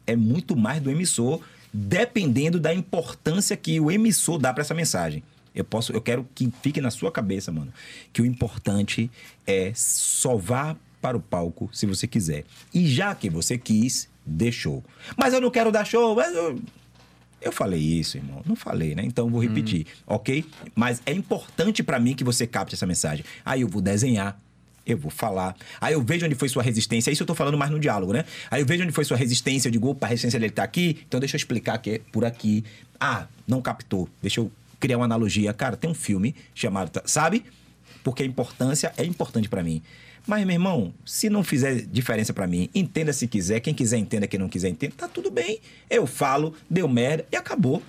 [0.05, 1.41] é muito mais do emissor,
[1.73, 5.23] dependendo da importância que o emissor dá para essa mensagem.
[5.53, 7.73] Eu posso, eu quero que fique na sua cabeça, mano,
[8.13, 9.09] que o importante
[9.45, 12.43] é só vá para o palco se você quiser.
[12.73, 14.83] E já que você quis, deixou.
[15.15, 16.59] Mas eu não quero dar show, eu,
[17.41, 18.41] eu falei isso, irmão.
[18.45, 19.03] Não falei, né?
[19.05, 20.45] Então eu vou repetir, ok?
[20.75, 23.23] Mas é importante pra mim que você capte essa mensagem.
[23.45, 24.39] Aí eu vou desenhar,
[24.85, 25.55] eu vou falar.
[25.79, 27.11] Aí eu vejo onde foi sua resistência.
[27.11, 28.25] Isso eu tô falando mais no diálogo, né?
[28.49, 29.67] Aí eu vejo onde foi sua resistência.
[29.67, 30.99] Eu digo, opa, a resistência dele tá aqui.
[31.07, 32.63] Então deixa eu explicar que é por aqui.
[32.99, 34.09] Ah, não captou.
[34.21, 35.53] Deixa eu criar uma analogia.
[35.53, 37.45] Cara, tem um filme chamado, sabe?
[38.03, 39.81] Porque a importância é importante pra mim.
[40.27, 43.61] Mas, meu irmão, se não fizer diferença pra mim, entenda se quiser.
[43.61, 44.27] Quem quiser, entenda.
[44.27, 44.93] Quem não quiser, entenda.
[44.97, 45.59] Tá tudo bem.
[45.89, 47.81] Eu falo, deu merda e acabou.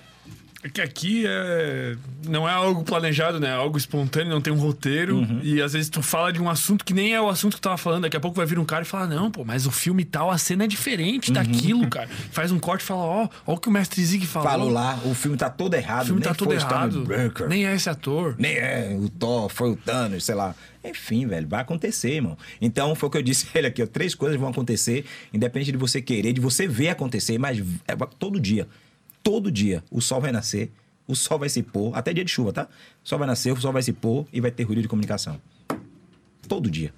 [0.61, 1.95] É que aqui é...
[2.27, 3.47] não é algo planejado, né?
[3.47, 5.19] É algo espontâneo, não tem um roteiro.
[5.19, 5.39] Uhum.
[5.41, 7.63] E às vezes tu fala de um assunto que nem é o assunto que tu
[7.63, 8.01] tava falando.
[8.01, 10.29] Daqui a pouco vai vir um cara e falar: Não, pô, mas o filme tal,
[10.29, 11.33] a cena é diferente Uhum.
[11.35, 12.09] daquilo, cara.
[12.31, 14.49] Faz um corte e fala: Ó, ó o que o mestre Zig falou.
[14.49, 16.01] Falou lá, o filme tá todo errado.
[16.03, 17.07] O filme nem tá todo errado.
[17.47, 18.35] Nem é esse ator.
[18.37, 20.53] Nem é o Thor, foi o Thanos, sei lá.
[20.83, 22.37] Enfim, velho, vai acontecer, irmão.
[22.61, 23.87] Então, foi o que eu disse ele aqui, ó.
[23.87, 28.39] Três coisas vão acontecer, independente de você querer, de você ver acontecer, mas é todo
[28.39, 28.67] dia.
[29.21, 30.71] Todo dia o sol vai nascer,
[31.07, 32.67] o sol vai se pôr, até dia de chuva, tá?
[33.03, 35.41] O sol vai nascer, o sol vai se pôr e vai ter ruído de comunicação.
[36.47, 36.93] Todo dia.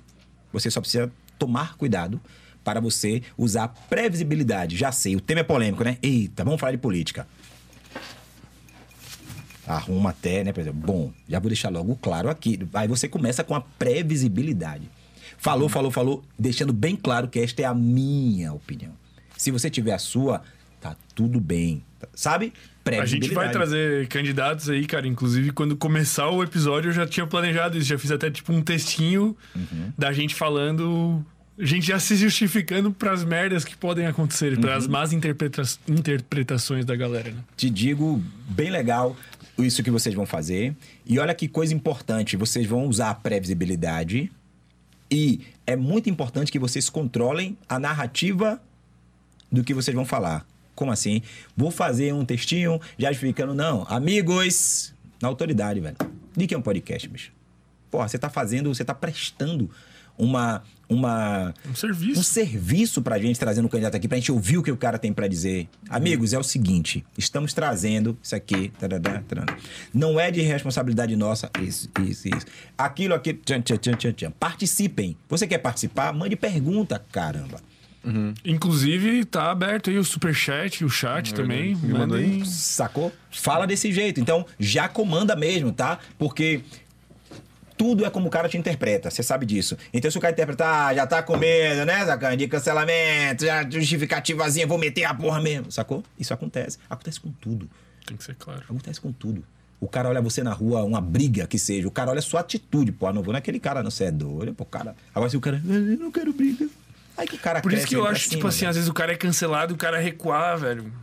[0.53, 2.21] Você só precisa tomar cuidado
[2.63, 4.77] para você usar previsibilidade.
[4.77, 5.97] Já sei, o tema é polêmico, né?
[6.03, 7.27] Eita, vamos falar de política
[9.75, 10.51] arruma até, né?
[10.53, 12.59] Por exemplo, bom, já vou deixar logo claro aqui.
[12.73, 14.83] Aí você começa com a previsibilidade.
[15.37, 18.91] Falou, falou, falou, deixando bem claro que esta é a minha opinião.
[19.37, 20.41] Se você tiver a sua,
[20.79, 21.83] tá tudo bem.
[21.99, 22.53] tá- Sabe?
[22.99, 25.07] A gente vai trazer candidatos aí, cara.
[25.07, 27.87] Inclusive, quando começar o episódio, eu já tinha planejado isso.
[27.87, 29.91] Já fiz até tipo um textinho Uhum.
[29.97, 31.23] da gente falando.
[31.59, 34.61] A gente já se justificando pras merdas que podem acontecer, Uhum.
[34.61, 37.37] pras más interpreta interpretações da galera, né?
[37.55, 39.15] Te digo, bem legal
[39.63, 40.75] isso que vocês vão fazer.
[41.05, 44.31] E olha que coisa importante, vocês vão usar a previsibilidade.
[45.09, 48.61] E é muito importante que vocês controlem a narrativa
[49.51, 50.45] do que vocês vão falar.
[50.73, 51.21] Como assim?
[51.55, 53.85] Vou fazer um textinho já explicando, não.
[53.89, 55.97] Amigos, na autoridade, velho.
[56.35, 57.31] De que é um podcast, bicho?
[57.89, 59.69] Porra, você tá fazendo, você tá prestando
[60.21, 62.19] uma, uma, Um serviço.
[62.19, 64.99] um serviço pra gente trazendo o candidato aqui, pra gente ouvir o que o cara
[64.99, 65.67] tem pra dizer.
[65.89, 68.71] Amigos, é o seguinte: estamos trazendo isso aqui.
[68.79, 69.57] tarará, tarará.
[69.91, 71.49] Não é de responsabilidade nossa.
[71.59, 72.45] Isso, isso, isso.
[72.77, 73.39] Aquilo, aquilo.
[73.43, 74.31] Tchan, tchan, tchan, tchan, tchan.
[74.39, 75.17] Participem.
[75.27, 76.13] Você quer participar?
[76.13, 77.59] Mande pergunta, caramba.
[78.43, 81.75] Inclusive, tá aberto aí o superchat, o chat também.
[81.75, 82.43] Me mandou aí.
[82.45, 83.11] Sacou?
[83.29, 84.19] Fala desse jeito.
[84.19, 85.99] Então, já comanda mesmo, tá?
[86.17, 86.61] Porque
[87.81, 89.75] tudo é como o cara te interpreta, você sabe disso.
[89.91, 92.37] Então, se o cara interpretar, ah, já tá com medo, né, Sacana?
[92.37, 95.71] De cancelamento, já justificativazinha, vou meter a porra mesmo.
[95.71, 96.03] Sacou?
[96.19, 96.77] Isso acontece.
[96.87, 97.67] Acontece com tudo.
[98.05, 98.61] Tem que ser claro.
[98.61, 99.43] Acontece com tudo.
[99.79, 101.87] O cara olha você na rua, uma briga que seja.
[101.87, 102.91] O cara olha a sua atitude.
[102.91, 103.89] Pô, não vou naquele cara, não.
[103.89, 104.95] Você é doido, pô, cara.
[105.15, 106.67] Agora, se o cara, "Ah, eu não quero briga.
[107.17, 108.69] Aí que o cara Por isso que eu acho, cima, tipo assim, velho.
[108.69, 110.93] às vezes o cara é cancelado e o cara recuar, velho.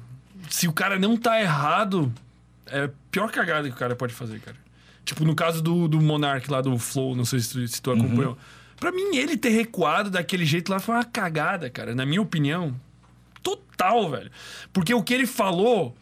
[0.49, 2.13] Se o cara não tá errado,
[2.67, 4.57] é a pior cagada que o cara pode fazer, cara.
[5.09, 7.91] Tipo, no caso do, do Monark lá do Flow, não sei se tu, se tu
[7.91, 8.37] acompanhou.
[8.77, 11.95] Pra mim, ele ter recuado daquele jeito lá foi uma cagada, cara.
[11.95, 12.79] Na minha opinião.
[13.43, 14.31] Total, velho.
[14.71, 15.97] Porque o que ele falou.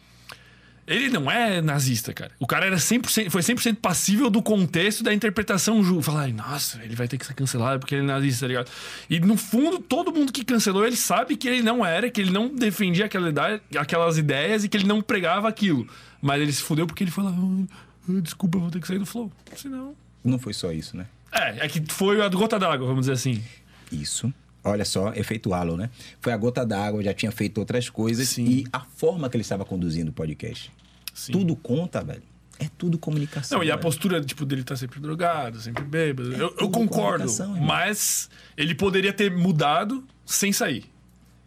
[0.85, 2.33] Ele não é nazista, cara.
[2.37, 5.81] O cara era 100%, foi 100% passível do contexto da interpretação.
[6.01, 8.69] Falar, nossa, ele vai ter que ser cancelado porque ele é nazista, tá ligado?
[9.09, 12.31] E no fundo, todo mundo que cancelou, ele sabe que ele não era, que ele
[12.31, 15.87] não defendia aquela idade, aquelas ideias e que ele não pregava aquilo.
[16.21, 17.86] Mas ele se fudeu porque ele falou, "Ah, ah,
[18.21, 19.31] desculpa, eu vou ter que sair do flow.
[19.55, 19.95] Senão.
[20.23, 21.07] Não foi só isso, né?
[21.31, 23.43] É, é que foi a gota d'água, vamos dizer assim.
[23.91, 24.33] Isso.
[24.63, 25.89] Olha só, efeito halo, né?
[26.19, 28.45] Foi a gota d'água, já tinha feito outras coisas Sim.
[28.45, 30.71] e a forma que ele estava conduzindo o podcast.
[31.13, 31.31] Sim.
[31.31, 32.23] Tudo conta, velho.
[32.59, 33.59] É tudo comunicação.
[33.59, 33.83] Não, e a velho.
[33.83, 36.33] postura, tipo, dele tá sempre drogado, sempre bêbado.
[36.33, 37.25] eu, eu tudo concordo.
[37.61, 40.85] Mas ele poderia ter mudado sem sair.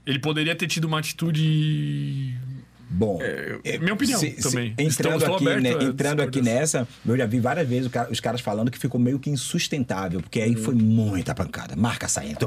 [0.07, 2.39] Ele poderia ter tido uma atitude.
[2.93, 4.75] Bom, É minha opinião também.
[4.77, 8.19] entrando Estou- estou aqui, né, entrando aqui nessa, eu já vi várias vezes cara- os
[8.19, 11.77] caras falando que ficou meio que insustentável, porque aí foi muita pancada.
[11.77, 12.39] Marca saindo.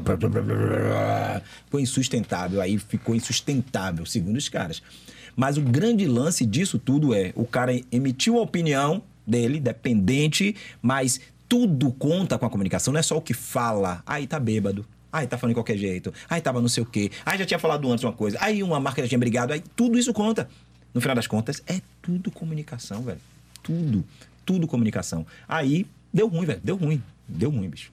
[1.69, 4.81] Foi insustentável, aí ficou insustentável, segundo os caras.
[5.35, 11.19] Mas o grande lance disso tudo é: o cara emitiu a opinião dele, dependente, mas
[11.47, 14.03] tudo conta com a comunicação, não é só o que fala.
[14.05, 14.85] Aí tá bêbado.
[15.13, 16.11] Aí tá falando de qualquer jeito.
[16.29, 17.11] Aí tava não sei o quê.
[17.25, 18.37] Aí já tinha falado antes uma coisa.
[18.41, 19.53] Aí uma marca já tinha brigado.
[19.53, 20.49] Aí tudo isso conta.
[20.93, 23.19] No final das contas, é tudo comunicação, velho.
[23.61, 24.03] Tudo.
[24.45, 25.25] Tudo comunicação.
[25.47, 26.59] Aí deu ruim, velho.
[26.63, 27.01] Deu ruim.
[27.27, 27.91] Deu ruim, bicho.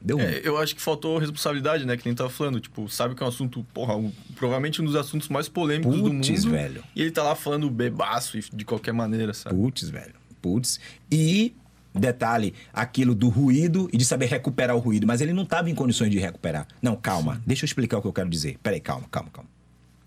[0.00, 0.26] Deu ruim.
[0.26, 1.96] É, eu acho que faltou responsabilidade, né?
[1.96, 2.60] Que nem tava falando.
[2.60, 6.10] Tipo, sabe que é um assunto, porra, um- provavelmente um dos assuntos mais polêmicos do
[6.10, 6.50] Putz, mundo.
[6.56, 6.84] velho.
[6.94, 9.56] E ele tá lá falando bebaço e de qualquer maneira, sabe?
[9.56, 10.14] Putz, velho.
[10.40, 10.78] Putz.
[11.10, 11.52] E,
[12.00, 15.06] detalhe, aquilo do ruído e de saber recuperar o ruído.
[15.06, 16.66] Mas ele não tava em condições de recuperar.
[16.82, 17.40] Não, calma.
[17.46, 18.58] Deixa eu explicar o que eu quero dizer.
[18.62, 19.50] Peraí, calma, calma, calma.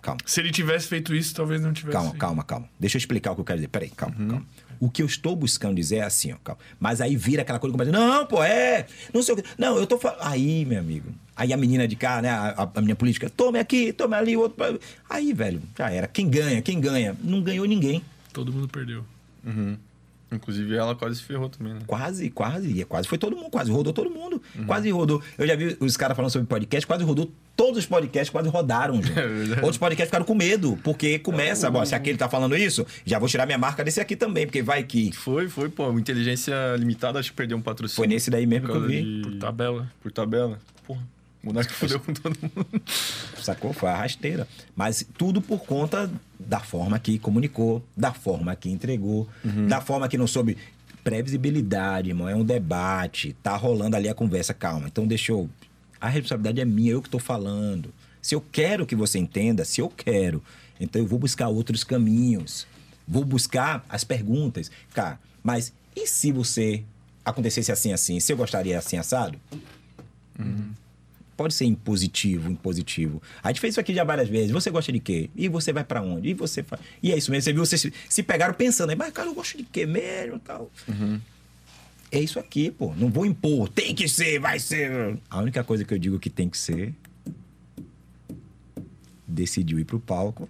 [0.01, 0.19] Calma.
[0.25, 1.91] Se ele tivesse feito isso, talvez não tivesse.
[1.97, 2.69] Calma, calma, calma.
[2.79, 3.67] Deixa eu explicar o que eu quero dizer.
[3.67, 4.45] Peraí, calma, calma.
[4.79, 6.61] O que eu estou buscando dizer é assim, ó, calma.
[6.79, 9.43] Mas aí vira aquela coisa que começa, não, pô, é, não sei o que.
[9.57, 10.19] Não, eu tô falando.
[10.21, 11.09] Aí, meu amigo.
[11.35, 14.55] Aí a menina de cá, né, a, a- minha política, tome aqui, tome ali, outro.
[14.55, 16.07] pra- Aí, velho, já era.
[16.07, 17.13] Quem ganha, quem ganha?
[17.21, 18.01] Não ganhou ninguém.
[18.31, 19.03] Todo mundo perdeu.
[20.31, 21.79] Inclusive, ela quase se ferrou também, né?
[21.87, 24.41] Quase, quase, e quase foi todo mundo, quase rodou todo mundo.
[24.67, 25.21] Quase rodou.
[25.37, 27.31] Eu já vi os caras falando sobre podcast, quase rodou.
[27.55, 29.17] Todos os podcasts quase rodaram, gente.
[29.19, 29.61] É verdade.
[29.61, 33.27] Outros podcasts ficaram com medo, porque começa, bom, se aquele tá falando isso, já vou
[33.27, 35.11] tirar minha marca desse aqui também, porque vai que.
[35.13, 35.91] Foi, foi, pô.
[35.97, 37.95] Inteligência limitada, acho que perdeu um patrocínio.
[37.97, 39.01] Foi nesse daí mesmo que eu vi.
[39.03, 39.91] de- Por tabela.
[40.01, 40.59] Por tabela.
[40.85, 41.01] Porra.
[41.41, 42.81] O Monark fudeu com todo mundo.
[43.41, 43.71] Sacou?
[43.71, 44.47] Foi a rasteira.
[44.75, 49.27] Mas tudo por conta da forma que comunicou, da forma que entregou,
[49.67, 50.57] da forma que não soube.
[51.03, 52.27] Previsibilidade, irmão.
[52.27, 53.35] É um debate.
[53.41, 54.53] Tá rolando ali a conversa.
[54.53, 54.87] Calma.
[54.87, 55.49] Então deixa eu.
[55.99, 57.93] A responsabilidade é minha, eu que tô falando.
[58.21, 60.43] Se eu quero que você entenda, se eu quero,
[60.79, 62.67] então eu vou buscar outros caminhos.
[63.07, 64.69] Vou buscar as perguntas.
[64.93, 66.83] Cara, mas e se você
[67.23, 68.19] acontecesse assim, assim?
[68.19, 69.39] Se eu gostaria assim, assado?
[71.39, 73.21] Pode ser impositivo, impositivo.
[73.41, 74.51] A gente fez isso aqui já várias vezes.
[74.51, 75.29] Você gosta de quê?
[75.33, 76.27] E você vai pra onde?
[76.27, 76.81] E você faz.
[77.01, 77.43] E é isso mesmo.
[77.43, 80.39] Você viu, vocês se, pegaram pensando aí, mas cara, eu gosto de quê mesmo e
[80.39, 80.69] tal.
[82.11, 82.93] É isso aqui, pô.
[82.93, 83.69] Não vou impor.
[83.69, 85.17] Tem que ser, vai ser.
[85.29, 86.93] A única coisa que eu digo que tem que ser.
[89.25, 90.49] Decidiu ir pro palco.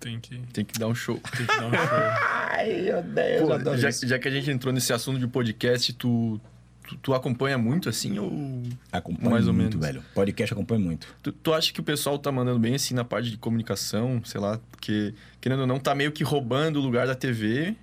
[0.00, 1.20] Tem que, Tem que dar um show.
[1.36, 1.98] tem que dar um show.
[2.48, 6.40] Ai, meu Deus, Pô, já, já que a gente entrou nesse assunto de podcast, tu,
[6.86, 8.62] tu, tu acompanha muito assim ou.
[8.92, 9.86] Acompanha mais ou muito, menos.
[9.86, 10.04] velho.
[10.14, 11.06] Podcast acompanha muito.
[11.22, 14.40] Tu, tu acha que o pessoal tá mandando bem assim na parte de comunicação, sei
[14.40, 17.74] lá, porque querendo ou não, tá meio que roubando o lugar da TV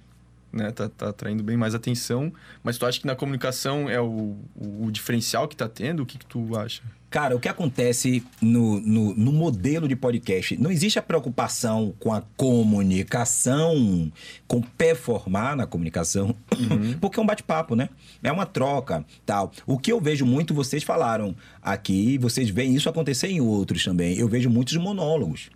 [0.53, 0.71] né?
[0.71, 2.31] Tá, tá atraindo bem mais atenção.
[2.63, 6.03] Mas tu acha que na comunicação é o, o, o diferencial que tá tendo?
[6.03, 6.83] O que, que tu acha?
[7.13, 10.57] Cara, o que acontece no, no, no, modelo de podcast?
[10.57, 14.11] Não existe a preocupação com a comunicação,
[14.47, 16.97] com performar na comunicação, uhum.
[16.99, 17.89] porque é um bate-papo, né?
[18.23, 19.51] É uma troca, tal.
[19.67, 24.17] O que eu vejo muito, vocês falaram aqui, vocês veem isso acontecer em outros também.
[24.17, 25.51] Eu vejo muitos monólogos.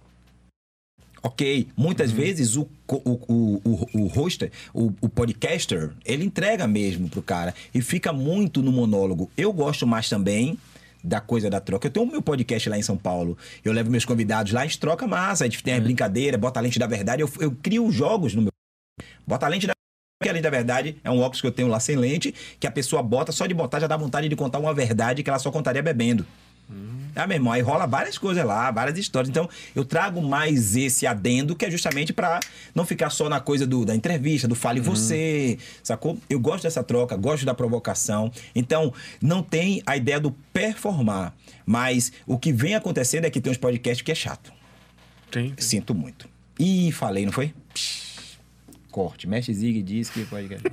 [1.21, 2.17] Ok, muitas uhum.
[2.17, 7.53] vezes o, o, o, o, o hoster, o, o podcaster, ele entrega mesmo pro cara
[7.73, 9.29] e fica muito no monólogo.
[9.35, 10.57] Eu gosto mais também
[11.03, 11.87] da coisa da troca.
[11.87, 13.37] Eu tenho o meu podcast lá em São Paulo.
[13.63, 16.59] Eu levo meus convidados lá, a gente troca massa, a gente tem a brincadeira, bota
[16.59, 17.21] a lente da verdade.
[17.21, 18.51] Eu, eu crio jogos no meu.
[19.25, 19.73] Bota a lente da
[20.21, 22.65] que a lente da verdade é um óculos que eu tenho lá sem lente, que
[22.65, 25.37] a pessoa bota, só de botar já dá vontade de contar uma verdade que ela
[25.37, 26.25] só contaria bebendo.
[27.15, 29.29] Ah, meu irmão, aí rola várias coisas lá, várias histórias.
[29.29, 32.39] Então, eu trago mais esse adendo que é justamente para
[32.75, 34.85] não ficar só na coisa do, da entrevista, do fale uhum.
[34.85, 36.17] você, sacou?
[36.29, 38.31] Eu gosto dessa troca, gosto da provocação.
[38.53, 41.33] Então, não tem a ideia do performar.
[41.65, 44.53] Mas o que vem acontecendo é que tem uns podcasts que é chato.
[45.31, 45.53] Tem.
[45.57, 46.29] Sinto muito.
[46.59, 47.53] Ih, falei, não foi?
[47.73, 48.37] Psh,
[48.91, 49.27] corte.
[49.27, 50.63] Mestre Zig diz que podcast.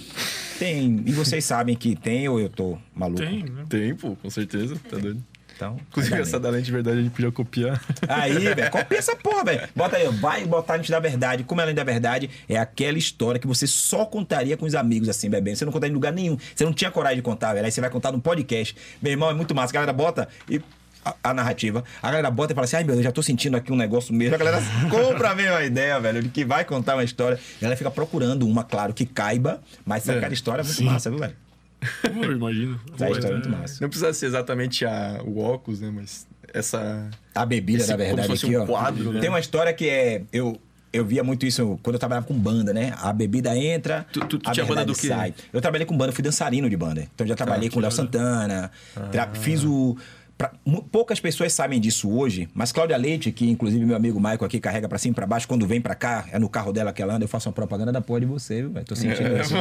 [0.58, 1.02] tem.
[1.06, 3.20] E vocês sabem que tem ou eu tô maluco?
[3.20, 3.66] Tem, né?
[3.68, 4.76] Tem, pô, com certeza.
[4.88, 5.22] Tá doido.
[5.60, 7.78] Então, Inclusive, essa da lente de verdade a gente podia copiar.
[8.08, 9.68] Aí, velho, copia essa porra, velho.
[9.76, 11.44] Bota aí, vai botar a lente da verdade.
[11.44, 12.30] Como é a lente da verdade?
[12.48, 15.58] É aquela história que você só contaria com os amigos, assim, bebendo.
[15.58, 16.38] Você não contaria em lugar nenhum.
[16.54, 17.66] Você não tinha coragem de contar, velho.
[17.66, 18.74] Aí você vai contar no podcast.
[19.02, 19.70] Meu irmão, é muito massa.
[19.72, 20.62] A galera bota e
[21.04, 21.84] a, a, narrativa.
[22.02, 24.14] A galera bota e fala assim: ai meu Deus, já tô sentindo aqui um negócio
[24.14, 24.36] mesmo.
[24.36, 27.38] A galera compra a mesma ideia, velho, de que vai contar uma história.
[27.60, 30.84] E ela fica procurando uma, claro, que caiba, mas é, aquela história é muito sim.
[30.84, 31.34] massa, viu, velho?
[32.22, 32.80] Eu imagino.
[32.94, 33.78] Essa história é muito massa.
[33.80, 35.90] Não precisa ser exatamente a, o óculos, né?
[35.94, 37.08] Mas essa.
[37.34, 38.66] A bebida, na verdade, aqui, um ó.
[38.66, 39.20] Quadro, né?
[39.20, 40.22] Tem uma história que é.
[40.32, 40.60] Eu,
[40.92, 42.92] eu via muito isso quando eu trabalhava com banda, né?
[42.98, 45.08] A bebida entra, tu, tu, tu a tinha banda do quê?
[45.08, 45.34] sai.
[45.52, 47.06] Eu trabalhei com banda, fui dançarino de banda.
[47.14, 49.28] Então já trabalhei ah, com o Léo Santana, ah.
[49.34, 49.96] fiz o
[50.40, 50.50] Pra,
[50.90, 54.88] poucas pessoas sabem disso hoje, mas Cláudia Leite, que inclusive meu amigo Michael aqui carrega
[54.88, 57.14] para cima e pra baixo, quando vem para cá, é no carro dela que ela
[57.14, 59.52] anda, eu faço uma propaganda da porra de você, viu, Tô sentindo isso.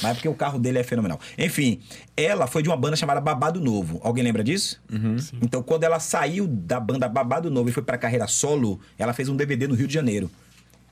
[0.00, 1.18] mas é porque o carro dele é fenomenal.
[1.36, 1.80] Enfim,
[2.16, 3.98] ela foi de uma banda chamada Babado Novo.
[4.00, 4.80] Alguém lembra disso?
[4.92, 5.16] Uhum.
[5.42, 9.28] Então, quando ela saiu da banda Babado Novo e foi pra carreira solo, ela fez
[9.28, 10.30] um DVD no Rio de Janeiro.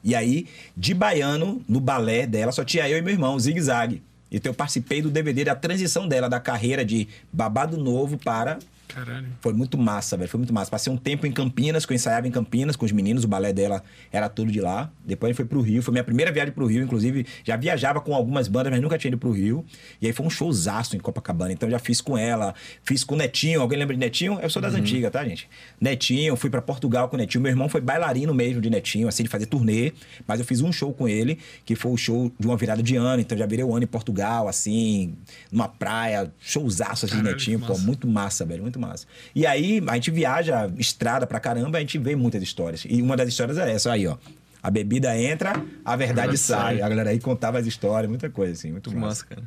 [0.02, 4.02] E aí, de baiano, no balé dela, só tinha eu e meu irmão, Zig Zag.
[4.28, 8.58] Então eu participei do DVD da transição dela, da carreira de Babado Novo para
[8.94, 9.26] Caralho.
[9.40, 10.30] Foi muito massa, velho.
[10.30, 10.70] Foi muito massa.
[10.70, 13.52] Passei um tempo em Campinas, que eu ensaiava em Campinas com os meninos, o balé
[13.52, 13.82] dela
[14.12, 14.88] era tudo de lá.
[15.04, 15.82] Depois a gente foi pro Rio.
[15.82, 17.26] Foi minha primeira viagem pro Rio, inclusive.
[17.42, 19.64] Já viajava com algumas bandas, mas nunca tinha ido pro Rio.
[20.00, 21.52] E aí foi um showzaço em Copacabana.
[21.52, 23.60] Então já fiz com ela, fiz com o Netinho.
[23.60, 24.38] Alguém lembra de Netinho?
[24.40, 24.80] Eu sou das uhum.
[24.80, 25.48] antigas, tá, gente?
[25.80, 27.42] Netinho, fui para Portugal com o Netinho.
[27.42, 29.92] Meu irmão foi bailarino mesmo de Netinho, assim, de fazer turnê.
[30.24, 32.94] Mas eu fiz um show com ele, que foi o show de uma virada de
[32.94, 33.20] ano.
[33.20, 35.14] Então já virei o ano em Portugal, assim,
[35.50, 37.58] numa praia, showzaço assim, de Netinho.
[37.58, 39.06] Pô, muito massa, velho, muito massa.
[39.34, 42.84] E aí a gente viaja estrada pra caramba, a gente vê muitas histórias.
[42.88, 44.16] E uma das histórias é essa aí, ó.
[44.62, 46.80] A bebida entra, a verdade sai.
[46.80, 49.06] A galera aí contava as histórias, muita coisa assim, muito que massa.
[49.06, 49.42] massa cara.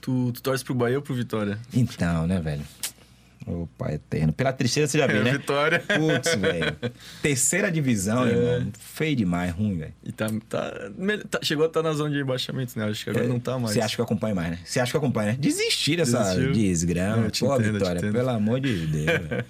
[0.00, 1.58] Tu, tu torce pro Bahia ou pro Vitória?
[1.72, 2.62] Então, né, velho?
[3.46, 4.32] Ô pai eterno.
[4.32, 5.32] Pela tristeza você já vê, é, né?
[5.32, 5.80] Vitória.
[5.80, 6.76] Putz, velho.
[7.20, 8.30] Terceira divisão, é.
[8.30, 8.72] irmão.
[8.78, 9.92] Feio demais, ruim, velho.
[10.02, 10.90] E tá, tá,
[11.30, 12.86] tá, Chegou a estar tá na zona de rebaixamento, né?
[12.86, 13.74] Acho que agora é, não tá mais.
[13.74, 14.58] Você acha que eu acompanho mais, né?
[14.64, 15.36] Você acha que eu acompanho, né?
[15.38, 17.30] Desistir dessa desgrama.
[17.38, 19.44] Pô, entendo, Vitória, pelo amor de Deus, velho.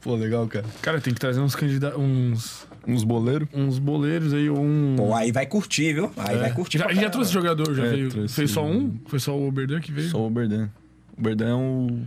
[0.00, 0.64] Pô, legal, cara.
[0.80, 2.00] Cara, tem que trazer uns candidatos.
[2.00, 2.66] Uns.
[2.86, 3.46] Uns boleiros?
[3.52, 4.94] Uns boleiros aí, um.
[4.96, 6.10] Pô, aí vai curtir, viu?
[6.16, 6.38] Aí é.
[6.38, 6.78] vai curtir.
[6.78, 8.28] Já, a gente já trouxe jogador, já é, veio.
[8.28, 8.98] Fez só um?
[9.06, 10.08] Foi só o Oberdan que veio?
[10.08, 10.70] Só o Oberdan.
[11.14, 12.00] O Oberdan é o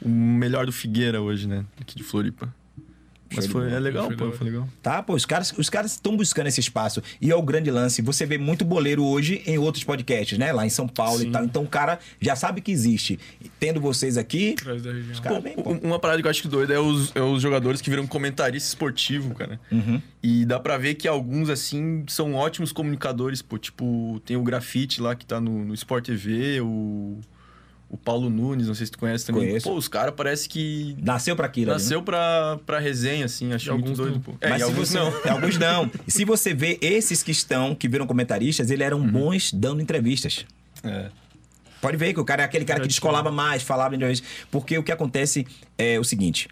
[0.00, 1.64] o melhor do Figueira hoje, né?
[1.80, 2.52] Aqui de Floripa.
[3.34, 4.68] Mas foi, é legal, foi pô, foi legal.
[4.82, 7.02] Tá, pô, os caras os caras estão buscando esse espaço.
[7.20, 8.00] E é o grande lance.
[8.00, 10.52] Você vê muito boleiro hoje em outros podcasts, né?
[10.52, 11.28] Lá em São Paulo Sim.
[11.28, 11.44] e tal.
[11.44, 13.18] Então o cara já sabe que existe.
[13.60, 14.54] Tendo vocês aqui.
[15.26, 15.72] Pô, bem, pô.
[15.82, 18.68] Uma parada que eu acho que doida é os, é os jogadores que viram comentarista
[18.68, 19.60] esportivo, cara.
[19.70, 20.00] Uhum.
[20.22, 23.58] E dá pra ver que alguns, assim, são ótimos comunicadores, pô.
[23.58, 27.18] Tipo, tem o Grafite lá que tá no, no Sport TV, o
[27.90, 29.46] o Paulo Nunes, não sei se tu conhece também.
[29.46, 29.68] Conheço.
[29.68, 30.94] Pô, os caras parece que.
[31.00, 31.72] Nasceu pra aquilo.
[31.72, 32.04] Nasceu né?
[32.04, 33.52] pra, pra resenha, assim.
[33.52, 34.34] Acho muito doido, pô.
[34.40, 34.98] É, Mas alguns você...
[34.98, 35.12] não.
[35.32, 35.90] alguns não.
[36.06, 39.10] E se você vê esses que estão, que viram comentaristas, eles eram uhum.
[39.10, 40.44] bons dando entrevistas.
[40.84, 41.08] É.
[41.80, 44.00] Pode ver que o cara é aquele cara que descolava mais, falava em
[44.50, 45.46] Porque o que acontece
[45.78, 46.48] é o seguinte: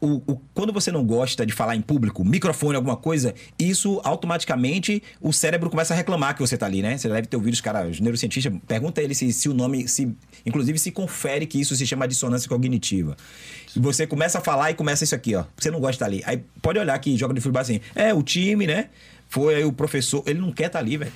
[0.00, 5.02] o, o, quando você não gosta de falar em público, microfone, alguma coisa, isso automaticamente
[5.20, 6.98] o cérebro começa a reclamar que você tá ali, né?
[6.98, 10.14] Você deve ter ouvido os caras, os neurocientistas, pergunta ele se, se o nome, se
[10.44, 13.16] inclusive se confere que isso se chama dissonância cognitiva.
[13.74, 15.44] E você começa a falar e começa isso aqui, ó.
[15.56, 16.38] Você não gosta de estar tá ali.
[16.38, 18.90] Aí pode olhar que joga de futebol assim, é, o time, né?
[19.28, 21.12] Foi aí o professor, ele não quer estar tá ali, velho.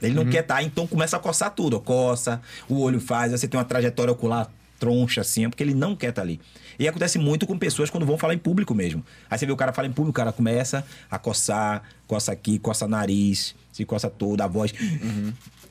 [0.00, 1.76] Ele não quer estar, então começa a coçar tudo.
[1.76, 4.50] ó, Coça, o olho faz, aí você tem uma trajetória ocular
[4.82, 6.40] troncha assim, é porque ele não quer estar ali.
[6.78, 9.04] E acontece muito com pessoas quando vão falar em público mesmo.
[9.30, 12.58] Aí você vê o cara falar em público, o cara começa a coçar, coça aqui,
[12.58, 14.72] coça nariz, se coça toda, a voz.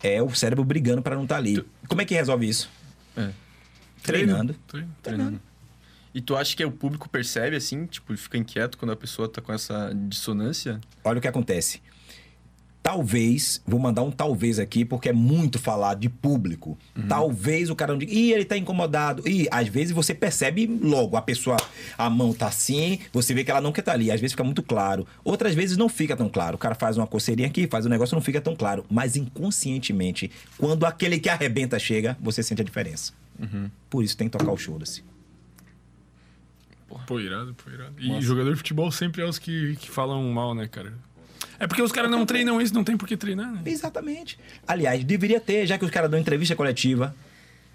[0.04, 1.66] É o cérebro brigando para não estar ali.
[1.88, 2.70] Como é que resolve isso?
[3.16, 3.30] É.
[4.04, 4.56] Treinando.
[4.68, 4.96] Treino.
[5.02, 5.42] Treinando.
[6.14, 9.42] E tu acha que o público percebe assim, tipo, fica inquieto quando a pessoa tá
[9.42, 10.82] com essa dissonância?
[11.04, 11.82] Olha o que acontece.
[12.84, 16.78] Talvez, vou mandar um talvez aqui, porque é muito falado de público.
[17.08, 19.28] Talvez o cara não diga, ih, ele tá incomodado.
[19.28, 21.58] E às vezes você percebe logo, a pessoa,
[21.96, 24.12] a mão tá assim, você vê que ela não quer estar ali.
[24.12, 25.06] Às vezes fica muito claro.
[25.24, 26.56] Outras vezes não fica tão claro.
[26.56, 28.84] O cara faz uma coceirinha aqui, faz um negócio, não fica tão claro.
[28.90, 33.14] Mas inconscientemente, quando aquele que arrebenta chega, você sente a diferença.
[33.90, 35.02] Por isso tem que tocar o show assim.
[37.08, 37.94] Pô, irado, pô, irado.
[38.00, 40.94] E jogador de futebol sempre é os que, que falam mal, né, cara?
[41.62, 43.62] É porque os caras não treinam isso, não tem por que treinar, né?
[43.66, 44.40] Exatamente.
[44.68, 47.16] Aliás, deveria ter, já que os caras dão entrevista coletiva,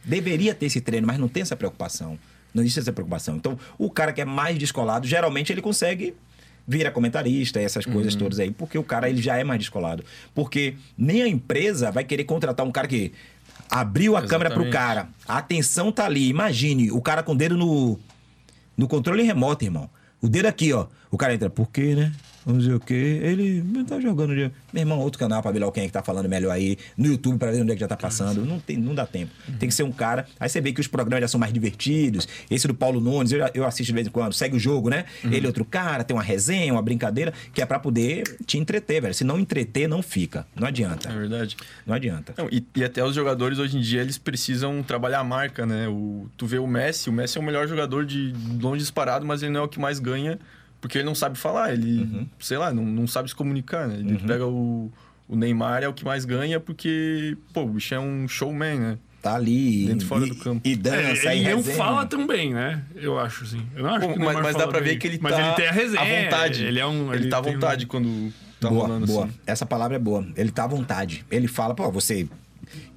[0.05, 2.19] deveria ter esse treino, mas não tem essa preocupação.
[2.53, 3.37] Não existe essa preocupação.
[3.37, 6.15] Então, o cara que é mais descolado, geralmente ele consegue
[6.67, 10.05] vira comentarista e essas coisas todas aí, porque o cara ele já é mais descolado.
[10.35, 13.13] Porque nem a empresa vai querer contratar um cara que
[13.71, 14.73] abriu a câmera pro Exatamente.
[14.73, 16.29] cara, a atenção tá ali.
[16.29, 17.99] Imagine o cara com o dedo no
[18.77, 19.89] no controle remoto, irmão.
[20.21, 20.87] O dedo aqui, ó.
[21.17, 22.13] O cara entra, por quê, né?
[22.45, 23.19] Vamos dizer o quê?
[23.23, 24.35] Ele tá jogando.
[24.35, 26.77] de- Meu irmão, outro canal pra ver lá quem é que tá falando melhor aí.
[26.95, 28.45] No YouTube pra ver onde é que já tá passando.
[28.45, 29.33] Não, tem, não dá tempo.
[29.59, 30.27] Tem que ser um cara.
[30.39, 32.29] Aí você vê que os programas já são mais divertidos.
[32.51, 34.35] Esse do Paulo Nunes, eu, eu assisto de vez em quando.
[34.35, 35.07] Segue o jogo, né?
[35.25, 39.01] Ele é outro cara, tem uma resenha, uma brincadeira, que é pra poder te entreter,
[39.01, 39.15] velho.
[39.15, 40.47] Se não entreter, não fica.
[40.55, 41.09] Não adianta.
[41.09, 41.57] É verdade.
[41.87, 42.35] Não adianta.
[42.37, 45.89] Não, e, e até os jogadores hoje em dia, eles precisam trabalhar a marca, né?
[45.89, 49.43] O, tu vê o Messi, o Messi é o melhor jogador de longe disparado, mas
[49.43, 50.39] ele não é o que mais ganha,
[50.87, 53.97] porque ele não sabe falar, ele, sei lá, não, não sabe se comunicar, né?
[53.99, 54.91] Ele pega o,
[55.29, 58.99] o Neymar, é o que mais ganha, porque, pô, o bicho é um showman, né?
[59.21, 59.87] Tá ali.
[59.87, 60.61] Dentro e fora e- do campo.
[60.69, 62.85] E É, dança, e ele não fala tão bem, né?
[62.95, 63.61] Eu acho, assim.
[63.75, 64.99] Eu não acho Pô, que mas, mas dá pra ver bem.
[65.01, 66.01] que ele mas tá ele tem a resenha.
[66.01, 66.65] à vontade.
[66.65, 67.13] Ele é um.
[67.13, 69.25] Ele, tá à tem um- vontade quando tá boa, rolando boa.
[69.25, 69.35] assim.
[69.45, 70.25] Essa palavra é boa.
[70.37, 71.25] Ele tá à vontade.
[71.29, 72.29] Ele fala, pô, você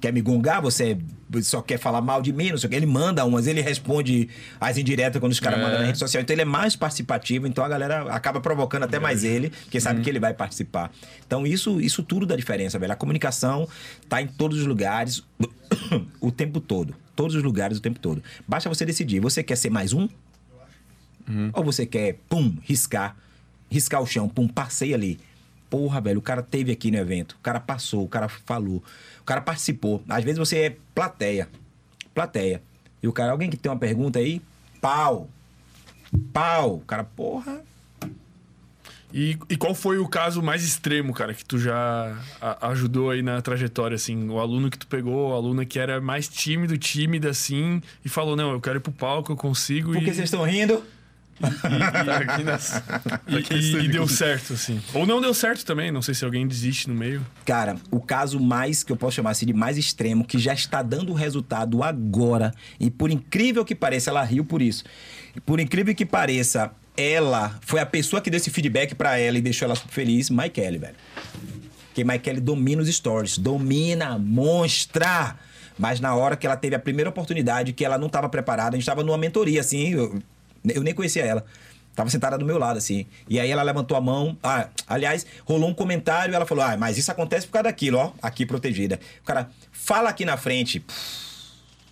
[0.00, 0.60] quer me gongar?
[0.62, 0.98] Você
[1.42, 2.50] só quer falar mal de mim?
[2.50, 2.76] Não sei o quê.
[2.76, 4.28] Ele manda umas, ele responde
[4.60, 5.62] as indiretas quando os caras É.
[5.62, 6.22] mandam na rede social.
[6.22, 9.82] Então ele é mais participativo, então a galera acaba provocando até mais ele, porque Uhum.
[9.82, 10.90] sabe que ele vai participar.
[11.26, 12.92] Então isso, isso tudo dá diferença, velho.
[12.92, 13.68] A comunicação
[14.08, 15.22] tá em todos os lugares
[16.20, 16.94] o tempo todo.
[17.14, 18.22] Todos os lugares o tempo todo.
[18.48, 19.20] Basta você decidir.
[19.20, 20.08] Você quer ser mais um?
[21.52, 23.14] Ou você quer, pum, riscar,
[23.70, 25.20] riscar o chão, pum, passei ali.
[25.70, 28.82] Porra, velho, o cara teve aqui no evento, o cara passou, o cara falou,
[29.20, 30.02] o cara participou.
[30.08, 31.48] Às vezes você é plateia,
[32.12, 32.60] plateia.
[33.00, 34.42] E o cara, alguém que tem uma pergunta aí?
[34.80, 35.28] Pau.
[36.32, 36.74] Pau.
[36.76, 37.62] O cara, porra.
[39.12, 43.22] E, e qual foi o caso mais extremo, cara, que tu já a- ajudou aí
[43.22, 44.28] na trajetória, assim?
[44.28, 48.36] O aluno que tu pegou, o aluno que era mais tímido, tímida, assim, e falou,
[48.36, 49.92] não, eu quero ir pro palco, eu consigo.
[49.92, 50.82] Por que e, vocês estão rindo?
[53.28, 53.90] E, e- e estúdio.
[53.92, 54.80] deu certo, assim.
[54.94, 57.24] Ou não deu certo também, não sei se alguém desiste no meio.
[57.44, 60.82] Cara, o caso mais que eu posso chamar assim de mais extremo, que já está
[60.82, 64.84] dando resultado agora, e por incrível que pareça, ela riu por isso.
[65.34, 69.38] E Por incrível que pareça, ela foi a pessoa que deu esse feedback pra ela
[69.38, 70.94] e deixou ela super feliz, Mike Kelly, velho.
[71.86, 75.36] Porque Mike Kelly domina os stories, domina, monstra.
[75.78, 78.72] Mas na hora que ela teve a primeira oportunidade, que ela não estava preparada, a
[78.78, 80.20] gente estava numa mentoria, assim, eu,
[80.68, 81.44] eu nem conhecia ela.
[81.94, 83.06] Tava sentada do meu lado, assim.
[83.28, 84.36] E aí ela levantou a mão.
[84.42, 87.98] Ah, aliás, rolou um comentário e ela falou: Ah, mas isso acontece por causa daquilo,
[87.98, 88.98] ó, aqui protegida.
[89.22, 90.84] O cara, fala aqui na frente.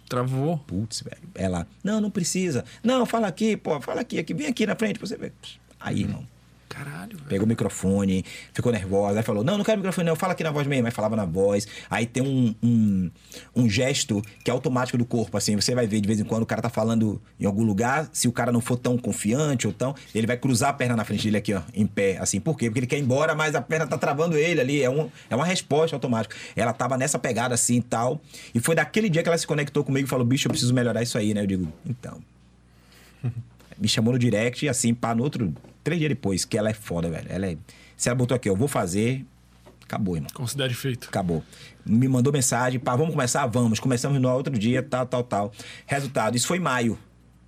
[0.09, 0.59] Travou.
[0.59, 1.29] Putz, velho.
[1.35, 2.65] Ela, não, não precisa.
[2.83, 5.33] Não, fala aqui, pô, fala aqui, aqui, vem aqui na frente pra você ver.
[5.79, 6.27] Aí, irmão.
[6.79, 7.29] Caralho, velho.
[7.29, 10.53] Pegou o microfone, ficou nervosa, aí falou: Não, não quero microfone, não, fala aqui na
[10.53, 10.87] voz mesmo.
[10.87, 11.67] Aí falava na voz.
[11.91, 13.11] Aí tem um, um,
[13.57, 15.57] um gesto que é automático do corpo, assim.
[15.57, 18.29] Você vai ver de vez em quando o cara tá falando em algum lugar, se
[18.29, 21.25] o cara não for tão confiante ou tão, ele vai cruzar a perna na frente
[21.25, 22.19] dele aqui, ó, em pé.
[22.19, 22.67] Assim, por quê?
[22.67, 24.83] Porque ele quer ir embora, mas a perna tá travando ele ali.
[24.83, 26.37] É, um, é uma resposta automática.
[26.55, 28.21] Ela tava nessa pegada assim e tal.
[28.55, 31.03] E foi daquele dia que ela se conectou comigo e falou: Bicho, eu preciso melhorar
[31.03, 31.43] isso aí, né?
[31.43, 32.21] Eu digo: Então
[33.81, 36.75] me chamou no direct e assim, pá, no outro, três dias depois, que ela é
[36.75, 37.27] foda, velho.
[37.29, 37.57] Ela é.
[37.97, 39.25] Se ela botou aqui, eu vou fazer,
[39.83, 40.31] acabou, irmão.
[40.35, 41.09] Considere feito.
[41.09, 41.43] Acabou.
[41.85, 43.47] Me mandou mensagem, pá, vamos começar?
[43.47, 43.81] Vamos.
[43.81, 45.53] Começamos no outro dia, tal, tal, tal.
[45.87, 46.99] Resultado, isso foi maio.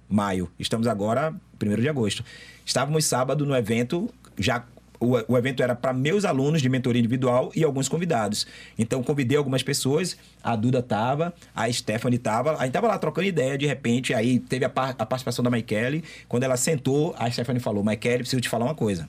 [0.09, 0.51] Maio.
[0.59, 2.25] Estamos agora, 1 de agosto.
[2.65, 4.65] Estávamos sábado no evento, já.
[5.01, 8.47] O, o evento era para meus alunos de mentoria individual e alguns convidados.
[8.79, 10.15] Então, convidei algumas pessoas.
[10.45, 12.57] A Duda tava, a Stephanie tava.
[12.59, 14.13] A gente tava lá trocando ideia, de repente.
[14.13, 16.05] Aí teve a, par- a participação da Maikele.
[16.29, 19.09] Quando ela sentou, a Stephanie falou: Maikele, preciso te falar uma coisa.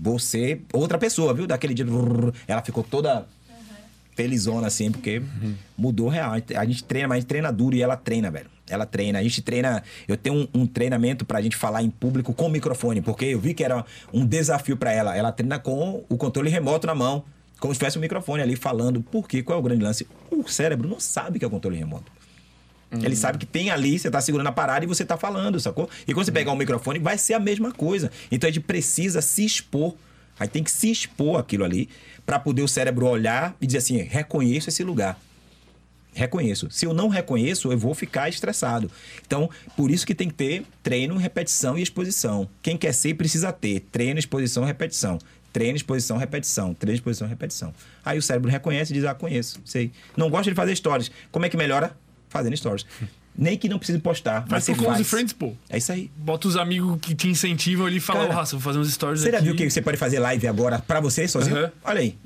[0.00, 1.46] Você, outra pessoa, viu?
[1.46, 1.86] Daquele dia.
[2.48, 3.26] Ela ficou toda
[4.14, 5.22] felizona, assim, porque
[5.76, 6.32] mudou real.
[6.56, 8.50] A gente treina, mas a gente treina duro e ela treina, velho.
[8.68, 9.18] Ela treina.
[9.18, 9.82] A gente treina.
[10.06, 13.54] Eu tenho um, um treinamento pra gente falar em público com microfone, porque eu vi
[13.54, 15.16] que era um desafio pra ela.
[15.16, 17.24] Ela treina com o controle remoto na mão,
[17.58, 19.02] como se tivesse um microfone ali falando.
[19.02, 19.42] Por quê?
[19.42, 20.06] Qual é o grande lance?
[20.30, 22.10] O cérebro não sabe que é o controle remoto.
[23.00, 25.88] Ele sabe que tem ali, você tá segurando a parada e você tá falando, sacou?
[26.06, 28.10] E quando você pegar um microfone, vai ser a mesma coisa.
[28.30, 29.94] Então a gente precisa se expor.
[30.38, 31.88] Aí tem que se expor aquilo ali
[32.32, 35.20] para poder o cérebro olhar e dizer assim: reconheço esse lugar.
[36.14, 36.70] Reconheço.
[36.70, 38.90] Se eu não reconheço, eu vou ficar estressado.
[39.26, 42.48] Então, por isso que tem que ter treino, repetição e exposição.
[42.62, 45.18] Quem quer ser precisa ter treino, exposição, repetição.
[45.52, 46.72] Treino, exposição, repetição.
[46.72, 47.74] Treino, exposição, repetição.
[48.02, 49.92] Aí o cérebro reconhece e diz: Ah, conheço, sei.
[50.16, 51.10] Não gosta de fazer stories.
[51.30, 51.94] Como é que melhora?
[52.30, 52.86] Fazendo stories.
[53.36, 54.44] Nem que não precise postar.
[54.48, 55.08] Mas você faz.
[55.08, 55.54] Friends, pô.
[55.68, 56.10] É isso aí.
[56.16, 58.92] Bota os amigos que te incentivam ali e fala, ô, Cara, Raça, vou fazer uns
[58.92, 59.46] stories Você já aqui.
[59.46, 61.56] viu que você pode fazer live agora pra você sozinho?
[61.56, 61.72] Aham.
[61.84, 62.18] Olha aí.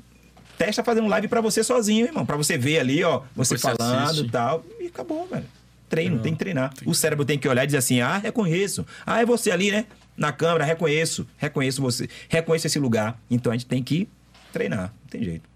[0.57, 2.25] Testa fazendo live pra você sozinho, irmão.
[2.25, 4.65] Pra você ver ali, ó, você Depois você falando e tal.
[4.79, 5.45] E acabou, velho.
[5.87, 6.73] Treino, tem que treinar.
[6.85, 8.85] O cérebro tem que olhar e dizer assim: ah, reconheço.
[9.05, 9.85] Ah, é você ali, né?
[10.17, 11.25] Na câmera, reconheço.
[11.37, 12.09] Reconheço você.
[12.27, 13.17] Reconheço esse lugar.
[13.31, 14.09] Então a gente tem que
[14.51, 14.91] treinar.
[15.03, 15.47] Não tem jeito.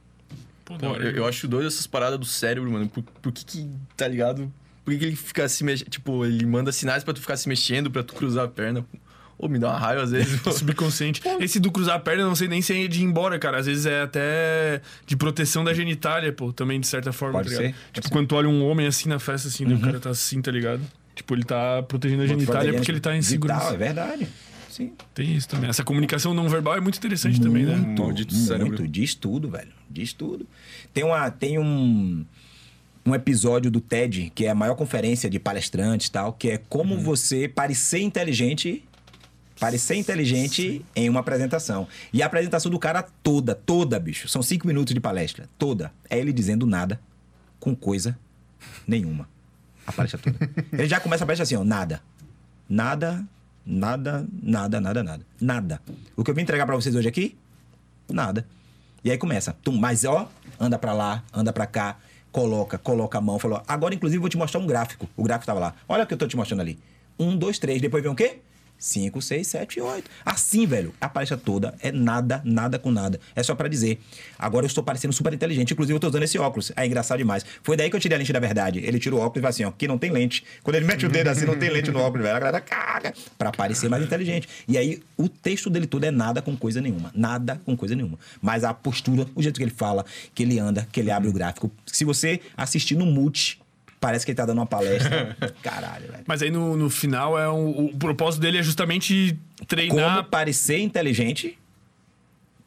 [0.64, 2.88] Pô, eu, eu acho doido essas paradas do cérebro, mano.
[2.88, 4.50] Por, por que que, tá ligado?
[4.92, 5.90] Por que, que ele fica se mexendo?
[5.90, 8.86] Tipo, ele manda sinais pra tu ficar se mexendo, pra tu cruzar a perna.
[9.38, 10.42] Ô, me dá uma raiva às vezes.
[10.53, 11.22] Subconsciente.
[11.40, 13.58] Esse do cruzar a perna, eu não sei nem se é de ir embora, cara.
[13.58, 17.56] Às vezes é até de proteção da genitália, pô, também, de certa forma, Pode tá
[17.58, 18.14] ser, Tipo, ser.
[18.14, 20.52] quando tu olha um homem assim na festa, assim, daí o cara tá assim, tá
[20.52, 20.82] ligado?
[21.16, 23.74] Tipo, ele tá protegendo a genitália porque ele tá em Vital, segurança.
[23.74, 24.28] É verdade.
[24.70, 24.94] Sim.
[25.14, 25.70] Tem isso também.
[25.70, 27.76] Essa comunicação não verbal é muito interessante também, né?
[27.76, 28.88] Muito, muito.
[28.88, 29.72] Diz tudo, velho.
[29.90, 30.48] Diz tudo.
[30.94, 32.26] Tem, uma, tem um,
[33.06, 36.58] um episódio do TED, que é a maior conferência de palestrantes e tal, que é
[36.58, 38.84] como você parecer inteligente.
[39.60, 41.88] Parecer inteligente em uma apresentação.
[42.12, 44.28] E a apresentação do cara toda, toda, bicho.
[44.28, 45.48] São cinco minutos de palestra.
[45.58, 45.92] Toda.
[46.10, 47.00] É ele dizendo nada
[47.60, 48.18] com coisa
[48.88, 49.30] nenhuma.
[49.86, 50.50] A palestra toda.
[50.74, 51.64] ele já começa a palestra assim, ó.
[51.64, 52.02] Nada.
[52.68, 53.24] Nada,
[53.64, 55.26] nada, nada, nada, nada.
[55.40, 55.82] Nada.
[56.16, 57.38] O que eu vim entregar pra vocês hoje aqui?
[58.10, 58.48] Nada.
[59.04, 59.54] E aí começa.
[59.64, 60.28] Tum, mas ó,
[60.60, 61.98] anda pra lá, anda pra cá,
[62.32, 63.61] coloca, coloca a mão, falou.
[63.68, 65.08] Agora, inclusive, vou te mostrar um gráfico.
[65.16, 65.76] O gráfico tava lá.
[65.88, 66.80] Olha o que eu tô te mostrando ali.
[67.19, 67.82] Um, dois, três.
[67.82, 68.40] Depois vem o quê?
[68.82, 70.10] Cinco, seis, sete, oito.
[70.26, 73.19] Assim, velho, a palestra toda é nada, nada com nada.
[73.35, 74.01] É só pra dizer.
[74.40, 75.72] Agora eu estou parecendo super inteligente.
[75.72, 76.72] Inclusive, eu tô usando esse óculos.
[76.76, 77.45] É engraçado demais.
[77.61, 78.80] Foi daí que eu tirei a lente da verdade.
[78.80, 80.43] Ele tira o óculos e fala assim, ó, que não tem lente.
[80.64, 82.35] Quando ele mete o dedo assim, não tem lente no óculos, velho.
[82.35, 83.14] A galera caga.
[83.38, 84.50] Pra parecer mais inteligente.
[84.68, 87.11] E aí, o texto dele todo é nada com coisa nenhuma.
[87.14, 88.18] Nada com coisa nenhuma.
[88.42, 90.03] Mas a postura, o jeito que ele fala,
[90.34, 91.72] que ele anda, que ele abre o gráfico.
[91.85, 93.61] Se você assistir no mute,
[94.02, 95.38] parece que ele tá dando uma palestra.
[95.64, 96.24] Caralho, velho.
[96.28, 100.16] Mas aí no, no final é um- o propósito dele é justamente treinar.
[100.18, 101.58] Como parecer inteligente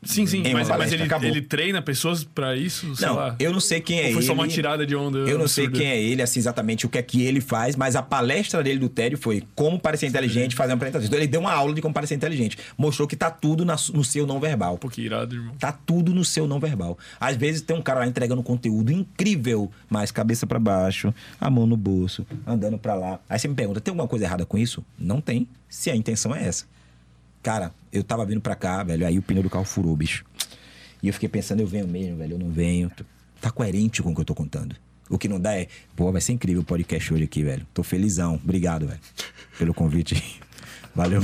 [0.05, 0.43] Sim, sim.
[0.53, 1.29] Mas, mas ele, acabou.
[1.29, 2.95] ele treina pessoas pra isso?
[2.97, 3.37] Sei Não, lá.
[3.39, 4.15] eu não sei quem é Ou ele.
[4.15, 5.19] foi só uma tirada de onda?
[5.21, 7.97] Eu não sei quem é ele, assim, exatamente o que é que ele faz, mas
[7.97, 11.07] a palestra dele do TED foi como parecer inteligente, fazer uma apresentação.
[11.07, 12.59] Então ele deu uma aula de como parecer inteligente.
[12.77, 14.79] Mostrou que tá tudo na no seu não verbal.
[14.79, 15.55] Pô, que irado, irmão.
[15.59, 16.99] Tá tudo no seu não verbal.
[17.21, 21.67] Às vezes tem um cara lá entregando conteúdo incrível, mas cabeça pra baixo, a mão
[21.67, 23.19] no bolso, andando pra lá.
[23.29, 24.85] Aí você me pergunta, tem alguma coisa errada com isso?
[24.99, 26.65] Não tem, se a intenção é essa.
[27.43, 30.25] Cara, eu tava vindo pra cá, velho, aí o pneu do carro furou, bicho.
[31.03, 32.91] E eu fiquei pensando, eu venho mesmo, velho, eu não venho.
[33.41, 34.75] Tá coerente com o que eu tô contando.
[35.09, 37.67] O que não dá é, pô, vai ser incrível o podcast hoje aqui, velho.
[37.75, 38.35] Tô felizão.
[38.43, 39.01] Obrigado, velho,
[39.59, 40.41] pelo convite.
[40.95, 41.23] Valeu.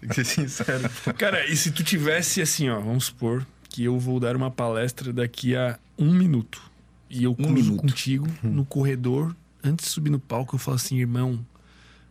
[0.00, 0.88] Tem que ser sincero.
[1.18, 5.12] Cara, e se tu tivesse assim, ó, vamos supor que eu vou dar uma palestra
[5.12, 6.62] daqui a um minuto.
[7.08, 7.80] E eu cruzo minuto.
[7.80, 9.34] contigo no corredor,
[9.64, 11.44] antes de subir no palco, eu falo assim, irmão,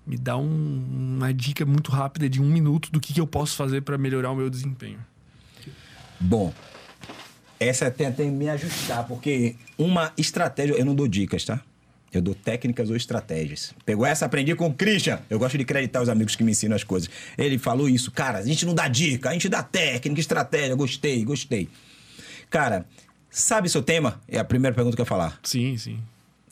[0.10, 3.56] me dá um- uma dica muito rápida de um minuto do que, que eu posso
[3.56, 5.00] fazer pra melhorar o meu desempenho.
[6.20, 6.52] Bom,
[7.60, 10.74] essa tem até me ajustar, porque uma estratégia.
[10.74, 11.62] Eu não dou dicas, tá?
[12.12, 13.72] Eu dou técnicas ou estratégias.
[13.86, 15.20] Pegou essa, aprendi com o Christian.
[15.30, 17.08] Eu gosto de acreditar os amigos que me ensinam as coisas.
[17.38, 18.10] Ele falou isso.
[18.12, 20.74] Cara, a gente não dá dica, a gente dá técnica, estratégia.
[20.76, 21.70] Gostei, gostei.
[22.50, 22.84] Cara,
[23.30, 24.20] sabe seu tema?
[24.28, 25.40] É a primeira pergunta que eu ia falar.
[25.44, 26.00] Sim, sim.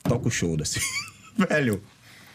[0.03, 0.79] Toca o show, assim.
[1.49, 1.81] Velho.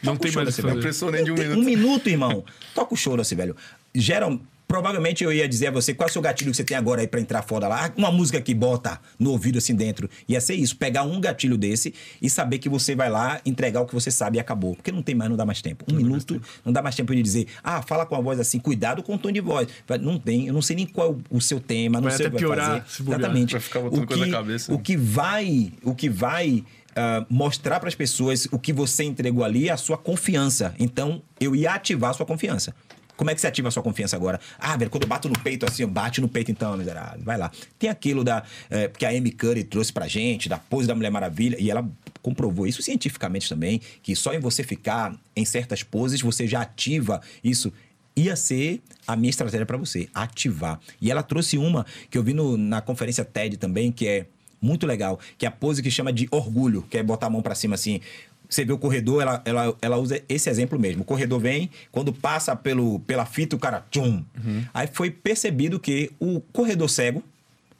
[0.02, 0.68] Não toca tem mais fazer.
[0.74, 1.58] Não precisou nem de um minuto.
[1.58, 2.44] Um minuto, irmão.
[2.74, 3.56] Toca o choro assim, velho.
[3.94, 6.74] Geral, provavelmente eu ia dizer a você qual é o seu gatilho que você tem
[6.74, 7.86] agora aí pra entrar foda lá.
[7.86, 10.08] Ah, Uma música que bota no ouvido assim dentro.
[10.26, 10.74] Ia ser isso.
[10.76, 14.38] Pegar um gatilho desse e saber que você vai lá entregar o que você sabe
[14.38, 14.74] e acabou.
[14.74, 15.84] Porque não tem mais, não dá mais tempo.
[15.92, 19.02] Um minuto, não dá mais tempo de dizer, ah, fala com a voz assim, cuidado
[19.02, 19.68] com o tom de voz.
[19.86, 22.26] Vai- Não tem, eu não sei nem qual é o- seu tema, não Vai sei
[22.28, 22.94] até o que vai piorar, fazer.
[22.96, 23.20] se bobear.
[23.20, 23.52] Exatamente.
[23.52, 24.72] Vai ficar botando o coisa que, na cabeça.
[24.72, 26.64] O que vai, o que vai
[26.94, 30.74] ah, mostrar para as pessoas o que você entregou ali a sua confiança.
[30.78, 32.74] Então, eu ia ativar a sua confiança.
[33.16, 34.40] Como é que você ativa a sua confiança agora?
[34.58, 37.20] Ah, velho, quando eu bato no peito assim, bate no peito então, miserável.
[37.22, 37.50] Vai lá.
[37.78, 41.10] Tem aquilo da é, que a Amy Curry trouxe pra gente, da pose da Mulher
[41.10, 41.88] Maravilha, e ela
[42.20, 47.20] comprovou isso cientificamente também, que só em você ficar em certas poses você já ativa
[47.44, 47.72] isso
[48.14, 50.78] ia ser a minha estratégia para você, ativar.
[51.00, 54.26] E ela trouxe uma que eu vi no, na conferência TED também, que é
[54.62, 57.42] muito legal, que é a pose que chama de orgulho, que é botar a mão
[57.42, 58.00] para cima assim.
[58.48, 61.02] Você vê o corredor, ela, ela, ela usa esse exemplo mesmo.
[61.02, 64.22] O corredor vem, quando passa pelo, pela fita, o cara tchum.
[64.44, 64.64] Uhum.
[64.72, 67.22] Aí foi percebido que o corredor cego,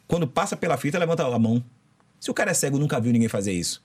[0.07, 1.63] quando passa pela fita, levanta a mão.
[2.19, 3.83] Se o cara é cego, nunca viu ninguém fazer isso.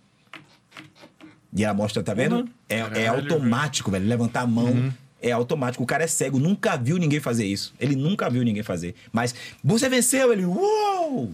[1.54, 2.36] E ela mostra, tá vendo?
[2.36, 2.48] Uhum.
[2.68, 4.06] É, é, automático, velho.
[4.06, 4.66] Levantar a mão.
[4.66, 5.82] Uhum é automático.
[5.82, 7.74] O cara é cego, nunca viu ninguém fazer isso.
[7.78, 8.94] Ele nunca viu ninguém fazer.
[9.12, 11.32] Mas você venceu, ele, uou!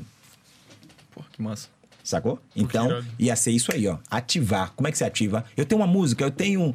[1.15, 1.69] Pô, que massa.
[2.03, 2.39] Sacou?
[2.55, 3.97] Então, ia ser isso aí, ó.
[4.11, 4.73] Ativar.
[4.77, 5.45] Como é que você ativa?
[5.57, 6.75] Eu tenho uma música, eu tenho.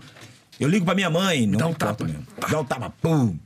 [0.60, 2.04] Eu ligo pra minha mãe, não Dá um tapa.
[2.04, 2.26] mesmo.
[2.50, 3.38] Dá um tapa, pum.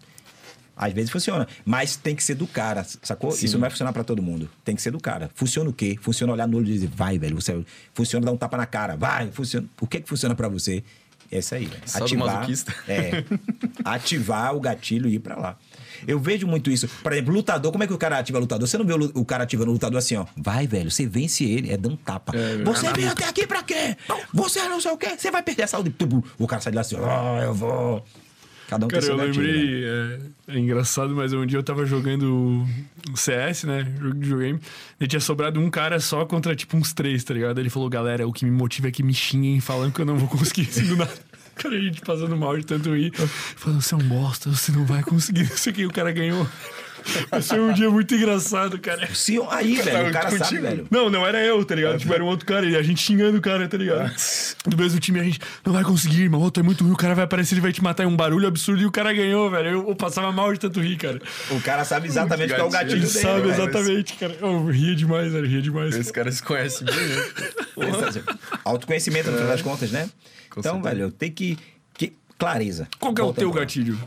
[0.76, 3.32] Às vezes funciona, mas tem que ser do cara, sacou?
[3.32, 3.46] Sim.
[3.46, 4.50] Isso não vai funcionar para todo mundo.
[4.66, 5.30] Tem que ser do cara.
[5.36, 5.96] Funciona o quê?
[6.02, 7.36] Funciona olhar no olho e dizer, vai, velho.
[7.36, 7.64] Você...
[7.94, 9.30] Funciona dar um tapa na cara, vai.
[9.32, 9.68] Funciona.
[9.80, 10.84] O que que funciona para você?
[11.32, 11.70] É isso aí.
[11.86, 12.48] Só ativar,
[12.88, 13.24] é,
[13.86, 15.58] ativar o gatilho e ir pra lá.
[16.08, 16.88] Eu vejo muito isso.
[17.02, 18.68] Por exemplo, lutador, como é que o cara ativa lutador?
[18.68, 20.26] Você não vê o, cara ativando o lutador assim, ó.
[20.38, 22.36] Vai, velho, você vence ele, é dando tapa.
[22.36, 23.96] É, você veio até aqui pra quê?
[24.34, 25.94] Você não sei o quê, você vai perder a saúde.
[26.38, 28.06] O cara sai de lá assim, ó, oh, eu vou.
[28.68, 30.20] Cada um Cara, eu lembrei, né?
[30.48, 32.66] é, é, engraçado, mas um dia eu tava jogando
[33.14, 33.84] CS, né?
[34.00, 34.60] Jogo de videogame.
[35.00, 37.60] E tinha sobrado um cara só contra, tipo, uns três, tá ligado?
[37.60, 40.18] Ele falou, galera, o que me motiva é que me xinguem falando que eu não
[40.18, 41.14] vou conseguir assim do nada.
[41.56, 43.14] Cara, a gente passando mal de tanto ir.
[43.16, 45.44] Falando, você é um bosta, você não vai conseguir.
[45.54, 46.48] Isso aqui, o cara ganhou.
[47.38, 49.14] Esse foi um dia muito engraçado, cara.
[49.14, 50.88] Se, aí, velho, o cara sabe, velho.
[50.90, 51.98] Não, não era eu, tá ligado?
[52.00, 54.10] Tipo, era um outro cara e a gente xingando o cara, tá ligado?
[54.66, 56.40] Do mesmo time, a gente não vai conseguir, irmão.
[56.42, 58.04] Outro é muito ruim, o cara vai aparecer, ele vai te matar.
[58.04, 59.70] É um barulho absurdo e o cara ganhou, velho.
[59.70, 61.22] Eu, eu passava mal de tanto rir, cara.
[61.52, 63.20] O cara sabe exatamente qual é o gatilho ele dele.
[63.20, 64.38] sabe exatamente, cara.
[64.40, 65.46] Eu ria demais, velho.
[65.46, 65.96] Ria demais.
[65.96, 68.24] Esse cara se conhece bem, né?
[68.64, 70.10] Autoconhecimento, no final das contas, né?
[70.54, 70.96] Com então, certeza.
[70.96, 71.58] velho, tem que,
[71.96, 72.14] que.
[72.38, 72.88] Clareza.
[73.00, 73.98] Qual que é o teu gatilho?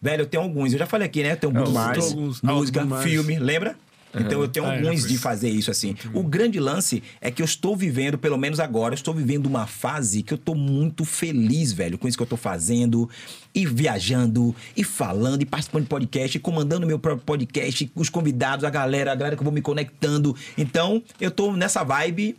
[0.00, 0.72] Velho, eu tenho alguns.
[0.72, 1.32] Eu já falei aqui, né?
[1.32, 1.98] Eu tenho é, mais.
[1.98, 3.76] Alguns, música, alguns filme, lembra?
[4.14, 4.20] Uhum.
[4.22, 5.94] Então eu tenho ah, alguns de fazer isso assim.
[6.06, 6.20] Uhum.
[6.20, 9.66] O grande lance é que eu estou vivendo, pelo menos agora, eu estou vivendo uma
[9.66, 13.08] fase que eu estou muito feliz, velho, com isso que eu estou fazendo,
[13.54, 18.64] e viajando, e falando, e participando de podcast, e comandando meu próprio podcast, os convidados,
[18.64, 20.34] a galera, a galera que eu vou me conectando.
[20.58, 22.36] Então, eu estou nessa vibe,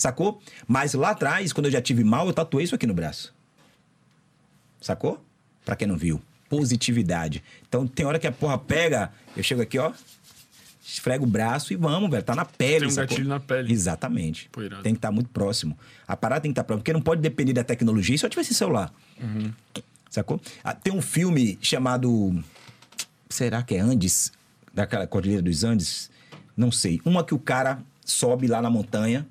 [0.00, 0.40] sacou?
[0.66, 3.34] Mas lá atrás, quando eu já tive mal, eu tatuei isso aqui no braço.
[4.80, 5.24] Sacou?
[5.64, 6.20] Pra quem não viu
[6.50, 7.42] positividade.
[7.66, 9.92] Então tem hora que a porra pega, eu chego aqui, ó,
[10.84, 12.24] esfrega o braço e vamos, velho.
[12.24, 12.80] Tá na pele.
[12.80, 13.10] Tem um sacou?
[13.10, 13.72] gatilho na pele.
[13.72, 14.48] Exatamente.
[14.50, 15.78] Pô, tem que estar tá muito próximo.
[16.06, 18.28] A parada tem que estar tá próximo, porque não pode depender da tecnologia se só
[18.28, 18.92] tivesse celular.
[19.22, 19.52] Uhum.
[20.10, 20.40] Sacou?
[20.64, 22.42] Ah, tem um filme chamado.
[23.28, 24.32] Será que é Andes?
[24.74, 26.10] Daquela Cordilheira dos Andes?
[26.56, 27.00] Não sei.
[27.04, 29.24] Uma que o cara sobe lá na montanha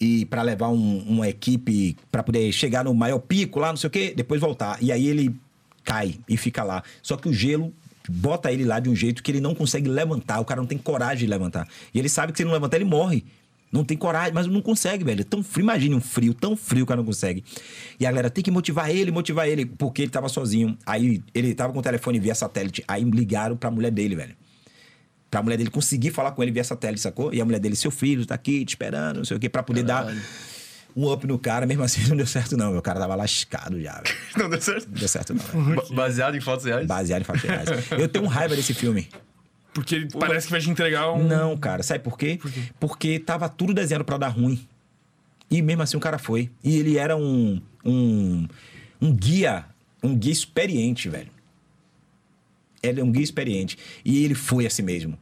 [0.00, 3.88] e para levar um, uma equipe para poder chegar no maior pico lá, não sei
[3.88, 4.82] o quê, depois voltar.
[4.82, 5.34] E aí ele
[5.84, 6.82] cai e fica lá.
[7.02, 7.72] Só que o gelo
[8.08, 10.40] bota ele lá de um jeito que ele não consegue levantar.
[10.40, 11.68] O cara não tem coragem de levantar.
[11.92, 13.24] E ele sabe que se ele não levantar, ele morre.
[13.70, 15.20] Não tem coragem, mas não consegue, velho.
[15.20, 17.44] É tão frio, imagine um frio, tão frio que cara não consegue.
[18.00, 20.76] E a galera tem que motivar ele, motivar ele, porque ele tava sozinho.
[20.84, 22.82] Aí ele tava com o telefone via satélite.
[22.88, 24.34] Aí ligaram pra mulher dele, velho.
[25.30, 27.32] Pra mulher dele conseguir falar com ele via satélite, sacou?
[27.32, 29.62] E a mulher dele, seu filho, tá aqui te esperando, não sei o quê, pra
[29.62, 30.16] poder Caralho.
[30.16, 30.22] dar
[30.96, 32.72] um up no cara, mesmo assim não deu certo, não.
[32.72, 34.02] Meu cara tava lascado já.
[34.36, 34.88] Não deu certo?
[34.88, 35.94] Não deu certo, não.
[35.94, 36.86] Baseado em fotos reais?
[36.86, 37.68] Baseado em fotos reais.
[37.92, 39.08] Eu tenho raiva desse filme.
[39.72, 41.22] Porque ele parece que vai te entregar um.
[41.22, 42.38] Não, cara, sabe por quê?
[42.40, 42.60] por quê?
[42.80, 44.66] Porque tava tudo desenhado para dar ruim.
[45.50, 46.50] E mesmo assim o cara foi.
[46.62, 47.60] E ele era um.
[47.84, 48.48] um,
[49.00, 49.64] um guia.
[50.02, 51.28] Um guia experiente, velho.
[52.82, 53.78] Ele é um guia experiente.
[54.04, 55.18] E ele foi assim mesmo.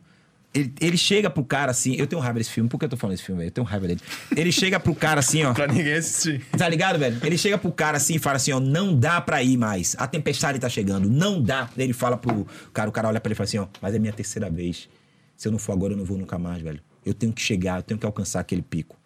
[0.54, 1.94] Ele, ele chega pro cara assim.
[1.96, 2.68] Eu tenho raiva desse filme.
[2.68, 3.48] Por que eu tô falando desse filme, velho?
[3.48, 4.00] Eu tenho raiva dele.
[4.34, 5.52] Ele chega pro cara assim, ó.
[5.54, 6.44] pra ninguém assistir.
[6.56, 7.18] Tá ligado, velho?
[7.22, 8.60] Ele chega pro cara assim e fala assim, ó.
[8.60, 9.94] Não dá pra ir mais.
[9.98, 11.08] A tempestade tá chegando.
[11.08, 11.68] Não dá.
[11.76, 13.66] Ele fala pro cara, o cara olha pra ele e fala assim, ó.
[13.80, 14.88] Mas é minha terceira vez.
[15.36, 16.80] Se eu não for agora, eu não vou nunca mais, velho.
[17.04, 18.96] Eu tenho que chegar, eu tenho que alcançar aquele pico.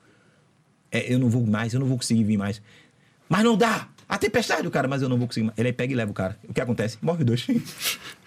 [0.91, 2.63] É, eu não vou mais, eu não vou conseguir vir mais.
[3.29, 3.89] Mas não dá!
[4.09, 5.59] A tempestade, o cara, mas eu não vou conseguir mais.
[5.59, 6.39] Ele aí pega e leva o cara.
[6.47, 6.99] O que acontece?
[7.01, 7.47] Morre dois.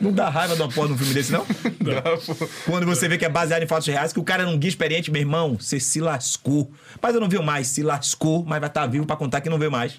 [0.00, 1.46] Não dá raiva de uma porra num filme desse, não?
[1.80, 2.48] Dá, pô.
[2.66, 4.68] Quando você vê que é baseado em fatos reais, que o cara é um guia
[4.68, 6.72] experiente, meu irmão, você se lascou.
[7.00, 9.48] Mas eu não viu mais, se lascou, mas vai estar tá vivo para contar que
[9.48, 9.98] não vê mais.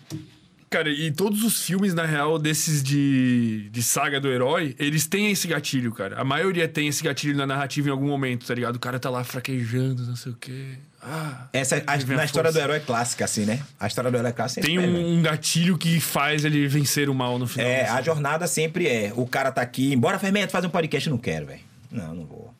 [0.69, 5.29] Cara, e todos os filmes, na real, desses de, de saga do herói, eles têm
[5.29, 6.19] esse gatilho, cara.
[6.19, 8.77] A maioria tem esse gatilho na narrativa em algum momento, tá ligado?
[8.77, 10.77] O cara tá lá fraquejando, não sei o quê.
[11.05, 13.59] Ah, Essa, a, na história do herói clássica, assim, né?
[13.79, 17.37] A história do herói clássica Tem é, um, gatilho que faz ele vencer o mal
[17.37, 17.67] no final.
[17.67, 17.97] É, assim.
[17.97, 19.11] a jornada sempre é.
[19.15, 21.59] O cara tá aqui, embora Fermento fazer um podcast, não quero, velho.
[21.91, 22.53] Não, não vou.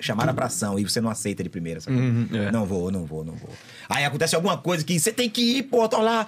[0.00, 1.96] Chamaram pra ação e você não aceita de primeira, sabe?
[2.32, 2.52] é.
[2.52, 3.50] Não vou, não vou, não vou.
[3.88, 6.26] Aí acontece alguma coisa que você tem que ir, pô, tô lá.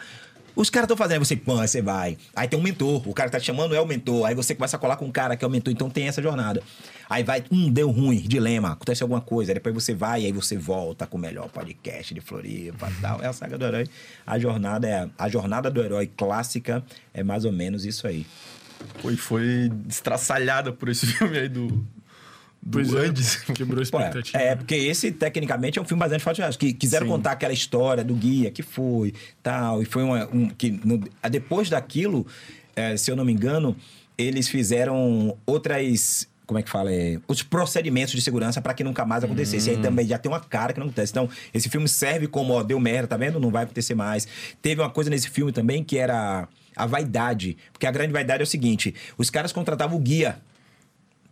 [0.56, 2.16] Os caras estão fazendo, aí você, pô, você vai.
[2.34, 4.24] Aí tem um mentor, o cara tá te chamando é o mentor.
[4.24, 6.22] Aí você começa a colar com um cara que é o mentor, então tem essa
[6.22, 6.62] jornada.
[7.10, 9.50] Aí vai, hum, deu ruim, dilema, acontece alguma coisa.
[9.50, 13.22] Aí depois você vai aí você volta com o melhor podcast de Floripa e tal.
[13.22, 13.86] É a saga do herói.
[14.26, 18.26] A jornada é a jornada do herói clássica é mais ou menos isso aí.
[19.00, 21.86] Foi, foi estraçalhada por esse filme aí do.
[22.68, 23.36] Do Pois é, Andes.
[23.54, 24.38] quebrou a é, expectativa.
[24.38, 26.56] é, porque esse, tecnicamente, é um filme baseado em fatos reais.
[26.56, 27.12] Que quiseram Sim.
[27.12, 29.80] contar aquela história do guia que foi, tal.
[29.80, 30.48] E foi uma, um...
[30.48, 30.98] Que no-
[31.30, 32.26] depois daquilo,
[32.74, 33.76] é, se eu não me engano,
[34.18, 36.28] eles fizeram outras...
[36.44, 36.92] Como é que fala?
[36.92, 39.68] É, os procedimentos de segurança para que nunca mais acontecesse.
[39.70, 41.12] E aí também já tem uma cara que não acontece.
[41.12, 43.38] Então, esse filme serve como, ó, deu merda, tá vendo?
[43.38, 44.26] Não vai acontecer mais.
[44.60, 47.56] Teve uma coisa nesse filme também que era a vaidade.
[47.72, 50.38] Porque a grande vaidade é o seguinte: os caras contratavam o guia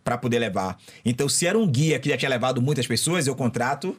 [0.05, 0.77] para poder levar.
[1.03, 3.97] Então, se era um guia que já tinha levado muitas pessoas, eu contrato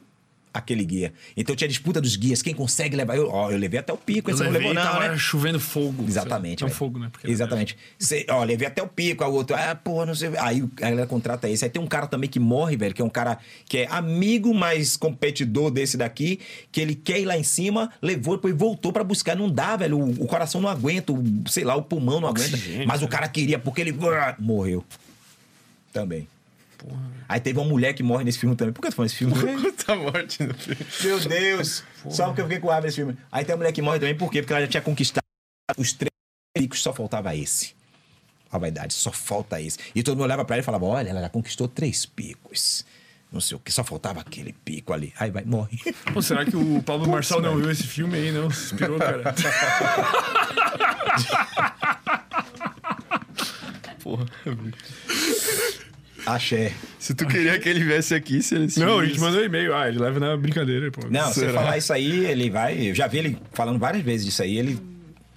[0.53, 1.13] aquele guia.
[1.35, 3.15] Então tinha disputa dos guias, quem consegue levar.
[3.15, 5.09] Eu, ó, eu levei até o pico, Eu esse não levei levou e não, tava
[5.09, 5.17] né?
[5.17, 6.03] chovendo fogo.
[6.07, 6.61] Exatamente.
[6.61, 6.77] Não velho.
[6.79, 7.09] fogo, né?
[7.11, 7.77] Porque Exatamente.
[7.99, 10.31] Cê, ó, levei até o pico, a outro, ah, porra, não sei.
[10.39, 11.63] Aí o- a galera contrata esse.
[11.63, 14.51] Aí tem um cara também que morre, velho, que é um cara que é amigo,
[14.51, 16.39] mas competidor desse daqui,
[16.71, 19.35] que ele quer ir lá em cima, levou, depois voltou pra buscar.
[19.35, 19.99] Não dá, velho.
[19.99, 22.57] O, o coração não aguenta, o, sei lá, o pulmão não aguenta.
[22.87, 23.11] Mas o né?
[23.11, 24.83] cara queria, porque ele ah, morreu.
[25.97, 26.27] Também.
[27.27, 28.71] Aí teve uma mulher que morre nesse filme também.
[28.71, 29.33] Por que eu tô falando desse filme?
[29.83, 30.85] Tá morte no filme.
[31.03, 31.83] Meu Deus!
[32.09, 33.17] Só porque eu fiquei com raiva desse filme.
[33.31, 34.41] Aí tem a mulher que morre também, por quê?
[34.41, 35.23] Porque ela já tinha conquistado
[35.77, 36.11] os três
[36.55, 37.73] picos, só faltava esse.
[38.51, 39.79] A vaidade, só falta esse.
[39.95, 42.85] E todo mundo olhava pra ela e falava: olha, ela já conquistou três picos.
[43.31, 45.13] Não sei o que, só faltava aquele pico ali.
[45.17, 45.79] Aí vai, morre.
[46.13, 48.51] Pô, será que o Pablo Marçal não viu esse filme aí, não?
[48.51, 49.33] Se inspirou, cara.
[54.03, 54.25] Porra.
[56.27, 56.73] Axé.
[56.99, 59.73] Se tu queria que ele viesse aqui, se ele não, a gente mandou e-mail.
[59.73, 61.07] Ah, ele leva na brincadeira, pô.
[61.09, 62.89] Não, se falar isso aí, ele vai.
[62.89, 64.57] Eu já vi ele falando várias vezes disso aí.
[64.57, 64.77] Ele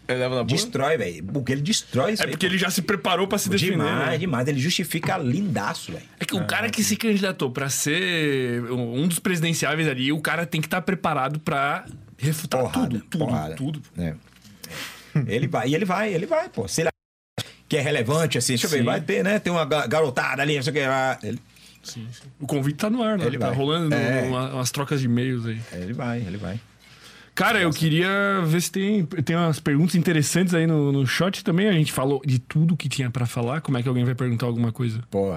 [0.08, 1.22] Ele leva na destrói, velho.
[1.24, 2.30] Porque ele destrói isso É aí.
[2.32, 3.72] porque ele já se preparou pra se defender.
[3.72, 4.18] Demais, né?
[4.18, 4.48] demais.
[4.48, 6.04] Ele justifica lindaço, velho.
[6.18, 10.44] É que o cara que se candidatou pra ser um dos presidenciáveis ali, o cara
[10.44, 11.84] tem que estar preparado pra
[12.18, 13.54] refutar Porrada, tudo, tudo, porrada.
[13.54, 13.82] tudo.
[13.96, 14.14] É.
[15.26, 16.66] Ele vai, e ele vai, ele vai, pô.
[16.68, 16.90] Se ele
[17.70, 19.38] que é relevante, assim, deixa eu ver, vai ter, né?
[19.38, 20.80] Tem uma ga- garotada ali, não sei o que.
[20.80, 21.38] ah, Ele,
[21.82, 22.28] Sim, sim.
[22.38, 23.24] O convite tá no ar, né?
[23.24, 23.56] Ele tá vai.
[23.56, 24.22] rolando É.
[24.24, 25.58] uma- umas trocas de e-mails aí.
[25.72, 26.60] ele vai, ele vai.
[27.34, 31.68] Cara, eu queria ver se tem, tem umas perguntas interessantes aí no, no shot também.
[31.68, 33.62] A gente falou de tudo que tinha pra falar.
[33.62, 35.02] Como é que alguém vai perguntar alguma coisa?
[35.10, 35.32] Pô.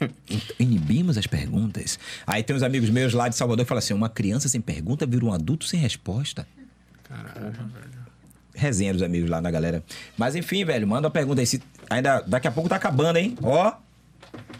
[0.58, 1.98] Inibimos as perguntas.
[2.26, 5.06] Aí tem uns amigos meus lá de Salvador que falam assim: uma criança sem pergunta
[5.06, 6.44] vira um adulto sem resposta.
[7.08, 7.93] Caralho, velho.
[8.54, 9.82] Resenha dos amigos lá na galera.
[10.16, 11.46] Mas enfim, velho, manda uma pergunta aí.
[11.46, 11.60] Se,
[11.90, 13.36] ainda, daqui a pouco tá acabando, hein?
[13.42, 13.72] Ó.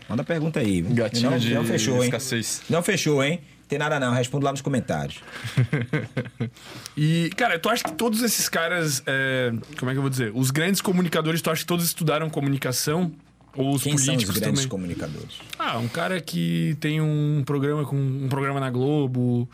[0.08, 0.82] Manda a pergunta aí.
[0.82, 0.94] viu?
[0.94, 2.04] Gatilho não, de não fechou, hein?
[2.04, 2.62] escassez.
[2.68, 3.40] Não fechou, hein?
[3.68, 5.20] Tem nada não, respondo lá nos comentários.
[6.96, 9.02] E, cara, tu acha que todos esses caras.
[9.06, 10.30] é, como é que eu vou dizer?
[10.34, 13.10] Os grandes comunicadores, tu acha que todos estudaram comunicação?
[13.56, 14.68] Ou os Quem são os políticos grandes também?
[14.68, 15.38] comunicadores?
[15.58, 19.48] Ah, um cara que tem um programa com um programa na Globo,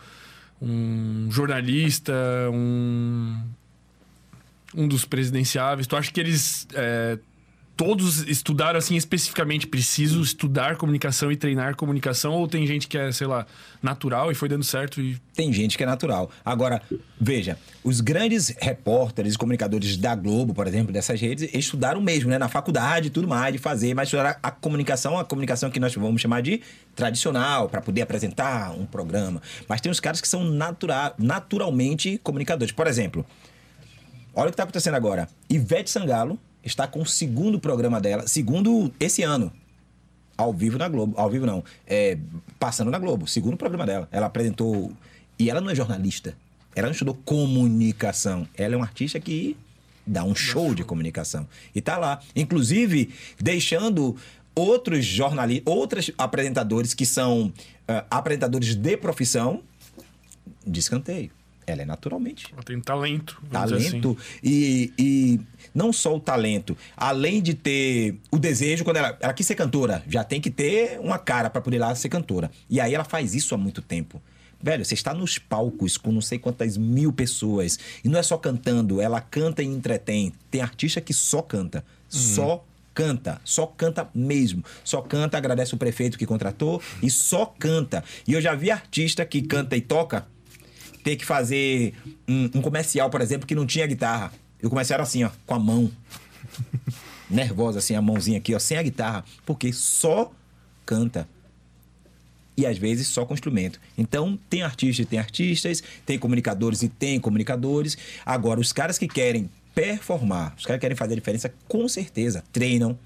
[0.60, 2.12] um jornalista,
[2.52, 3.38] um
[4.74, 5.86] um dos presidenciáveis.
[5.86, 7.18] Tu acha que eles é,
[7.80, 13.10] todos estudaram assim especificamente preciso estudar comunicação e treinar comunicação ou tem gente que é,
[13.10, 13.46] sei lá,
[13.82, 16.30] natural e foi dando certo e Tem gente que é natural.
[16.44, 16.82] Agora,
[17.18, 22.36] veja, os grandes repórteres e comunicadores da Globo, por exemplo, dessas redes, estudaram mesmo, né?
[22.36, 25.94] Na faculdade e tudo mais, de fazer, mas estudaram a comunicação, a comunicação que nós
[25.94, 26.60] vamos chamar de
[26.94, 29.40] tradicional, para poder apresentar um programa.
[29.66, 32.72] Mas tem os caras que são natura naturalmente comunicadores.
[32.74, 33.24] Por exemplo,
[34.34, 35.28] olha o que está acontecendo agora.
[35.48, 39.52] Ivete Sangalo está com o segundo programa dela, segundo esse ano.
[40.36, 41.14] Ao vivo na Globo.
[41.18, 41.62] Ao vivo não.
[41.86, 42.16] É,
[42.58, 43.26] passando na Globo.
[43.26, 44.08] Segundo programa dela.
[44.10, 44.90] Ela apresentou.
[45.38, 46.34] E ela não é jornalista.
[46.74, 48.48] Ela não estudou comunicação.
[48.56, 49.54] Ela é uma artista que
[50.06, 51.46] dá um show de comunicação.
[51.74, 52.20] E tá lá.
[52.34, 54.16] Inclusive, deixando
[54.54, 57.52] outros jornalistas, outros apresentadores que são
[57.86, 59.62] ah, apresentadores de profissão
[60.66, 61.30] de escanteio.
[61.70, 63.40] Ela é naturalmente ela tem talento.
[63.42, 65.40] dizer talento e, e
[65.74, 70.02] não só o talento, além de ter o desejo, quando ela, ela quis ser cantora,
[70.08, 72.50] já tem que ter uma cara para poder ir lá ser cantora.
[72.68, 74.20] E aí ela faz isso há muito tempo.
[74.62, 77.78] Velho, você está nos palcos com não sei quantas mil pessoas.
[78.04, 80.32] E não é só cantando, ela canta e entretém.
[80.50, 81.82] Tem artista que só canta.
[82.08, 83.40] Só canta.
[83.42, 84.62] Só canta mesmo.
[84.84, 88.04] Só canta, agradece o prefeito que contratou e só canta.
[88.26, 90.26] E eu já vi artista que canta e toca
[91.02, 91.94] ter que fazer
[92.28, 94.32] um, um comercial, por exemplo, que não tinha guitarra.
[94.62, 95.90] E o comercial era assim, ó, com a mão.
[97.28, 99.24] Nervosa, assim, a mãozinha aqui, ó, sem a guitarra.
[99.46, 100.32] Porque só
[100.84, 101.28] canta.
[102.56, 103.80] E às vezes só com instrumento.
[103.96, 107.96] Então, tem artistas e tem artistas, tem comunicadores e tem comunicadores.
[108.26, 112.44] Agora, os caras que querem performar, os caras que querem fazer a diferença, com certeza,
[112.52, 112.98] treinam,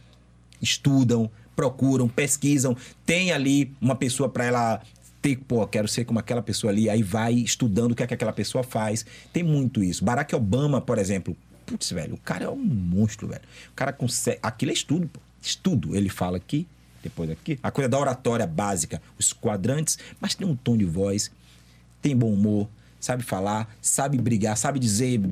[0.61, 4.83] estudam, procuram, pesquisam, tem ali uma pessoa para ela
[5.25, 8.13] ter, pô, quero ser como aquela pessoa ali, aí vai estudando o que, é que
[8.13, 9.07] aquela pessoa faz.
[9.33, 10.05] Tem muito isso.
[10.05, 13.41] Barack Obama, por exemplo, putz, velho, o cara é um monstro, velho.
[13.71, 14.39] O cara consegue.
[14.43, 15.19] Aquilo é estudo, pô.
[15.41, 15.97] Estudo.
[15.97, 16.67] Ele fala aqui,
[17.03, 17.59] depois aqui.
[17.63, 21.31] A coisa da oratória básica, os quadrantes, mas tem um tom de voz,
[22.03, 22.69] tem bom humor,
[23.01, 25.23] sabe falar, sabe brigar, sabe dizer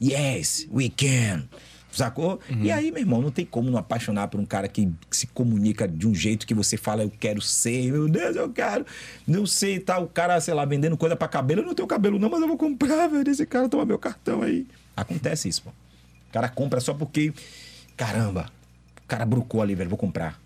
[0.00, 1.46] yes, we can.
[1.90, 2.38] Sacou?
[2.50, 2.64] Uhum.
[2.64, 5.88] E aí, meu irmão, não tem como não apaixonar por um cara que se comunica
[5.88, 8.84] de um jeito que você fala, eu quero ser, meu Deus, eu quero.
[9.26, 11.62] Não sei, tá o cara, sei lá, vendendo coisa pra cabelo.
[11.62, 13.28] Eu não tenho cabelo, não, mas eu vou comprar, velho.
[13.30, 14.66] Esse cara toma meu cartão aí.
[14.96, 15.70] Acontece isso, pô.
[15.70, 17.32] O cara compra só porque.
[17.96, 18.50] Caramba,
[19.04, 20.40] o cara brucou ali, velho, vou comprar.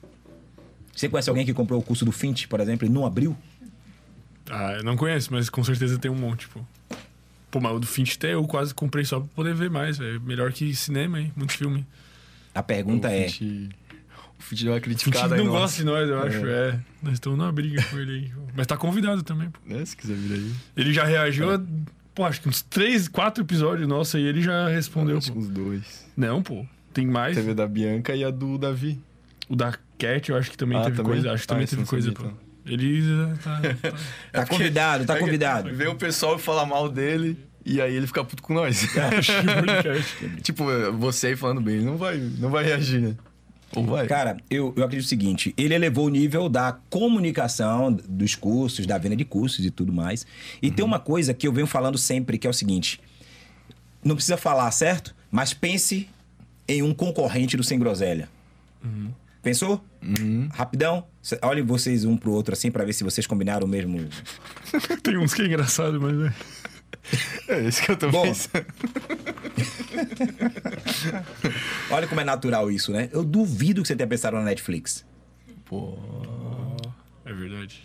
[0.95, 3.37] Você conhece alguém que comprou o curso do Fint, por exemplo, e não abriu?
[4.51, 6.61] Ah, eu não conheço, mas com certeza tem um monte, pô.
[7.53, 10.21] Pô, mas o do Finch até eu quase comprei só pra poder ver mais, velho.
[10.23, 11.33] Melhor que cinema, hein?
[11.37, 11.87] Muito filme.
[12.55, 13.29] A pergunta o é.
[13.29, 13.71] Fint-
[14.39, 16.45] O Fint deu uma Finch criticada não gosta de nós, eu acho.
[16.47, 16.81] É.
[17.03, 18.33] Nós estamos numa briga com ele aí.
[18.57, 19.61] Mas tá convidado também, pô.
[19.67, 20.53] Né, Se quiser vir aí.
[20.77, 21.63] Ele já reagiu a,
[22.15, 25.39] pô, acho que uns três, quatro episódios nossos aí, ele já respondeu, Acho que pô.
[25.39, 26.07] uns dois.
[26.17, 26.67] Não, pô.
[26.95, 27.37] Tem mais.
[27.37, 28.99] Teve a da Bianca e a do Davi.
[29.49, 31.13] O da Cat, eu acho que também Ah, teve também?
[31.13, 31.33] coisa.
[31.33, 32.35] Acho que também Ah, isso teve coisa, sabia, pô.
[32.35, 32.42] então.
[32.65, 33.61] Ele já tá.
[33.91, 33.97] tá-
[34.33, 35.75] Tá convidado, tá É convidado.
[35.75, 38.87] Vem o pessoal falar mal dele e aí ele fica puto com nós.
[40.43, 40.65] tipo,
[40.99, 43.17] você aí falando bem, ele não vai, não vai reagir, né?
[43.75, 44.07] Ou vai?
[44.07, 48.99] Cara, eu, eu acredito o seguinte: ele elevou o nível da comunicação, dos cursos, da
[48.99, 50.27] venda de cursos e tudo mais.
[50.61, 53.01] E tem uma coisa que eu venho falando sempre, que é o seguinte:
[54.05, 55.15] não precisa falar, certo?
[55.31, 56.07] Mas pense
[56.69, 58.29] em um concorrente do Sem Groselha.
[59.43, 59.85] Pensou?
[60.53, 61.07] Rapidão?
[61.21, 64.09] Cê- Olhem vocês um pro outro assim pra ver se vocês combinaram o mesmo.
[65.03, 66.33] Tem uns que é engraçado, mas
[67.49, 67.53] é.
[67.57, 68.23] É isso que eu tô Bom.
[68.23, 68.65] pensando.
[71.91, 73.09] Olha como é natural isso, né?
[73.13, 75.05] Eu duvido que você tenha pensado na Netflix.
[75.65, 75.99] Pô.
[77.25, 77.83] É verdade.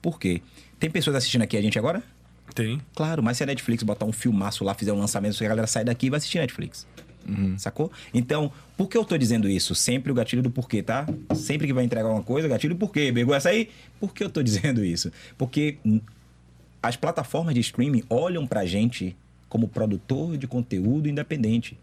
[0.00, 0.40] Por quê?
[0.78, 2.02] Tem pessoas assistindo aqui a gente agora?
[2.54, 2.80] Tem.
[2.94, 5.84] Claro, mas se a Netflix botar um filmaço lá, fizer um lançamento, a galera sai
[5.84, 6.86] daqui e vai assistir Netflix.
[7.56, 7.90] Sacou?
[8.12, 9.74] Então, por que eu tô dizendo isso?
[9.74, 11.06] Sempre o gatilho do porquê, tá?
[11.34, 13.12] Sempre que vai entregar uma coisa, gatilho do porquê.
[13.12, 13.68] Pegou essa aí?
[14.00, 15.12] Por que eu tô dizendo isso?
[15.36, 15.78] Porque
[16.82, 19.16] as plataformas de streaming olham pra gente
[19.48, 21.78] como produtor de conteúdo independente.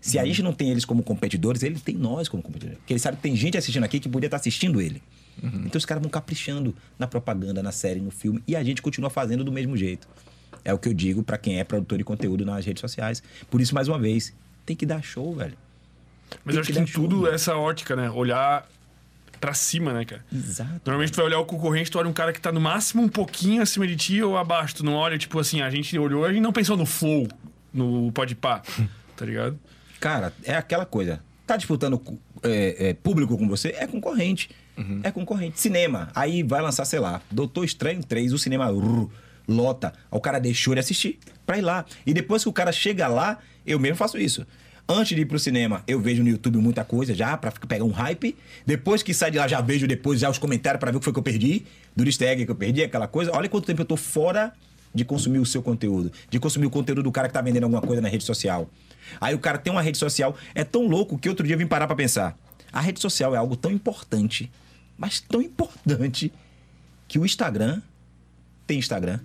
[0.00, 2.78] Se a gente não tem eles como competidores, ele tem nós como competidores.
[2.78, 5.02] Porque ele sabe que tem gente assistindo aqui que poderia estar assistindo ele.
[5.42, 9.10] Então os caras vão caprichando na propaganda, na série, no filme, e a gente continua
[9.10, 10.08] fazendo do mesmo jeito.
[10.64, 13.22] É o que eu digo pra quem é produtor de conteúdo nas redes sociais.
[13.50, 15.56] Por isso, mais uma vez, tem que dar show, velho.
[16.44, 18.10] Mas Tem eu acho que que em show, tudo essa ótica, né?
[18.10, 18.68] Olhar
[19.40, 20.24] pra cima, né, cara?
[20.32, 20.80] Exato.
[20.84, 23.08] Normalmente tu vai olhar o concorrente, tu olha um cara que tá no máximo um
[23.08, 24.76] pouquinho acima de ti ou abaixo.
[24.76, 27.26] Tu não olha, tipo assim, a gente olhou, a gente não pensou no flow,
[27.72, 28.62] no podpar,
[29.16, 29.58] tá ligado?
[29.98, 31.20] Cara, é aquela coisa.
[31.46, 32.00] Tá disputando
[32.42, 33.70] é, é, público com você?
[33.70, 34.50] É concorrente.
[35.02, 35.60] É concorrente.
[35.60, 36.08] Cinema.
[36.14, 39.08] Aí vai lançar, sei lá, Doutor Estranho 3, o cinema rrr,
[39.46, 39.92] lota.
[40.10, 41.84] O cara deixou de assistir pra ir lá.
[42.06, 44.46] E depois que o cara chega lá, eu mesmo faço isso.
[44.88, 47.92] Antes de ir pro cinema, eu vejo no YouTube muita coisa já, pra pegar um
[47.92, 48.36] hype.
[48.66, 51.04] Depois que sai de lá, já vejo depois já os comentários pra ver o que
[51.04, 51.64] foi que eu perdi.
[51.94, 53.30] Do easter que eu perdi, aquela coisa.
[53.32, 54.52] Olha quanto tempo eu tô fora
[54.92, 56.10] de consumir o seu conteúdo.
[56.28, 58.68] De consumir o conteúdo do cara que tá vendendo alguma coisa na rede social.
[59.20, 60.36] Aí o cara tem uma rede social.
[60.56, 62.36] É tão louco que outro dia eu vim parar pra pensar.
[62.72, 64.50] A rede social é algo tão importante,
[64.98, 66.32] mas tão importante,
[67.06, 67.80] que o Instagram
[68.66, 69.20] tem Instagram.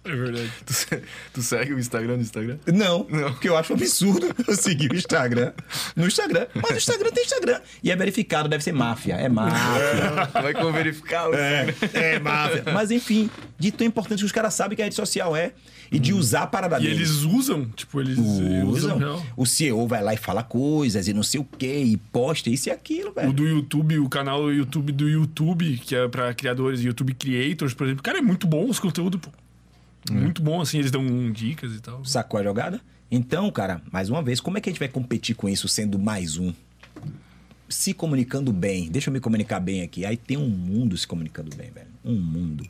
[0.05, 0.53] É verdade.
[0.67, 1.03] Tu,
[1.35, 2.59] tu segue o Instagram no Instagram?
[2.67, 3.33] Não, Não.
[3.33, 5.53] porque eu acho absurdo eu seguir o Instagram
[5.97, 6.47] no Instagram.
[6.55, 7.61] Mas o Instagram tem Instagram.
[7.83, 9.15] E é verificado, deve ser máfia.
[9.15, 10.27] É máfia.
[10.33, 12.65] Tu vai como verificar o É, é máfia.
[12.73, 15.53] Mas enfim, de tão importante que os caras sabem que a rede social é.
[15.91, 16.97] E de usar a parada E deles.
[16.99, 18.99] eles usam, tipo, eles usam, usam.
[18.99, 19.27] real.
[19.37, 22.69] O CEO vai lá e fala coisas e não sei o quê, e posta isso
[22.69, 23.31] e aquilo, velho.
[23.31, 27.87] O do YouTube, o canal YouTube do YouTube, que é pra criadores, YouTube Creators, por
[27.87, 28.03] exemplo.
[28.03, 29.31] Cara, é muito bom os conteúdos, pô.
[30.13, 32.05] Muito bom, assim, eles dão dicas e tal.
[32.05, 32.81] Sacou a jogada?
[33.11, 35.99] Então, cara, mais uma vez, como é que a gente vai competir com isso sendo
[35.99, 36.53] mais um?
[37.69, 38.91] Se comunicando bem.
[38.91, 40.05] Deixa eu me comunicar bem aqui.
[40.05, 41.87] Aí tem um mundo se comunicando bem, velho.
[42.05, 42.67] Um mundo.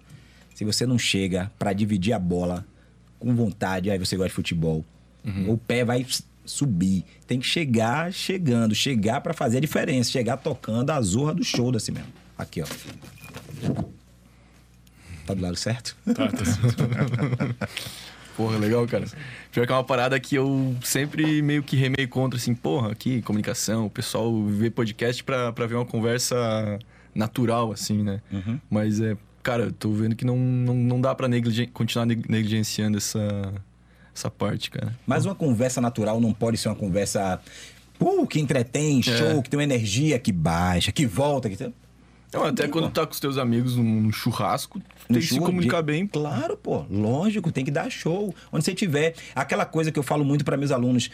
[0.55, 2.65] Se você não chega pra dividir a bola
[3.24, 4.84] com vontade, aí você gosta de futebol,
[5.48, 6.06] o pé vai
[6.44, 7.04] subir.
[7.26, 11.72] Tem que chegar chegando, chegar pra fazer a diferença, chegar tocando a zorra do show
[11.72, 12.12] desse mesmo.
[12.36, 12.66] Aqui, ó.
[15.26, 15.96] Tá do lado certo?
[16.04, 16.84] Tá, tá certo.
[18.36, 19.06] Porra, legal, cara.
[19.52, 23.22] Pior que é uma parada que eu sempre meio que remei contra, assim, porra, aqui,
[23.22, 26.78] comunicação, o pessoal vê podcast pra, pra ver uma conversa
[27.14, 28.20] natural, assim, né?
[28.32, 28.60] Uhum.
[28.68, 32.28] Mas é, cara, eu tô vendo que não, não, não dá pra negligen- continuar neg-
[32.28, 33.52] negligenciando essa,
[34.14, 34.92] essa parte, cara.
[35.06, 37.40] Mas uma conversa natural não pode ser uma conversa
[38.00, 41.48] uh, que entretém, show, que tem uma energia que baixa, que volta.
[41.48, 41.73] Que...
[42.32, 42.94] Não, até tem quando como.
[42.94, 46.05] tá com os teus amigos num churrasco, No tem que se comunicar de- bem.
[46.05, 46.84] Claro, pô.
[46.90, 48.34] Lógico, tem que dar show.
[48.52, 49.14] Onde você tiver.
[49.36, 51.10] Aquela coisa que eu falo muito para meus alunos.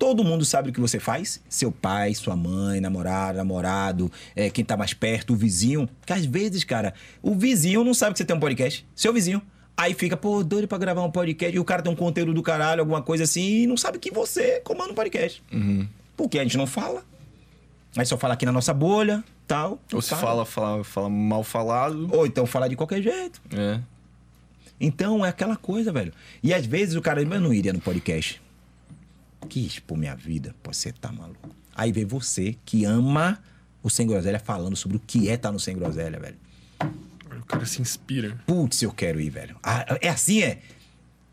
[0.00, 1.42] Todo mundo sabe o que você faz?
[1.46, 5.86] Seu pai, sua mãe, namorado, namorado, é, quem tá mais perto, o vizinho.
[6.06, 8.86] Que às vezes, cara, o vizinho não sabe que você tem um podcast.
[8.96, 9.42] Seu vizinho.
[9.76, 11.54] Aí fica, pô, doido pra gravar um podcast.
[11.54, 14.10] E o cara tem um conteúdo do caralho, alguma coisa assim, e não sabe que
[14.10, 15.42] você comanda um podcast.
[16.16, 17.04] Porque a gente não fala.
[17.94, 19.78] A gente só fala aqui na nossa bolha, tal.
[19.92, 22.08] Ou se fala, fala, fala mal falado.
[22.10, 23.38] Ou então fala de qualquer jeito.
[23.54, 23.78] É.
[24.80, 26.10] Então é aquela coisa, velho.
[26.42, 28.40] E às vezes o cara, eu não iria no podcast.
[29.48, 31.50] Que expor minha vida, pô, você tá maluco.
[31.74, 33.38] Aí vem você que ama
[33.82, 36.36] o Sem Groselha falando sobre o que é estar no Sem Groselha, velho.
[37.40, 38.38] O cara se inspira.
[38.46, 39.56] Putz, eu quero ir, velho.
[39.62, 40.60] Ah, é assim, é?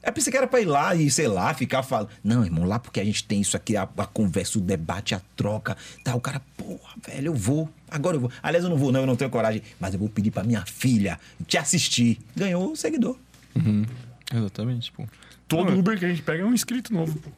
[0.02, 2.10] É pensei que era pra ir lá e, sei lá, ficar falando.
[2.24, 5.22] Não, irmão, lá porque a gente tem isso aqui, a, a conversa, o debate, a
[5.36, 5.76] troca.
[6.04, 7.70] Tá, o cara, porra, velho, eu vou.
[7.92, 8.32] Agora eu vou.
[8.42, 9.62] Aliás, eu não vou, não, eu não tenho coragem.
[9.80, 12.20] Mas eu vou pedir pra minha filha te assistir.
[12.36, 13.18] Ganhou o seguidor.
[14.34, 15.06] Exatamente, pô.
[15.48, 17.18] Todo Não, Uber que a gente pega é um inscrito novo.
[17.18, 17.30] pô.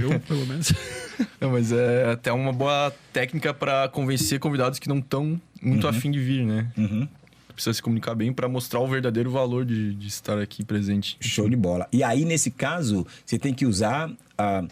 [0.00, 0.72] Eu, pelo menos.
[1.40, 6.10] Não, mas é até uma boa técnica pra convencer convidados que não estão muito afim
[6.10, 6.72] de vir, né?
[6.76, 7.06] Uhum.
[7.54, 11.16] Precisa se comunicar bem pra mostrar o verdadeiro valor de, de estar aqui presente.
[11.20, 11.86] Show de bola.
[11.92, 14.64] E aí, nesse caso, você tem que usar ah,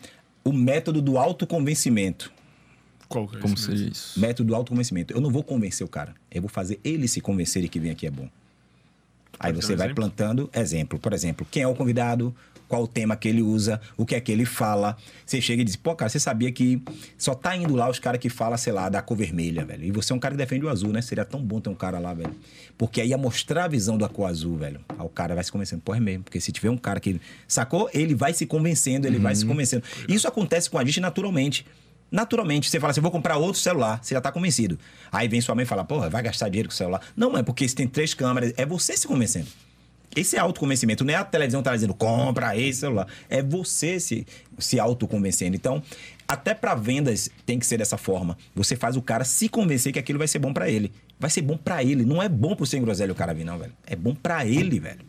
[0.42, 2.32] o método do autoconvencimento.
[3.08, 4.18] Qual que é Como seria isso?
[4.18, 5.12] Método do autoconvencimento.
[5.12, 6.14] Eu não vou convencer o cara.
[6.30, 8.28] Eu vou fazer ele se convencer de que vir aqui é bom.
[9.38, 9.94] Aí você um vai exemplo?
[9.94, 10.98] plantando exemplo.
[10.98, 12.34] Por exemplo, quem é o convidado,
[12.70, 14.96] qual o tema que ele usa, o que é que ele fala.
[15.26, 16.80] Você chega e diz, pô, cara, você sabia que
[17.18, 19.84] só tá indo lá os caras que falam, sei lá, da cor vermelha, velho.
[19.84, 21.02] E você é um cara que defende o azul, né?
[21.02, 22.32] Seria tão bom ter um cara lá, velho.
[22.78, 24.80] Porque aí ia mostrar a visão da cor azul, velho.
[24.88, 26.22] Aí o cara vai se convencendo, pô, é mesmo.
[26.22, 29.82] Porque se tiver um cara que sacou, ele vai se convencendo, ele vai se convencendo.
[30.08, 31.66] Isso acontece com a gente naturalmente.
[32.08, 34.78] Naturalmente, você fala assim, vou comprar outro celular, você já tá convencido.
[35.12, 37.00] Aí vem sua mãe e fala, porra, vai gastar dinheiro com o celular.
[37.16, 39.46] Não, é porque se tem três câmeras, é você se convencendo.
[40.14, 43.06] Esse é autoconvencimento, não é a televisão que tá dizendo, compra esse celular.
[43.28, 44.26] É você se,
[44.58, 45.54] se autoconvencendo.
[45.54, 45.82] Então,
[46.26, 48.36] até para vendas tem que ser dessa forma.
[48.54, 50.92] Você faz o cara se convencer que aquilo vai ser bom para ele.
[51.18, 52.04] Vai ser bom para ele.
[52.04, 53.72] Não é bom pro sem groselha o cara vir, não, velho.
[53.86, 55.00] É bom para ele, velho.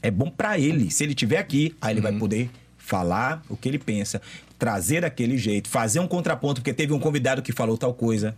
[0.00, 0.90] É bom para ele.
[0.90, 4.20] Se ele tiver aqui, aí ele vai poder falar o que ele pensa,
[4.58, 8.36] trazer daquele jeito, fazer um contraponto, porque teve um convidado que falou tal coisa.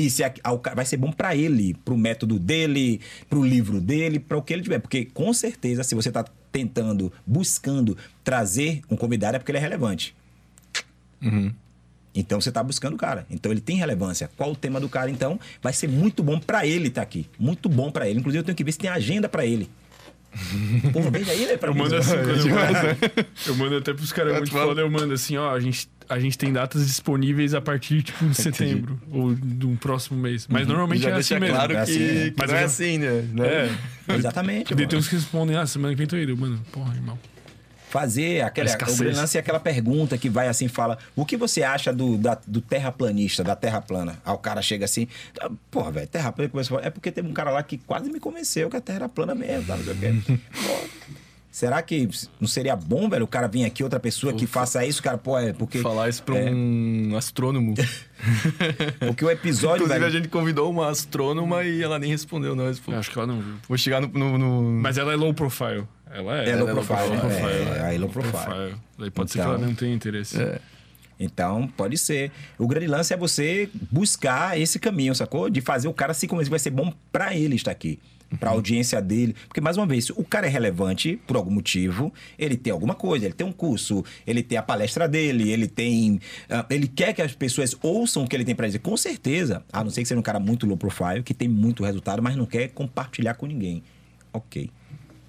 [0.00, 4.20] E se a- ca- vai ser bom para ele, pro método dele, pro livro dele,
[4.20, 8.96] para o que ele tiver, porque com certeza se você tá tentando, buscando trazer um
[8.96, 10.14] convidado é porque ele é relevante.
[12.14, 13.26] Então você tá buscando o cara.
[13.30, 14.30] Então ele tem relevância.
[14.36, 15.38] Qual o tema do cara então?
[15.62, 17.26] Vai ser muito bom para ele estar aqui.
[17.38, 18.18] Muito bom para ele.
[18.20, 19.68] Inclusive eu tenho que ver se tem agenda para ele.
[20.92, 21.56] Pô, veja aí, né?
[21.56, 21.80] pra Eu mim.
[21.80, 22.98] mando assim, eu mando,
[23.46, 26.18] eu mando até pros caras É, muito foda, eu mando assim, ó, a gente, a
[26.18, 30.46] gente tem datas disponíveis a partir, tipo, de setembro ou do próximo mês.
[30.48, 31.54] Mas normalmente Já é assim mesmo.
[31.56, 32.30] claro É que, assim, né?
[32.30, 33.24] que Mas não eu é assim, né?
[33.40, 33.70] É.
[34.14, 34.72] Exatamente.
[34.72, 36.36] E tem uns que respondem, ah, semana que vem tô indo.
[36.36, 37.18] Mano, porra, irmão.
[37.90, 38.68] Fazer aquela.
[38.70, 42.38] O lance é aquela pergunta que vai assim, fala: o que você acha do, da-
[42.46, 44.18] do terraplanista, da terra plana?
[44.26, 45.08] Aí o cara chega assim,
[45.40, 47.78] "Ah, porra, velho, terra plana, começa a falar, é porque teve um cara lá que
[47.78, 49.74] quase me convenceu que a terra era plana mesmo, tá?
[49.74, 50.38] Não sei o quê.
[51.50, 55.02] Será que não seria bom, velho, o cara vir aqui, outra pessoa que faça isso,
[55.02, 55.78] cara, pô, é porque.
[55.78, 57.74] Falar isso pra é, um astrônomo.
[58.98, 60.06] Porque o episódio, Inclusive, velho.
[60.06, 62.66] a gente convidou uma astrônoma e ela nem respondeu, não.
[62.66, 63.54] Acho que ela não viu.
[63.68, 64.08] Vou chegar no.
[64.08, 65.84] no- no- Mas ela é low profile.
[66.10, 66.50] Ela é.
[66.50, 68.74] É low ela profile, low é, aí low profile.
[68.98, 70.40] Daí pode ser que Então- ela não tenha interesse.
[70.40, 70.58] É.
[71.20, 72.30] Então, pode ser.
[72.58, 75.48] O grande lance é você buscar esse caminho, sacou?
[75.50, 76.50] De fazer o cara se convencer.
[76.50, 77.98] Vai ser bom pra ele estar aqui.
[78.38, 79.34] Pra audiência dele.
[79.46, 83.24] Porque, mais uma vez, o cara é relevante por algum motivo, ele tem alguma coisa,
[83.24, 86.20] ele tem um curso, ele tem a palestra dele, ele tem.
[86.50, 88.80] ah, ele quer que as pessoas ouçam o que ele tem pra dizer.
[88.80, 89.64] Com certeza.
[89.72, 92.36] A não ser que seja um cara muito low profile, que tem muito resultado, mas
[92.36, 93.82] não quer compartilhar com ninguém.
[94.32, 94.70] Ok.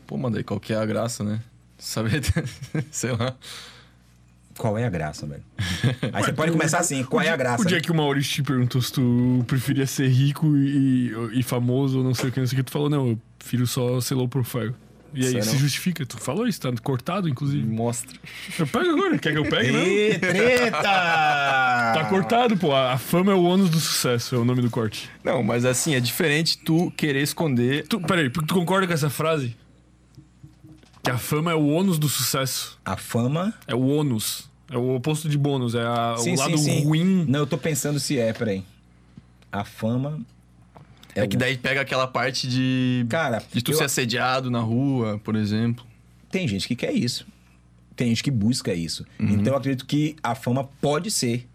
[0.06, 1.40] Pô, mas daí qual que é a graça, né?
[1.78, 2.22] Saber.
[2.92, 3.38] Sei lá.
[4.59, 5.41] Qual é a graça, velho?
[6.11, 7.63] Aí você pode começar assim: qual é a graça?
[7.63, 11.99] O dia que o Maurício te perguntou se tu preferia ser rico e, e famoso
[11.99, 14.01] ou não sei o que, não sei o que, tu falou, não, eu prefiro só
[14.01, 14.75] ser low profile.
[15.13, 16.05] E aí, se justifica.
[16.05, 17.65] Tu falou isso, tá cortado, inclusive.
[17.65, 18.19] Mostra.
[18.59, 19.79] Eu pego agora, quer que eu pegue, não?
[19.79, 20.79] Ê, treta!
[21.89, 22.75] Tá cortado, pô.
[22.75, 25.09] A a fama é o ônus do sucesso, é o nome do corte.
[25.23, 27.88] Não, mas assim, é diferente tu querer esconder.
[27.88, 29.55] Tu, peraí, tu concorda com essa frase?
[31.01, 32.77] Que a fama é o ônus do sucesso.
[32.85, 33.53] A fama.
[33.65, 34.49] É o ônus.
[34.72, 35.73] É o oposto de bônus.
[35.75, 36.83] É a- Sim, o lado sim, sim.
[36.85, 37.25] ruim.
[37.27, 38.64] Não, eu tô pensando se é, peraí.
[39.51, 40.19] A fama.
[41.15, 43.06] É, que daí pega aquela parte de.
[43.09, 45.83] Cara, de tu eu- ser assediado na rua, por exemplo.
[46.30, 47.25] Tem gente que quer isso.
[47.95, 49.06] Tem gente que busca isso.
[49.19, 49.30] Uhum.
[49.33, 51.48] Então eu acredito que a fama pode ser.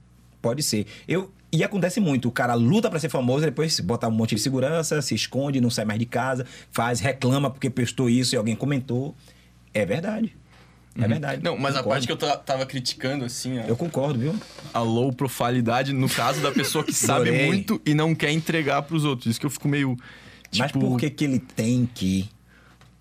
[0.42, 0.86] Pode ser.
[1.06, 1.30] Eu.
[1.52, 5.00] E acontece muito, o cara luta pra ser famoso, depois bota um monte de segurança,
[5.00, 9.14] se esconde, não sai mais de casa, faz, reclama porque postou isso e alguém comentou.
[9.72, 10.34] É verdade.
[10.96, 11.42] É verdade.
[11.42, 11.88] Não, mas a Concordo.
[11.90, 14.34] parte que eu ta- tava criticando, assim, ó, Eu concordo, viu?
[14.72, 17.46] a low profilidade, no caso da pessoa que sabe Adorei.
[17.46, 19.30] muito e não quer entregar pros outros.
[19.30, 19.96] Isso que eu fico meio.
[20.52, 22.28] Tipo, Mas por que, que ele tem que.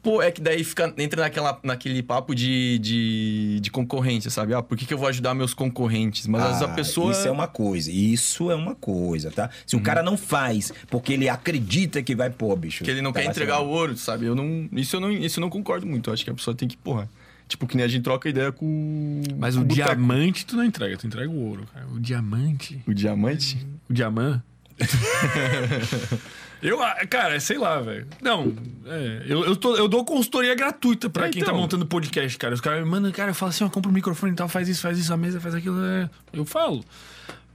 [0.01, 4.53] Pô, é que daí fica, entra naquela, naquele papo de, de, de concorrência, sabe?
[4.53, 6.27] Ah, por que, que eu vou ajudar meus concorrentes?
[6.27, 7.11] Mas às vezes a Ah, pessoa.
[7.13, 7.89] Isso é uma coisa.
[7.91, 9.49] Isso é uma coisa, tá?
[9.65, 9.83] Se o Uhum.
[9.83, 12.83] cara não faz porque ele acredita que vai, pô, bicho.
[12.83, 14.25] Que ele não tá quer entregar o ouro, sabe?
[14.25, 16.09] Eu não, isso, eu não, isso eu não concordo muito.
[16.09, 17.07] Eu acho que a pessoa tem que, porra.
[17.47, 19.21] Tipo, que nem a gente troca ideia com.
[19.37, 19.87] Mas com o boteco.
[19.89, 21.85] diamante tu não entrega, tu entrega o ouro, cara.
[21.87, 22.81] O diamante.
[22.87, 23.65] O diamante?
[23.89, 24.41] O diamante.
[26.61, 28.07] eu, ah, cara, sei lá, velho.
[28.21, 28.53] Não,
[28.85, 31.59] é, eu, eu, tô- eu dou consultoria gratuita pra É, quem tá então.
[31.61, 32.53] montando podcast, cara.
[32.53, 34.67] Os caras me mandam, cara, eu falo assim, ó, compra o microfone e tal, faz
[34.69, 35.83] isso, faz isso, a mesa, faz aquilo.
[35.83, 36.09] é.
[36.31, 36.83] Eu falo.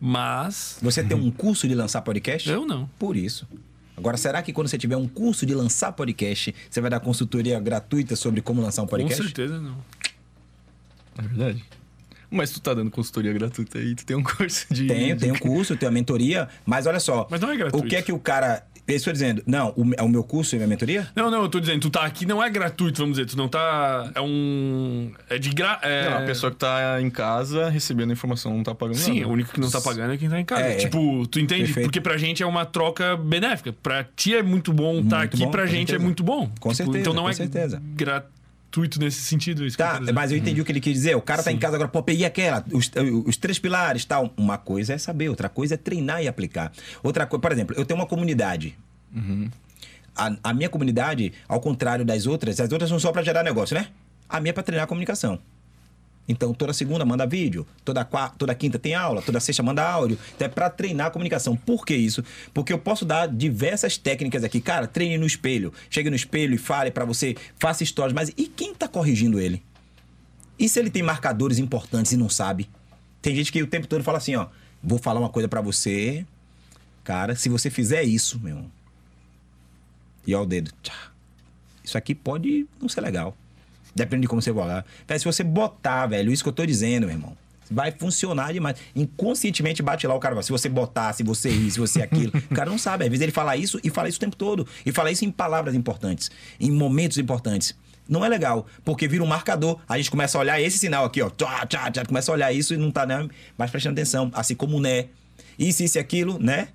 [0.00, 0.78] Mas.
[0.80, 2.48] Você tem um curso de lançar podcast?
[2.48, 2.88] Eu não.
[2.98, 3.48] Por isso.
[3.98, 7.58] Agora, será que quando você tiver um curso de lançar podcast, você vai dar consultoria
[7.60, 9.22] gratuita sobre como lançar um Com podcast?
[9.22, 9.76] certeza não.
[11.18, 11.64] É verdade.
[12.30, 14.86] Mas tu tá dando consultoria gratuita aí, tu tem um curso de.
[14.86, 17.26] Tenho, tenho um curso, tenho a mentoria, mas olha só.
[17.30, 17.86] Mas não é gratuito.
[17.86, 18.64] O que é que o cara.
[18.88, 21.06] Eu estou dizendo, não, o, é o meu curso e a minha mentoria?
[21.14, 23.46] Não, não, eu tô dizendo, tu tá aqui não é gratuito, vamos dizer, tu não
[23.46, 24.10] tá.
[24.14, 25.12] É um.
[25.28, 25.78] É de gra.
[25.82, 26.08] É...
[26.08, 29.28] Não, a pessoa que tá em casa recebendo a informação não tá pagando Sim, nada.
[29.28, 30.62] o único que não tá pagando é quem tá em casa.
[30.62, 31.64] É, tipo, tu entende?
[31.64, 31.86] perfeito.
[31.86, 33.74] Porque pra gente é uma troca benéfica.
[33.74, 36.04] Pra ti é muito bom estar Muito aqui, bom, pra gente é certeza.
[36.04, 36.46] muito bom.
[36.58, 37.82] Com Tipo, certeza, Então não com é certeza.
[37.94, 38.37] gratuito
[39.00, 39.64] nesse sentido.
[39.66, 40.12] Isso eu Tá, dizer.
[40.12, 41.16] mas eu entendi o que ele quis dizer.
[41.16, 42.90] O cara tá em casa agora, pô, peguei aquela, os,
[43.26, 44.32] os três pilares tal.
[44.36, 46.70] Uma coisa é saber, outra coisa é treinar e aplicar.
[47.02, 48.76] Outra coisa, por exemplo, eu tenho uma comunidade.
[50.16, 53.74] A, a minha comunidade, ao contrário das outras, as outras são só para gerar negócio,
[53.76, 53.88] né?
[54.28, 55.38] A minha é para treinar a comunicação.
[56.28, 60.18] Então, toda segunda manda vídeo, toda, qua- toda quinta tem aula, toda sexta manda áudio.
[60.36, 61.56] Então, é para treinar a comunicação.
[61.56, 62.22] Por que isso?
[62.52, 64.60] Porque eu posso dar diversas técnicas aqui.
[64.60, 65.72] Cara, treine no espelho.
[65.88, 68.12] Chegue no espelho e fale para você, faça histórias.
[68.12, 69.62] Mas e quem tá corrigindo ele?
[70.58, 72.68] E se ele tem marcadores importantes e não sabe?
[73.22, 74.48] Tem gente que o tempo todo fala assim, ó,
[74.82, 76.26] vou falar uma coisa pra você,
[77.04, 78.64] cara, se você fizer isso, meu,
[80.26, 80.70] e ó o dedo,
[81.82, 83.36] isso aqui pode não ser legal.
[83.94, 84.84] Depende de como você botar.
[85.06, 87.36] Velho, se você botar, velho, isso que eu tô dizendo, meu irmão,
[87.70, 88.76] vai funcionar demais.
[88.94, 92.32] Inconscientemente bate lá o cara, se você botar, se você isso, se você aquilo.
[92.50, 93.04] o cara não sabe.
[93.04, 94.66] Às vezes ele fala isso e fala isso o tempo todo.
[94.84, 97.74] E fala isso em palavras importantes, em momentos importantes.
[98.08, 99.78] Não é legal, porque vira um marcador.
[99.86, 101.28] A gente começa a olhar esse sinal aqui, ó.
[101.28, 104.30] Tchá, tchá, tchá, começa a olhar isso e não tá né, mais prestando atenção.
[104.32, 105.06] Assim como né.
[105.58, 106.68] Isso, isso e aquilo, né?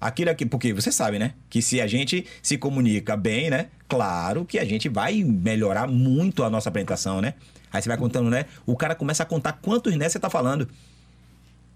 [0.00, 1.34] Aquilo aqui, porque você sabe, né?
[1.50, 3.66] Que se a gente se comunica bem, né?
[3.88, 7.34] Claro que a gente vai melhorar muito a nossa apresentação, né?
[7.72, 8.44] Aí você vai contando, né?
[8.66, 10.68] O cara começa a contar quantos né você tá falando.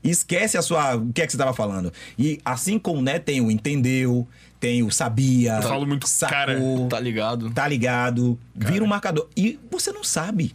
[0.04, 0.96] E esquece a sua.
[0.96, 1.92] O que é que você estava falando.
[2.18, 4.26] E assim como né, tem o entendeu,
[4.58, 5.56] tem o sabia.
[5.56, 6.58] Eu falo muito, cara,
[6.88, 7.50] Tá ligado?
[7.50, 8.38] Tá ligado.
[8.54, 9.28] Vira um marcador.
[9.36, 10.54] E você não sabe.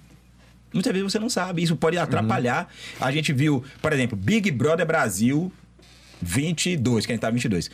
[0.73, 1.63] Muitas vezes você não sabe.
[1.63, 2.67] Isso pode atrapalhar.
[2.99, 5.51] A gente viu, por exemplo, Big Brother Brasil
[6.21, 7.71] 22, que a gente tá 22.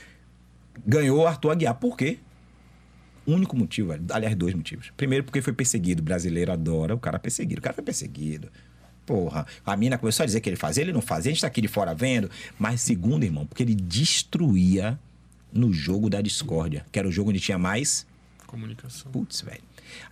[0.86, 1.74] Ganhou Arthur Aguiar.
[1.76, 2.20] Por quê?
[3.26, 3.93] Único motivo.
[4.10, 4.92] Aliás, dois motivos.
[4.98, 6.02] Primeiro, porque foi perseguido.
[6.02, 7.60] O brasileiro adora o cara perseguido.
[7.60, 8.50] O cara foi perseguido.
[9.06, 11.48] Porra, a mina começou a dizer que ele fazia, ele não fazia, a gente tá
[11.48, 12.30] aqui de fora vendo.
[12.58, 14.98] Mas segundo, irmão, porque ele destruía
[15.52, 18.08] no jogo da discórdia, que era o jogo onde tinha mais
[18.53, 19.11] Comunicação.
[19.11, 19.64] Putz, velho.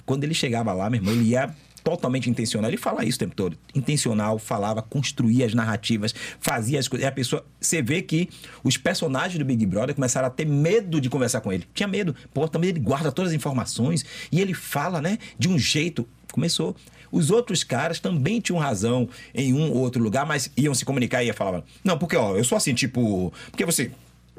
[0.04, 2.70] Quando ele chegava lá, meu irmão, ele ia totalmente intencional.
[2.70, 3.58] Ele fala isso o tempo todo.
[3.74, 7.06] Intencional, falava, construía as narrativas, fazia as coisas.
[7.06, 7.46] E a pessoa.
[7.60, 8.30] Você vê que
[8.64, 11.66] os personagens do Big Brother começaram a ter medo de conversar com ele.
[11.74, 12.16] Tinha medo.
[12.34, 16.08] Pô, também ele guarda todas as informações e ele fala, né, de um jeito.
[16.32, 16.76] Começou.
[17.12, 21.24] Os outros caras também tinham razão em um ou outro lugar, mas iam se comunicar
[21.24, 21.64] e falar.
[21.84, 23.34] Não, porque, ó, eu sou assim, tipo.
[23.52, 23.92] Porque você.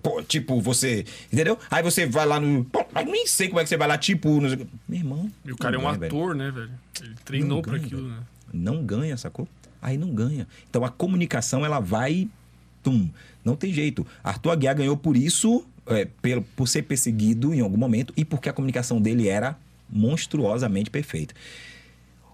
[0.03, 1.05] Pô, tipo, você.
[1.33, 1.59] Entendeu?
[1.71, 2.65] Aí você vai lá no.
[2.65, 4.41] Pô, mas nem sei como é que você vai lá, tipo.
[4.41, 4.49] No...
[4.89, 5.31] Meu irmão.
[5.45, 6.13] E o cara é um ganha, velho.
[6.13, 6.71] ator, né, velho?
[7.01, 8.15] Ele treinou ganha, aquilo, velho.
[8.15, 8.23] né?
[8.53, 9.47] Não ganha, sacou?
[9.81, 10.47] Aí não ganha.
[10.69, 12.29] Então a comunicação, ela vai.
[12.83, 13.09] Tum.
[13.45, 14.05] Não tem jeito.
[14.25, 18.49] Arthur Aguiar ganhou por isso, é, pelo, por ser perseguido em algum momento e porque
[18.49, 19.57] a comunicação dele era
[19.89, 21.33] monstruosamente perfeito.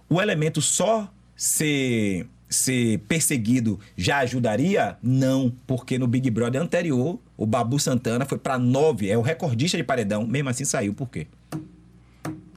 [0.08, 4.96] O elemento só ser, ser perseguido já ajudaria?
[5.02, 9.76] Não, porque no Big Brother anterior, o Babu Santana foi pra nove, é o recordista
[9.76, 11.26] de paredão, mesmo assim saiu, por quê?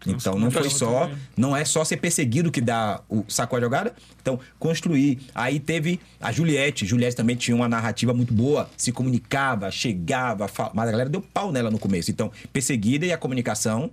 [0.07, 3.93] Então não foi só, não é só ser perseguido que dá o sacou a jogada.
[4.21, 5.19] Então construir.
[5.35, 6.85] Aí teve a Juliette.
[6.85, 10.71] Juliette também tinha uma narrativa muito boa, se comunicava, chegava, fal...
[10.73, 12.09] mas a galera deu pau nela no começo.
[12.09, 13.91] Então perseguida e a comunicação.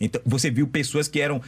[0.00, 1.40] Então você viu pessoas que eram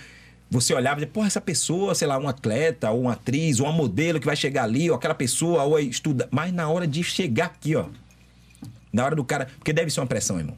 [0.51, 3.67] você olhava e dizia, porra, essa pessoa, sei lá, um atleta, ou uma atriz, ou
[3.67, 6.29] uma modelo que vai chegar ali, ou aquela pessoa, ou estuda.
[6.31, 7.87] Mas na hora de chegar aqui, ó.
[8.93, 9.47] Na hora do cara.
[9.59, 10.57] Porque deve ser uma pressão, irmão.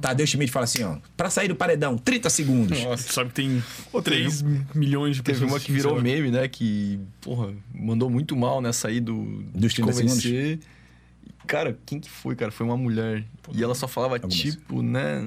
[0.00, 0.96] Tadeu Schmidt fala assim, ó.
[1.16, 2.82] Pra sair do paredão, 30 segundos.
[2.82, 3.62] Nossa, sabe que tem
[4.02, 4.42] 3
[4.74, 5.52] milhões de Teve pessoas.
[5.52, 6.46] uma que virou meme, né?
[6.48, 9.24] Que, porra, mandou muito mal nessa aí do...
[9.54, 10.58] Dos de 30 convencer.
[11.46, 12.50] Cara, quem que foi, cara?
[12.50, 13.24] Foi uma mulher.
[13.54, 14.34] E ela só falava, Algumas.
[14.34, 15.22] tipo, né...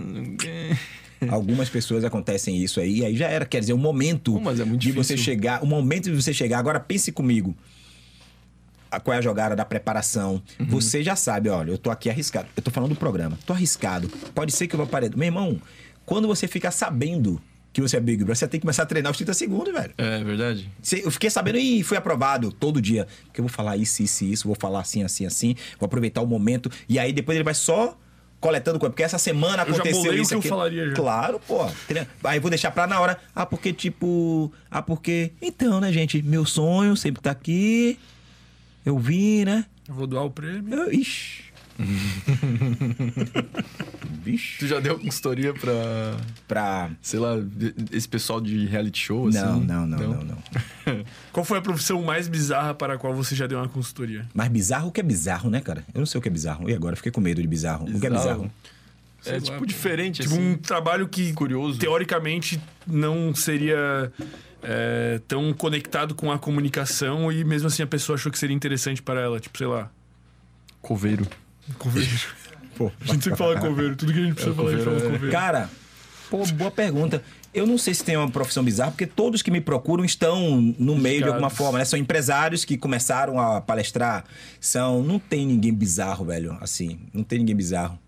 [1.29, 3.45] Algumas pessoas acontecem isso aí, aí já era.
[3.45, 5.61] Quer dizer, o momento Pô, é de você chegar.
[5.63, 6.59] O momento de você chegar.
[6.59, 7.55] Agora pense comigo.
[8.91, 10.41] A, qual é a jogada da preparação?
[10.59, 10.65] Uhum.
[10.67, 12.47] Você já sabe, olha, eu tô aqui arriscado.
[12.55, 13.37] Eu tô falando do programa.
[13.45, 14.07] Tô arriscado.
[14.33, 15.09] Pode ser que eu vou parar.
[15.15, 15.61] Meu irmão,
[16.05, 17.39] quando você fica sabendo
[17.71, 19.93] que você é Big Brother, você tem que começar a treinar os 30 segundos, velho.
[19.95, 20.67] É verdade.
[20.81, 23.07] Você- Eu fiquei sabendo e fui aprovado todo dia.
[23.25, 26.25] Porque eu vou falar isso, isso, isso, vou falar assim, assim, assim, vou aproveitar o
[26.25, 26.71] momento.
[26.87, 27.95] E aí depois ele vai só
[28.39, 28.91] coletando coisa.
[28.91, 30.95] Porque essa semana Eu já aconteceu bolei o isso que eu falaria já.
[30.95, 31.65] Claro, pô.
[32.23, 33.17] Aí vou deixar pra na hora.
[33.35, 34.51] Ah, porque tipo.
[34.69, 35.31] Ah, porque.
[35.41, 36.21] Então, né, gente?
[36.21, 37.99] Meu sonho sempre tá aqui.
[38.85, 39.65] Eu vim, né?
[39.87, 40.73] Eu vou doar o prêmio.
[40.73, 41.49] Eu, ixi.
[44.23, 44.57] Vixe.
[44.59, 45.71] Tu já deu consultoria pra,
[46.47, 46.89] Pra.
[47.01, 47.35] sei lá,
[47.91, 49.39] esse pessoal de reality show, assim?
[49.39, 50.37] Não, não, não, não, não.
[51.31, 54.25] Qual foi a profissão mais bizarra para a qual você já deu uma consultoria?
[54.33, 55.83] Mas bizarro o que é bizarro, né, cara?
[55.93, 56.69] Eu não sei o que é bizarro.
[56.69, 56.95] E agora?
[56.95, 57.85] Fiquei com medo de bizarro.
[57.87, 58.51] O que é bizarro?
[59.25, 60.51] É, tipo, diferente, Tipo, assim.
[60.53, 61.77] um trabalho que, Curioso.
[61.77, 64.11] teoricamente, não seria
[64.63, 69.01] é, tão conectado com a comunicação e mesmo assim a pessoa achou que seria interessante
[69.01, 69.39] para ela.
[69.39, 69.91] Tipo, sei lá,
[70.81, 71.27] Coveiro.
[71.77, 72.09] coveiro.
[72.79, 72.89] Pô.
[73.01, 73.93] A gente sempre fala coveiro.
[73.93, 75.31] Tudo que a gente precisa falar, a gente fala é- coveiro.
[75.33, 75.69] Cara,
[76.29, 77.21] pô, boa pergunta.
[77.53, 80.95] Eu não sei se tem uma profissão bizarra, porque todos que me procuram estão no
[80.95, 81.83] meio de alguma forma, né?
[81.83, 84.23] São empresários que começaram a palestrar.
[84.61, 85.03] São.
[85.03, 86.57] Não tem ninguém bizarro, velho.
[86.61, 86.97] Assim.
[87.13, 87.99] Não tem ninguém bizarro.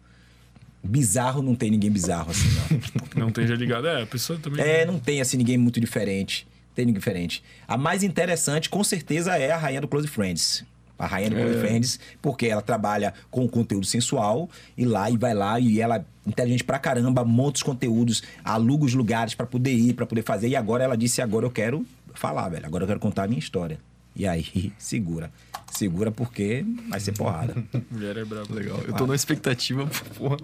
[0.82, 3.02] Bizarro não tem ninguém bizarro, assim, não.
[3.24, 3.88] Não esteja ligado.
[3.88, 4.64] É, a pessoa também.
[4.66, 6.48] É, não tem assim ninguém muito diferente.
[6.74, 7.44] Tem ninguém diferente.
[7.68, 10.64] A mais interessante, com certeza, é a rainha do Close Friends.
[11.02, 15.34] A rainha do Close Friends, porque ela trabalha com conteúdo sensual e lá e vai
[15.34, 19.74] lá e ela é inteligente pra caramba, monta os conteúdos, aluga os lugares pra poder
[19.74, 20.48] ir, pra poder fazer.
[20.48, 22.66] E agora ela disse: agora eu quero falar, velho.
[22.66, 23.80] Agora eu quero contar a minha história.
[24.16, 25.32] E aí, segura.
[25.72, 27.56] Segura porque vai ser porrada.
[27.90, 28.54] Mulher é brava.
[28.54, 28.80] Legal.
[28.86, 30.38] Eu tô na expectativa, porra.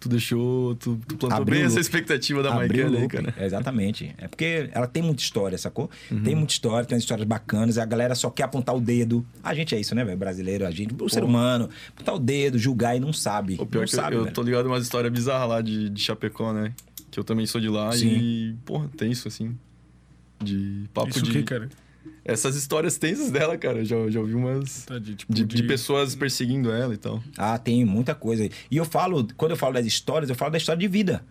[0.00, 0.76] Tu deixou.
[0.76, 3.34] Tu, tu plantou Abriu bem essa expectativa da Maicana aí, cara.
[3.36, 4.14] É, Exatamente.
[4.18, 5.90] É porque ela tem muita história, sacou?
[6.10, 6.22] Uhum.
[6.22, 7.78] Tem muita história, tem umas histórias bacanas.
[7.78, 9.26] A galera só quer apontar o dedo.
[9.42, 10.16] A gente é isso, né, velho?
[10.16, 11.68] Brasileiro, a gente, o ser humano.
[11.90, 13.54] Apontar o dedo, julgar e não sabe.
[13.58, 14.34] O pior não é que eu- sabe, eu, velho.
[14.34, 16.72] tô ligado umas histórias bizarras lá de, de Chapecó, né?
[17.10, 18.06] Que eu também sou de lá Sim.
[18.08, 19.56] e, porra, tem isso assim.
[20.40, 21.32] De papo Isso de.
[21.32, 21.68] que, cara?
[22.28, 23.84] Essas histórias tensas dela, cara.
[23.84, 24.84] Já, já ouvi umas.
[24.84, 27.22] Tá de, tipo, De, de pessoas perseguindo ela e tal.
[27.38, 28.42] Ah, tem muita coisa.
[28.42, 28.50] aí.
[28.70, 31.24] E eu falo, quando eu falo das histórias, eu falo da história de vida.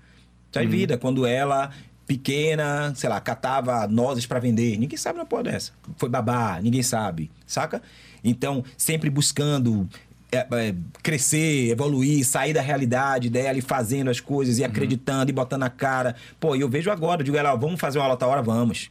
[0.48, 0.72] História Uhum.
[0.72, 0.98] de vida.
[0.98, 1.70] Quando ela,
[2.08, 4.78] pequena, sei lá, catava nozes pra vender.
[4.78, 5.72] Ninguém sabe uma porra dessa.
[5.98, 7.30] Foi babá, ninguém sabe.
[7.46, 7.82] Saca?
[8.24, 9.88] Então, sempre buscando
[10.32, 14.68] é, é, crescer, evoluir, sair da realidade dela e fazendo as coisas e Uhum.
[14.68, 16.16] acreditando e botando a cara.
[16.40, 18.42] Pô, e eu vejo agora, eu digo ela, vamos fazer uma aula outra hora?
[18.42, 18.90] Vamos.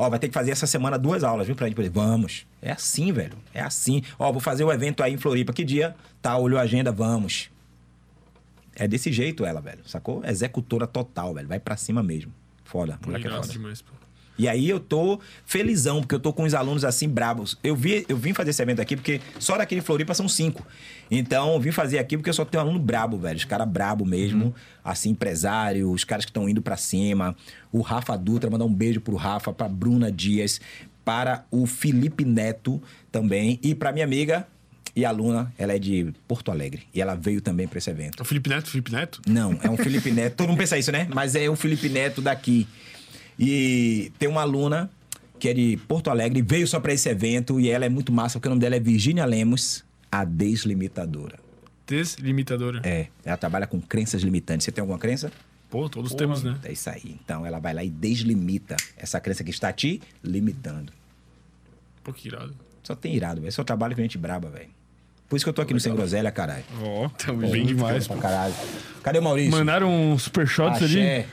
[0.00, 1.90] Ó, vai ter que fazer essa semana duas aulas, viu, poder.
[1.90, 2.46] Vamos.
[2.62, 3.36] É assim, velho.
[3.52, 4.00] É assim.
[4.18, 5.52] Ó, vou fazer o evento aí em Floripa.
[5.52, 5.94] Que dia?
[6.22, 7.50] Tá, olhou a agenda, vamos.
[8.74, 9.82] É desse jeito ela, velho.
[9.84, 10.24] Sacou?
[10.24, 11.46] Executora total, velho.
[11.46, 12.32] Vai pra cima mesmo.
[12.64, 12.98] Foda.
[13.04, 13.48] Moleque é foda.
[13.48, 13.92] demais, pô.
[14.40, 17.58] E aí eu tô felizão, porque eu tô com os alunos assim brabos.
[17.62, 20.66] Eu, vi, eu vim fazer esse evento aqui porque só daquele Floripa são cinco.
[21.10, 23.36] Então eu vim fazer aqui porque eu só tenho aluno brabo, velho.
[23.36, 27.36] Os caras brabo mesmo, assim, empresário, os caras que estão indo pra cima.
[27.70, 30.58] O Rafa Dutra, mandar um beijo pro Rafa, pra Bruna Dias,
[31.04, 33.60] para o Felipe Neto também.
[33.62, 34.46] E pra minha amiga
[34.96, 36.84] e aluna, ela é de Porto Alegre.
[36.94, 38.18] E ela veio também pra esse evento.
[38.18, 39.20] É o Felipe Neto, Felipe Neto?
[39.26, 40.36] Não, é um Felipe Neto.
[40.36, 41.06] Todo mundo pensa isso, né?
[41.12, 42.66] Mas é o Felipe Neto daqui.
[43.42, 44.90] E tem uma aluna
[45.38, 48.38] que é de Porto Alegre, veio só pra esse evento e ela é muito massa,
[48.38, 51.38] porque o nome dela é Virginia Lemos, a deslimitadora.
[51.86, 52.82] Deslimitadora.
[52.84, 54.66] É, ela trabalha com crenças limitantes.
[54.66, 55.32] Você tem alguma crença?
[55.70, 56.58] Pô, todos temos, né?
[56.62, 57.16] É isso aí.
[57.24, 60.92] Então ela vai lá e deslimita essa crença que está te limitando.
[62.04, 62.54] Pô, que irado.
[62.82, 63.54] Só tem irado, velho.
[63.56, 64.68] O trabalho com gente braba, velho.
[65.28, 66.64] Por isso que eu tô aqui no Sem Groselha, caralho.
[66.82, 68.16] Ó, Tamo bem demais, pô.
[68.16, 68.54] caralho.
[69.02, 69.52] Cadê o Maurício?
[69.52, 71.24] Mandaram um supershots ali.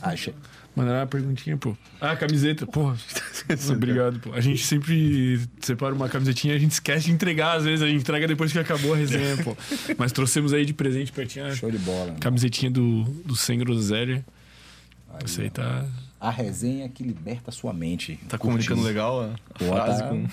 [0.00, 0.32] Axé.
[0.72, 0.80] Acha.
[0.80, 1.76] Mandaram uma perguntinha, pô.
[2.00, 2.96] Ah, camiseta, porra.
[3.70, 4.32] Obrigado, pô.
[4.32, 7.88] A gente sempre separa uma camisetinha e a gente esquece de entregar, às vezes a
[7.88, 9.56] gente entrega depois que acabou a resenha, pô.
[9.98, 12.14] Mas trouxemos aí de presente pra ti a Show de bola.
[12.20, 14.24] camisetinha do, do Sem Groselha.
[15.24, 15.84] Isso aí tá.
[16.24, 18.16] A resenha que liberta a sua mente.
[18.28, 20.26] Tá comunicando legal a, a Pô, frase tá- com.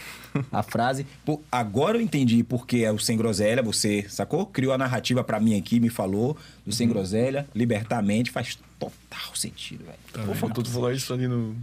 [0.52, 1.08] A frase.
[1.26, 3.64] Pô, agora eu entendi porque é o sem groselha.
[3.64, 4.46] Você, sacou?
[4.46, 7.48] Criou a narrativa pra mim aqui, me falou do sem groselha.
[7.56, 9.98] Libertar a mente faz total sentido, velho.
[10.14, 11.56] Tá Pô, faltou tu falar isso ali no.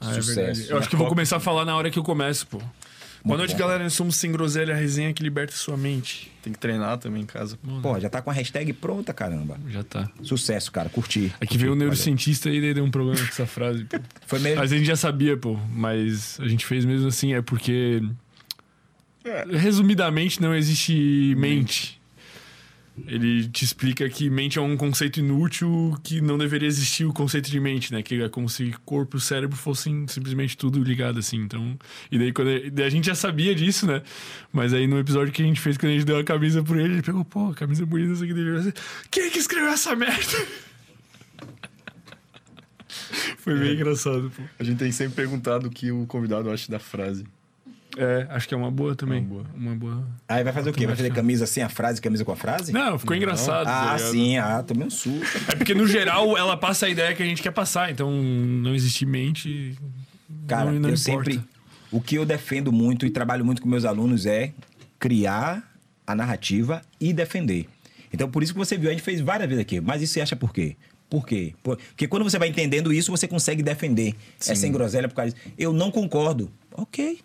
[0.00, 0.34] Ah, é Sucesso.
[0.34, 0.66] verdade.
[0.68, 2.60] Eu acho que eu vou começar a falar na hora que eu começo, pô.
[3.26, 3.58] Boa noite, bom.
[3.58, 3.82] galera.
[3.82, 6.30] Nós somos Sem Groselha, a resenha que liberta sua mente.
[6.42, 7.58] Tem que treinar também em casa.
[7.82, 9.58] Pô, já tá com a hashtag pronta, caramba.
[9.68, 10.08] Já tá.
[10.22, 10.88] Sucesso, cara.
[10.88, 11.34] Curti.
[11.40, 13.98] Aqui veio o neurocientista e daí deu um problema com essa frase, pô.
[14.28, 14.60] Foi mesmo.
[14.60, 15.58] Mas a gente já sabia, pô.
[15.72, 18.00] Mas a gente fez mesmo assim, é porque.
[19.50, 22.00] Resumidamente, não existe mente.
[23.06, 27.50] Ele te explica que mente é um conceito inútil, que não deveria existir o conceito
[27.50, 28.02] de mente, né?
[28.02, 31.36] Que é como se corpo e cérebro fossem simplesmente tudo ligado, assim.
[31.36, 31.78] Então.
[32.10, 34.02] E daí, quando daí a gente já sabia disso, né?
[34.50, 36.80] Mas aí no episódio que a gente fez, quando a gente deu a camisa pra
[36.80, 38.74] ele, ele pegou, pô, camisa bonita, isso aqui deveria ser.
[39.10, 40.16] Quem é que escreveu essa merda?
[43.38, 44.42] Foi bem engraçado, pô.
[44.58, 47.26] A gente tem sempre perguntado o que o convidado acha da frase.
[47.96, 49.20] É, acho que é uma boa também.
[49.20, 49.44] Uma boa.
[49.54, 50.06] Uma boa.
[50.28, 50.86] Aí vai fazer o quê?
[50.86, 52.72] Vai fazer camisa sem a frase, camisa com a frase?
[52.72, 53.64] Não, ficou engraçado.
[53.64, 54.10] tá Ah, ligado?
[54.12, 54.36] sim.
[54.36, 55.24] Ah, tomei um susto.
[55.50, 57.90] É porque, no geral, ela passa a ideia que a gente quer passar.
[57.90, 59.76] Então, não existe mente.
[60.46, 61.30] Cara, não, não eu importa.
[61.30, 61.40] sempre.
[61.90, 64.52] O que eu defendo muito e trabalho muito com meus alunos é
[64.98, 65.62] criar
[66.06, 67.66] a narrativa e defender.
[68.12, 69.80] Então, por isso que você viu, a gente fez várias vezes aqui.
[69.80, 70.76] Mas isso você acha por quê?
[71.08, 71.54] Por quê?
[71.62, 74.14] Por- Porque quando você vai entendendo isso, você consegue defender.
[74.46, 75.46] É sem groselha por causa disso.
[75.56, 76.50] Eu não concordo.
[76.72, 77.20] Ok.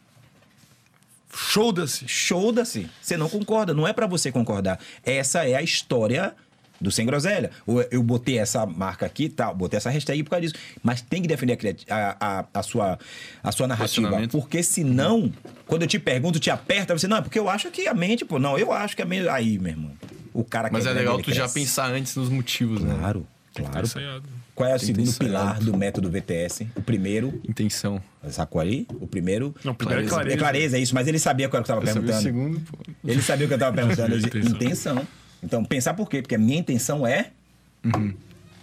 [1.33, 2.07] Show-se.
[2.07, 2.89] Show-se.
[3.01, 3.73] Você não concorda.
[3.73, 4.79] Não é pra você concordar.
[5.03, 6.35] Essa é a história
[6.79, 7.51] do Sem Groselha.
[7.65, 10.55] Ou Eu botei essa marca aqui, tal, botei essa hashtag por causa disso.
[10.81, 11.57] Mas tem que defender
[11.89, 12.97] a, a, a, sua,
[13.43, 14.27] a sua narrativa.
[14.29, 15.31] Porque senão,
[15.67, 18.25] quando eu te pergunto, te aperta, você, não, é porque eu acho que a mente,
[18.25, 19.29] pô, não, eu acho que a mente.
[19.29, 19.91] Aí, meu irmão.
[20.33, 21.53] O cara Mas é legal tu já cresce.
[21.59, 22.95] pensar antes nos motivos, né?
[22.97, 23.85] Claro, claro.
[23.85, 24.29] ensaiado.
[24.55, 26.67] Qual é o Tem segundo pilar do método VTS?
[26.75, 28.01] O primeiro, Intenção.
[28.29, 28.85] sacou ali?
[28.99, 29.55] O primeiro.
[29.63, 30.09] Não, primeiro é Clareza.
[30.09, 30.35] clareza.
[30.35, 32.19] É clareza, é isso, mas ele sabia qual era o que eu Eu tava sabia
[32.19, 32.59] o perguntando.
[32.59, 33.09] segundo, pô.
[33.11, 34.13] Ele sabia o que eu tava perguntando.
[34.13, 34.51] Eu Intenção.
[34.55, 35.07] intenção.
[35.41, 36.21] Então, pensar por quê?
[36.21, 37.31] Porque a minha intenção é.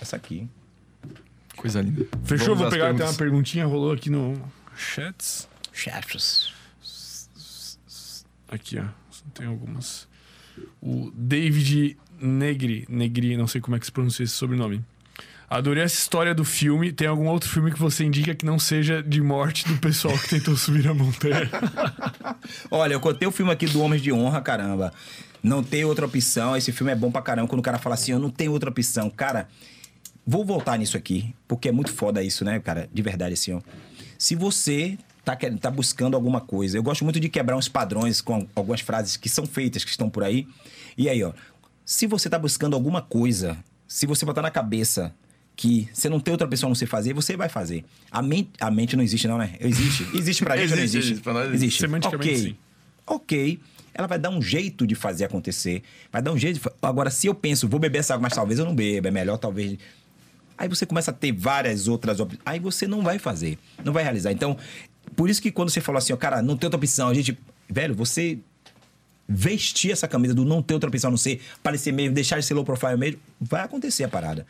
[0.01, 0.49] Essa aqui.
[1.57, 2.07] Coisa linda.
[2.25, 2.55] Fechou?
[2.55, 4.41] Vamos Vou pegar até uma perguntinha, rolou aqui no
[4.77, 5.49] chats.
[5.73, 6.53] Chefes.
[8.49, 8.85] Aqui, ó.
[9.35, 10.07] Tem algumas.
[10.81, 14.83] O David Negri, Negri, não sei como é que se pronuncia esse sobrenome.
[15.51, 16.93] Adorei essa história do filme.
[16.93, 20.29] Tem algum outro filme que você indica que não seja de morte do pessoal que
[20.29, 21.49] tentou subir a montanha?
[22.71, 24.93] Olha, eu contei o filme aqui do Homens de Honra, caramba.
[25.43, 26.55] Não tem outra opção.
[26.55, 27.49] Esse filme é bom pra caramba.
[27.49, 29.09] Quando o cara fala assim, eu não tenho outra opção.
[29.09, 29.49] Cara,
[30.27, 32.89] vou voltar nisso aqui, porque é muito foda isso, né, cara?
[32.93, 33.61] De verdade, assim, ó.
[34.19, 38.21] Se você tá, querendo, tá buscando alguma coisa, eu gosto muito de quebrar uns padrões
[38.21, 40.47] com algumas frases que são feitas, que estão por aí.
[40.97, 41.33] E aí, ó.
[41.89, 45.11] Se você tá buscando alguma coisa, se você botar na cabeça
[45.57, 47.83] que você não tem outra pessoa a não você fazer, você vai fazer.
[48.11, 49.55] A mente, a mente não existe, não, né?
[49.59, 50.07] Existe.
[50.15, 51.13] Existe pra gente ou não Existe, existe?
[51.13, 51.25] existe.
[51.25, 51.65] Pra nós existe.
[51.65, 51.81] existe.
[51.81, 52.57] Semanticamente, sim.
[53.07, 53.59] Ok.
[53.95, 55.83] Ela vai dar um jeito de fazer acontecer.
[56.13, 56.71] Vai dar um jeito de...
[56.83, 59.09] Agora, se eu penso, vou beber essa água, mas talvez eu não beba.
[59.09, 59.79] É melhor, talvez...
[60.59, 62.43] Aí você começa a ter várias outras opções.
[62.45, 63.59] Aí você não vai fazer.
[63.83, 64.31] Não vai realizar.
[64.31, 64.59] Então,
[65.17, 67.09] por isso que quando você falou assim, ó, cara, não tem outra opção.
[67.09, 67.39] A gente...
[67.67, 68.39] Velho, você
[69.29, 72.47] vestir essa camisa do não ter outra opção a não ser parecer mesmo, deixar de
[72.47, 74.47] ser low profile mesmo, vai acontecer a parada.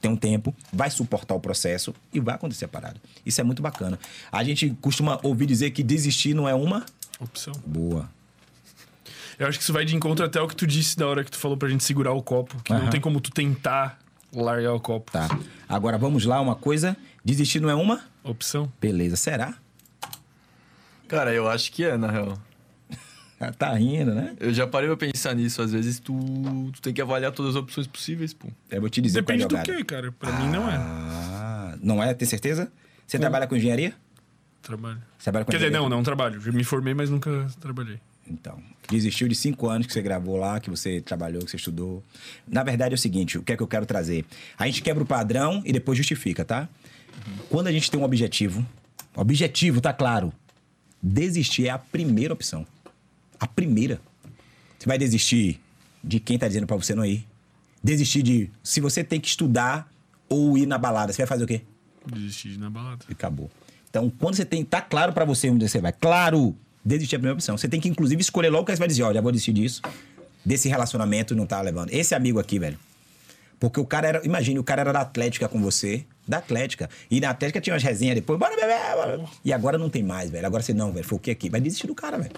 [0.00, 2.96] Tem um tempo, vai suportar o processo e vai acontecer a parada.
[3.26, 3.98] Isso é muito bacana.
[4.30, 6.86] A gente costuma ouvir dizer que desistir não é uma
[7.20, 7.52] Opção.
[7.66, 8.08] boa.
[9.38, 11.30] Eu acho que isso vai de encontro até o que tu disse da hora que
[11.30, 12.56] tu falou pra gente segurar o copo.
[12.62, 12.90] Que não Aham.
[12.90, 13.98] tem como tu tentar
[14.32, 15.10] largar o copo.
[15.12, 15.28] Tá.
[15.68, 16.96] Agora vamos lá, uma coisa.
[17.24, 18.00] Desistir não é uma?
[18.24, 18.72] Opção.
[18.80, 19.54] Beleza, será?
[21.06, 22.38] Cara, eu acho que é, na real.
[23.40, 24.34] Ah, Tá rindo, né?
[24.40, 25.62] Eu já parei pra pensar nisso.
[25.62, 26.14] Às vezes tu,
[26.72, 28.48] tu tem que avaliar todas as opções possíveis, pô.
[28.70, 30.12] Eu vou te dizer Depende qual é a do que, cara.
[30.12, 30.74] Pra mim não é.
[30.76, 32.12] Ah, não é?
[32.14, 32.70] Tem certeza?
[33.06, 33.94] Você trabalha com engenharia?
[34.62, 34.98] Trabalho.
[35.16, 35.88] Você trabalha com Quer dizer, engenharia?
[35.88, 36.40] não, não trabalho.
[36.40, 37.98] Já me formei, mas nunca trabalhei.
[38.30, 38.58] Então,
[38.90, 42.02] desistiu de cinco anos que você gravou lá, que você trabalhou, que você estudou.
[42.46, 44.26] Na verdade é o seguinte, o que é que eu quero trazer?
[44.58, 46.68] A gente quebra o padrão e depois justifica, tá?
[47.48, 48.66] Quando a gente tem um objetivo,
[49.16, 50.30] objetivo, tá claro.
[51.02, 52.66] Desistir é a primeira opção.
[53.38, 54.00] A primeira.
[54.78, 55.60] Você vai desistir
[56.02, 57.26] de quem tá dizendo pra você não ir.
[57.82, 59.90] Desistir de se você tem que estudar
[60.28, 61.62] ou ir na balada, você vai fazer o quê?
[62.06, 63.04] Desisti de ir na balada.
[63.08, 63.50] E acabou.
[63.88, 64.64] Então, quando você tem.
[64.64, 65.92] Tá claro pra você onde você vai.
[65.92, 66.54] Claro!
[66.84, 67.56] Desistir é a primeira opção.
[67.56, 69.82] Você tem que, inclusive, escolher logo que você vai dizer: já vou desistir disso.
[70.44, 71.90] Desse relacionamento não tá levando.
[71.92, 72.78] Esse amigo aqui, velho.
[73.58, 74.26] Porque o cara era.
[74.26, 76.04] Imagine, o cara era da Atlética com você.
[76.26, 76.88] Da Atlética.
[77.10, 78.38] E na Atlética tinha umas resenhas depois.
[78.38, 78.94] Bora beber!
[78.94, 79.24] Bora.
[79.44, 80.46] E agora não tem mais, velho.
[80.46, 81.06] Agora você não, velho.
[81.06, 81.48] Foi o que aqui?
[81.48, 82.32] Vai desistir do cara, velho.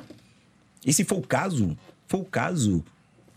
[0.84, 1.76] E se for o caso,
[2.06, 2.84] for o caso,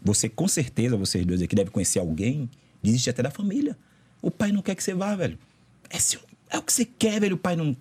[0.04, 2.50] você com certeza, vocês dois aqui devem conhecer alguém,
[2.82, 3.78] desiste até da família.
[4.22, 5.38] O pai não quer que você vá, velho.
[5.90, 7.36] É, seu, é o que você quer, velho.
[7.36, 7.76] O pai não.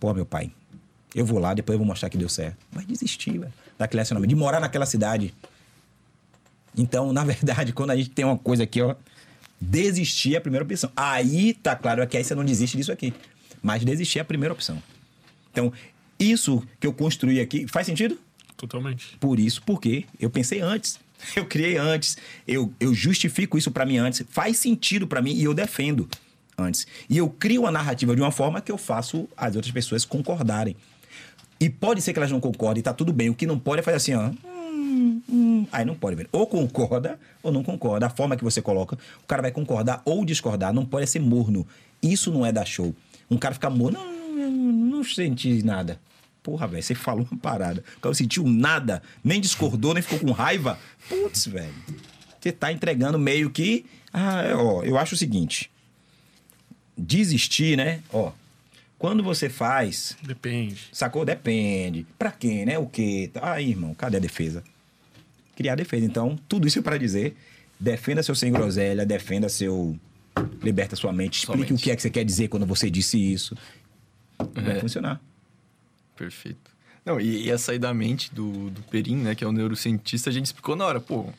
[0.00, 0.50] Pô, meu pai,
[1.14, 2.58] eu vou lá, depois eu vou mostrar que deu certo.
[2.72, 3.52] Vai desistir, velho.
[3.78, 5.34] Daquele relacionamento, de morar naquela cidade.
[6.76, 8.94] Então, na verdade, quando a gente tem uma coisa aqui, ó,
[9.60, 10.90] desistir é a primeira opção.
[10.94, 13.12] Aí tá claro que aí você não desiste disso aqui.
[13.62, 14.82] Mas desistir é a primeira opção.
[15.50, 15.72] Então,
[16.18, 18.18] isso que eu construí aqui, faz sentido?
[18.56, 19.16] Totalmente.
[19.18, 20.98] Por isso, porque eu pensei antes.
[21.34, 22.18] Eu criei antes.
[22.46, 24.22] Eu, eu justifico isso para mim antes.
[24.28, 26.06] Faz sentido para mim e eu defendo
[26.58, 26.86] antes.
[27.08, 30.76] E eu crio a narrativa de uma forma que eu faço as outras pessoas concordarem.
[31.58, 33.30] E pode ser que elas não concordem, tá tudo bem.
[33.30, 34.30] O que não pode é fazer assim, ó.
[34.44, 35.66] Hum, hum.
[35.72, 36.28] Aí não pode ver.
[36.32, 38.06] Ou concorda ou não concorda.
[38.06, 40.72] A forma que você coloca, o cara vai concordar ou discordar.
[40.72, 41.66] Não pode ser morno.
[42.02, 42.94] Isso não é dar show.
[43.30, 45.98] Um cara fica morno, não, não, não senti nada.
[46.46, 47.80] Porra, velho, você falou uma parada.
[47.96, 50.78] O cara não sentiu nada, nem discordou, nem ficou com raiva.
[51.08, 51.74] Putz, velho.
[52.40, 53.84] Você tá entregando meio que.
[54.12, 55.68] Ah, ó, eu acho o seguinte.
[56.96, 58.00] Desistir, né?
[58.12, 58.30] Ó.
[58.96, 60.16] Quando você faz.
[60.22, 60.82] Depende.
[60.92, 61.24] Sacou?
[61.24, 62.06] Depende.
[62.16, 62.78] Pra quem, né?
[62.78, 63.28] O quê?
[63.42, 64.62] Aí, irmão, cadê a defesa?
[65.56, 66.06] Criar defesa.
[66.06, 67.36] Então, tudo isso é pra dizer:
[67.80, 69.98] defenda seu sem groselha, defenda seu.
[70.62, 71.38] Liberta sua mente.
[71.40, 71.72] Explique Sua mente.
[71.72, 73.56] o que é que você quer dizer quando você disse isso.
[74.54, 74.80] Vai É.
[74.80, 75.20] funcionar.
[76.16, 76.70] Perfeito.
[77.04, 80.28] Não, e, e essa aí da mente do, do Perim, né, que é o neurocientista,
[80.28, 81.32] a gente explicou na hora, pô.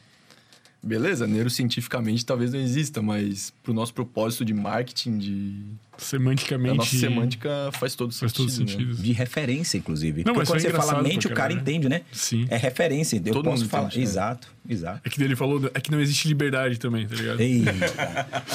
[0.87, 5.55] Beleza, neurocientificamente talvez não exista, mas pro nosso propósito de marketing, de.
[5.97, 6.73] Semanticamente.
[6.73, 8.37] A nossa semântica faz todo faz sentido.
[8.37, 8.71] todo né?
[8.71, 8.95] sentido.
[8.95, 10.23] De referência, inclusive.
[10.23, 12.01] Não, Porque mas quando foi você fala mente, o cara entende, né?
[12.11, 12.45] Sim.
[12.49, 13.17] É referência.
[13.17, 13.87] Eu Todo posso mundo falar.
[13.87, 14.03] entende, né?
[14.03, 15.01] Exato, exato.
[15.03, 17.41] É que ele falou, é que não existe liberdade também, tá ligado?
[17.41, 17.71] Eita.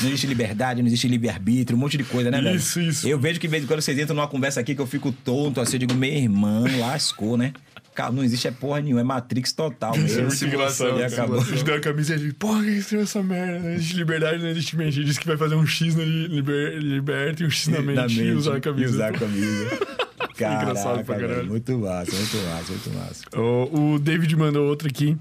[0.01, 2.57] não existe liberdade, não existe livre-arbítrio, um monte de coisa, né, velho?
[2.57, 3.09] Isso, isso.
[3.09, 5.12] Eu vejo que de vez em quando vocês entram numa conversa aqui que eu fico
[5.12, 7.52] tonto, assim, eu digo, meu irmão, lascou, né?
[7.95, 10.99] Cara, não existe é porra nenhuma, é Matrix total Isso é muito engraçado.
[10.99, 11.41] e acabou.
[11.41, 13.59] A gente deu a camisa e ele, porra, que estranho essa merda.
[13.61, 14.99] Não existe liberdade, não existe mente.
[14.99, 17.81] Ele disse que vai fazer um X na li- liber, liberta e um X na
[17.83, 18.95] mente, Da e usar a e camisa.
[18.95, 19.79] usar a camisa.
[20.33, 21.47] engraçado Caraca, pra caralho.
[21.49, 23.23] muito massa, muito massa, muito massa.
[23.41, 25.17] O, o David mandou outra aqui.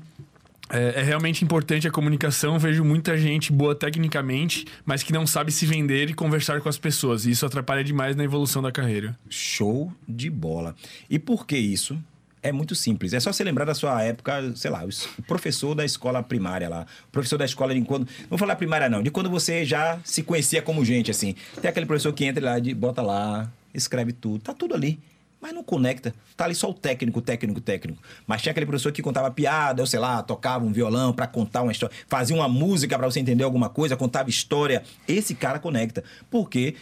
[0.74, 2.58] É, é realmente importante a comunicação.
[2.58, 6.78] Vejo muita gente boa tecnicamente, mas que não sabe se vender e conversar com as
[6.78, 7.26] pessoas.
[7.26, 9.18] E isso atrapalha demais na evolução da carreira.
[9.30, 10.74] Show de bola.
[11.10, 12.02] E por que isso?
[12.44, 13.14] É muito simples.
[13.14, 16.88] É só você lembrar da sua época, sei lá, o professor da escola primária lá.
[17.08, 18.08] O professor da escola de quando.
[18.22, 19.04] Não vou falar primária, não.
[19.04, 21.36] De quando você já se conhecia como gente, assim.
[21.62, 24.40] Tem aquele professor que entra lá, de, bota lá, escreve tudo.
[24.40, 25.00] Tá tudo ali.
[25.40, 26.14] Mas não conecta.
[26.36, 28.02] Tá ali só o técnico, técnico, técnico.
[28.26, 31.64] Mas tinha aquele professor que contava piada, ou sei lá, tocava um violão pra contar
[31.64, 34.84] uma história, fazia uma música pra você entender alguma coisa, contava história.
[35.08, 36.04] Esse cara conecta.
[36.30, 36.76] Porque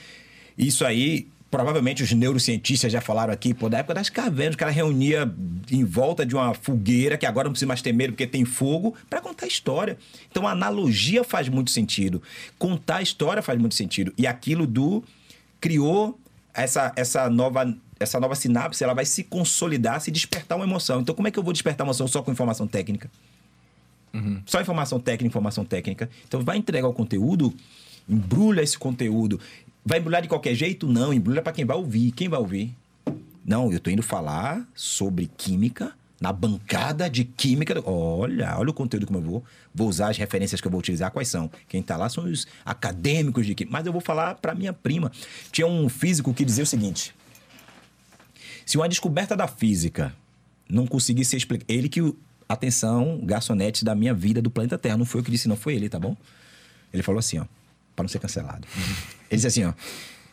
[0.57, 4.71] isso aí, provavelmente os neurocientistas já falaram aqui, pô, da época das cavernas, o cara
[4.71, 5.31] reunia
[5.71, 8.95] em volta de uma fogueira, que agora não precisa mais ter medo porque tem fogo,
[9.09, 9.97] pra contar história.
[10.29, 12.21] Então a analogia faz muito sentido.
[12.57, 14.13] Contar a história faz muito sentido.
[14.17, 15.03] E aquilo do
[15.59, 16.17] criou
[16.53, 21.01] essa, essa nova essa nova sinapse, ela vai se consolidar, se despertar uma emoção.
[21.01, 23.11] Então como é que eu vou despertar uma emoção só com informação técnica?
[24.45, 26.09] Só informação técnica, informação técnica.
[26.27, 27.53] Então vai entregar o conteúdo,
[28.07, 29.39] embrulha esse conteúdo.
[29.85, 30.87] Vai embrulhar de qualquer jeito?
[30.87, 32.11] Não, embrulha para quem vai ouvir.
[32.11, 32.75] Quem vai ouvir?
[33.45, 37.81] Não, eu tô indo falar sobre química na bancada de química.
[37.89, 39.43] Olha, olha o conteúdo como eu vou.
[39.73, 41.11] Vou usar as referências que eu vou utilizar.
[41.11, 41.49] Quais são?
[41.67, 43.77] Quem tá lá são os acadêmicos de química.
[43.77, 45.11] Mas eu vou falar para minha prima.
[45.51, 47.15] Tinha um físico que dizia o seguinte:
[48.65, 50.13] se uma descoberta da física
[50.69, 51.73] não conseguisse ser explicada.
[51.73, 52.13] Ele que.
[52.47, 54.97] Atenção, garçonete da minha vida do planeta Terra.
[54.97, 56.17] Não foi eu que disse, não foi ele, tá bom?
[56.91, 57.45] Ele falou assim, ó,
[57.99, 58.65] para não ser cancelado.
[59.29, 59.73] Ele disse assim, ó.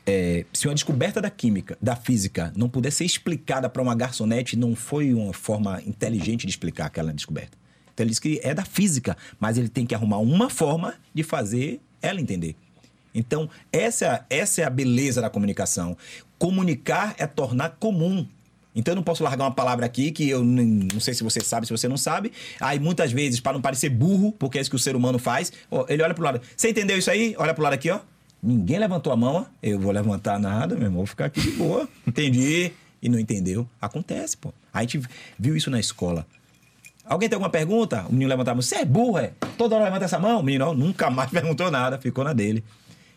[0.06, 4.56] é, se uma descoberta da química, da física, não puder ser explicada para uma garçonete,
[4.56, 7.58] não foi uma forma inteligente de explicar aquela descoberta.
[7.92, 11.24] Então ele disse que é da física, mas ele tem que arrumar uma forma de
[11.24, 12.54] fazer ela entender.
[13.12, 15.96] Então, essa, essa é a beleza da comunicação.
[16.38, 18.28] Comunicar é tornar comum.
[18.76, 21.66] Então, eu não posso largar uma palavra aqui que eu não sei se você sabe,
[21.66, 22.30] se você não sabe.
[22.60, 25.50] Aí, muitas vezes, para não parecer burro, porque é isso que o ser humano faz,
[25.88, 26.42] ele olha pro lado.
[26.54, 27.34] Você entendeu isso aí?
[27.38, 28.00] Olha pro lado aqui, ó.
[28.42, 29.44] Ninguém levantou a mão, ó.
[29.62, 31.88] Eu vou levantar nada, meu irmão, vou ficar aqui de boa.
[32.06, 32.70] Entendi.
[33.02, 33.66] E não entendeu.
[33.80, 34.52] Acontece, pô.
[34.72, 35.00] A gente
[35.38, 36.26] viu isso na escola.
[37.04, 38.04] Alguém tem alguma pergunta?
[38.08, 38.62] O menino levantava a mão.
[38.62, 39.32] Você é burro, é?
[39.56, 40.40] Toda hora levanta essa mão?
[40.40, 42.62] O menino ó, nunca mais perguntou nada, ficou na dele.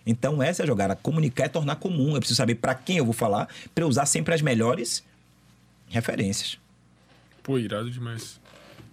[0.06, 0.96] Então, essa é a jogada.
[0.96, 2.14] Comunicar é tornar comum.
[2.14, 5.04] Eu preciso saber para quem eu vou falar, para eu usar sempre as melhores
[5.90, 6.58] referências.
[7.44, 8.40] Pô, irado demais.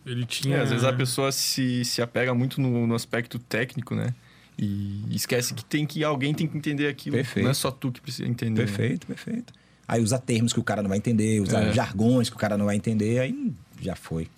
[0.05, 0.57] Ele tinha.
[0.57, 4.15] É, às vezes a pessoa se, se apega muito no, no aspecto técnico, né?
[4.59, 7.17] E esquece que tem que alguém tem que entender aquilo.
[7.17, 7.45] Perfeito.
[7.45, 8.61] Não é só tu que precisa entender.
[8.63, 8.67] né?
[8.67, 9.53] Perfeito, perfeito.
[9.87, 11.73] Aí usar termos que o cara não vai entender, usar É.
[11.73, 14.29] jargões que o cara não vai entender, aí já foi.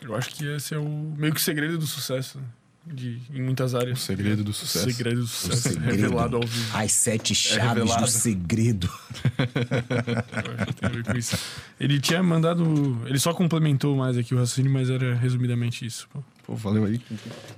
[0.00, 2.40] Eu acho que esse é o meio que o segredo do sucesso.
[2.86, 3.98] De, em muitas áreas.
[3.98, 4.86] O segredo do sucesso.
[4.88, 5.62] O segredo do sucesso.
[5.70, 5.90] Segredo.
[5.90, 6.76] Revelado ao vivo.
[6.76, 8.06] As sete chaves do revelado.
[8.08, 8.88] segredo.
[10.46, 11.36] Eu acho que tem a ver com isso.
[11.80, 13.02] Ele tinha mandado.
[13.06, 16.08] Ele só complementou mais aqui o raciocínio, mas era resumidamente isso.
[16.12, 16.22] pô.
[16.44, 17.00] Pô, valeu aí.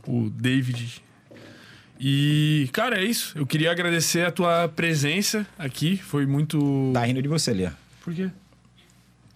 [0.06, 1.02] O David.
[2.00, 3.36] E, cara, é isso.
[3.36, 5.98] Eu queria agradecer a tua presença aqui.
[5.98, 6.90] Foi muito.
[6.94, 7.70] Tá rindo de você ali, ó.
[8.02, 8.30] Por quê?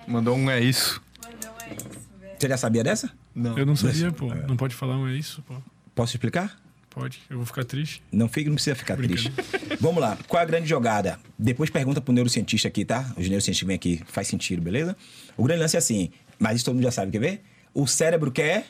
[0.07, 1.03] Mandou um é isso.
[1.23, 1.89] Mas não é isso,
[2.19, 2.33] velho.
[2.39, 3.11] Você já sabia dessa?
[3.35, 3.59] Não.
[3.59, 4.33] Eu não sabia, pô.
[4.35, 5.55] Não pode falar um é isso, pô.
[5.95, 6.61] Posso explicar?
[6.91, 7.21] Pode.
[7.31, 8.03] Eu vou ficar triste.
[8.13, 9.31] Não, fica, não precisa ficar Brincando.
[9.31, 9.77] triste.
[9.81, 10.19] Vamos lá.
[10.29, 11.19] Qual é a grande jogada?
[11.39, 13.13] Depois pergunta pro neurocientista aqui, tá?
[13.17, 14.01] Os neurocientistas vêm aqui.
[14.07, 14.97] Faz sentido, beleza?
[15.37, 17.43] O grande lance é assim, mas isso todo mundo já sabe, quer ver?
[17.73, 18.67] O cérebro quer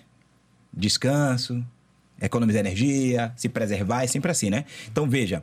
[0.72, 1.64] descanso,
[2.20, 4.64] economizar energia, se preservar, é sempre assim, né?
[4.90, 5.42] Então, veja.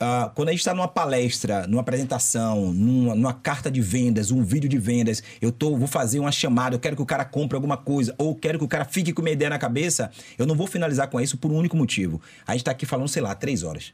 [0.00, 4.42] Ah, quando a gente está numa palestra, numa apresentação, numa, numa carta de vendas, um
[4.42, 7.54] vídeo de vendas, eu tô, vou fazer uma chamada, eu quero que o cara compre
[7.54, 10.54] alguma coisa, ou quero que o cara fique com uma ideia na cabeça, eu não
[10.54, 12.20] vou finalizar com isso por um único motivo.
[12.46, 13.92] A gente está aqui falando, sei lá, três horas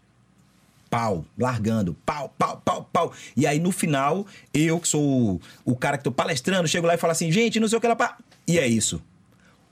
[0.88, 3.12] pau, largando, pau, pau, pau, pau.
[3.36, 6.94] E aí no final, eu que sou o, o cara que tô palestrando, chego lá
[6.94, 8.16] e falo assim, gente, não sei o que lá, pá.
[8.46, 9.02] E é isso.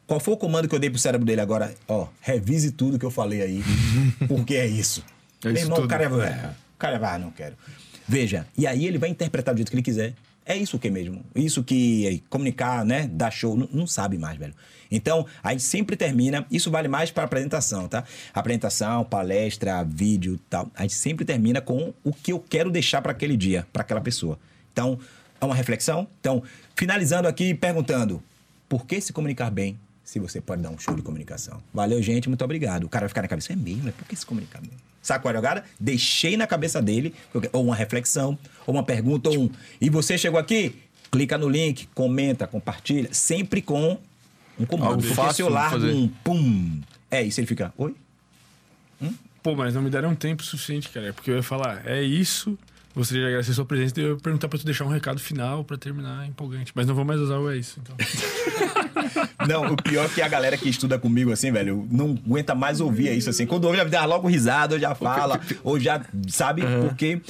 [0.07, 1.75] Qual foi o comando que eu dei pro cérebro dele agora?
[1.89, 3.63] Ó, revise tudo que eu falei aí,
[4.29, 5.03] porque é isso.
[5.45, 7.57] É Meu irmão, o cara é, é, o cara vai, ah, não quero.
[8.07, 10.15] Veja, e aí ele vai interpretar do jeito que ele quiser.
[10.47, 11.25] É isso que mesmo.
[11.35, 14.55] Isso que é, comunicar, né, dar show, não, não sabe mais, velho.
[14.91, 18.05] Então, a gente sempre termina, isso vale mais para apresentação, tá?
[18.33, 20.71] Apresentação, palestra, vídeo, tal.
[20.75, 24.01] A gente sempre termina com o que eu quero deixar para aquele dia, para aquela
[24.01, 24.39] pessoa.
[24.73, 24.99] Então,
[25.41, 26.07] é uma reflexão.
[26.21, 26.43] Então,
[26.77, 28.23] finalizando aqui perguntando:
[28.69, 31.63] por que se comunicar bem se você pode dar um show de comunicação?
[31.73, 32.85] Valeu, gente, muito obrigado.
[32.85, 34.73] O cara vai ficar na cabeça, é mesmo, é por que se comunicar bem?
[35.05, 35.65] Sabe qual é a jogada?
[35.79, 37.15] Deixei na cabeça dele,
[37.53, 39.51] ou uma reflexão, ou uma pergunta, ou um.
[39.79, 40.75] E você chegou aqui?
[41.13, 43.99] Clica no link, comenta, compartilha, sempre com
[44.59, 44.93] um comando.
[44.93, 45.93] Algo Porque se eu largo fazer.
[45.93, 47.95] um pum, é isso, ele fica, oi?
[49.43, 51.13] Pô, mas não me deram tempo suficiente, cara.
[51.13, 52.59] Porque eu ia falar, é isso.
[52.97, 55.21] Gostaria de agradecer a sua presença e eu ia perguntar pra tu deixar um recado
[55.21, 56.73] final pra terminar empolgante.
[56.75, 57.95] Mas não vou mais usar o é isso, então.
[59.49, 62.81] Não, o pior é que a galera que estuda comigo, assim, velho, não aguenta mais
[62.81, 63.47] ouvir isso, assim.
[63.47, 66.63] Quando ouve, já dá logo risada, ou já fala, ou já, sabe?
[66.89, 67.21] Porque...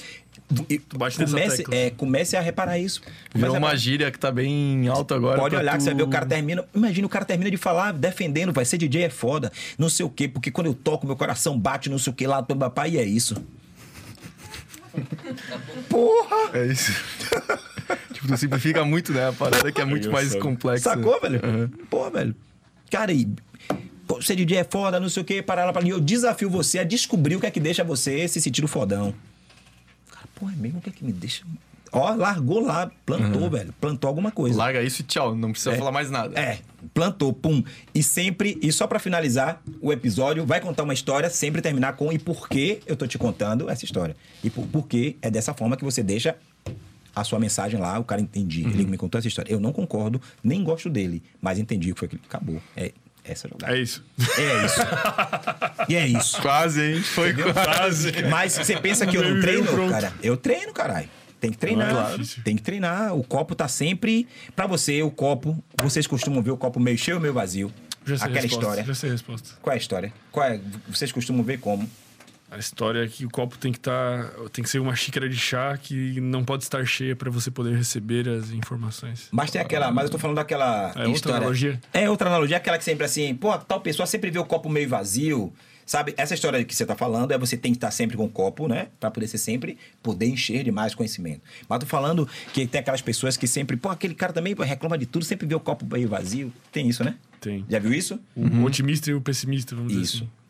[0.89, 3.01] Tu bate nessa comece, é, comece a reparar isso.
[3.01, 5.39] Comece Virou a uma gíria que tá bem alta agora.
[5.39, 6.63] Pode olhar que você tu- ver o cara termina.
[6.75, 10.11] Imagina o cara termina de falar, defendendo, vai ser DJ é foda, não sei o
[10.11, 12.99] quê, porque quando eu toco, meu coração bate, não sei o quê lá, papai, e
[12.99, 13.43] é isso.
[15.89, 16.51] Porra!
[16.53, 16.93] É isso.
[18.27, 19.29] tipo, simplifica muito, né?
[19.29, 20.91] A parada que é muito mais complexa.
[20.91, 21.41] Sacou, velho?
[21.91, 22.35] Pô, velho.
[22.91, 23.29] Cara, e.
[24.07, 25.83] Pô, ser DJ é foda, não sei o quê, parar lá pra.
[25.83, 28.69] E eu desafio você a descobrir o que é que deixa você se sentir o
[28.69, 29.15] fodão.
[30.11, 31.43] Cara, pô, é mesmo o que é que me deixa.
[31.97, 33.73] Ó, largou lá, plantou, velho.
[33.81, 34.59] Plantou alguma coisa.
[34.59, 35.35] Larga isso e tchau.
[35.37, 35.79] Não precisa É.
[35.79, 36.37] falar mais nada.
[36.39, 36.59] É,
[36.93, 37.63] plantou, pum.
[37.95, 42.13] E sempre, e só pra finalizar o episódio, vai contar uma história, sempre terminar com
[42.13, 44.17] e por que eu tô te contando essa história.
[44.43, 46.37] E por, por que é dessa forma que você deixa
[47.15, 48.63] a sua mensagem lá, o cara entendi.
[48.63, 49.53] Ele me contou essa história.
[49.53, 52.61] Eu não concordo, nem gosto dele, mas entendi o que foi que acabou.
[52.77, 52.93] É
[53.25, 53.75] essa jogada.
[53.75, 54.05] É isso.
[54.39, 54.81] É isso.
[55.89, 56.43] e é isso.
[56.43, 57.03] Quase, hein?
[57.03, 58.13] Foi quase.
[58.31, 59.91] Mas você pensa que eu não treino, pronto.
[59.91, 60.13] cara?
[60.23, 61.09] Eu treino, caralho.
[61.41, 61.91] Tem que treinar.
[61.91, 62.23] Claro.
[62.43, 63.15] Tem que treinar.
[63.15, 64.27] O copo tá sempre.
[64.57, 65.63] Pra você, o copo.
[65.83, 67.73] Vocês costumam ver o copo meio cheio ou meio vazio?
[68.05, 68.61] Já sei Aquela resposta.
[68.65, 68.85] história.
[68.85, 69.51] Já sei a resposta.
[69.61, 70.13] Qual é a história?
[70.31, 70.61] Qual é?
[70.89, 71.89] Vocês costumam ver como?
[72.55, 74.31] A história é que o copo tem que estar.
[74.53, 77.77] tem que ser uma xícara de chá que não pode estar cheia pra você poder
[77.77, 79.27] receber as informações.
[79.33, 79.91] Mas tem aquela.
[79.91, 80.93] Mas eu tô falando daquela.
[80.95, 81.37] É outra história.
[81.39, 81.81] analogia?
[81.93, 84.89] É outra analogia, aquela que sempre assim, pô, tal pessoa sempre vê o copo meio
[84.89, 85.53] vazio.
[85.85, 86.15] Sabe?
[86.17, 88.69] Essa história que você tá falando é você tem que estar sempre com o copo,
[88.69, 88.87] né?
[89.01, 91.43] Pra poder ser sempre, poder encher de mais conhecimento.
[91.69, 95.07] Mas tô falando que tem aquelas pessoas que sempre, pô, aquele cara também reclama de
[95.07, 96.53] tudo, sempre vê o copo meio vazio.
[96.71, 97.17] Tem isso, né?
[97.41, 97.67] Tem.
[97.69, 98.19] Já viu isso?
[98.37, 100.01] O otimista e o pessimista, vamos Isso.
[100.01, 100.44] dizer assim.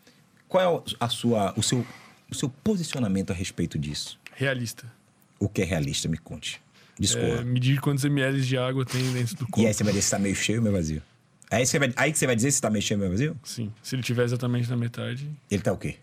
[0.55, 1.85] Qual é o- a sua, o, seu,
[2.31, 4.21] o seu posicionamento a respeito disso?
[4.37, 4.85] Realista.
[5.41, 6.09] O que é realista?
[6.09, 6.63] Me conte.
[6.97, 7.43] É, Discorra.
[7.43, 9.63] medir quantos ml de água tem dentro do copo.
[9.63, 11.03] E aí você vai dizer se tá meio cheio ou meio vazio.
[11.51, 13.37] Aí, você vai, aí que você vai dizer se tá meio cheio ou meio vazio?
[13.43, 13.73] Sim.
[13.83, 15.97] Se ele tiver exatamente na metade, Ele tá o quê?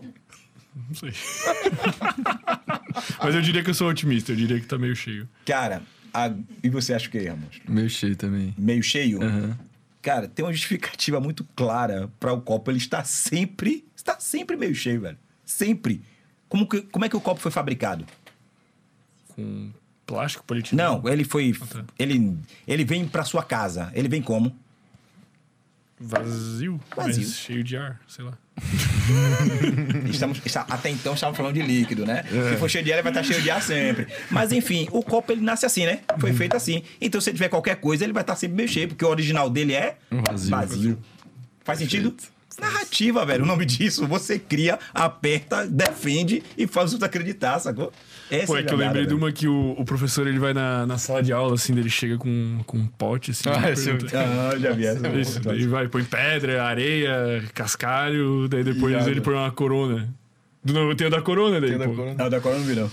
[0.00, 1.10] não sei.
[3.20, 5.28] Mas eu diria que eu sou otimista, eu diria que tá meio cheio.
[5.44, 5.82] Cara,
[6.14, 7.56] a- e você acha o quê, Ramos?
[7.68, 8.54] Meio cheio também.
[8.56, 9.20] Meio cheio?
[9.20, 9.58] Aham.
[10.00, 12.70] Cara, tem uma justificativa muito clara para o copo.
[12.70, 15.18] Ele está sempre, está sempre meio cheio, velho.
[15.44, 16.02] Sempre.
[16.48, 18.06] Como, que, como é que o copo foi fabricado?
[19.28, 19.70] Com
[20.06, 21.02] plástico, polietileno.
[21.02, 21.84] Não, ele foi, tá.
[21.98, 23.92] ele, ele vem para sua casa.
[23.94, 24.56] Ele vem como?
[26.00, 27.22] Vazio, Vazio.
[27.22, 28.32] mas cheio de ar, sei lá.
[30.10, 32.24] Estamos, até então estávamos falando de líquido, né?
[32.24, 34.06] Se for cheio de ar, ele vai estar cheio de ar sempre.
[34.30, 36.00] Mas enfim, o copo ele nasce assim, né?
[36.18, 36.82] Foi feito assim.
[37.00, 39.48] Então se ele tiver qualquer coisa, ele vai estar sempre meio cheio, porque o original
[39.50, 39.96] dele é
[40.48, 40.98] Vazio.
[41.64, 42.14] Faz sentido?
[42.60, 43.44] Narrativa, velho.
[43.44, 47.92] O nome disso, você cria, aperta, defende e faz os outros acreditar, sacou?
[48.30, 49.18] Essa Pô, a é que eu lembrei de velho.
[49.18, 52.18] uma que o, o professor ele vai na, na sala de aula, assim, dele chega
[52.18, 53.44] com, com um pote, assim.
[53.48, 55.06] Ah, esse eu pergunta- Ah, já vi essa.
[55.06, 60.08] É Isso, daí vai, põe pedra, areia, cascalho, daí depois ele põe uma corona.
[60.64, 62.14] Do- Não, tem o da corona daí, Tem o da corona.
[62.18, 62.90] Não, da Coreia eu não vi, não.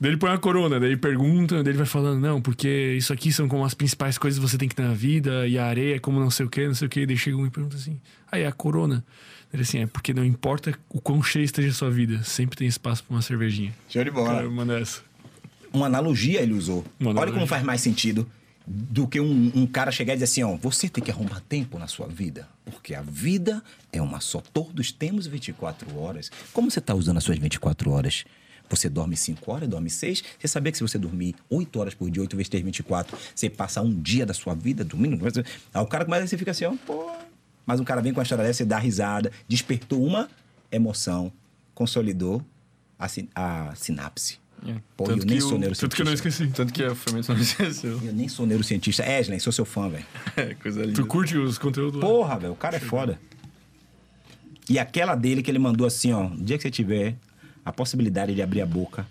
[0.00, 3.32] Daí ele põe uma corona, daí pergunta, daí ele vai falando, não, porque isso aqui
[3.32, 5.96] são como as principais coisas que você tem que ter na vida, e a areia
[5.96, 7.06] é como não sei o que, não sei o que.
[7.06, 8.00] Daí chega um e pergunta assim,
[8.30, 9.04] ah, e a corona?
[9.52, 12.66] Ele assim, é porque não importa o quão cheia esteja a sua vida, sempre tem
[12.66, 13.72] espaço pra uma cervejinha.
[13.88, 14.34] Show de bola.
[14.34, 15.00] Cara, manda essa.
[15.72, 16.84] uma analogia ele usou.
[16.98, 17.34] Uma Olha analogia.
[17.34, 18.26] como faz mais sentido
[18.66, 21.78] do que um, um cara chegar e dizer assim, ó, você tem que arrumar tempo
[21.78, 24.40] na sua vida, porque a vida é uma só.
[24.40, 26.32] Todos temos 24 horas.
[26.52, 28.24] Como você está usando as suas 24 horas?
[28.70, 30.24] Você dorme 5 horas, dorme 6.
[30.38, 33.48] Você sabia que se você dormir 8 horas por dia, 8 vezes 3, 24, você
[33.50, 35.24] passa um dia da sua vida dormindo?
[35.72, 37.10] Aí o cara começa você fica assim, ó, pô.
[37.66, 40.28] Mas um cara vem com a história dessa, você dá risada, despertou uma
[40.72, 41.32] emoção,
[41.74, 42.42] consolidou
[42.98, 44.38] a, sin- a sinapse.
[44.66, 44.74] É.
[44.96, 45.86] Pô, Tanto eu nem sou neurocientista.
[45.86, 46.46] Tanto que eu não esqueci.
[46.48, 48.00] Tanto que a fermentação não esqueceu.
[48.02, 49.04] Eu nem sou neurocientista.
[49.06, 50.06] Eslen, sou seu fã, velho.
[50.36, 50.94] É, coisa linda.
[50.94, 52.00] Tu curte os conteúdos?
[52.00, 53.20] Porra, velho, o cara é foda.
[54.68, 57.16] E aquela dele que ele mandou assim, ó, no dia que você tiver
[57.64, 59.06] a possibilidade de abrir a boca.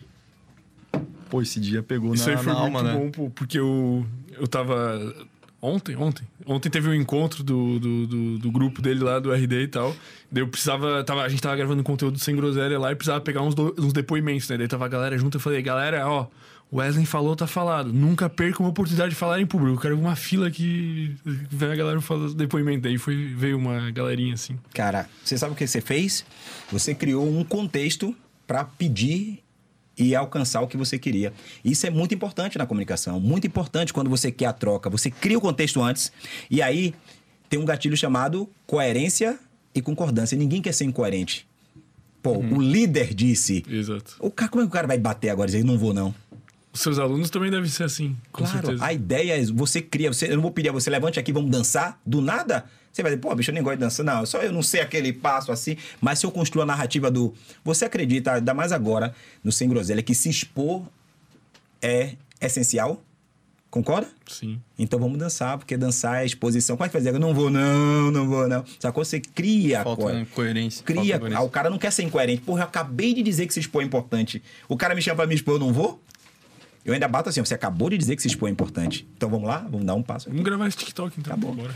[1.29, 3.11] Pô, esse dia pegou Isso na, aí foi na muito alma, né?
[3.11, 5.13] bom, porque eu, eu tava.
[5.61, 6.27] Ontem, ontem.
[6.45, 9.95] Ontem teve um encontro do, do, do, do grupo dele lá, do RD e tal.
[10.31, 11.03] Daí eu precisava.
[11.03, 13.93] Tava, a gente tava gravando conteúdo sem groselha lá e precisava pegar uns, do- uns
[13.93, 14.57] depoimentos, né?
[14.57, 15.37] Daí tava a galera junto.
[15.37, 16.27] Eu falei, galera, ó,
[16.69, 17.93] o Wesley falou, tá falado.
[17.93, 19.75] Nunca perca uma oportunidade de falar em público.
[19.77, 22.81] Eu quero uma fila que vem a galera falando depoimento.
[22.81, 24.59] Daí foi, veio uma galerinha assim.
[24.73, 26.25] Cara, você sabe o que você fez?
[26.73, 28.13] Você criou um contexto
[28.53, 29.39] pra pedir
[29.97, 31.33] e alcançar o que você queria.
[31.65, 34.91] Isso é muito importante na comunicação, muito importante quando você quer a troca.
[34.91, 36.11] Você cria o contexto antes
[36.51, 36.93] e aí
[37.49, 39.39] tem um gatilho chamado coerência
[39.73, 40.37] e concordância.
[40.37, 41.47] Ninguém quer ser incoerente.
[42.21, 43.65] Pô, o líder disse.
[43.67, 44.17] Exato.
[44.19, 46.13] O cara, como é que o cara vai bater agora e dizer não vou não?
[46.71, 48.85] Os seus alunos também devem ser assim, com claro, certeza.
[48.85, 51.49] a ideia é você cria, você, eu não vou pedir a você levante aqui, vamos
[51.49, 52.65] dançar do nada.
[52.93, 54.05] Você vai dizer, pô, bicho, eu nem gosto de dançar.
[54.05, 55.75] Não, só eu não sei aquele passo assim.
[55.99, 57.33] Mas se eu construo a narrativa do.
[57.65, 60.83] Você acredita, ainda mais agora, no Sem Groselha, que se expor
[61.81, 63.01] é essencial?
[63.71, 64.07] Concorda?
[64.27, 64.61] Sim.
[64.77, 66.77] Então vamos dançar, porque dançar é exposição.
[66.77, 67.03] Como é que faz?
[67.07, 68.63] Eu não vou, não, não vou, não.
[68.79, 69.03] Sacou?
[69.03, 70.25] Você cria Falta coisa.
[70.27, 70.83] coerência.
[70.85, 71.19] Cria.
[71.19, 72.43] Falta Ah, o cara não quer ser incoerente.
[72.43, 74.43] Porra, eu acabei de dizer que se expor é importante.
[74.69, 75.99] O cara me chama pra me expor, eu não vou?
[76.85, 79.07] Eu ainda bato assim, você acabou de dizer que se expor é importante.
[79.15, 79.59] Então vamos lá?
[79.69, 80.35] Vamos dar um passo aqui.
[80.35, 81.31] Vamos gravar esse TikTok então.
[81.31, 81.53] Tá bom.
[81.55, 81.71] Bora.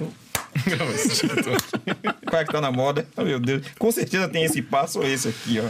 [2.25, 3.07] Qual é que tá na moda?
[3.15, 3.63] Oh, meu Deus.
[3.79, 5.69] Com certeza tem esse passo ou esse aqui, ó.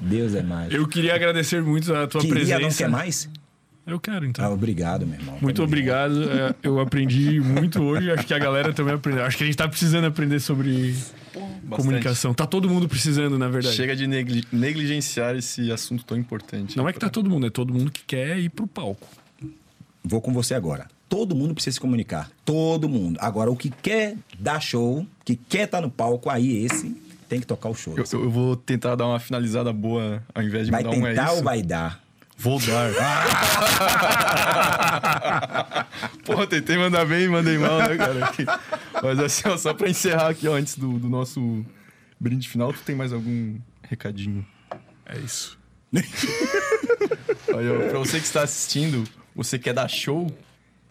[0.00, 0.72] Deus é mais.
[0.72, 2.60] Eu queria agradecer muito a tua Queria, presença.
[2.60, 3.28] não quer mais?
[3.86, 4.44] Eu quero, então.
[4.44, 5.38] Ah, obrigado, meu irmão.
[5.40, 6.30] Muito Tamo obrigado.
[6.30, 8.10] É, Eu aprendi muito hoje.
[8.10, 9.24] Acho que a galera também aprendeu.
[9.24, 10.94] Acho que a gente tá precisando aprender sobre
[11.70, 12.34] comunicação.
[12.34, 13.76] Tá todo mundo precisando, na verdade.
[13.76, 16.76] Chega de negli- negligenciar esse assunto tão importante.
[16.76, 19.06] Não é que tá todo mundo, é todo mundo que quer ir pro palco.
[20.02, 20.86] Vou com você agora.
[21.08, 22.30] Todo mundo precisa se comunicar.
[22.44, 23.18] Todo mundo.
[23.20, 26.94] Agora, o que quer dar show, que quer estar no palco, aí esse
[27.28, 27.94] tem que tocar o show.
[27.96, 31.10] Eu, eu vou tentar dar uma finalizada boa ao invés de vai mandar um é
[31.10, 31.36] tentar isso.
[31.36, 32.03] ou vai dar?
[32.36, 32.90] Vou dar.
[36.24, 38.32] Pô, tentei mandar bem e mandei mal, né, cara?
[39.02, 41.64] Mas assim, ó, só pra encerrar aqui, ó, antes do, do nosso
[42.18, 44.44] brinde final, tu tem mais algum recadinho?
[45.06, 45.58] É isso.
[47.56, 49.04] Aí, ó, pra você que está assistindo,
[49.34, 50.30] você quer dar show?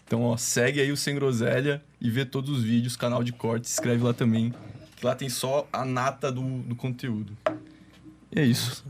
[0.06, 3.68] Então, ó, segue aí o Sem Groselha e vê todos os vídeos, canal de corte,
[3.68, 4.54] se inscreve lá também.
[4.96, 7.36] Que lá tem só a nata do, do conteúdo.
[8.32, 8.86] E é isso.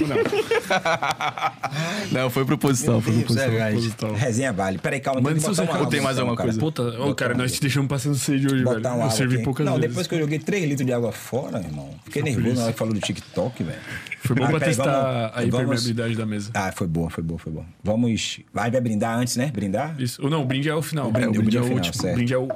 [0.00, 0.16] Não.
[2.22, 3.66] Não, foi proposital, foi Meu Deus, proposital.
[3.66, 4.12] é, proposital.
[4.14, 4.78] Resenha vale.
[4.78, 5.20] Peraí, calma.
[5.20, 5.58] Uma recados.
[5.60, 6.58] água, Tem mais alguma coisa?
[6.58, 8.76] Puta, ô, cara, nós te deixamos passando sede hoje, velho.
[8.76, 9.44] Botar uma Eu água servi aqui.
[9.44, 9.88] poucas Não, vezes.
[9.90, 11.90] depois que eu joguei 3 litros de água fora, irmão.
[12.04, 12.56] Fiquei nervoso isso.
[12.56, 13.78] na hora que falou do TikTok, velho.
[14.24, 16.50] Foi bom Ah, pra peraí, testar vamos- a vamos- impermeabilidade da mesa.
[16.54, 17.64] Ah, foi boa, foi boa, foi boa.
[17.84, 18.40] Vamos.
[18.52, 19.50] Vai, vai brindar antes, né?
[19.52, 19.94] Brindar?
[20.00, 20.22] Isso.
[20.22, 21.10] Ou não, o brinde é o final.
[21.10, 22.02] brinde- É, o brinde é o o final, último.
[22.02, 22.14] certo.
[22.14, 22.48] O brinde é o.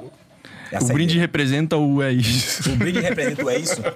[0.71, 2.71] Essa O é a brinde representa o é isso.
[2.71, 3.81] O brinde representa o é isso?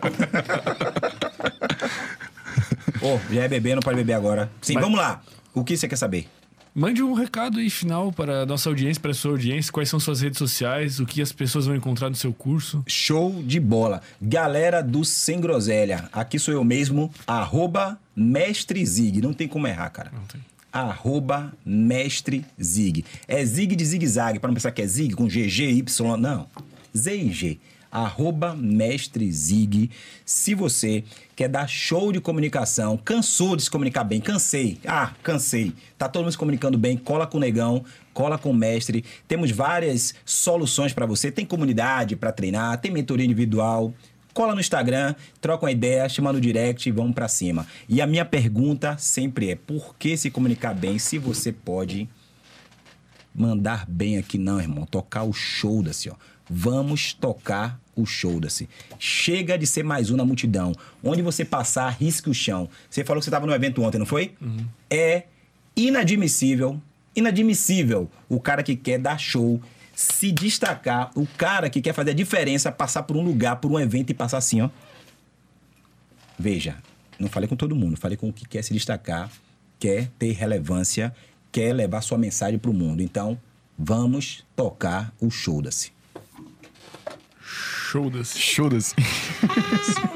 [3.02, 4.52] Ô, já é bebê, não pode beber agora.
[4.62, 5.22] Sim, Mas- vamos lá.
[5.54, 6.28] O que você quer saber?
[6.74, 9.74] Mande um recado aí final para a nossa audiência, para a sua audiência.
[9.74, 11.02] Quais são suas redes sociais?
[11.02, 12.82] O que as pessoas vão encontrar no seu curso?
[12.88, 14.02] Show de bola.
[14.22, 19.22] Galera do Sem Groselha, aqui sou eu mesmo, arroba Mestre Zig.
[19.22, 20.12] Não tem como errar, cara.
[20.14, 20.40] Não tem.
[20.72, 23.04] Arroba Mestre Zig.
[23.28, 26.48] É Zig de zigue-zague, para não pensar que é Zig com GG, Y, não.
[26.96, 27.60] Z e G.
[27.92, 29.92] arroba Mestre Zig.
[30.26, 31.04] Se você
[31.36, 36.24] quer dar show de comunicação, cansou de se comunicar bem, cansei, ah, cansei, tá todo
[36.24, 39.04] mundo se comunicando bem, cola com o Negão, cola com o Mestre.
[39.28, 43.94] Temos várias soluções para você, tem comunidade para treinar, tem mentoria individual,
[44.34, 47.68] cola no Instagram, troca uma ideia, chama no direct e vamos para cima.
[47.88, 52.08] E a minha pergunta sempre é: por que se comunicar bem se você pode
[53.34, 54.86] mandar bem aqui não, irmão?
[54.86, 56.16] Tocar o show da ó.
[56.50, 58.48] Vamos tocar o show da
[59.00, 60.74] Chega de ser mais um na multidão.
[61.04, 62.70] Onde você passar, risque o chão.
[62.90, 64.34] Você falou que você estava no evento ontem, não foi?
[64.42, 64.66] Uhum.
[64.90, 65.24] É
[65.76, 66.82] inadmissível,
[67.16, 69.62] inadmissível o cara que quer dar show
[69.96, 73.80] se destacar, o cara que quer fazer a diferença, passar por um lugar, por um
[73.80, 74.70] evento e passar assim, ó.
[76.40, 76.78] Veja,
[77.20, 79.30] não falei com todo mundo, falei com o que quer se destacar,
[79.80, 81.14] quer ter relevância,
[81.52, 83.02] quer levar sua mensagem para o mundo.
[83.04, 83.38] Então,
[83.78, 85.92] vamos tocar o show da-se.
[87.92, 88.40] Show da-se.